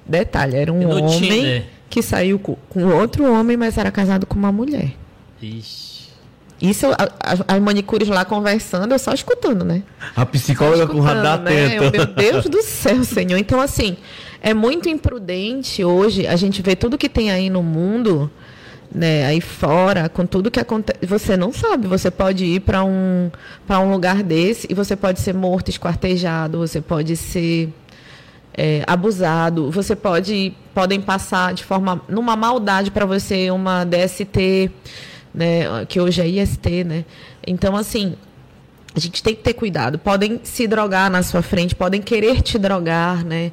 Detalhe, 0.05 0.55
era 0.55 0.71
um 0.71 0.89
homem 0.89 1.65
que 1.89 2.01
saiu 2.01 2.39
com, 2.39 2.55
com 2.69 2.85
outro 2.85 3.31
homem, 3.31 3.57
mas 3.57 3.77
era 3.77 3.91
casado 3.91 4.25
com 4.25 4.35
uma 4.35 4.51
mulher. 4.51 4.93
Ixi. 5.41 5.90
Isso, 6.61 6.85
as 7.47 7.59
manicures 7.59 8.07
lá 8.07 8.23
conversando, 8.23 8.91
eu 8.91 8.99
só 8.99 9.13
escutando, 9.13 9.65
né? 9.65 9.81
A 10.15 10.25
psicóloga 10.25 10.85
com 10.85 10.99
o 10.99 11.01
radar 11.01 11.41
né? 11.41 11.65
atento. 11.65 11.91
Meu 11.91 12.05
Deus 12.05 12.45
do 12.45 12.61
céu, 12.61 13.03
Senhor. 13.03 13.37
Então, 13.37 13.59
assim, 13.59 13.97
é 14.41 14.53
muito 14.53 14.87
imprudente 14.87 15.83
hoje 15.83 16.27
a 16.27 16.35
gente 16.35 16.61
ver 16.61 16.75
tudo 16.75 16.99
que 16.99 17.09
tem 17.09 17.31
aí 17.31 17.49
no 17.49 17.63
mundo, 17.63 18.29
né, 18.93 19.25
aí 19.25 19.41
fora, 19.41 20.07
com 20.07 20.25
tudo 20.25 20.51
que 20.51 20.59
acontece. 20.59 20.99
Você 21.05 21.35
não 21.35 21.51
sabe, 21.51 21.87
você 21.87 22.11
pode 22.11 22.45
ir 22.45 22.59
para 22.59 22.83
um, 22.83 23.31
um 23.69 23.91
lugar 23.91 24.21
desse 24.21 24.67
e 24.69 24.73
você 24.75 24.95
pode 24.95 25.19
ser 25.19 25.33
morto, 25.33 25.69
esquartejado, 25.69 26.59
você 26.59 26.79
pode 26.79 27.15
ser 27.15 27.73
é, 28.53 28.83
abusado, 28.85 29.71
você 29.71 29.95
pode 29.95 30.53
podem 30.73 31.01
passar 31.01 31.53
de 31.53 31.63
forma 31.63 32.01
numa 32.07 32.35
maldade 32.35 32.91
para 32.91 33.05
você 33.05 33.49
uma 33.51 33.83
DST 33.83 34.71
né? 35.33 35.85
Que 35.87 35.99
hoje 35.99 36.21
é 36.21 36.27
IST, 36.27 36.83
né? 36.83 37.05
Então, 37.45 37.75
assim, 37.75 38.15
a 38.93 38.99
gente 38.99 39.23
tem 39.23 39.35
que 39.35 39.41
ter 39.41 39.53
cuidado. 39.53 39.97
Podem 39.97 40.39
se 40.43 40.67
drogar 40.67 41.09
na 41.09 41.23
sua 41.23 41.41
frente, 41.41 41.75
podem 41.75 42.01
querer 42.01 42.41
te 42.41 42.57
drogar, 42.57 43.25
né? 43.25 43.51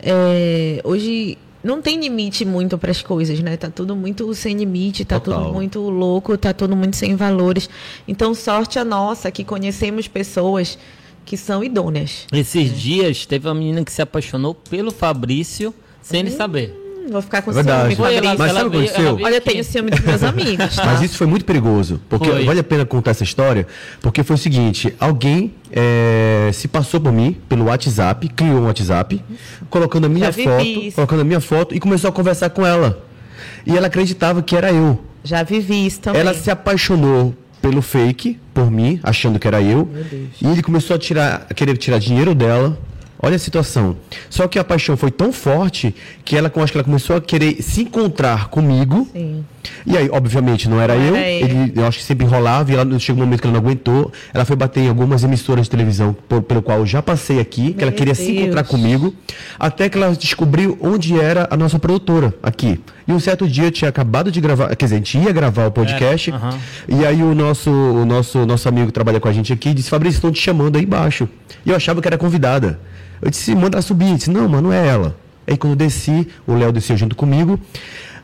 É, 0.00 0.80
hoje 0.84 1.36
não 1.62 1.82
tem 1.82 2.00
limite 2.00 2.44
muito 2.44 2.78
para 2.78 2.90
as 2.90 3.02
coisas, 3.02 3.40
né? 3.40 3.56
Tá 3.56 3.68
tudo 3.68 3.94
muito 3.94 4.32
sem 4.34 4.56
limite, 4.56 5.04
tá 5.04 5.18
Total. 5.20 5.42
tudo 5.42 5.52
muito 5.52 5.80
louco, 5.80 6.36
tá 6.38 6.52
tudo 6.52 6.74
muito 6.76 6.96
sem 6.96 7.16
valores. 7.16 7.68
Então, 8.06 8.34
sorte 8.34 8.78
a 8.78 8.84
nossa 8.84 9.30
que 9.30 9.44
conhecemos 9.44 10.08
pessoas 10.08 10.78
que 11.24 11.36
são 11.36 11.62
idôneas. 11.62 12.26
Esses 12.32 12.80
dias 12.80 13.26
teve 13.26 13.46
uma 13.46 13.54
menina 13.54 13.84
que 13.84 13.92
se 13.92 14.00
apaixonou 14.00 14.54
pelo 14.54 14.90
Fabrício 14.90 15.74
sem 16.00 16.20
ele 16.20 16.30
saber. 16.30 16.87
Vou 17.10 17.22
ficar 17.22 17.42
com 17.42 17.50
É 17.50 17.54
verdade. 17.54 17.94
ciúme, 17.96 18.14
ela-. 18.14 18.34
Mas 18.36 18.52
sabe 18.52 18.68
o 18.68 18.70
que 18.70 18.76
aconteceu? 18.76 19.18
Olha, 19.22 19.34
eu 19.34 19.40
tenho 19.40 19.64
ciúme 19.64 19.90
dos 19.90 20.00
meus 20.00 20.22
amigos, 20.22 20.74
tá? 20.76 20.84
Mas 20.86 21.02
isso 21.02 21.16
foi 21.16 21.26
muito 21.26 21.44
perigoso, 21.44 22.00
porque 22.08 22.28
Foi. 22.30 22.44
vale 22.44 22.60
a 22.60 22.64
pena 22.64 22.84
contar 22.84 23.12
essa 23.12 23.24
história, 23.24 23.66
porque 24.00 24.22
foi 24.22 24.34
o 24.36 24.38
seguinte, 24.38 24.94
alguém 25.00 25.54
é, 25.72 26.50
se 26.52 26.68
passou 26.68 27.00
por 27.00 27.12
mim 27.12 27.36
pelo 27.48 27.64
WhatsApp, 27.66 28.28
criou 28.28 28.60
um 28.60 28.66
WhatsApp, 28.66 29.22
colocando 29.70 30.06
a 30.06 30.08
minha 30.08 30.32
foto, 30.32 30.64
isso. 30.64 30.94
colocando 30.94 31.20
a 31.20 31.24
minha 31.24 31.40
foto 31.40 31.74
e 31.74 31.80
começou 31.80 32.08
a 32.08 32.12
conversar 32.12 32.50
com 32.50 32.64
ela. 32.66 33.04
E 33.66 33.76
ela 33.76 33.86
acreditava 33.86 34.42
que 34.42 34.56
era 34.56 34.72
eu. 34.72 35.02
Já 35.22 35.42
vivi 35.42 35.86
isso 35.86 36.00
também. 36.00 36.20
Ela 36.20 36.32
se 36.34 36.50
apaixonou 36.50 37.34
pelo 37.60 37.82
fake, 37.82 38.38
por 38.54 38.70
mim, 38.70 39.00
achando 39.02 39.38
que 39.38 39.46
era 39.46 39.60
eu. 39.60 39.88
E 40.40 40.46
ele 40.46 40.62
começou 40.62 40.96
a 40.96 40.98
tirar, 40.98 41.46
a 41.50 41.54
querer 41.54 41.76
tirar 41.76 41.98
dinheiro 41.98 42.34
dela. 42.34 42.78
Olha 43.20 43.34
a 43.34 43.38
situação. 43.38 43.96
Só 44.30 44.46
que 44.46 44.58
a 44.58 44.64
paixão 44.64 44.96
foi 44.96 45.10
tão 45.10 45.32
forte 45.32 45.92
que 46.24 46.36
ela, 46.36 46.52
eu 46.54 46.62
acho 46.62 46.70
que 46.72 46.78
ela 46.78 46.84
começou 46.84 47.16
a 47.16 47.20
querer 47.20 47.60
se 47.62 47.82
encontrar 47.82 48.48
comigo. 48.48 49.08
Sim. 49.12 49.44
E 49.84 49.96
aí, 49.96 50.08
obviamente, 50.10 50.68
não 50.68 50.80
era 50.80 50.94
Não 50.94 51.02
eu. 51.02 51.16
era 51.16 51.28
ele. 51.28 51.44
Ele, 51.44 51.72
eu 51.76 51.84
acho 51.86 51.98
que 51.98 52.04
sempre 52.04 52.24
enrolava 52.24 52.70
e 52.72 52.76
ela 52.76 52.98
chegou 52.98 53.20
um 53.22 53.26
momento 53.26 53.40
que 53.40 53.46
ela 53.48 53.54
não 53.54 53.60
aguentou. 53.60 54.12
Ela 54.32 54.44
foi 54.44 54.54
bater 54.54 54.80
em 54.82 54.88
algumas 54.88 55.24
emissoras 55.24 55.64
de 55.64 55.70
televisão, 55.70 56.16
por- 56.28 56.42
pelo 56.42 56.62
qual 56.62 56.78
eu 56.78 56.86
já 56.86 57.02
passei 57.02 57.40
aqui, 57.40 57.72
que 57.72 57.82
ela 57.82 57.90
Meu 57.90 57.98
queria 57.98 58.14
se 58.14 58.24
Deus. 58.26 58.38
encontrar 58.38 58.62
comigo. 58.64 59.12
Até 59.58 59.88
que 59.88 59.98
ela 59.98 60.14
descobriu 60.14 60.78
onde 60.80 61.18
era 61.18 61.48
a 61.50 61.56
nossa 61.56 61.78
produtora 61.78 62.32
aqui. 62.40 62.80
E 63.06 63.12
um 63.12 63.18
certo 63.18 63.48
dia 63.48 63.64
eu 63.64 63.70
tinha 63.72 63.88
acabado 63.88 64.30
de 64.30 64.40
gravar, 64.40 64.74
quer 64.76 64.84
dizer, 64.86 64.94
a 64.94 64.98
gente 64.98 65.18
ia 65.18 65.32
gravar 65.32 65.66
o 65.66 65.72
podcast. 65.72 66.30
É. 66.30 66.34
E 66.88 67.04
aí 67.04 67.20
o 67.22 67.34
nosso, 67.34 67.70
o 67.70 68.04
nosso, 68.04 68.46
nosso 68.46 68.68
amigo 68.68 68.86
que 68.86 68.92
trabalha 68.92 69.18
com 69.18 69.28
a 69.28 69.32
gente 69.32 69.52
aqui 69.52 69.74
disse, 69.74 69.90
Fabrício, 69.90 70.18
estão 70.18 70.30
te 70.30 70.40
chamando 70.40 70.76
aí 70.76 70.84
embaixo. 70.84 71.28
E 71.66 71.70
eu 71.70 71.74
achava 71.76 72.00
que 72.00 72.06
era 72.06 72.16
convidada. 72.16 72.78
Eu 73.20 73.30
disse, 73.30 73.54
manda 73.54 73.76
ela 73.76 73.82
subir. 73.82 74.10
Eu 74.10 74.16
disse, 74.16 74.30
não, 74.30 74.48
mas 74.48 74.62
não 74.62 74.72
é 74.72 74.86
ela. 74.86 75.16
Aí 75.46 75.56
quando 75.56 75.72
eu 75.72 75.76
desci, 75.76 76.28
o 76.46 76.54
Léo 76.54 76.72
desceu 76.72 76.96
junto 76.96 77.16
comigo. 77.16 77.58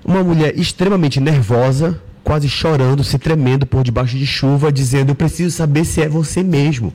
Uma 0.05 0.23
mulher 0.23 0.59
extremamente 0.59 1.19
nervosa, 1.21 1.99
quase 2.23 2.49
chorando, 2.49 3.03
se 3.03 3.19
tremendo 3.19 3.65
por 3.65 3.83
debaixo 3.83 4.17
de 4.17 4.27
chuva, 4.27 4.71
dizendo, 4.71 5.11
eu 5.11 5.15
preciso 5.15 5.55
saber 5.57 5.85
se 5.85 6.03
é 6.03 6.09
você 6.09 6.43
mesmo. 6.43 6.93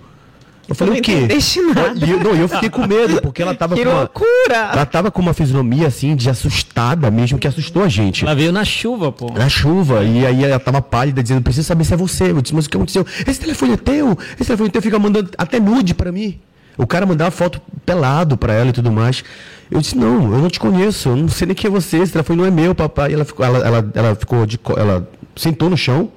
Eu 0.68 0.76
falei, 0.76 0.94
não 0.94 1.00
o 1.00 1.04
quê? 1.04 1.28
nada. 1.74 2.06
Eu, 2.06 2.20
não, 2.20 2.36
eu 2.36 2.48
fiquei 2.48 2.70
com 2.70 2.86
medo, 2.86 3.20
porque 3.24 3.42
ela 3.42 3.56
tava 3.56 3.74
Que 3.76 3.84
com 3.84 3.90
uma, 3.90 4.00
loucura! 4.02 4.56
ela 4.72 4.86
tava 4.86 5.10
com 5.10 5.20
uma 5.20 5.34
fisionomia 5.34 5.88
assim, 5.88 6.16
de 6.16 6.30
assustada 6.30 7.10
mesmo, 7.10 7.40
que 7.40 7.48
assustou 7.48 7.84
a 7.84 7.90
gente 7.90 8.24
Ela 8.24 8.36
veio 8.36 8.52
na 8.52 8.64
chuva, 8.64 9.12
pô. 9.12 9.34
na 9.34 9.50
chuva, 9.50 10.04
e 10.04 10.24
aí 10.28 10.44
ela 10.44 10.60
tava 10.60 10.80
pálida, 10.80 11.24
dizendo, 11.24 11.42
preciso 11.42 11.66
saber 11.68 11.86
se 11.86 11.96
é 11.96 11.98
você. 11.98 12.30
Eu 12.30 12.40
disse, 12.40 12.54
mas 12.54 12.68
o 12.68 12.70
que 12.70 12.78
aconteceu? 12.78 13.04
Esse 13.26 13.40
telefone 13.40 13.74
é 13.74 13.78
teu? 13.78 14.16
Esse 14.36 14.46
telefone 14.46 14.70
é 14.70 14.72
teu, 14.72 14.82
fica 14.84 15.00
mandando 15.00 15.32
até 15.36 15.60
nude 15.60 15.96
pra 15.96 16.12
mim. 16.12 16.40
O 16.82 16.88
cara 16.88 17.06
mandava 17.06 17.30
foto 17.30 17.62
pelado 17.86 18.38
pra 18.38 18.54
ela 18.54 18.70
e 18.70 18.72
tudo 18.74 18.90
mais. 18.92 19.24
Eu 19.70 19.82
disse, 19.82 19.98
não, 19.98 20.32
eu 20.34 20.40
não 20.40 20.50
te 20.50 20.60
conheço, 20.60 21.10
eu 21.10 21.16
não 21.18 21.28
sei 21.28 21.46
nem 21.48 21.56
quem 21.56 21.68
é 21.68 21.72
você, 21.72 21.98
esse 21.98 22.12
telefone 22.14 22.40
não 22.40 22.46
é 22.48 22.52
meu, 22.52 22.74
papai. 22.74 23.12
E 23.12 23.14
ela 23.16 23.26
ficou, 23.26 23.46
ela, 23.46 23.58
ela, 23.60 23.92
ela 23.94 24.16
ficou 24.16 24.46
de 24.46 24.58
ela 24.78 25.08
sentou 25.36 25.70
no 25.70 25.76
chão, 25.78 26.10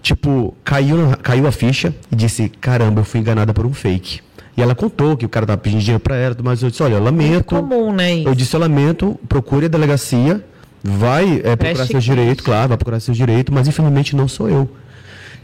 tipo, 0.00 0.54
caiu, 0.64 0.96
na- 0.96 1.16
caiu 1.16 1.46
a 1.46 1.52
ficha 1.52 1.92
e 2.10 2.16
disse, 2.16 2.48
caramba, 2.48 3.00
eu 3.00 3.04
fui 3.04 3.20
enganada 3.20 3.52
por 3.52 3.66
um 3.66 3.72
fake. 3.74 4.20
E 4.56 4.62
ela 4.62 4.74
contou 4.74 5.16
que 5.16 5.26
o 5.26 5.28
cara 5.28 5.46
tava 5.46 5.58
pedindo 5.58 5.80
dinheiro 5.80 6.00
pra 6.00 6.16
ela, 6.16 6.36
mas 6.42 6.62
eu 6.62 6.70
disse, 6.70 6.82
olha, 6.82 6.94
eu 6.94 7.02
lamento. 7.02 7.44
comum, 7.44 7.92
né, 7.92 8.14
isso? 8.14 8.28
Eu 8.28 8.34
disse, 8.34 8.54
eu 8.56 8.60
lamento, 8.60 9.18
procure 9.28 9.66
a 9.66 9.68
delegacia, 9.68 10.44
vai 10.82 11.40
é, 11.44 11.54
procurar 11.56 11.86
seus 11.86 12.04
direitos, 12.04 12.44
claro, 12.44 12.68
vai 12.68 12.76
procurar 12.78 13.00
seus 13.00 13.16
direitos, 13.16 13.52
mas 13.54 13.68
infelizmente 13.68 14.14
não 14.16 14.26
sou 14.28 14.48
eu. 14.48 14.68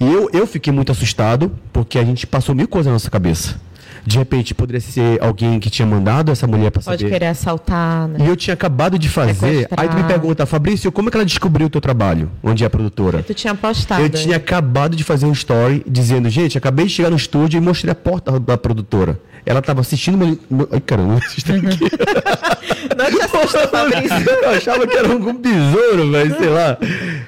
E 0.01 0.05
eu, 0.13 0.29
eu 0.33 0.47
fiquei 0.47 0.73
muito 0.73 0.91
assustado, 0.91 1.53
porque 1.73 1.99
a 1.99 2.05
gente 2.05 2.27
passou 2.27 2.55
mil 2.55 2.67
coisas 2.67 2.87
na 2.87 2.93
nossa 2.95 3.11
cabeça. 3.11 3.57
De 4.07 4.19
repente, 4.19 4.55
poderia 4.55 4.81
ser 4.81 5.23
alguém 5.23 5.59
que 5.59 5.71
tinha 5.71 5.87
mandado 5.87 6.31
essa 6.31 6.47
mulher 6.47 6.71
pra 6.71 6.83
Pode 6.83 6.99
saber. 6.99 7.11
querer 7.13 7.27
assaltar, 7.27 8.07
né? 8.09 8.19
E 8.25 8.29
eu 8.29 8.37
tinha 8.37 8.53
acabado 8.55 8.99
de 8.99 9.09
fazer. 9.09 9.67
Aí 9.77 9.89
tu 9.89 9.97
me 9.97 10.05
pergunta, 10.05 10.45
Fabrício, 10.47 10.93
como 10.93 11.09
é 11.09 11.11
que 11.11 11.17
ela 11.17 11.25
descobriu 11.25 11.67
o 11.67 11.71
teu 11.71 11.81
trabalho? 11.81 12.31
Onde 12.43 12.65
é 12.65 12.67
a 12.67 12.71
produtora? 12.71 13.23
Tu 13.23 13.33
tinha 13.35 13.55
postado. 13.55 14.03
Eu 14.03 14.11
tinha 14.11 14.37
acabado 14.37 14.95
de 14.95 15.03
fazer 15.05 15.27
um 15.27 15.33
story 15.33 15.83
dizendo, 15.89 16.29
gente, 16.29 16.59
acabei 16.59 16.85
de 16.87 16.93
chegar 16.93 17.11
no 17.11 17.17
estúdio 17.17 17.59
e 17.59 17.61
mostrei 17.61 17.93
a 17.93 17.95
porta 17.95 18.39
da 18.39 18.59
produtora. 18.59 19.19
Ela 19.47 19.61
estava 19.61 19.81
assistindo 19.83 20.17
meu- 20.17 20.69
Ai, 20.73 20.81
caramba, 20.81 21.21
estão 21.37 21.57
aqui. 21.57 21.79
Não 22.97 23.07
te 23.07 23.23
assusta, 23.23 23.69
Fabrício. 23.69 24.17
Eu 24.43 24.51
achava 24.51 24.87
que 24.87 24.97
era 24.97 25.13
algum 25.13 25.35
besouro, 25.35 26.11
velho, 26.11 26.37
sei 26.39 26.49
lá. 26.49 26.79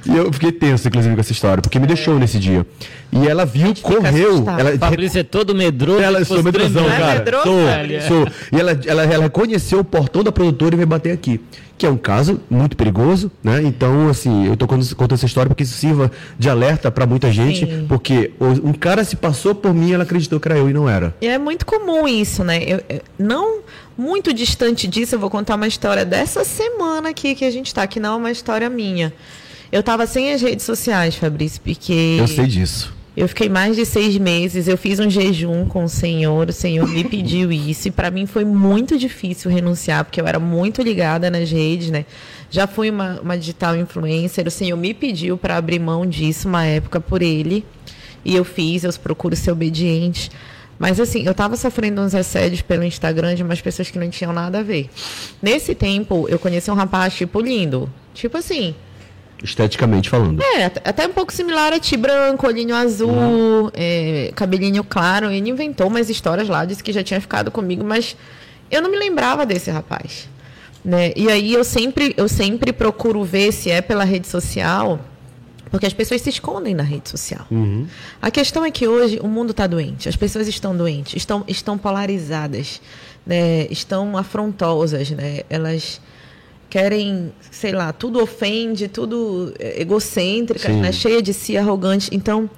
E 0.07 0.17
eu 0.17 0.33
fiquei 0.33 0.53
tenso, 0.53 0.87
inclusive, 0.89 1.15
com 1.15 1.21
essa 1.21 1.33
história, 1.33 1.61
porque 1.61 1.79
me 1.79 1.87
deixou 1.87 2.19
nesse 2.19 2.39
dia. 2.39 2.65
E 3.13 3.27
ela 3.27 3.45
viu, 3.45 3.75
correu. 3.83 4.45
Ela, 4.59 4.79
Fabrício 4.79 5.21
é 5.21 5.23
todo 5.23 5.55
medroso. 5.55 6.01
ela 6.01 6.25
sou 6.25 6.37
fosse 6.43 6.45
medrosão, 6.69 6.85
tremendo. 6.85 7.45
Não 7.45 7.69
é 7.69 7.73
cara. 7.89 8.01
sou, 8.09 8.25
sou. 8.25 8.29
E 8.53 8.61
ela, 8.61 8.81
ela, 8.87 9.03
ela 9.05 9.23
reconheceu 9.25 9.81
o 9.81 9.85
portão 9.85 10.23
da 10.23 10.31
produtora 10.33 10.75
e 10.75 10.77
veio 10.77 10.87
bater 10.87 11.13
aqui. 11.13 11.41
Que 11.79 11.85
é 11.85 11.91
um 11.91 11.97
caso 11.99 12.41
muito 12.49 12.75
perigoso, 12.75 13.31
né? 13.45 13.61
Então, 13.63 14.09
assim, 14.09 14.47
eu 14.47 14.57
tô 14.57 14.67
contando, 14.67 15.13
essa 15.13 15.27
história 15.27 15.47
porque 15.51 15.63
isso 15.63 15.75
sirva 15.77 16.11
de 16.39 16.49
alerta 16.49 16.91
pra 16.91 17.05
muita 17.05 17.31
gente. 17.31 17.67
Sim. 17.67 17.85
Porque 17.87 18.33
um 18.41 18.73
cara 18.73 19.05
se 19.05 19.15
passou 19.15 19.55
por 19.55 19.75
mim 19.75 19.91
e 19.91 19.93
ela 19.93 20.05
acreditou 20.05 20.41
que 20.41 20.49
era 20.49 20.57
eu 20.57 20.71
e 20.71 20.73
não 20.73 20.89
era. 20.89 21.15
E 21.21 21.27
é 21.27 21.37
muito 21.37 21.67
comum 21.67 22.09
isso, 22.09 22.43
né? 22.43 22.63
Eu, 22.63 22.81
eu- 22.89 23.03
não 23.19 23.59
muito 23.99 24.33
distante 24.33 24.87
disso, 24.89 25.17
eu 25.17 25.19
vou 25.19 25.29
contar 25.29 25.55
uma 25.57 25.67
história 25.67 26.05
dessa 26.07 26.45
semana 26.45 27.11
aqui 27.11 27.35
que 27.35 27.45
a 27.45 27.51
gente 27.51 27.75
tá, 27.75 27.87
que 27.87 28.01
não 28.01 28.15
é 28.15 28.17
uma 28.17 28.31
história 28.31 28.71
minha. 28.71 29.13
Eu 29.71 29.83
tava 29.83 30.07
sem 30.07 30.33
as 30.33 30.41
redes 30.41 30.65
sociais, 30.65 31.15
Fabrício, 31.17 31.61
porque 31.63 32.17
Eu 32.19 32.27
sei 32.27 32.47
disso. 32.47 32.96
Eu 33.17 33.27
fiquei 33.27 33.49
mais 33.49 33.75
de 33.75 33.87
seis 33.87 34.19
meses, 34.19 34.69
eu 34.69 34.77
fiz 34.77 35.01
um 35.01 35.09
jejum 35.09 35.67
com 35.67 35.85
o 35.85 35.89
Senhor, 35.89 36.51
o 36.51 36.53
Senhor 36.53 36.87
me 36.87 37.03
pediu 37.03 37.51
isso, 37.51 37.89
e 37.89 37.91
para 37.91 38.11
mim 38.11 38.27
foi 38.27 38.45
muito 38.45 38.99
difícil 38.99 39.51
renunciar, 39.51 40.05
porque 40.05 40.21
eu 40.21 40.27
era 40.27 40.39
muito 40.39 40.83
ligada 40.83 41.31
nas 41.31 41.51
redes, 41.51 41.91
né? 41.91 42.05
Já 42.51 42.67
fui 42.67 42.91
uma, 42.91 43.19
uma 43.21 43.39
digital 43.39 43.75
influencer, 43.75 44.47
o 44.47 44.51
Senhor 44.51 44.77
me 44.77 44.93
pediu 44.93 45.39
para 45.39 45.57
abrir 45.57 45.79
mão 45.79 46.05
disso 46.05 46.47
uma 46.47 46.67
época 46.67 47.01
por 47.01 47.23
ele, 47.23 47.65
e 48.23 48.37
eu 48.37 48.45
fiz, 48.45 48.85
eu 48.85 48.93
procuro 48.95 49.35
ser 49.35 49.51
obediente. 49.51 50.31
Mas 50.79 51.01
assim, 51.01 51.25
eu 51.25 51.33
tava 51.33 51.57
sofrendo 51.57 52.03
uns 52.03 52.15
assédios 52.15 52.61
pelo 52.61 52.85
Instagram 52.85 53.35
de 53.35 53.43
umas 53.43 53.63
pessoas 53.63 53.91
que 53.91 53.99
não 53.99 54.11
tinham 54.11 54.33
nada 54.33 54.59
a 54.59 54.63
ver. 54.63 54.91
Nesse 55.41 55.75
tempo, 55.75 56.27
eu 56.29 56.39
conheci 56.39 56.71
um 56.71 56.75
rapaz, 56.75 57.15
tipo, 57.15 57.41
lindo. 57.41 57.91
Tipo 58.13 58.37
assim, 58.37 58.75
Esteticamente 59.47 60.11
falando. 60.11 60.43
é, 60.43 60.65
at- 60.65 60.81
até 60.85 61.07
um 61.07 61.13
pouco 61.13 61.33
similar 61.33 61.73
a 61.73 61.79
ti 61.79 61.97
branco, 61.97 62.47
olhinho 62.47 62.75
azul, 62.75 63.71
é, 63.73 64.33
cabelinho 64.35 64.83
claro. 64.85 65.31
Ele 65.31 65.49
inventou 65.49 65.87
umas 65.87 66.11
histórias 66.11 66.49
lá, 66.49 66.65
disse 66.65 66.83
que 66.83 66.93
já 66.93 67.03
tinha 67.03 67.21
ficado 67.21 67.51
comigo, 67.51 67.85
mas 67.85 68.17
eu 68.71 68.83
não 68.83 68.91
me 68.91 68.99
lembrava 68.99 69.47
desse 69.47 69.71
rapaz. 69.71 70.29
Né? 70.85 71.13
E 71.17 71.29
aí 71.31 71.53
eu 71.53 71.65
sempre, 71.65 72.13
eu 72.17 72.29
sempre 72.29 72.73
procuro 72.73 73.25
ver 73.25 73.53
se 73.53 73.71
é 73.71 73.81
pela 73.81 74.05
rede 74.05 74.27
social, 74.29 75.01
porque 75.71 75.85
as 75.87 75.93
pessoas 75.93 76.21
se 76.23 76.31
escondem 76.31 76.75
na 76.75 76.83
rede 76.85 77.09
social. 77.09 77.45
A 78.23 78.31
questão 78.31 78.65
é 78.65 78.71
que 78.71 78.87
hoje 78.87 79.19
o 79.23 79.27
mundo 79.29 79.51
está 79.51 79.67
doente, 79.67 80.09
as 80.09 80.15
pessoas 80.17 80.47
estão 80.47 80.77
doentes, 80.77 81.15
estão, 81.17 81.43
estão 81.49 81.77
polarizadas, 81.77 82.81
né? 83.27 83.67
estão 83.71 84.17
afrontosas, 84.17 85.11
né? 85.11 85.41
elas 85.51 86.01
querem, 86.77 87.33
sei 87.51 87.73
lá, 87.73 87.91
tudo 87.91 88.23
ofende, 88.23 88.87
tudo 88.87 89.55
egocêntrica, 89.59 90.69
né? 90.69 90.93
cheia 90.93 91.23
de 91.23 91.33
si, 91.33 91.57
arrogante. 91.57 92.11
Então, 92.13 92.51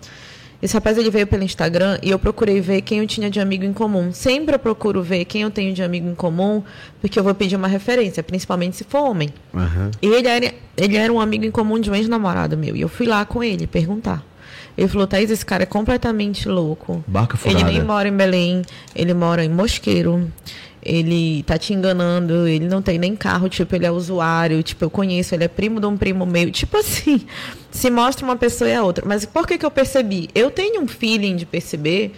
esse 0.61 0.75
rapaz 0.75 0.99
ele 0.99 1.09
veio 1.09 1.25
pelo 1.25 1.45
Instagram 1.45 2.01
e 2.03 2.11
eu 2.11 2.19
procurei 2.19 2.61
ver 2.61 2.81
quem 2.83 2.99
eu 2.99 3.07
tinha 3.07 3.31
de 3.31 3.39
amigo 3.39 3.65
em 3.65 3.73
comum. 3.73 4.13
Sempre 4.13 4.57
eu 4.57 4.59
procuro 4.59 5.05
ver 5.05 5.25
quem 5.25 5.43
eu 5.43 5.53
tenho 5.53 5.73
de 5.73 5.85
amigo 5.85 6.09
em 6.09 6.17
comum, 6.17 6.65
porque 7.01 7.17
eu 7.17 7.23
vou 7.23 7.33
pedir 7.33 7.55
uma 7.55 7.69
referência, 7.69 8.21
principalmente 8.21 8.75
se 8.77 8.83
for 8.83 9.09
homem. 9.09 9.29
Aham. 9.55 9.93
E 10.03 10.09
ele 10.09 10.27
era, 10.27 10.53
ele 10.77 10.97
era 10.97 11.13
um 11.13 11.21
amigo 11.21 11.45
em 11.45 11.51
comum 11.53 11.79
de 11.79 11.89
um 11.89 11.95
ex-namorado 11.95 12.59
meu. 12.59 12.75
E 12.75 12.81
eu 12.81 12.89
fui 12.89 13.07
lá 13.07 13.25
com 13.25 13.45
ele 13.45 13.69
perguntar. 13.69 14.27
Ele 14.77 14.89
falou, 14.89 15.07
Thaís, 15.07 15.31
esse 15.31 15.47
cara 15.47 15.63
é 15.63 15.67
completamente 15.67 16.49
louco. 16.49 17.05
Barca 17.07 17.39
Ele 17.45 17.55
furada. 17.55 17.73
nem 17.73 17.85
mora 17.85 18.09
em 18.09 18.17
Belém, 18.17 18.63
ele 18.97 19.15
mora 19.15 19.45
em 19.45 19.49
Mosqueiro. 19.49 20.29
Ele 20.83 21.43
tá 21.43 21.59
te 21.59 21.75
enganando, 21.75 22.47
ele 22.47 22.67
não 22.67 22.81
tem 22.81 22.99
nem 22.99 23.17
carro, 23.17 23.49
tipo, 23.49 23.75
ele 23.75 23.85
é 23.85 23.91
usuário, 23.91 24.63
tipo, 24.63 24.85
eu 24.85 24.91
conheço, 24.91 25.35
ele 25.35 25.45
é 25.45 25.49
primo 25.49 25.81
de 25.81 25.87
um 25.87 25.97
primo 25.97 26.25
meu. 26.25 26.51
Tipo 26.51 26.77
assim, 26.79 27.27
se 27.71 27.91
mostra 27.91 28.25
uma 28.25 28.37
pessoa 28.37 28.71
e 28.71 28.75
a 28.75 28.83
outra. 28.83 29.05
Mas 29.07 29.25
por 29.25 29.47
que 29.47 29.59
que 29.59 29.67
eu 29.67 29.71
percebi? 29.71 30.29
Eu 30.35 30.51
tenho 30.51 30.81
um 30.81 30.89
feeling 30.89 31.37
de 31.37 31.45
perceber, 31.45 32.13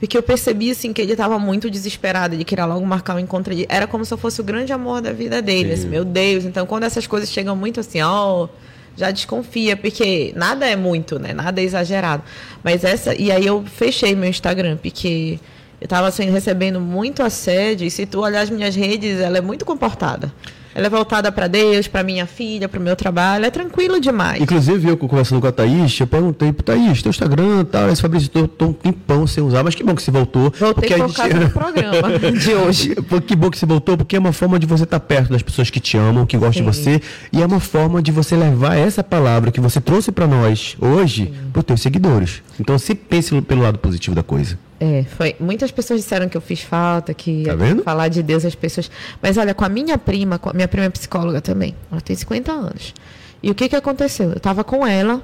porque 0.00 0.16
eu 0.16 0.22
percebi, 0.22 0.70
assim, 0.70 0.92
que 0.92 1.02
ele 1.02 1.14
tava 1.14 1.38
muito 1.38 1.70
desesperado, 1.70 2.34
ele 2.34 2.44
queria 2.44 2.66
logo 2.66 2.84
marcar 2.84 3.16
um 3.16 3.18
encontro. 3.18 3.52
Ele, 3.52 3.66
era 3.68 3.86
como 3.86 4.04
se 4.04 4.12
eu 4.12 4.18
fosse 4.18 4.40
o 4.40 4.44
grande 4.44 4.72
amor 4.72 5.00
da 5.00 5.12
vida 5.12 5.42
dele, 5.42 5.72
assim, 5.72 5.88
meu 5.88 6.04
Deus. 6.04 6.44
Então, 6.44 6.66
quando 6.66 6.84
essas 6.84 7.06
coisas 7.06 7.30
chegam 7.30 7.54
muito 7.54 7.80
assim, 7.80 8.00
ó 8.00 8.48
já 8.96 9.10
desconfia, 9.10 9.76
porque 9.76 10.32
nada 10.34 10.66
é 10.66 10.74
muito, 10.74 11.18
né? 11.18 11.34
Nada 11.34 11.60
é 11.60 11.64
exagerado. 11.64 12.22
Mas 12.64 12.82
essa. 12.82 13.14
E 13.14 13.30
aí 13.30 13.46
eu 13.46 13.62
fechei 13.64 14.14
meu 14.14 14.28
Instagram, 14.28 14.78
porque 14.78 15.38
eu 15.86 15.88
tava 15.88 16.08
assim, 16.08 16.28
recebendo 16.28 16.80
muito 16.80 17.22
assédio, 17.22 17.86
e 17.86 17.90
se 17.92 18.04
tu 18.06 18.20
olhar 18.20 18.40
as 18.40 18.50
minhas 18.50 18.74
redes, 18.74 19.20
ela 19.20 19.38
é 19.38 19.40
muito 19.40 19.64
comportada. 19.64 20.32
ela 20.74 20.88
é 20.88 20.90
voltada 20.90 21.30
para 21.30 21.46
Deus, 21.46 21.86
para 21.86 22.02
minha 22.02 22.26
filha, 22.26 22.68
para 22.68 22.80
o 22.80 22.82
meu 22.82 22.96
trabalho. 22.96 23.46
É 23.46 23.50
tranquilo 23.50 24.00
demais. 24.00 24.42
Inclusive, 24.42 24.88
eu 24.88 24.96
conversando 24.96 25.40
com 25.40 25.46
a 25.46 25.52
Thaís, 25.52 25.98
eu 26.00 26.08
perguntei 26.08 26.52
pro 26.52 26.64
Thaís, 26.64 27.00
teu 27.00 27.10
Instagram 27.10 27.64
tal, 27.64 27.88
esse 27.88 28.02
Fabrício, 28.02 28.28
tô, 28.28 28.48
tô 28.48 28.66
um 28.66 28.72
tempão 28.72 29.28
sem 29.28 29.44
usar, 29.44 29.62
mas 29.62 29.76
que 29.76 29.84
bom 29.84 29.94
que 29.94 30.02
você 30.02 30.10
voltou. 30.10 30.52
Voltei 30.58 30.90
por 30.90 30.98
causa 30.98 31.22
gente... 31.22 31.38
do 31.38 31.50
programa 31.54 32.18
de 32.18 32.54
hoje. 32.54 32.96
que 33.24 33.36
bom 33.36 33.48
que 33.48 33.56
você 33.56 33.64
voltou, 33.64 33.96
porque 33.96 34.16
é 34.16 34.18
uma 34.18 34.32
forma 34.32 34.58
de 34.58 34.66
você 34.66 34.82
estar 34.82 34.98
tá 34.98 35.06
perto 35.06 35.30
das 35.30 35.40
pessoas 35.40 35.70
que 35.70 35.78
te 35.78 35.96
amam, 35.96 36.26
que 36.26 36.36
gostam 36.36 36.64
Sim. 36.64 36.70
de 36.70 37.00
você, 37.00 37.02
e 37.32 37.40
é 37.40 37.46
uma 37.46 37.60
forma 37.60 38.02
de 38.02 38.10
você 38.10 38.34
levar 38.34 38.76
essa 38.76 39.04
palavra 39.04 39.52
que 39.52 39.60
você 39.60 39.80
trouxe 39.80 40.10
para 40.10 40.26
nós 40.26 40.76
hoje 40.80 41.32
para 41.52 41.60
os 41.60 41.64
teus 41.64 41.80
seguidores. 41.80 42.42
Então, 42.58 42.76
se 42.76 42.92
pense 42.92 43.40
pelo 43.42 43.62
lado 43.62 43.78
positivo 43.78 44.16
da 44.16 44.24
coisa. 44.24 44.58
É, 44.78 45.04
foi. 45.04 45.36
Muitas 45.40 45.70
pessoas 45.70 46.00
disseram 46.00 46.28
que 46.28 46.36
eu 46.36 46.40
fiz 46.40 46.60
falta, 46.60 47.14
que 47.14 47.44
tá 47.44 47.82
falar 47.82 48.08
de 48.08 48.22
Deus 48.22 48.44
as 48.44 48.54
pessoas. 48.54 48.90
Mas 49.22 49.38
olha, 49.38 49.54
com 49.54 49.64
a 49.64 49.68
minha 49.68 49.96
prima, 49.96 50.38
com 50.38 50.50
a 50.50 50.52
minha 50.52 50.68
prima 50.68 50.86
é 50.86 50.90
psicóloga 50.90 51.40
também. 51.40 51.74
Ela 51.90 52.00
tem 52.00 52.14
50 52.14 52.52
anos. 52.52 52.94
E 53.42 53.50
o 53.50 53.54
que, 53.54 53.68
que 53.68 53.76
aconteceu? 53.76 54.30
Eu 54.30 54.36
estava 54.36 54.62
com 54.62 54.86
ela 54.86 55.22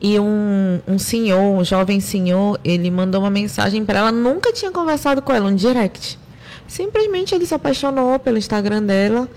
e 0.00 0.18
um, 0.18 0.80
um 0.86 0.98
senhor, 0.98 1.40
um 1.40 1.64
jovem 1.64 2.00
senhor, 2.00 2.58
ele 2.64 2.90
mandou 2.90 3.22
uma 3.22 3.30
mensagem 3.30 3.84
para 3.84 4.00
ela. 4.00 4.12
Nunca 4.12 4.52
tinha 4.52 4.70
conversado 4.70 5.22
com 5.22 5.32
ela, 5.32 5.48
um 5.48 5.54
direct. 5.54 6.18
Simplesmente 6.66 7.34
ele 7.34 7.46
se 7.46 7.54
apaixonou 7.54 8.18
pelo 8.18 8.36
Instagram 8.36 8.82
dela. 8.82 9.28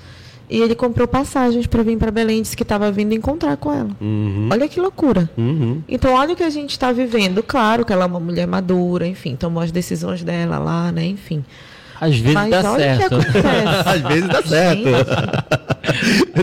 E 0.50 0.62
ele 0.62 0.76
comprou 0.76 1.08
passagens 1.08 1.68
para 1.68 1.84
vir 1.84 1.98
para 1.98 2.10
Belém, 2.10 2.42
disse 2.42 2.56
que 2.56 2.64
estava 2.64 2.90
vindo 2.90 3.14
encontrar 3.14 3.58
com 3.58 3.72
ela. 3.72 3.90
Uhum. 4.00 4.48
Olha 4.50 4.68
que 4.68 4.80
loucura. 4.80 5.30
Uhum. 5.38 5.82
Então, 5.90 6.14
olha 6.14 6.34
o 6.34 6.36
que 6.38 6.44
a 6.44 6.50
gente 6.50 6.72
está 6.72 6.92
vivendo. 6.92 7.44
Claro 7.44 7.84
que 7.84 7.92
ela 7.92 8.04
é 8.04 8.08
uma 8.08 8.20
mulher 8.20 8.48
madura, 8.48 9.06
enfim, 9.06 9.36
tomou 9.36 9.62
as 9.62 9.72
decisões 9.72 10.24
dela 10.24 10.58
lá, 10.58 10.92
né? 10.92 11.06
Enfim. 11.06 11.44
Às 12.00 12.18
vezes 12.18 12.34
Mas 12.34 12.50
dá 12.50 12.76
certo. 12.76 13.16
Às 13.86 14.02
vezes 14.02 14.28
dá 14.28 14.44
certo. 14.44 14.88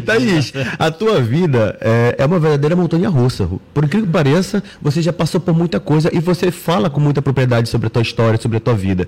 Thaís, 0.05 0.53
a 0.79 0.91
tua 0.91 1.21
vida 1.21 1.79
é, 1.81 2.17
é, 2.19 2.27
uma 2.27 2.39
verdadeira 2.39 2.75
montanha 2.75 3.09
russa. 3.09 3.49
Por 3.73 3.85
incrível 3.85 4.07
que 4.07 4.13
pareça, 4.13 4.63
você 4.83 5.01
já 5.01 5.13
passou 5.13 5.41
por 5.41 5.55
muita 5.55 5.79
coisa 5.79 6.11
e 6.13 6.19
você 6.19 6.51
fala 6.51 6.91
com 6.91 7.01
muita 7.01 7.23
propriedade 7.23 7.69
sobre 7.69 7.87
a 7.87 7.91
tua 7.91 8.03
história, 8.03 8.41
sobre 8.41 8.59
a 8.59 8.61
tua 8.61 8.75
vida. 8.75 9.07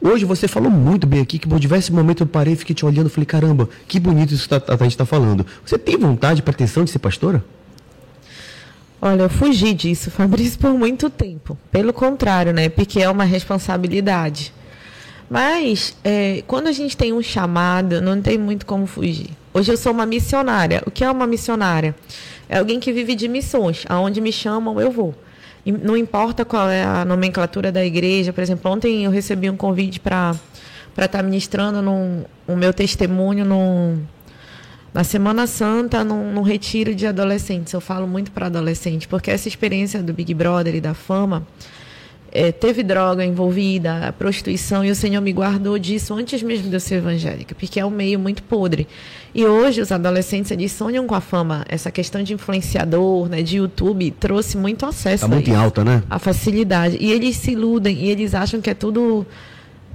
Hoje 0.00 0.24
você 0.24 0.46
falou 0.46 0.70
muito 0.70 1.06
bem 1.06 1.20
aqui, 1.20 1.38
que 1.38 1.48
por 1.48 1.58
diversos 1.58 1.90
momentos 1.90 2.20
eu 2.20 2.26
parei 2.26 2.54
e 2.54 2.56
fiquei 2.56 2.74
te 2.74 2.86
olhando 2.86 3.08
e 3.08 3.10
falei, 3.10 3.26
caramba, 3.26 3.68
que 3.86 3.98
bonito 3.98 4.32
isso 4.32 4.48
que 4.48 4.54
a 4.54 4.76
gente 4.76 4.92
está 4.92 5.04
falando. 5.04 5.44
Você 5.64 5.76
tem 5.76 5.96
vontade, 5.96 6.40
pretensão 6.40 6.84
de 6.84 6.90
ser 6.90 7.00
pastora? 7.00 7.44
Olha, 9.02 9.22
eu 9.22 9.28
fugi 9.28 9.74
disso, 9.74 10.10
Fabrício, 10.12 10.58
por 10.58 10.72
muito 10.72 11.10
tempo. 11.10 11.58
Pelo 11.70 11.92
contrário, 11.92 12.52
né? 12.52 12.68
Porque 12.68 13.00
é 13.00 13.10
uma 13.10 13.24
responsabilidade. 13.24 14.52
Mas, 15.28 15.96
é, 16.04 16.42
quando 16.46 16.68
a 16.68 16.72
gente 16.72 16.96
tem 16.96 17.12
um 17.12 17.20
chamado, 17.20 18.00
não 18.00 18.22
tem 18.22 18.38
muito 18.38 18.64
como 18.64 18.86
fugir. 18.86 19.30
Hoje 19.52 19.72
eu 19.72 19.76
sou 19.76 19.92
uma 19.92 20.06
missionária. 20.06 20.82
O 20.86 20.90
que 20.90 21.04
é 21.04 21.10
uma 21.10 21.26
missionária? 21.26 21.94
É 22.48 22.58
alguém 22.58 22.78
que 22.78 22.92
vive 22.92 23.14
de 23.14 23.28
missões. 23.28 23.84
Aonde 23.88 24.20
me 24.20 24.32
chamam, 24.32 24.80
eu 24.80 24.90
vou 24.90 25.14
não 25.72 25.96
importa 25.96 26.44
qual 26.44 26.68
é 26.68 26.82
a 26.82 27.04
nomenclatura 27.04 27.70
da 27.70 27.84
igreja. 27.84 28.32
Por 28.32 28.42
exemplo, 28.42 28.70
ontem 28.70 29.04
eu 29.04 29.10
recebi 29.10 29.50
um 29.50 29.56
convite 29.56 30.00
para 30.00 30.34
estar 30.90 31.08
tá 31.08 31.22
ministrando 31.22 31.82
num, 31.82 32.24
o 32.46 32.56
meu 32.56 32.72
testemunho 32.72 33.44
num, 33.44 34.02
na 34.92 35.04
Semana 35.04 35.46
Santa, 35.46 36.02
num, 36.02 36.32
num 36.32 36.42
retiro 36.42 36.94
de 36.94 37.06
adolescentes. 37.06 37.72
Eu 37.72 37.80
falo 37.80 38.06
muito 38.06 38.30
para 38.30 38.46
adolescentes, 38.46 39.06
porque 39.06 39.30
essa 39.30 39.48
experiência 39.48 40.02
do 40.02 40.12
Big 40.12 40.32
Brother 40.34 40.74
e 40.74 40.80
da 40.80 40.94
fama 40.94 41.46
é, 42.38 42.52
teve 42.52 42.84
droga 42.84 43.24
envolvida, 43.24 44.14
prostituição, 44.16 44.84
e 44.84 44.92
o 44.92 44.94
Senhor 44.94 45.20
me 45.20 45.32
guardou 45.32 45.76
disso 45.76 46.14
antes 46.14 46.40
mesmo 46.40 46.68
de 46.68 46.76
eu 46.76 46.78
ser 46.78 46.96
evangélica, 46.96 47.52
porque 47.52 47.80
é 47.80 47.84
um 47.84 47.90
meio 47.90 48.16
muito 48.16 48.44
podre. 48.44 48.86
E 49.34 49.44
hoje 49.44 49.80
os 49.80 49.90
adolescentes 49.90 50.52
eles 50.52 50.70
sonham 50.70 51.04
com 51.04 51.16
a 51.16 51.20
fama. 51.20 51.64
Essa 51.68 51.90
questão 51.90 52.22
de 52.22 52.32
influenciador, 52.32 53.28
né, 53.28 53.42
de 53.42 53.56
YouTube, 53.56 54.12
trouxe 54.12 54.56
muito 54.56 54.86
acesso. 54.86 55.24
Está 55.24 55.26
muito 55.26 55.50
em 55.50 55.56
alta, 55.56 55.82
né? 55.82 56.00
A 56.08 56.20
facilidade. 56.20 56.96
E 57.00 57.10
eles 57.10 57.34
se 57.36 57.50
iludem 57.50 57.96
e 58.04 58.08
eles 58.08 58.36
acham 58.36 58.60
que 58.60 58.70
é 58.70 58.74
tudo, 58.74 59.26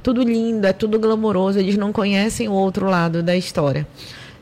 tudo 0.03 0.21
lindo, 0.21 0.67
é 0.67 0.73
tudo 0.73 0.99
glamouroso. 0.99 1.57
Eles 1.57 1.77
não 1.77 1.93
conhecem 1.93 2.49
o 2.49 2.53
outro 2.53 2.89
lado 2.89 3.23
da 3.23 3.37
história. 3.37 3.87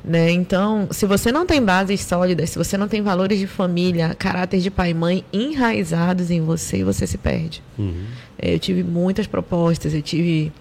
Né? 0.03 0.31
Então, 0.31 0.87
se 0.89 1.05
você 1.05 1.31
não 1.31 1.45
tem 1.45 1.63
bases 1.63 2.01
sólidas, 2.01 2.49
se 2.49 2.57
você 2.57 2.75
não 2.75 2.87
tem 2.87 3.01
valores 3.01 3.37
de 3.37 3.45
família, 3.45 4.15
caráter 4.17 4.59
de 4.59 4.71
pai 4.71 4.91
e 4.91 4.93
mãe 4.93 5.23
enraizados 5.31 6.31
em 6.31 6.41
você, 6.41 6.83
você 6.83 7.05
se 7.05 7.17
perde. 7.17 7.61
Uhum. 7.77 8.05
É, 8.37 8.53
eu 8.55 8.59
tive 8.59 8.83
muitas 8.83 9.27
propostas, 9.27 9.93
eu 9.93 10.01
tive. 10.01 10.51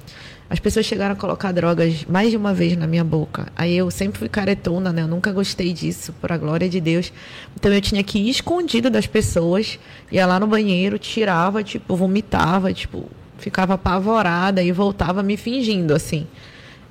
As 0.50 0.58
pessoas 0.58 0.84
chegaram 0.84 1.14
a 1.14 1.16
colocar 1.16 1.52
drogas 1.52 2.04
mais 2.06 2.30
de 2.30 2.36
uma 2.36 2.52
vez 2.52 2.76
na 2.76 2.86
minha 2.86 3.04
boca. 3.04 3.46
Aí 3.56 3.74
eu 3.74 3.90
sempre 3.90 4.18
fui 4.18 4.28
caretona, 4.28 4.92
né? 4.92 5.02
Eu 5.02 5.08
nunca 5.08 5.32
gostei 5.32 5.72
disso, 5.72 6.12
por 6.20 6.32
a 6.32 6.36
glória 6.36 6.68
de 6.68 6.80
Deus. 6.80 7.12
Então 7.54 7.72
eu 7.72 7.80
tinha 7.80 8.02
que 8.02 8.18
ir 8.18 8.28
escondido 8.28 8.90
das 8.90 9.06
pessoas, 9.06 9.78
ia 10.10 10.26
lá 10.26 10.38
no 10.40 10.48
banheiro, 10.48 10.98
tirava, 10.98 11.62
tipo, 11.62 11.94
vomitava, 11.94 12.74
tipo, 12.74 13.08
ficava 13.38 13.74
apavorada 13.74 14.62
e 14.62 14.70
voltava 14.72 15.22
me 15.22 15.36
fingindo, 15.36 15.94
assim. 15.94 16.26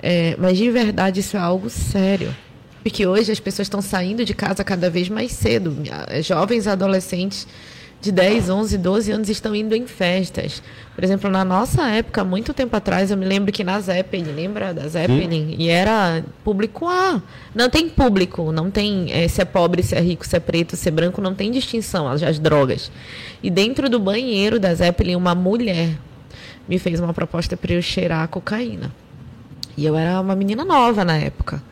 É, 0.02 0.34
mas 0.38 0.56
de 0.56 0.70
verdade 0.70 1.20
isso 1.20 1.36
é 1.36 1.40
algo 1.40 1.68
sério. 1.68 2.34
Porque 2.82 3.06
hoje 3.06 3.30
as 3.30 3.40
pessoas 3.40 3.66
estão 3.66 3.82
saindo 3.82 4.24
de 4.24 4.34
casa 4.34 4.64
cada 4.64 4.88
vez 4.88 5.08
mais 5.08 5.32
cedo. 5.32 5.76
Jovens 6.22 6.66
adolescentes 6.66 7.46
de 8.00 8.10
10, 8.10 8.48
11, 8.48 8.78
12 8.78 9.12
anos 9.12 9.28
estão 9.28 9.54
indo 9.54 9.74
em 9.74 9.86
festas. 9.86 10.62
Por 10.94 11.04
exemplo, 11.04 11.30
na 11.30 11.44
nossa 11.44 11.86
época, 11.88 12.24
muito 12.24 12.54
tempo 12.54 12.74
atrás, 12.74 13.10
eu 13.10 13.16
me 13.16 13.26
lembro 13.26 13.52
que 13.52 13.62
na 13.62 13.78
Zeppelin, 13.78 14.32
lembra 14.32 14.72
da 14.72 14.88
Zeppelin? 14.88 15.50
Sim. 15.50 15.56
E 15.58 15.68
era 15.68 16.24
público 16.42 16.88
A. 16.88 17.22
Não 17.54 17.68
tem 17.68 17.88
público, 17.88 18.50
não 18.50 18.70
tem 18.70 19.12
é, 19.12 19.28
se 19.28 19.42
é 19.42 19.44
pobre, 19.44 19.82
se 19.82 19.94
é 19.94 20.00
rico, 20.00 20.26
se 20.26 20.34
é 20.34 20.40
preto, 20.40 20.76
se 20.76 20.88
é 20.88 20.90
branco, 20.90 21.20
não 21.20 21.34
tem 21.34 21.50
distinção, 21.50 22.08
as, 22.08 22.22
as 22.22 22.38
drogas. 22.38 22.90
E 23.42 23.50
dentro 23.50 23.90
do 23.90 24.00
banheiro 24.00 24.58
da 24.58 24.74
Zeppelin, 24.74 25.16
uma 25.16 25.34
mulher 25.34 25.90
me 26.66 26.78
fez 26.78 27.00
uma 27.00 27.12
proposta 27.12 27.56
para 27.56 27.74
eu 27.74 27.82
cheirar 27.82 28.26
cocaína. 28.28 28.90
E 29.80 29.86
eu 29.86 29.96
era 29.96 30.20
uma 30.20 30.36
menina 30.36 30.62
nova 30.62 31.06
na 31.06 31.16
época. 31.16 31.62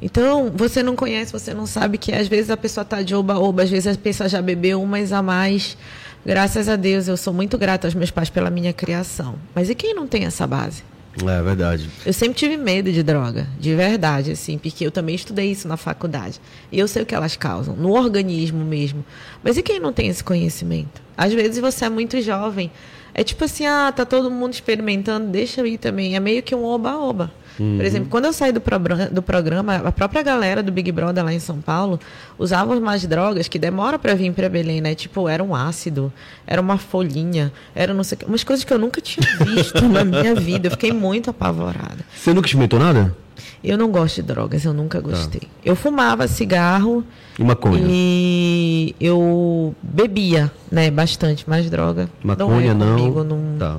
Então, 0.00 0.50
você 0.54 0.82
não 0.82 0.96
conhece, 0.96 1.30
você 1.30 1.52
não 1.52 1.66
sabe 1.66 1.98
que 1.98 2.10
às 2.10 2.26
vezes 2.26 2.48
a 2.48 2.56
pessoa 2.56 2.80
está 2.80 3.02
de 3.02 3.14
oba-oba, 3.14 3.62
às 3.62 3.68
vezes 3.68 3.94
a 3.94 3.98
pessoa 3.98 4.26
já 4.26 4.40
bebeu 4.40 4.80
umas 4.80 5.12
a 5.12 5.20
mais. 5.20 5.76
Graças 6.24 6.66
a 6.66 6.76
Deus, 6.76 7.08
eu 7.08 7.16
sou 7.18 7.30
muito 7.30 7.58
grata 7.58 7.86
aos 7.86 7.94
meus 7.94 8.10
pais 8.10 8.30
pela 8.30 8.48
minha 8.48 8.72
criação. 8.72 9.34
Mas 9.54 9.68
e 9.68 9.74
quem 9.74 9.94
não 9.94 10.06
tem 10.06 10.24
essa 10.24 10.46
base? 10.46 10.82
É 11.26 11.42
verdade. 11.42 11.90
Eu 12.06 12.12
sempre 12.14 12.38
tive 12.38 12.56
medo 12.56 12.90
de 12.90 13.02
droga, 13.02 13.46
de 13.60 13.74
verdade, 13.74 14.30
assim, 14.30 14.56
porque 14.56 14.86
eu 14.86 14.90
também 14.90 15.14
estudei 15.14 15.50
isso 15.50 15.68
na 15.68 15.76
faculdade. 15.76 16.40
E 16.72 16.78
eu 16.78 16.88
sei 16.88 17.02
o 17.02 17.06
que 17.06 17.14
elas 17.14 17.36
causam, 17.36 17.76
no 17.76 17.90
organismo 17.90 18.64
mesmo. 18.64 19.04
Mas 19.44 19.58
e 19.58 19.62
quem 19.62 19.78
não 19.78 19.92
tem 19.92 20.08
esse 20.08 20.24
conhecimento? 20.24 21.02
Às 21.14 21.34
vezes 21.34 21.58
você 21.58 21.84
é 21.84 21.90
muito 21.90 22.18
jovem, 22.22 22.70
é 23.14 23.22
tipo 23.22 23.44
assim, 23.44 23.66
ah, 23.66 23.92
tá 23.94 24.06
todo 24.06 24.30
mundo 24.30 24.54
experimentando, 24.54 25.28
deixa 25.28 25.60
eu 25.60 25.66
ir 25.66 25.76
também. 25.76 26.16
É 26.16 26.20
meio 26.20 26.42
que 26.42 26.54
um 26.54 26.64
oba-oba. 26.64 27.30
Uhum. 27.58 27.76
Por 27.76 27.84
exemplo, 27.84 28.08
quando 28.08 28.24
eu 28.26 28.32
saí 28.32 28.52
do, 28.52 28.60
pro, 28.60 28.78
do 29.10 29.22
programa, 29.22 29.76
a 29.76 29.92
própria 29.92 30.22
galera 30.22 30.62
do 30.62 30.72
Big 30.72 30.90
Brother 30.90 31.24
lá 31.24 31.32
em 31.32 31.38
São 31.38 31.60
Paulo 31.60 32.00
usava 32.38 32.74
umas 32.76 33.06
drogas 33.06 33.48
que 33.48 33.58
demora 33.58 33.98
para 33.98 34.14
vir 34.14 34.32
para 34.32 34.48
Belém, 34.48 34.80
né? 34.80 34.94
Tipo, 34.94 35.28
era 35.28 35.42
um 35.42 35.54
ácido, 35.54 36.12
era 36.46 36.60
uma 36.60 36.78
folhinha, 36.78 37.52
era 37.74 37.92
não 37.92 38.04
sei 38.04 38.16
o 38.16 38.18
que, 38.20 38.24
umas 38.24 38.42
coisas 38.44 38.64
que 38.64 38.72
eu 38.72 38.78
nunca 38.78 39.00
tinha 39.00 39.26
visto 39.44 39.82
na 39.88 40.04
minha 40.04 40.34
vida. 40.34 40.68
Eu 40.68 40.70
fiquei 40.72 40.92
muito 40.92 41.30
apavorada. 41.30 41.98
Você 42.14 42.32
nunca 42.32 42.46
experimentou 42.46 42.78
nada? 42.78 43.14
Eu 43.62 43.78
não 43.78 43.90
gosto 43.90 44.16
de 44.16 44.22
drogas, 44.22 44.64
eu 44.64 44.72
nunca 44.72 45.00
gostei. 45.00 45.42
Tá. 45.42 45.46
Eu 45.64 45.76
fumava 45.76 46.26
cigarro. 46.26 47.04
E 47.38 47.44
maconha? 47.44 47.80
E 47.88 48.94
eu 49.00 49.74
bebia, 49.80 50.50
né, 50.70 50.90
bastante, 50.90 51.44
mas 51.46 51.70
droga. 51.70 52.08
Maconha 52.22 52.74
não. 52.74 52.94
É 52.94 52.98
comigo, 52.98 53.24
não, 53.24 53.38
não, 53.38 53.58
tá. 53.58 53.76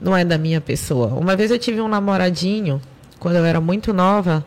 não 0.00 0.16
é 0.16 0.24
da 0.24 0.36
minha 0.36 0.60
pessoa. 0.60 1.08
Uma 1.14 1.34
vez 1.34 1.50
eu 1.50 1.58
tive 1.58 1.80
um 1.80 1.88
namoradinho, 1.88 2.80
quando 3.18 3.36
eu 3.36 3.44
era 3.44 3.60
muito 3.60 3.92
nova, 3.92 4.44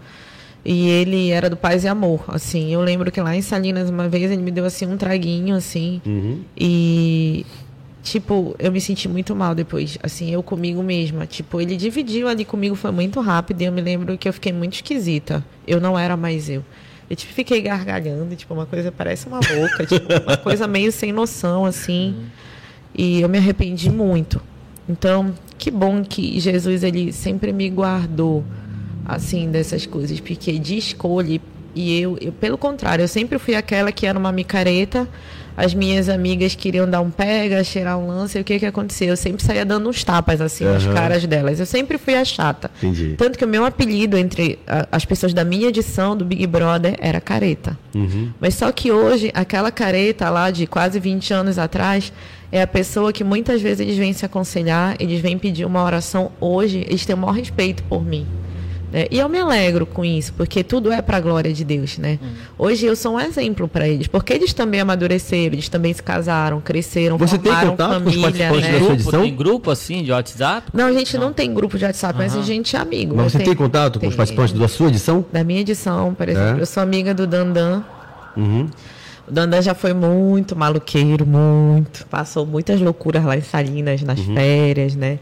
e 0.63 0.87
ele 0.87 1.29
era 1.29 1.49
do 1.49 1.55
Paz 1.55 1.83
e 1.83 1.87
Amor, 1.87 2.23
assim. 2.27 2.73
Eu 2.73 2.81
lembro 2.81 3.11
que 3.11 3.21
lá 3.21 3.35
em 3.35 3.41
Salinas, 3.41 3.89
uma 3.89 4.09
vez, 4.09 4.31
ele 4.31 4.41
me 4.41 4.51
deu, 4.51 4.65
assim, 4.65 4.85
um 4.85 4.97
traguinho, 4.97 5.55
assim. 5.55 6.01
Uhum. 6.05 6.41
E 6.57 7.45
tipo, 8.01 8.55
eu 8.57 8.71
me 8.71 8.79
senti 8.81 9.07
muito 9.07 9.35
mal 9.35 9.53
depois, 9.53 9.97
assim, 10.01 10.31
eu 10.31 10.41
comigo 10.41 10.81
mesma. 10.81 11.25
Tipo, 11.25 11.61
ele 11.61 11.75
dividiu 11.75 12.27
ali 12.27 12.45
comigo, 12.45 12.75
foi 12.75 12.91
muito 12.91 13.19
rápido, 13.19 13.61
e 13.61 13.65
eu 13.65 13.71
me 13.71 13.81
lembro 13.81 14.17
que 14.17 14.27
eu 14.27 14.33
fiquei 14.33 14.51
muito 14.51 14.75
esquisita. 14.75 15.43
Eu 15.67 15.79
não 15.79 15.97
era 15.97 16.15
mais 16.17 16.49
eu. 16.49 16.63
Eu 17.09 17.15
tipo, 17.15 17.33
fiquei 17.33 17.61
gargalhando, 17.61 18.35
tipo, 18.35 18.53
uma 18.53 18.65
coisa 18.65 18.91
parece 18.91 19.27
uma 19.27 19.39
louca, 19.39 19.85
tipo, 19.85 20.07
uma 20.25 20.37
coisa 20.37 20.67
meio 20.67 20.91
sem 20.91 21.11
noção, 21.11 21.65
assim. 21.65 22.15
E 22.95 23.21
eu 23.21 23.29
me 23.29 23.37
arrependi 23.37 23.89
muito. 23.89 24.41
Então, 24.87 25.33
que 25.59 25.69
bom 25.69 26.03
que 26.03 26.39
Jesus, 26.39 26.83
ele 26.83 27.11
sempre 27.11 27.53
me 27.53 27.69
guardou, 27.69 28.43
assim, 29.05 29.51
dessas 29.51 29.85
coisas, 29.85 30.19
porque 30.19 30.57
de 30.57 30.77
escolha 30.77 31.39
E 31.75 31.99
eu, 32.01 32.17
eu, 32.19 32.31
pelo 32.31 32.57
contrário, 32.57 33.03
eu 33.03 33.07
sempre 33.07 33.37
fui 33.37 33.53
aquela 33.53 33.91
que 33.91 34.07
era 34.07 34.17
uma 34.17 34.31
micareta. 34.31 35.07
As 35.55 35.71
minhas 35.73 36.09
amigas 36.09 36.55
queriam 36.55 36.89
dar 36.89 36.99
um 36.99 37.11
pega, 37.11 37.63
cheirar 37.63 37.97
um 37.97 38.07
lance. 38.07 38.37
E 38.37 38.41
o 38.41 38.43
que 38.43 38.57
que 38.57 38.65
aconteceu? 38.65 39.09
Eu 39.09 39.15
sempre 39.17 39.43
saía 39.43 39.63
dando 39.63 39.87
uns 39.87 40.03
tapas 40.03 40.41
assim 40.41 40.63
nas 40.65 40.83
Aham. 40.83 40.93
caras 40.95 41.25
delas. 41.27 41.59
Eu 41.59 41.65
sempre 41.67 41.97
fui 41.99 42.15
a 42.15 42.25
chata. 42.25 42.71
Entendi. 42.77 43.13
Tanto 43.17 43.37
que 43.37 43.45
o 43.45 43.47
meu 43.47 43.63
apelido 43.65 44.17
entre 44.17 44.57
a- 44.65 44.87
as 44.91 45.05
pessoas 45.05 45.31
da 45.33 45.45
minha 45.45 45.67
edição 45.67 46.17
do 46.17 46.25
Big 46.25 46.47
Brother 46.47 46.95
era 46.99 47.21
careta. 47.21 47.77
Uhum. 47.93 48.31
Mas 48.41 48.55
só 48.55 48.71
que 48.71 48.91
hoje, 48.91 49.29
aquela 49.35 49.69
careta 49.71 50.27
lá 50.29 50.49
de 50.49 50.65
quase 50.65 50.99
20 50.99 51.31
anos 51.33 51.59
atrás, 51.59 52.11
é 52.51 52.61
a 52.61 52.67
pessoa 52.67 53.11
que 53.13 53.23
muitas 53.23 53.61
vezes 53.61 53.79
eles 53.81 53.97
vêm 53.97 54.11
se 54.13 54.25
aconselhar, 54.25 54.95
eles 54.99 55.19
vêm 55.21 55.37
pedir 55.37 55.65
uma 55.65 55.83
oração 55.83 56.31
hoje, 56.41 56.85
eles 56.87 57.05
têm 57.05 57.15
o 57.15 57.17
maior 57.19 57.33
respeito 57.33 57.83
por 57.83 58.03
mim. 58.03 58.25
né? 58.91 59.05
E 59.11 59.19
eu 59.19 59.29
me 59.29 59.37
alegro 59.37 59.85
com 59.85 60.03
isso, 60.03 60.33
porque 60.33 60.63
tudo 60.63 60.91
é 60.91 60.99
para 60.99 61.17
a 61.17 61.19
glória 61.19 61.53
de 61.53 61.63
Deus, 61.63 61.99
né? 61.99 62.17
Hoje 62.57 62.87
eu 62.87 62.95
sou 62.95 63.13
um 63.13 63.19
exemplo 63.19 63.67
para 63.67 63.87
eles, 63.87 64.07
porque 64.07 64.33
eles 64.33 64.51
também 64.51 64.79
amadureceram, 64.79 65.53
eles 65.53 65.69
também 65.69 65.93
se 65.93 66.01
casaram, 66.01 66.59
cresceram, 66.59 67.15
Você 67.19 67.37
tem 67.37 67.51
formaram 67.51 67.69
contato 67.71 68.01
com 68.03 68.09
os 68.09 68.15
família, 68.15 68.47
participantes 68.49 68.63
né? 68.67 68.71
da 68.71 68.77
sua 68.79 68.87
Grupo, 68.87 68.93
edição? 69.01 69.21
tem 69.21 69.35
grupo 69.35 69.69
assim 69.69 70.03
de 70.03 70.11
WhatsApp? 70.11 70.67
Não, 70.73 70.85
a 70.87 70.91
gente 70.93 71.17
não, 71.19 71.31
tem 71.31 71.53
grupo 71.53 71.77
de 71.77 71.85
WhatsApp, 71.85 72.17
mas 72.17 72.35
a 72.35 72.41
gente 72.41 72.75
é 72.75 72.79
amigo. 72.79 73.15
Mas 73.15 73.31
você 73.31 73.37
tenho- 73.37 73.49
tem 73.51 73.55
contato 73.55 73.99
com 73.99 74.07
os 74.07 74.09
tenho. 74.09 74.17
participantes 74.17 74.53
da 74.59 74.67
sua 74.67 74.87
edição? 74.87 75.23
Da 75.31 75.43
minha 75.43 75.61
edição, 75.61 76.15
por 76.15 76.27
exemplo. 76.27 76.57
É? 76.57 76.61
Eu 76.61 76.65
sou 76.65 76.81
amiga 76.81 77.13
do 77.13 77.27
Dandan. 77.27 77.83
Uhum. 78.35 78.67
Dandan 79.29 79.61
já 79.61 79.73
foi 79.73 79.93
muito 79.93 80.55
maluqueiro, 80.55 81.25
muito. 81.25 82.05
Passou 82.07 82.45
muitas 82.45 82.79
loucuras 82.81 83.23
lá 83.23 83.35
em 83.37 83.41
Salinas, 83.41 84.01
nas 84.01 84.19
Uhum. 84.19 84.33
férias, 84.35 84.95
né? 84.95 85.19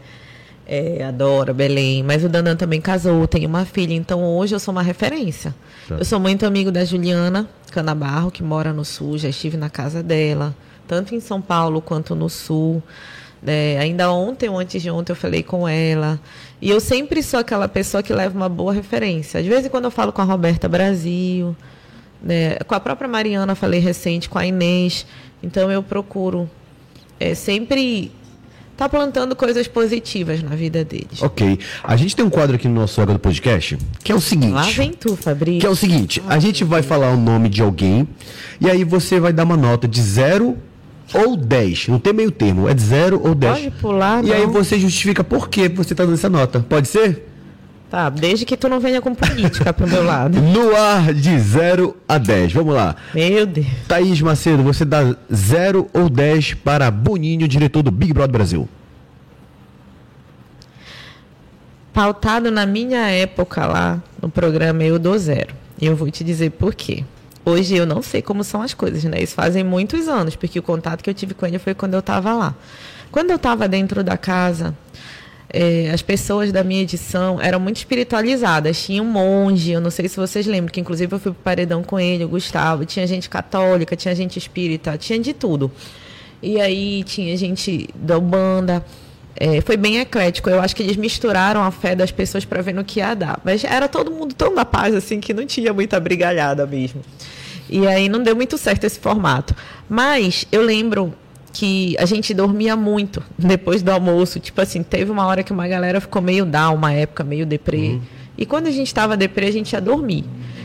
É, 0.66 1.02
adora 1.04 1.52
Belém. 1.54 2.02
Mas 2.02 2.22
o 2.24 2.28
Dandan 2.28 2.54
também 2.56 2.80
casou, 2.80 3.26
tem 3.26 3.46
uma 3.46 3.64
filha. 3.64 3.94
Então 3.94 4.22
hoje 4.22 4.54
eu 4.54 4.60
sou 4.60 4.72
uma 4.72 4.82
referência. 4.82 5.54
Tá. 5.88 5.96
Eu 5.96 6.04
sou 6.04 6.20
muito 6.20 6.44
amigo 6.44 6.70
da 6.70 6.84
Juliana 6.84 7.48
Canabarro, 7.70 8.30
que 8.30 8.42
mora 8.42 8.72
no 8.72 8.84
Sul. 8.84 9.16
Já 9.18 9.28
estive 9.28 9.56
na 9.56 9.70
casa 9.70 10.02
dela, 10.02 10.54
tanto 10.86 11.14
em 11.14 11.20
São 11.20 11.40
Paulo 11.40 11.80
quanto 11.80 12.14
no 12.14 12.28
Sul. 12.28 12.82
É, 13.46 13.78
ainda 13.80 14.10
ontem 14.12 14.48
ou 14.48 14.58
antes 14.58 14.82
de 14.82 14.90
ontem 14.90 15.12
eu 15.12 15.16
falei 15.16 15.42
com 15.42 15.66
ela. 15.66 16.18
E 16.60 16.68
eu 16.68 16.80
sempre 16.80 17.22
sou 17.22 17.38
aquela 17.40 17.68
pessoa 17.68 18.02
que 18.02 18.12
leva 18.12 18.36
uma 18.36 18.48
boa 18.48 18.72
referência. 18.72 19.38
Às 19.40 19.46
vezes, 19.46 19.70
quando 19.70 19.84
eu 19.84 19.90
falo 19.92 20.12
com 20.12 20.20
a 20.20 20.24
Roberta 20.24 20.68
Brasil, 20.68 21.56
né, 22.22 22.56
com 22.66 22.74
a 22.74 22.80
própria 22.80 23.08
Mariana, 23.08 23.54
falei 23.54 23.80
recente, 23.80 24.28
com 24.28 24.38
a 24.38 24.46
Inês. 24.46 25.06
Então, 25.42 25.70
eu 25.70 25.82
procuro 25.82 26.48
é, 27.20 27.34
sempre 27.34 28.10
estar 28.72 28.88
plantando 28.88 29.34
coisas 29.34 29.66
positivas 29.66 30.40
na 30.42 30.54
vida 30.54 30.84
deles. 30.84 31.20
Ok. 31.20 31.58
A 31.82 31.96
gente 31.96 32.14
tem 32.14 32.24
um 32.24 32.30
quadro 32.30 32.54
aqui 32.54 32.68
no 32.68 32.74
nosso 32.74 33.00
Água 33.00 33.14
do 33.14 33.18
Podcast, 33.20 33.76
que 34.04 34.12
é 34.12 34.14
o 34.14 34.20
seguinte. 34.20 34.52
Lá 34.52 34.62
vem 34.62 34.92
tu, 34.92 35.16
Fabrício. 35.16 35.60
Que 35.60 35.66
é 35.66 35.70
o 35.70 35.74
seguinte, 35.74 36.22
a 36.28 36.38
gente 36.38 36.62
vai 36.62 36.80
falar 36.82 37.10
o 37.10 37.16
nome 37.16 37.48
de 37.48 37.60
alguém 37.60 38.06
e 38.60 38.70
aí 38.70 38.84
você 38.84 39.18
vai 39.18 39.32
dar 39.32 39.42
uma 39.44 39.56
nota 39.56 39.88
de 39.88 40.00
0 40.00 40.56
ou 41.12 41.36
10. 41.36 41.88
Não 41.88 41.98
tem 41.98 42.12
meio 42.12 42.30
termo, 42.30 42.68
é 42.68 42.74
de 42.74 42.82
0 42.82 43.20
ou 43.24 43.34
10. 43.34 43.52
Pode 43.58 43.70
pular, 43.80 44.24
E 44.24 44.32
aí 44.32 44.42
não. 44.42 44.52
você 44.52 44.78
justifica 44.78 45.24
por 45.24 45.48
que 45.48 45.68
você 45.68 45.92
tá 45.94 46.04
dando 46.04 46.14
essa 46.14 46.28
nota. 46.28 46.60
Pode 46.60 46.86
ser? 46.86 47.27
Tá, 47.90 48.10
desde 48.10 48.44
que 48.44 48.56
tu 48.56 48.68
não 48.68 48.80
venha 48.80 49.00
com 49.00 49.14
política 49.14 49.72
pro 49.72 49.88
meu 49.88 50.04
lado. 50.04 50.38
No 50.58 50.76
ar 50.76 51.14
de 51.14 51.38
0 51.38 51.96
a 52.06 52.18
10. 52.18 52.52
Vamos 52.52 52.74
lá. 52.74 52.94
Meu 53.14 53.46
Deus. 53.46 53.66
Thaís 53.86 54.20
Macedo, 54.20 54.62
você 54.62 54.84
dá 54.84 55.16
0 55.32 55.88
ou 55.94 56.10
10 56.10 56.54
para 56.54 56.90
Boninho, 56.90 57.48
diretor 57.48 57.82
do 57.82 57.90
Big 57.90 58.12
Brother 58.12 58.32
Brasil. 58.32 58.68
Pautado 61.92 62.50
na 62.50 62.66
minha 62.66 63.08
época 63.08 63.66
lá 63.66 64.02
no 64.20 64.28
programa, 64.28 64.84
eu 64.84 64.98
dou 64.98 65.18
zero. 65.18 65.54
E 65.80 65.86
eu 65.86 65.96
vou 65.96 66.10
te 66.10 66.22
dizer 66.22 66.50
por 66.50 66.74
quê. 66.74 67.04
Hoje 67.44 67.74
eu 67.74 67.86
não 67.86 68.02
sei 68.02 68.20
como 68.20 68.44
são 68.44 68.60
as 68.60 68.74
coisas, 68.74 69.02
né? 69.04 69.22
Isso 69.22 69.34
fazem 69.34 69.64
muitos 69.64 70.06
anos, 70.06 70.36
porque 70.36 70.58
o 70.58 70.62
contato 70.62 71.02
que 71.02 71.08
eu 71.08 71.14
tive 71.14 71.32
com 71.32 71.46
ele 71.46 71.58
foi 71.58 71.74
quando 71.74 71.94
eu 71.94 72.00
estava 72.00 72.34
lá. 72.34 72.54
Quando 73.10 73.30
eu 73.30 73.36
estava 73.36 73.66
dentro 73.66 74.04
da 74.04 74.18
casa, 74.18 74.76
eh, 75.50 75.90
as 75.92 76.02
pessoas 76.02 76.52
da 76.52 76.62
minha 76.62 76.82
edição 76.82 77.40
eram 77.40 77.58
muito 77.58 77.76
espiritualizadas. 77.76 78.84
Tinha 78.84 79.02
um 79.02 79.06
monge, 79.06 79.72
eu 79.72 79.80
não 79.80 79.90
sei 79.90 80.08
se 80.08 80.16
vocês 80.16 80.46
lembram, 80.46 80.72
que 80.72 80.80
inclusive 80.80 81.14
eu 81.14 81.18
fui 81.18 81.32
pro 81.32 81.42
paredão 81.42 81.82
com 81.82 81.98
ele, 81.98 82.24
o 82.24 82.28
Gustavo. 82.28 82.84
Tinha 82.84 83.06
gente 83.06 83.28
católica, 83.28 83.96
tinha 83.96 84.14
gente 84.14 84.38
espírita, 84.38 84.98
tinha 84.98 85.18
de 85.18 85.32
tudo. 85.32 85.70
E 86.42 86.60
aí 86.60 87.02
tinha 87.04 87.36
gente 87.36 87.88
da 87.94 88.18
Umbanda. 88.18 88.84
É, 89.40 89.60
foi 89.60 89.76
bem 89.76 89.98
eclético. 89.98 90.50
Eu 90.50 90.60
acho 90.60 90.74
que 90.74 90.82
eles 90.82 90.96
misturaram 90.96 91.62
a 91.62 91.70
fé 91.70 91.94
das 91.94 92.10
pessoas 92.10 92.44
para 92.44 92.60
ver 92.60 92.74
no 92.74 92.84
que 92.84 93.00
ia 93.00 93.14
dar. 93.14 93.40
Mas 93.44 93.64
era 93.64 93.88
todo 93.88 94.10
mundo 94.10 94.34
tão 94.34 94.54
na 94.54 94.64
paz, 94.64 94.94
assim, 94.94 95.20
que 95.20 95.32
não 95.32 95.46
tinha 95.46 95.72
muita 95.72 95.98
brigalhada 95.98 96.66
mesmo. 96.66 97.02
E 97.70 97.86
aí 97.86 98.08
não 98.08 98.22
deu 98.22 98.34
muito 98.34 98.58
certo 98.58 98.84
esse 98.84 98.98
formato. 98.98 99.54
Mas 99.88 100.46
eu 100.50 100.62
lembro 100.62 101.14
que 101.52 101.96
a 101.98 102.04
gente 102.04 102.32
dormia 102.34 102.76
muito 102.76 103.22
depois 103.36 103.82
do 103.82 103.90
almoço. 103.90 104.38
Tipo 104.38 104.60
assim, 104.60 104.82
teve 104.82 105.10
uma 105.10 105.26
hora 105.26 105.42
que 105.42 105.52
uma 105.52 105.66
galera 105.66 106.00
ficou 106.00 106.22
meio 106.22 106.44
down, 106.44 106.74
uma 106.74 106.92
época 106.92 107.24
meio 107.24 107.46
deprê. 107.46 107.98
E 108.36 108.46
quando 108.46 108.68
a 108.68 108.70
gente 108.70 108.86
estava 108.86 109.16
deprê, 109.16 109.46
a 109.46 109.52
gente 109.52 109.72
ia 109.72 109.80
dormir. 109.80 110.24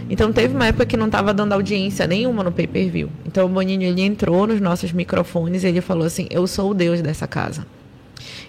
Então 0.09 0.31
teve 0.31 0.53
uma 0.53 0.67
época 0.67 0.85
que 0.85 0.97
não 0.97 1.07
estava 1.07 1.33
dando 1.33 1.53
audiência 1.53 2.05
nenhuma 2.05 2.43
no 2.43 2.51
pay-per-view. 2.51 3.09
Então 3.25 3.45
o 3.45 3.49
Boninho 3.49 3.83
ele 3.83 4.01
entrou 4.01 4.45
nos 4.45 4.59
nossos 4.61 4.91
microfones 4.91 5.63
e 5.63 5.67
ele 5.67 5.81
falou 5.81 6.05
assim: 6.05 6.27
"Eu 6.29 6.45
sou 6.45 6.71
o 6.71 6.73
Deus 6.73 7.01
dessa 7.01 7.27
casa. 7.27 7.65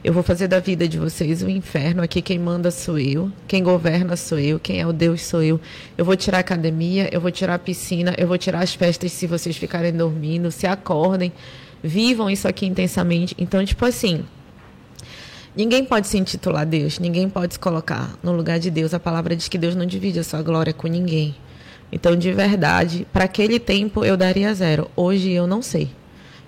Eu 0.03 0.13
vou 0.13 0.23
fazer 0.23 0.49
da 0.49 0.61
vida 0.61 0.87
de 0.87 0.99
vocês 0.99 1.43
um 1.43 1.49
inferno. 1.49 2.03
Aqui 2.03 2.21
quem 2.21 2.39
manda 2.39 2.71
sou 2.71 2.99
eu, 2.99 3.33
quem 3.49 3.63
governa 3.63 4.17
sou 4.17 4.39
eu, 4.39 4.61
quem 4.61 4.79
é 4.79 4.87
o 4.87 4.93
Deus 4.93 5.23
sou 5.23 5.43
eu. 5.43 5.59
Eu 5.97 6.05
vou 6.05 6.15
tirar 6.15 6.39
a 6.39 6.41
academia, 6.41 7.09
eu 7.11 7.23
vou 7.23 7.31
tirar 7.31 7.55
a 7.55 7.59
piscina, 7.59 8.15
eu 8.19 8.29
vou 8.29 8.37
tirar 8.37 8.63
as 8.63 8.75
festas 8.75 9.13
se 9.13 9.27
vocês 9.27 9.57
ficarem 9.57 9.93
dormindo, 9.93 10.51
se 10.51 10.67
acordem, 10.67 11.33
vivam 11.85 12.31
isso 12.31 12.49
aqui 12.49 12.65
intensamente. 12.65 13.37
Então, 13.39 13.65
tipo 13.65 13.85
assim, 13.85 14.25
Ninguém 15.57 15.85
pode 15.85 16.09
se 16.09 16.19
intitular 16.19 16.67
Deus, 16.67 16.99
ninguém 16.99 17.29
pode 17.29 17.55
se 17.55 17.61
colocar 17.61 18.19
no 18.21 18.33
lugar 18.33 18.59
de 18.59 18.73
Deus. 18.73 18.93
A 18.93 18.99
palavra 18.99 19.37
diz 19.37 19.47
que 19.47 19.57
Deus 19.57 19.77
não 19.77 19.87
divide 19.87 20.19
a 20.19 20.25
sua 20.25 20.43
glória 20.43 20.73
com 20.73 20.89
ninguém. 20.89 21.33
Então, 21.93 22.17
de 22.17 22.33
verdade, 22.33 23.07
para 23.13 23.23
aquele 23.23 23.61
tempo 23.61 24.05
eu 24.05 24.17
daria 24.17 24.53
zero. 24.53 24.91
Hoje 24.97 25.31
eu 25.31 25.47
não 25.47 25.63
sei. 25.63 25.93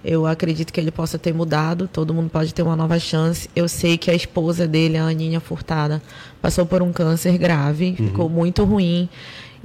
Eu 0.05 0.27
acredito 0.27 0.73
que 0.73 0.81
ele 0.81 0.91
possa 0.91 1.19
ter 1.19 1.33
mudado, 1.33 1.89
todo 1.89 2.13
mundo 2.13 2.31
pode 2.31 2.53
ter 2.53 2.63
uma 2.63 2.75
nova 2.75 2.99
chance. 2.99 3.49
Eu 3.55 3.69
sei 3.69 3.97
que 3.97 4.11
a 4.11 4.15
esposa 4.15 4.67
dele, 4.67 4.97
a 4.97 5.05
Aninha 5.05 5.39
Furtada, 5.39 6.03
passou 6.43 6.67
por 6.67 6.83
um 6.83 6.93
câncer 6.93 7.39
grave, 7.39 7.95
ficou 7.95 8.29
muito 8.29 8.65
ruim. 8.65 9.09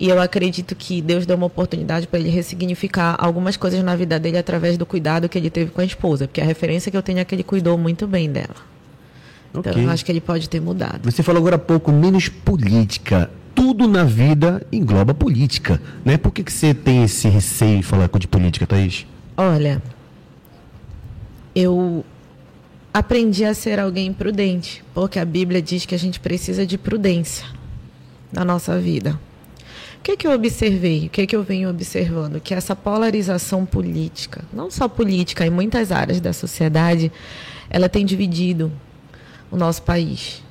E 0.01 0.09
eu 0.09 0.19
acredito 0.19 0.75
que 0.75 0.99
Deus 0.99 1.27
deu 1.27 1.37
uma 1.37 1.45
oportunidade 1.45 2.07
para 2.07 2.19
ele 2.19 2.29
ressignificar 2.29 3.15
algumas 3.19 3.55
coisas 3.55 3.83
na 3.83 3.95
vida 3.95 4.19
dele 4.19 4.35
através 4.35 4.75
do 4.75 4.83
cuidado 4.83 5.29
que 5.29 5.37
ele 5.37 5.51
teve 5.51 5.69
com 5.69 5.79
a 5.79 5.85
esposa. 5.85 6.27
Porque 6.27 6.41
a 6.41 6.43
referência 6.43 6.89
que 6.89 6.97
eu 6.97 7.03
tenho 7.03 7.19
é 7.19 7.23
que 7.23 7.35
ele 7.35 7.43
cuidou 7.43 7.77
muito 7.77 8.07
bem 8.07 8.27
dela. 8.31 8.55
Então, 9.53 9.71
eu 9.73 9.91
acho 9.91 10.03
que 10.03 10.11
ele 10.11 10.19
pode 10.19 10.49
ter 10.49 10.59
mudado. 10.59 11.01
Você 11.03 11.21
falou 11.21 11.39
agora 11.39 11.57
há 11.57 11.59
pouco 11.59 11.91
menos 11.91 12.29
política. 12.29 13.29
Tudo 13.53 13.87
na 13.87 14.03
vida 14.03 14.65
engloba 14.71 15.13
política, 15.13 15.79
né? 16.03 16.17
Por 16.17 16.31
que, 16.31 16.43
que 16.43 16.51
você 16.51 16.73
tem 16.73 17.03
esse 17.03 17.27
receio 17.27 17.77
de 17.77 17.83
falar 17.83 18.09
de 18.17 18.27
política, 18.27 18.65
Thaís? 18.65 19.05
Olha, 19.37 19.83
eu 21.53 22.03
aprendi 22.91 23.45
a 23.45 23.53
ser 23.53 23.79
alguém 23.79 24.11
prudente, 24.11 24.83
porque 24.95 25.19
a 25.19 25.25
Bíblia 25.25 25.61
diz 25.61 25.85
que 25.85 25.93
a 25.93 25.99
gente 25.99 26.19
precisa 26.19 26.65
de 26.65 26.75
prudência 26.75 27.45
na 28.33 28.43
nossa 28.43 28.79
vida. 28.79 29.19
O 30.01 30.03
que, 30.03 30.17
que 30.17 30.25
eu 30.25 30.31
observei? 30.31 31.05
O 31.05 31.09
que, 31.11 31.27
que 31.27 31.35
eu 31.35 31.43
venho 31.43 31.69
observando? 31.69 32.41
Que 32.41 32.55
essa 32.55 32.75
polarização 32.75 33.67
política, 33.67 34.43
não 34.51 34.71
só 34.71 34.87
política, 34.87 35.45
em 35.45 35.51
muitas 35.51 35.91
áreas 35.91 36.19
da 36.19 36.33
sociedade, 36.33 37.11
ela 37.69 37.87
tem 37.87 38.03
dividido 38.03 38.71
o 39.51 39.55
nosso 39.55 39.83
país. 39.83 40.41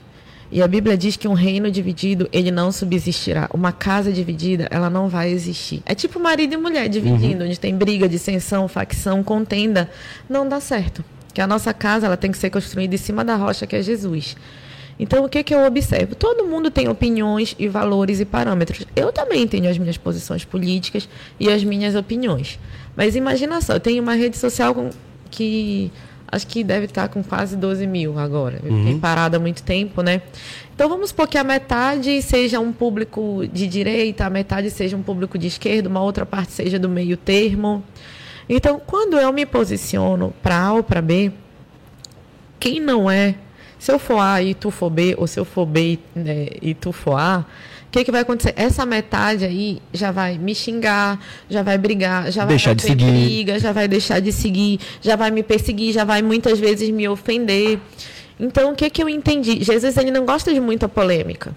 E 0.52 0.62
a 0.62 0.68
Bíblia 0.68 0.96
diz 0.96 1.16
que 1.16 1.26
um 1.26 1.32
reino 1.32 1.68
dividido, 1.68 2.28
ele 2.32 2.52
não 2.52 2.70
subsistirá. 2.70 3.50
Uma 3.52 3.72
casa 3.72 4.12
dividida, 4.12 4.68
ela 4.70 4.88
não 4.88 5.08
vai 5.08 5.32
existir. 5.32 5.82
É 5.84 5.96
tipo 5.96 6.20
marido 6.20 6.54
e 6.54 6.56
mulher 6.56 6.88
dividindo, 6.88 7.42
onde 7.42 7.58
tem 7.58 7.74
briga, 7.74 8.08
dissensão, 8.08 8.68
facção, 8.68 9.20
contenda. 9.24 9.90
Não 10.28 10.48
dá 10.48 10.60
certo. 10.60 11.04
Que 11.34 11.40
a 11.40 11.46
nossa 11.48 11.74
casa, 11.74 12.06
ela 12.06 12.16
tem 12.16 12.30
que 12.30 12.38
ser 12.38 12.50
construída 12.50 12.94
em 12.94 12.98
cima 12.98 13.24
da 13.24 13.34
rocha 13.34 13.66
que 13.66 13.74
é 13.74 13.82
Jesus. 13.82 14.36
Então, 15.02 15.24
o 15.24 15.28
que, 15.30 15.42
que 15.42 15.54
eu 15.54 15.64
observo? 15.64 16.14
Todo 16.14 16.44
mundo 16.44 16.70
tem 16.70 16.86
opiniões 16.86 17.56
e 17.58 17.66
valores 17.68 18.20
e 18.20 18.24
parâmetros. 18.26 18.84
Eu 18.94 19.10
também 19.10 19.48
tenho 19.48 19.70
as 19.70 19.78
minhas 19.78 19.96
posições 19.96 20.44
políticas 20.44 21.08
e 21.40 21.48
as 21.48 21.64
minhas 21.64 21.94
opiniões. 21.94 22.58
Mas 22.94 23.16
imagina 23.16 23.60
só, 23.62 23.72
eu 23.74 23.80
tenho 23.80 24.02
uma 24.02 24.12
rede 24.14 24.36
social 24.36 24.74
com- 24.74 24.90
que 25.30 25.90
acho 26.30 26.46
que 26.46 26.62
deve 26.62 26.84
estar 26.84 27.08
com 27.08 27.24
quase 27.24 27.56
12 27.56 27.86
mil 27.86 28.18
agora. 28.18 28.60
Eu 28.62 28.76
fiquei 28.76 28.98
parada 28.98 29.38
há 29.38 29.40
muito 29.40 29.62
tempo, 29.62 30.02
né? 30.02 30.20
Então 30.74 30.86
vamos 30.88 31.08
supor 31.08 31.26
que 31.28 31.38
a 31.38 31.44
metade 31.44 32.20
seja 32.20 32.60
um 32.60 32.70
público 32.72 33.44
de 33.50 33.66
direita, 33.66 34.26
a 34.26 34.30
metade 34.30 34.70
seja 34.70 34.96
um 34.98 35.02
público 35.02 35.38
de 35.38 35.46
esquerda, 35.46 35.88
uma 35.88 36.02
outra 36.02 36.26
parte 36.26 36.52
seja 36.52 36.78
do 36.78 36.88
meio 36.90 37.16
termo. 37.16 37.82
Então, 38.48 38.80
quando 38.86 39.16
eu 39.18 39.32
me 39.32 39.46
posiciono 39.46 40.34
para 40.42 40.58
A 40.60 40.72
ou 40.74 40.82
para 40.82 41.00
B, 41.00 41.32
quem 42.58 42.80
não 42.80 43.10
é, 43.10 43.34
se 43.80 43.90
eu 43.90 43.98
for 43.98 44.20
A 44.20 44.42
e 44.42 44.52
tu 44.52 44.70
for 44.70 44.90
B, 44.90 45.14
ou 45.16 45.26
se 45.26 45.40
eu 45.40 45.44
for 45.44 45.64
B 45.64 45.98
né, 46.14 46.48
e 46.60 46.74
tu 46.74 46.92
for 46.92 47.16
A, 47.16 47.46
o 47.86 47.90
que, 47.90 48.04
que 48.04 48.12
vai 48.12 48.20
acontecer? 48.20 48.52
Essa 48.54 48.84
metade 48.84 49.44
aí 49.44 49.80
já 49.90 50.12
vai 50.12 50.36
me 50.36 50.54
xingar, 50.54 51.18
já 51.48 51.62
vai 51.62 51.78
brigar, 51.78 52.30
já 52.30 52.44
Deixar 52.44 52.70
vai 52.70 52.76
de 52.76 52.82
ter 52.82 52.88
seguir. 52.88 53.10
briga, 53.10 53.58
já 53.58 53.72
vai 53.72 53.88
deixar 53.88 54.20
de 54.20 54.32
seguir, 54.32 54.78
já 55.00 55.16
vai 55.16 55.30
me 55.30 55.42
perseguir, 55.42 55.94
já 55.94 56.04
vai 56.04 56.20
muitas 56.20 56.58
vezes 56.60 56.90
me 56.90 57.08
ofender. 57.08 57.80
Então, 58.38 58.72
o 58.72 58.76
que, 58.76 58.88
que 58.90 59.02
eu 59.02 59.08
entendi? 59.08 59.64
Jesus 59.64 59.96
ele 59.96 60.10
não 60.10 60.26
gosta 60.26 60.52
de 60.52 60.60
muita 60.60 60.86
polêmica. 60.86 61.56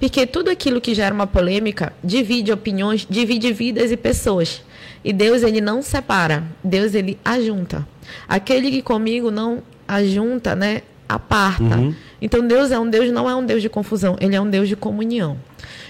Porque 0.00 0.26
tudo 0.26 0.50
aquilo 0.50 0.80
que 0.80 0.96
gera 0.96 1.14
uma 1.14 1.28
polêmica 1.28 1.92
divide 2.02 2.50
opiniões, 2.52 3.06
divide 3.08 3.52
vidas 3.52 3.92
e 3.92 3.96
pessoas. 3.96 4.62
E 5.04 5.12
Deus 5.12 5.44
ele 5.44 5.60
não 5.60 5.80
separa, 5.80 6.42
Deus 6.62 6.92
ele 6.92 7.18
ajunta. 7.24 7.86
Aquele 8.28 8.68
que 8.68 8.82
comigo 8.82 9.30
não 9.30 9.62
ajunta, 9.86 10.56
né, 10.56 10.82
aparta. 11.14 11.78
Então 12.20 12.46
Deus 12.46 12.70
é 12.70 12.78
um 12.78 12.88
Deus 12.88 13.10
não 13.10 13.28
é 13.28 13.34
um 13.34 13.44
Deus 13.44 13.62
de 13.62 13.68
confusão, 13.68 14.16
ele 14.20 14.34
é 14.34 14.40
um 14.40 14.48
Deus 14.48 14.68
de 14.68 14.76
comunhão. 14.76 15.36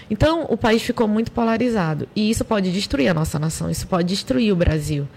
Então 0.09 0.45
o 0.49 0.57
país 0.57 0.81
ficou 0.81 1.07
muito 1.07 1.31
polarizado 1.31 2.07
e 2.15 2.29
isso 2.29 2.43
pode 2.43 2.71
destruir 2.71 3.09
a 3.09 3.13
nossa 3.13 3.39
nação, 3.39 3.69
isso 3.69 3.87
pode 3.87 4.07
destruir 4.07 4.51
o 4.51 4.55
Brasil. 4.55 5.07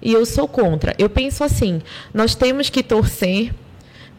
E 0.00 0.12
eu 0.12 0.26
sou 0.26 0.46
contra. 0.46 0.94
Eu 0.98 1.08
penso 1.08 1.42
assim, 1.42 1.80
nós 2.12 2.34
temos 2.34 2.68
que 2.68 2.82
torcer 2.82 3.52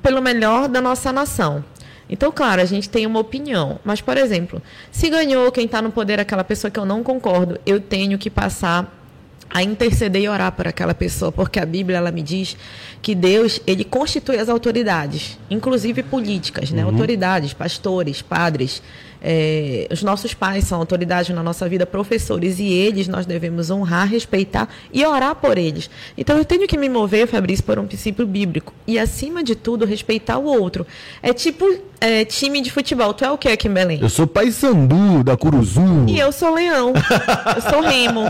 pelo 0.01 0.21
melhor 0.21 0.67
da 0.67 0.81
nossa 0.81 1.11
nação. 1.11 1.63
Então, 2.09 2.31
claro, 2.31 2.61
a 2.61 2.65
gente 2.65 2.89
tem 2.89 3.05
uma 3.05 3.19
opinião. 3.19 3.79
Mas, 3.83 4.01
por 4.01 4.17
exemplo, 4.17 4.61
se 4.91 5.09
ganhou 5.09 5.51
quem 5.51 5.65
está 5.65 5.81
no 5.81 5.91
poder 5.91 6.19
aquela 6.19 6.43
pessoa 6.43 6.71
que 6.71 6.79
eu 6.79 6.85
não 6.85 7.03
concordo, 7.03 7.59
eu 7.65 7.79
tenho 7.79 8.17
que 8.17 8.29
passar 8.29 8.96
a 9.49 9.63
interceder 9.63 10.21
e 10.21 10.29
orar 10.29 10.51
por 10.51 10.67
aquela 10.67 10.93
pessoa, 10.93 11.31
porque 11.31 11.59
a 11.59 11.65
Bíblia 11.65 11.97
ela 11.97 12.11
me 12.11 12.21
diz 12.21 12.57
que 13.01 13.15
Deus 13.15 13.61
ele 13.65 13.83
constitui 13.83 14.37
as 14.37 14.49
autoridades, 14.49 15.37
inclusive 15.49 16.03
políticas, 16.03 16.71
né? 16.71 16.83
Autoridades, 16.83 17.53
pastores, 17.53 18.21
padres, 18.21 18.81
é, 19.29 19.87
os 19.91 20.01
nossos 20.03 20.33
pais 20.33 20.63
são 20.63 20.79
autoridades 20.79 21.35
na 21.35 21.43
nossa 21.43 21.67
vida, 21.67 21.85
professores, 21.85 22.59
e 22.59 22.71
eles 22.71 23.09
nós 23.09 23.25
devemos 23.25 23.69
honrar, 23.69 24.07
respeitar 24.07 24.69
e 24.93 25.05
orar 25.05 25.35
por 25.35 25.57
eles. 25.57 25.89
Então 26.17 26.37
eu 26.37 26.45
tenho 26.45 26.65
que 26.65 26.77
me 26.77 26.87
mover, 26.87 27.27
Fabrício, 27.27 27.65
por 27.65 27.77
um 27.77 27.85
princípio 27.85 28.25
bíblico 28.25 28.73
e, 28.87 28.97
acima 28.97 29.43
de 29.43 29.53
tudo, 29.53 29.83
respeitar 29.83 30.37
o 30.37 30.45
outro. 30.45 30.87
É 31.21 31.33
tipo 31.33 31.65
é, 31.99 32.23
time 32.23 32.61
de 32.61 32.71
futebol. 32.71 33.13
Tu 33.13 33.25
é 33.25 33.31
o 33.31 33.37
que 33.37 33.49
aqui 33.49 33.67
em 33.67 33.73
Belém? 33.73 33.99
Eu 34.01 34.07
sou 34.07 34.25
pai 34.25 34.49
Sandu, 34.49 35.23
da 35.25 35.35
Curuzu. 35.35 36.05
E 36.07 36.17
eu 36.17 36.31
sou 36.31 36.53
leão. 36.53 36.93
Eu 37.55 37.61
sou 37.69 37.81
remo. 37.81 38.21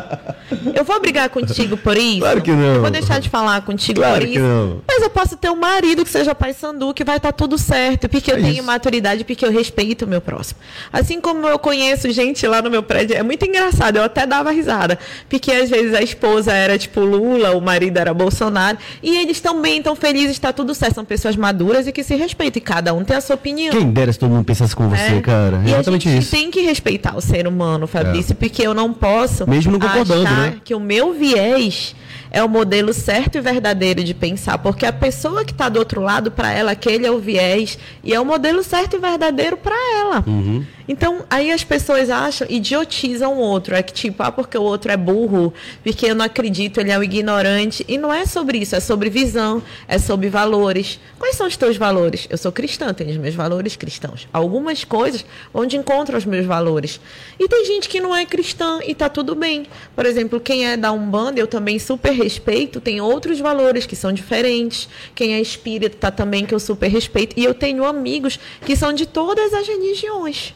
Eu 0.74 0.84
vou 0.84 1.00
brigar 1.00 1.30
contigo 1.30 1.78
por 1.78 1.96
isso? 1.98 2.22
Claro 2.22 2.42
que 2.42 2.52
não. 2.52 2.76
Eu 2.76 2.82
vou 2.82 2.90
deixar 2.90 3.20
de 3.20 3.30
falar 3.30 3.62
contigo 3.62 4.00
Claro 4.00 4.16
por 4.22 4.26
que 4.26 4.34
isso? 4.34 4.40
não. 4.42 4.82
Mas 4.88 5.04
eu 5.04 5.10
posso 5.10 5.38
ter 5.38 5.50
um 5.52 5.56
marido 5.56 6.04
que 6.04 6.10
seja 6.10 6.34
pai 6.34 6.54
sandu, 6.54 6.94
que 6.94 7.04
vai 7.04 7.18
estar 7.18 7.32
tudo 7.34 7.58
certo, 7.58 8.08
porque 8.10 8.32
eu 8.32 8.38
É 8.38 8.42
tenho 8.42 8.54
isso. 8.54 8.64
maturidade, 8.64 9.24
porque 9.24 9.46
eu 9.46 9.52
respeito 9.52 10.06
o 10.06 10.08
meu 10.08 10.22
próximo. 10.22 10.60
Assim 10.92 11.20
como 11.22 11.48
eu 11.48 11.60
conheço 11.60 12.10
gente 12.12 12.46
lá 12.48 12.62
no 12.62 12.70
meu 12.70 12.82
prédio, 12.84 13.16
é 13.16 13.24
muito 13.24 13.46
engraçado, 13.46 13.98
eu 13.98 14.04
até 14.04 14.26
dava 14.26 14.52
risada, 14.52 14.98
porque 15.30 15.52
às 15.52 15.70
vezes 15.70 15.94
a 15.94 16.02
esposa 16.02 16.54
era 16.54 16.78
tipo 16.78 17.02
Lula, 17.02 17.52
o 17.56 17.62
marido 17.62 17.98
era 17.98 18.14
Bolsonaro, 18.14 18.78
e 19.04 19.16
eles 19.18 19.38
estão 19.38 19.62
bem, 19.62 19.78
estão 19.78 19.96
felizes, 19.96 20.32
está 20.32 20.52
tudo 20.54 20.74
certo, 20.74 20.96
são 20.96 21.06
pessoas 21.06 21.36
maduras 21.36 21.88
e 21.88 21.92
que 21.92 22.04
se 22.04 22.16
respeitam, 22.16 22.58
e 22.60 22.62
cada 22.62 22.94
um 22.94 23.04
tem 23.04 23.16
a 23.18 23.22
sua 23.22 23.36
opinião. 23.36 23.72
Quem 23.76 23.90
dera 23.92 24.12
se 24.14 24.20
todo 24.20 24.30
mundo 24.32 24.46
pensasse 24.46 24.76
como 24.76 24.90
você, 24.90 25.02
É. 25.16 25.22
cara. 25.22 25.58
É 25.66 25.70
E 25.70 25.74
exatamente 25.74 26.08
a 26.08 26.12
gente 26.12 26.22
isso. 26.24 26.32
tem 26.32 26.50
que 26.52 26.62
respeitar 26.62 27.16
o 27.18 27.22
ser 27.22 27.48
humano, 27.48 27.86
Fabrício, 27.88 28.36
porque 28.36 28.66
eu 28.66 28.74
não 28.74 28.94
posso 28.94 29.50
Mesmo 29.50 29.72
não 29.74 29.80
concordando, 29.80 30.24
achar 30.26 30.42
né? 30.52 30.58
que 30.64 30.74
o 30.74 30.80
meu 30.80 31.14
viés 31.14 31.96
é 32.32 32.44
o 32.44 32.50
modelo 32.50 32.94
certo 32.94 33.38
e 33.38 33.42
verdadeiro 33.42 34.04
de 34.04 34.14
pensar, 34.14 34.58
porque 34.58 34.86
a 34.86 34.94
pessoa 34.94 35.44
que 35.46 35.52
está 35.52 35.70
do 35.70 35.80
outro 35.80 36.02
lado, 36.02 36.32
para 36.32 36.52
ela, 36.52 36.72
aquele 36.72 37.06
é 37.06 37.12
o 37.12 37.20
viés 37.20 37.78
e 38.04 38.14
é 38.14 38.20
o 38.20 38.26
modelo 38.26 38.64
certo 38.64 38.96
e 38.96 39.00
verdadeiro 39.00 39.58
para 39.58 39.76
ela. 40.00 40.24
Uhum. 40.26 40.66
Então, 40.88 41.26
aí 41.30 41.52
as 41.52 41.64
pessoas 41.64 42.10
acham, 42.10 42.48
idiotizam 42.50 43.34
o 43.34 43.40
outro. 43.40 43.76
É 43.76 43.84
que 43.84 43.92
tipo, 43.92 44.24
ah, 44.24 44.32
porque 44.32 44.58
o 44.58 44.62
outro 44.62 44.92
é 44.92 44.98
burro, 44.98 45.54
porque 45.84 46.06
eu 46.06 46.16
não 46.16 46.26
acredito, 46.26 46.80
ele 46.80 46.92
é 46.92 46.98
um 46.98 47.04
ignorante. 47.04 47.84
E 47.88 47.98
não 47.98 48.14
é 48.14 48.26
sobre 48.26 48.60
isso, 48.60 48.76
é 48.76 48.80
sobre 48.80 49.10
visão, 49.10 49.62
é 49.88 49.98
sobre 49.98 50.30
valores. 50.30 51.00
Quais 51.20 51.36
são 51.36 51.48
os 51.48 51.58
teus 51.58 51.76
valores? 51.76 52.28
Eu 52.30 52.38
sou 52.38 52.52
cristã, 52.52 52.94
tenho 52.94 53.10
os 53.12 53.18
meus 53.18 53.36
valores 53.36 53.76
cristãos. 53.76 54.28
Algumas 54.32 54.84
coisas 54.84 55.26
onde 55.54 55.76
encontro 55.76 56.18
os 56.18 56.26
meus 56.26 56.46
valores. 56.46 57.02
E 57.38 57.48
tem 57.48 57.66
gente 57.66 57.90
que 57.90 58.00
não 58.00 58.16
é 58.16 58.26
cristã 58.26 58.80
e 58.86 58.96
tá 58.96 59.10
tudo 59.10 59.36
bem. 59.36 59.66
Por 59.96 60.06
exemplo, 60.06 60.40
quem 60.40 60.68
é 60.68 60.78
da 60.78 60.92
Umbanda, 60.92 61.40
eu 61.40 61.48
também 61.48 61.80
super 61.80 62.17
respeito, 62.18 62.82
tem 62.82 63.00
outros 63.00 63.40
valores 63.40 63.86
que 63.86 63.96
são 63.96 64.12
diferentes. 64.12 64.90
Quem 65.16 65.36
é 65.36 65.42
espírita 65.42 66.12
também, 66.12 66.46
que 66.46 66.54
eu 66.54 66.60
super 66.60 66.90
respeito. 66.90 67.40
E 67.40 67.44
eu 67.44 67.54
tenho 67.54 67.86
amigos 67.86 68.40
que 68.66 68.76
são 68.76 68.92
de 68.92 69.06
todas 69.06 69.54
as 69.54 69.68
religiões. 69.68 70.54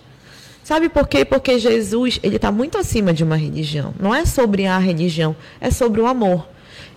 Sabe 0.64 0.90
por 0.90 1.08
quê? 1.08 1.24
Porque 1.24 1.58
Jesus, 1.58 2.20
ele 2.22 2.36
está 2.36 2.52
muito 2.52 2.78
acima 2.78 3.14
de 3.14 3.24
uma 3.24 3.36
religião. 3.36 3.94
Não 4.00 4.14
é 4.14 4.26
sobre 4.26 4.66
a 4.66 4.78
religião, 4.78 5.36
é 5.60 5.72
sobre 5.72 6.02
o 6.02 6.08
amor. 6.08 6.48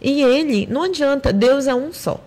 E 0.02 0.22
ele, 0.22 0.66
não 0.70 0.82
adianta, 0.82 1.32
Deus 1.32 1.66
é 1.66 1.74
um 1.74 1.92
só. 1.92 2.20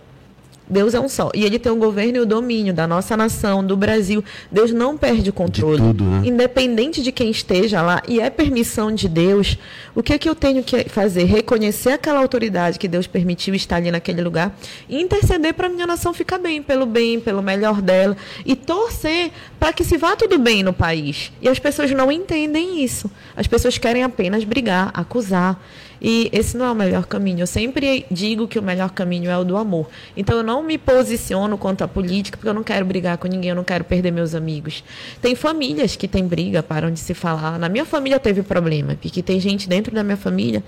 Deus 0.68 0.94
é 0.94 1.00
um 1.00 1.08
só. 1.08 1.30
E 1.34 1.44
ele 1.44 1.58
tem 1.58 1.72
o 1.72 1.76
governo 1.76 2.18
e 2.18 2.20
o 2.20 2.26
domínio 2.26 2.74
da 2.74 2.86
nossa 2.86 3.16
nação, 3.16 3.64
do 3.64 3.76
Brasil. 3.76 4.22
Deus 4.50 4.72
não 4.72 4.96
perde 4.96 5.30
o 5.30 5.32
controle. 5.32 5.78
tudo, 5.78 6.04
né? 6.04 6.22
Independente 6.24 7.02
de 7.02 7.12
quem 7.12 7.30
esteja 7.30 7.82
lá, 7.82 8.02
e 8.06 8.20
é 8.20 8.30
permissão 8.30 8.94
de 8.94 9.08
Deus, 9.08 9.58
o 9.94 10.02
que, 10.02 10.12
é 10.12 10.18
que 10.18 10.28
eu 10.28 10.34
tenho 10.34 10.62
que 10.62 10.88
fazer? 10.88 11.24
Reconhecer 11.24 11.90
aquela 11.90 12.20
autoridade 12.20 12.78
que 12.78 12.88
Deus 12.88 13.06
permitiu 13.06 13.54
estar 13.54 13.76
ali 13.76 13.90
naquele 13.90 14.22
lugar 14.22 14.56
e 14.88 15.00
interceder 15.00 15.54
para 15.54 15.66
a 15.66 15.70
minha 15.70 15.86
nação 15.86 16.12
ficar 16.12 16.38
bem, 16.38 16.62
pelo 16.62 16.86
bem, 16.86 17.20
pelo 17.20 17.42
melhor 17.42 17.80
dela. 17.80 18.16
E 18.44 18.54
torcer 18.54 19.30
para 19.58 19.72
que 19.72 19.84
se 19.84 19.96
vá 19.96 20.16
tudo 20.16 20.38
bem 20.38 20.62
no 20.62 20.72
país. 20.72 21.32
E 21.40 21.48
as 21.48 21.58
pessoas 21.58 21.90
não 21.90 22.12
entendem 22.12 22.82
isso. 22.82 23.10
As 23.36 23.46
pessoas 23.46 23.78
querem 23.78 24.02
apenas 24.02 24.44
brigar, 24.44 24.90
acusar. 24.94 25.60
E 26.00 26.28
esse 26.32 26.56
não 26.56 26.66
é 26.66 26.70
o 26.70 26.74
melhor 26.74 27.06
caminho. 27.06 27.40
Eu 27.40 27.46
sempre 27.46 28.06
digo 28.10 28.46
que 28.46 28.58
o 28.58 28.62
melhor 28.62 28.90
caminho 28.90 29.30
é 29.30 29.36
o 29.38 29.44
do 29.44 29.56
amor. 29.56 29.88
Então 30.16 30.36
eu 30.36 30.42
não 30.42 30.62
me 30.62 30.78
posiciono 30.78 31.58
contra 31.58 31.84
a 31.84 31.88
política 31.88 32.36
porque 32.36 32.48
eu 32.48 32.54
não 32.54 32.62
quero 32.62 32.84
brigar 32.84 33.18
com 33.18 33.26
ninguém, 33.28 33.50
eu 33.50 33.56
não 33.56 33.64
quero 33.64 33.84
perder 33.84 34.10
meus 34.10 34.34
amigos. 34.34 34.84
Tem 35.20 35.34
famílias 35.34 35.96
que 35.96 36.06
têm 36.06 36.26
briga, 36.26 36.62
param 36.62 36.90
de 36.90 37.00
se 37.00 37.14
falar. 37.14 37.58
Na 37.58 37.68
minha 37.68 37.84
família 37.84 38.18
teve 38.18 38.42
problema, 38.42 38.96
porque 39.00 39.22
tem 39.22 39.40
gente 39.40 39.68
dentro 39.68 39.94
da 39.94 40.02
minha 40.02 40.16
família 40.16 40.62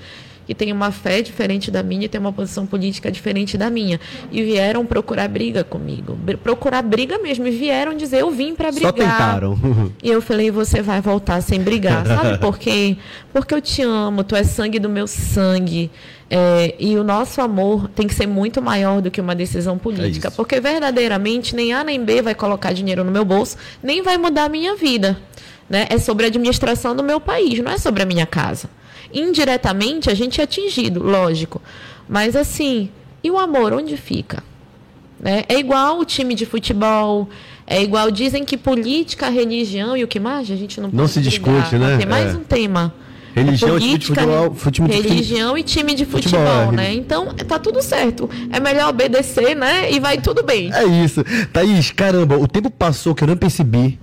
que 0.51 0.55
tem 0.56 0.72
uma 0.72 0.90
fé 0.90 1.22
diferente 1.22 1.70
da 1.70 1.81
minha 1.81 2.06
e 2.06 2.09
tem 2.09 2.20
uma 2.20 2.32
posição 2.32 2.66
política 2.66 3.09
diferente 3.09 3.56
da 3.56 3.70
minha. 3.70 4.01
E 4.32 4.43
vieram 4.43 4.85
procurar 4.85 5.28
briga 5.28 5.62
comigo. 5.62 6.18
Procurar 6.43 6.82
briga 6.82 7.18
mesmo. 7.18 7.47
E 7.47 7.52
vieram 7.52 7.97
dizer, 7.97 8.22
eu 8.22 8.32
vim 8.32 8.52
para 8.56 8.72
brigar. 8.72 8.93
Só 8.93 8.98
tentaram. 8.98 9.56
E 10.02 10.09
eu 10.10 10.20
falei, 10.20 10.51
você 10.51 10.82
vai 10.82 11.01
voltar 11.01 11.40
sem 11.40 11.60
brigar. 11.60 12.02
Sabe 12.05 12.39
por 12.39 12.59
quê? 12.59 12.97
Porque 13.32 13.55
eu 13.55 13.60
te 13.60 13.81
amo, 13.82 14.24
tu 14.24 14.35
é 14.35 14.43
sangue 14.43 14.81
do 14.81 14.89
meu 14.89 15.06
sangue. 15.06 15.89
É, 16.28 16.74
e 16.81 16.97
o 16.97 17.05
nosso 17.05 17.40
amor 17.40 17.89
tem 17.89 18.09
que 18.09 18.14
ser 18.14 18.27
muito 18.27 18.60
maior 18.60 19.01
do 19.01 19.09
que 19.09 19.20
uma 19.20 19.36
decisão 19.36 19.78
política. 19.78 20.28
isso. 20.28 20.36
porque 20.36 20.59
verdadeiramente 20.59 21.55
nem 21.55 21.72
A 21.72 21.85
nem 21.85 22.05
B 22.05 22.22
vai 22.22 22.35
colocar 22.35 22.72
dinheiro 22.72 23.05
no 23.05 23.12
meu 23.12 23.24
bolso, 23.24 23.56
nem 23.81 24.02
vai 24.02 24.18
mudar 24.18 24.47
a 24.47 24.48
minha 24.48 24.74
vida. 24.74 25.16
Né? 25.68 25.86
É 25.89 25.97
sobre 25.97 26.24
a 26.24 26.27
administração 26.27 26.97
do 26.97 27.05
meu 27.05 27.20
país, 27.20 27.60
não 27.60 27.70
é 27.70 27.78
sobre 27.78 28.02
a 28.02 28.06
minha 28.06 28.27
casa. 28.27 28.68
Indiretamente 29.12 30.11
a 30.11 30.15
gente 30.15 30.41
é 30.41 30.45
atingido, 30.45 31.03
lógico. 31.03 31.61
Mas 32.09 32.35
assim, 32.37 32.89
e 33.23 33.31
o 33.31 33.39
amor, 33.39 33.73
onde 33.73 33.97
fica? 33.97 34.43
né? 35.19 35.45
É 35.49 35.59
igual 35.59 35.99
o 35.99 36.05
time 36.05 36.35
de 36.35 36.47
futebol, 36.47 37.28
é 37.66 37.82
igual. 37.82 38.11
Dizem 38.11 38.45
que 38.45 38.57
política, 38.57 39.28
religião 39.28 39.97
e 39.97 40.03
o 40.03 40.09
que 40.09 40.19
mais? 40.19 40.51
A 40.51 40.57
gente 40.57 40.81
não 40.81 40.89
Não 40.91 41.01
pode 41.01 41.12
se 41.12 41.20
brigar. 41.20 41.55
discute, 41.62 41.77
né? 41.78 41.99
Tem 41.99 42.07
mais 42.07 42.35
É. 42.35 42.39
um 42.39 42.43
tema. 42.43 42.95
Religião, 43.35 43.78
time 43.78 43.98
de 43.98 44.07
futebol, 44.07 44.55
fu- 44.55 44.70
time 44.70 44.89
de 44.89 44.97
fute- 44.97 45.09
religião 45.09 45.57
e 45.59 45.62
time 45.62 45.94
de 45.94 46.05
Futebol, 46.05 46.40
futebol, 46.40 46.73
é, 46.73 46.77
né? 46.77 46.94
Então, 46.94 47.27
tá 47.35 47.59
tudo 47.59 47.81
certo. 47.82 48.28
É 48.52 48.59
melhor 48.61 48.89
obedecer, 48.90 49.55
né? 49.55 49.90
E 49.93 50.01
vai 50.01 50.19
tudo 50.19 50.43
bem. 50.43 50.73
É 50.73 50.85
isso. 50.85 51.23
Thaís, 51.52 51.90
caramba, 51.90 52.36
o 52.36 52.47
tempo 52.48 52.70
passou 52.70 53.15
que 53.15 53.23
eu 53.24 53.28
não 53.28 53.36
percebi. 53.36 53.98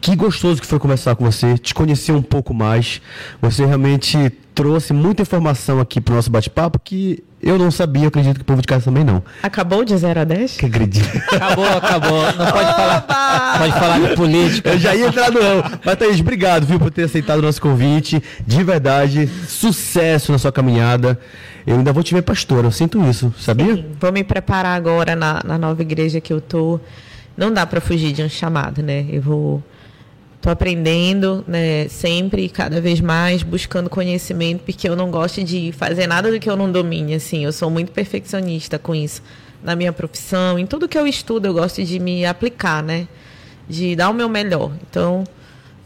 Que 0.00 0.14
gostoso 0.16 0.60
que 0.60 0.66
foi 0.66 0.78
conversar 0.78 1.14
com 1.16 1.24
você, 1.24 1.58
te 1.58 1.74
conhecer 1.74 2.12
um 2.12 2.22
pouco 2.22 2.54
mais. 2.54 3.00
Você 3.40 3.64
realmente 3.66 4.30
trouxe 4.54 4.92
muita 4.92 5.22
informação 5.22 5.80
aqui 5.80 6.00
pro 6.00 6.14
nosso 6.14 6.30
bate-papo 6.30 6.78
que 6.82 7.22
eu 7.42 7.58
não 7.58 7.70
sabia, 7.70 8.06
acredito 8.06 8.36
que 8.36 8.42
o 8.42 8.44
povo 8.44 8.62
de 8.62 8.68
casa 8.68 8.84
também 8.84 9.02
não. 9.02 9.22
Acabou 9.42 9.84
de 9.84 9.96
0 9.96 10.20
a 10.20 10.24
10? 10.24 10.58
Que 10.58 10.66
acredito. 10.66 11.08
Acabou, 11.34 11.66
acabou. 11.66 12.22
Não 12.38 12.46
pode 12.46 12.74
falar. 12.74 13.58
Pode 13.58 13.72
falar 13.72 13.98
de 13.98 14.14
política. 14.14 14.70
Eu 14.70 14.78
já 14.78 14.94
ia 14.94 15.08
entrar 15.08 15.30
no 15.32 15.40
não. 15.42 15.64
Mas, 15.84 15.96
Thaís, 15.96 16.20
obrigado, 16.20 16.64
viu, 16.64 16.78
por 16.78 16.90
ter 16.90 17.04
aceitado 17.04 17.40
o 17.40 17.42
nosso 17.42 17.60
convite. 17.60 18.22
De 18.46 18.62
verdade, 18.62 19.28
sucesso 19.48 20.30
na 20.30 20.38
sua 20.38 20.52
caminhada. 20.52 21.18
Eu 21.66 21.76
ainda 21.76 21.92
vou 21.92 22.02
te 22.02 22.14
ver 22.14 22.22
pastora, 22.22 22.66
eu 22.66 22.72
sinto 22.72 23.02
isso, 23.08 23.34
sabia? 23.38 23.74
Sim, 23.76 23.86
Vou 24.00 24.12
me 24.12 24.22
preparar 24.22 24.76
agora 24.76 25.14
na, 25.16 25.40
na 25.44 25.58
nova 25.58 25.82
igreja 25.82 26.20
que 26.20 26.32
eu 26.32 26.40
tô. 26.40 26.78
Não 27.36 27.52
dá 27.52 27.66
para 27.66 27.80
fugir 27.80 28.12
de 28.12 28.22
um 28.22 28.28
chamado, 28.28 28.82
né? 28.82 29.06
Eu 29.08 29.22
vou 29.22 29.62
tô 30.42 30.50
aprendendo, 30.50 31.44
né, 31.46 31.88
sempre 31.88 32.48
cada 32.48 32.80
vez 32.80 33.00
mais 33.00 33.42
buscando 33.42 33.88
conhecimento, 33.88 34.62
porque 34.64 34.88
eu 34.88 34.96
não 34.96 35.10
gosto 35.10 35.42
de 35.42 35.72
fazer 35.72 36.06
nada 36.06 36.30
do 36.30 36.38
que 36.38 36.50
eu 36.50 36.56
não 36.56 36.70
domine, 36.70 37.14
assim. 37.14 37.44
Eu 37.44 37.52
sou 37.52 37.70
muito 37.70 37.92
perfeccionista 37.92 38.78
com 38.78 38.94
isso 38.94 39.22
na 39.62 39.76
minha 39.76 39.92
profissão, 39.92 40.58
em 40.58 40.66
tudo 40.66 40.88
que 40.88 40.98
eu 40.98 41.06
estudo, 41.06 41.46
eu 41.46 41.54
gosto 41.54 41.82
de 41.84 41.98
me 42.00 42.26
aplicar, 42.26 42.82
né? 42.82 43.06
De 43.68 43.94
dar 43.94 44.10
o 44.10 44.12
meu 44.12 44.28
melhor. 44.28 44.72
Então, 44.90 45.24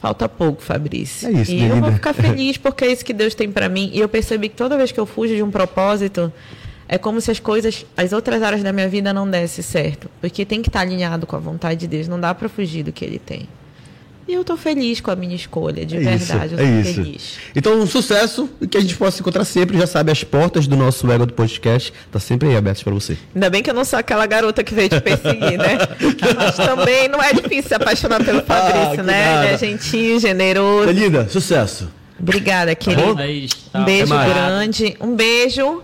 Falta 0.00 0.28
pouco, 0.28 0.62
Fabrício. 0.62 1.28
É 1.28 1.42
isso, 1.42 1.52
e 1.52 1.64
eu 1.64 1.80
vou 1.80 1.92
ficar 1.92 2.12
feliz 2.12 2.56
porque 2.56 2.84
é 2.84 2.92
isso 2.92 3.04
que 3.04 3.12
Deus 3.12 3.34
tem 3.34 3.50
pra 3.50 3.68
mim. 3.68 3.90
E 3.92 4.00
eu 4.00 4.08
percebi 4.08 4.48
que 4.48 4.54
toda 4.54 4.76
vez 4.76 4.92
que 4.92 5.00
eu 5.00 5.06
fujo 5.06 5.34
de 5.34 5.42
um 5.42 5.50
propósito, 5.50 6.32
é 6.86 6.98
como 6.98 7.20
se 7.20 7.30
as 7.30 7.40
coisas, 7.40 7.84
as 7.96 8.12
outras 8.12 8.42
áreas 8.42 8.62
da 8.62 8.72
minha 8.72 8.88
vida 8.88 9.12
não 9.12 9.28
dessem 9.28 9.64
certo. 9.64 10.08
Porque 10.20 10.44
tem 10.44 10.60
que 10.62 10.68
estar 10.68 10.80
alinhado 10.80 11.26
com 11.26 11.34
a 11.34 11.38
vontade 11.38 11.80
de 11.80 11.88
Deus. 11.88 12.08
Não 12.08 12.20
dá 12.20 12.34
pra 12.34 12.48
fugir 12.48 12.82
do 12.82 12.92
que 12.92 13.04
Ele 13.04 13.18
tem. 13.18 13.48
E 14.28 14.34
eu 14.34 14.42
tô 14.44 14.56
feliz 14.56 15.00
com 15.00 15.10
a 15.12 15.14
minha 15.16 15.36
escolha, 15.36 15.86
de 15.86 15.96
É 15.96 16.00
verdade. 16.00 16.22
isso, 16.24 16.32
eu 16.34 16.56
tô 16.58 16.62
é 16.64 16.80
isso. 16.80 16.94
feliz. 16.94 17.34
Então, 17.54 17.78
um 17.78 17.86
sucesso 17.86 18.50
e 18.60 18.66
que 18.66 18.76
a 18.76 18.80
gente 18.80 18.96
possa 18.96 19.16
se 19.18 19.22
encontrar 19.22 19.44
sempre. 19.44 19.78
Já 19.78 19.86
sabe, 19.86 20.10
as 20.10 20.24
portas 20.24 20.66
do 20.66 20.74
nosso 20.76 21.08
Ego 21.10 21.26
do 21.26 21.32
Podcast 21.32 21.92
tá 22.10 22.18
sempre 22.18 22.48
aí 22.48 22.56
abertas 22.56 22.82
para 22.82 22.92
você. 22.92 23.16
Ainda 23.34 23.48
bem 23.48 23.62
que 23.62 23.70
eu 23.70 23.74
não 23.74 23.84
sou 23.84 23.98
aquela 23.98 24.26
garota 24.26 24.64
que 24.64 24.74
veio 24.74 24.88
te 24.88 25.00
perseguir, 25.00 25.56
né? 25.56 25.78
Mas 26.36 26.56
também 26.56 27.06
não 27.06 27.22
é 27.22 27.32
difícil 27.32 27.68
se 27.68 27.74
apaixonar 27.74 28.24
pelo 28.24 28.42
Fabrício, 28.42 29.00
Ah, 29.00 29.02
né? 29.04 29.24
nada. 29.26 29.44
Ele 29.46 29.54
é 29.54 29.58
gentil, 29.58 30.18
generoso. 30.18 30.90
Linda, 30.90 31.28
sucesso. 31.28 31.88
Obrigada, 32.18 32.74
querido. 32.74 33.20
É 33.20 33.30
isso, 33.30 33.56
Um 33.68 33.78
tá. 33.78 33.84
beijo 33.84 34.14
grande. 34.14 34.96
Um 35.00 35.14
beijo 35.14 35.82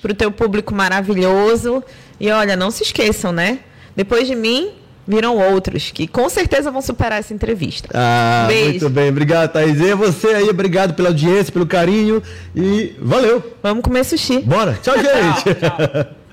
pro 0.00 0.14
teu 0.14 0.30
público 0.32 0.74
maravilhoso. 0.74 1.82
E 2.18 2.30
olha, 2.30 2.56
não 2.56 2.70
se 2.70 2.82
esqueçam, 2.82 3.30
né? 3.30 3.58
Depois 3.94 4.26
de 4.26 4.34
mim, 4.34 4.70
viram 5.06 5.36
outros 5.36 5.90
que 5.92 6.06
com 6.06 6.28
certeza 6.28 6.70
vão 6.70 6.80
superar 6.82 7.18
essa 7.18 7.32
entrevista. 7.34 7.88
Ah, 7.94 8.44
Beijo. 8.48 8.70
muito 8.70 8.90
bem. 8.90 9.08
Obrigado, 9.10 9.52
Thaís. 9.52 9.78
E 9.80 9.94
você 9.94 10.28
aí, 10.28 10.48
obrigado 10.48 10.94
pela 10.94 11.08
audiência, 11.10 11.52
pelo 11.52 11.66
carinho. 11.66 12.22
E 12.54 12.94
valeu. 13.00 13.42
Vamos 13.62 13.82
comer 13.82 14.04
sushi. 14.04 14.40
Bora. 14.40 14.78
Tchau, 14.82 14.94
gente. 14.98 15.54
Tchau. 15.60 16.23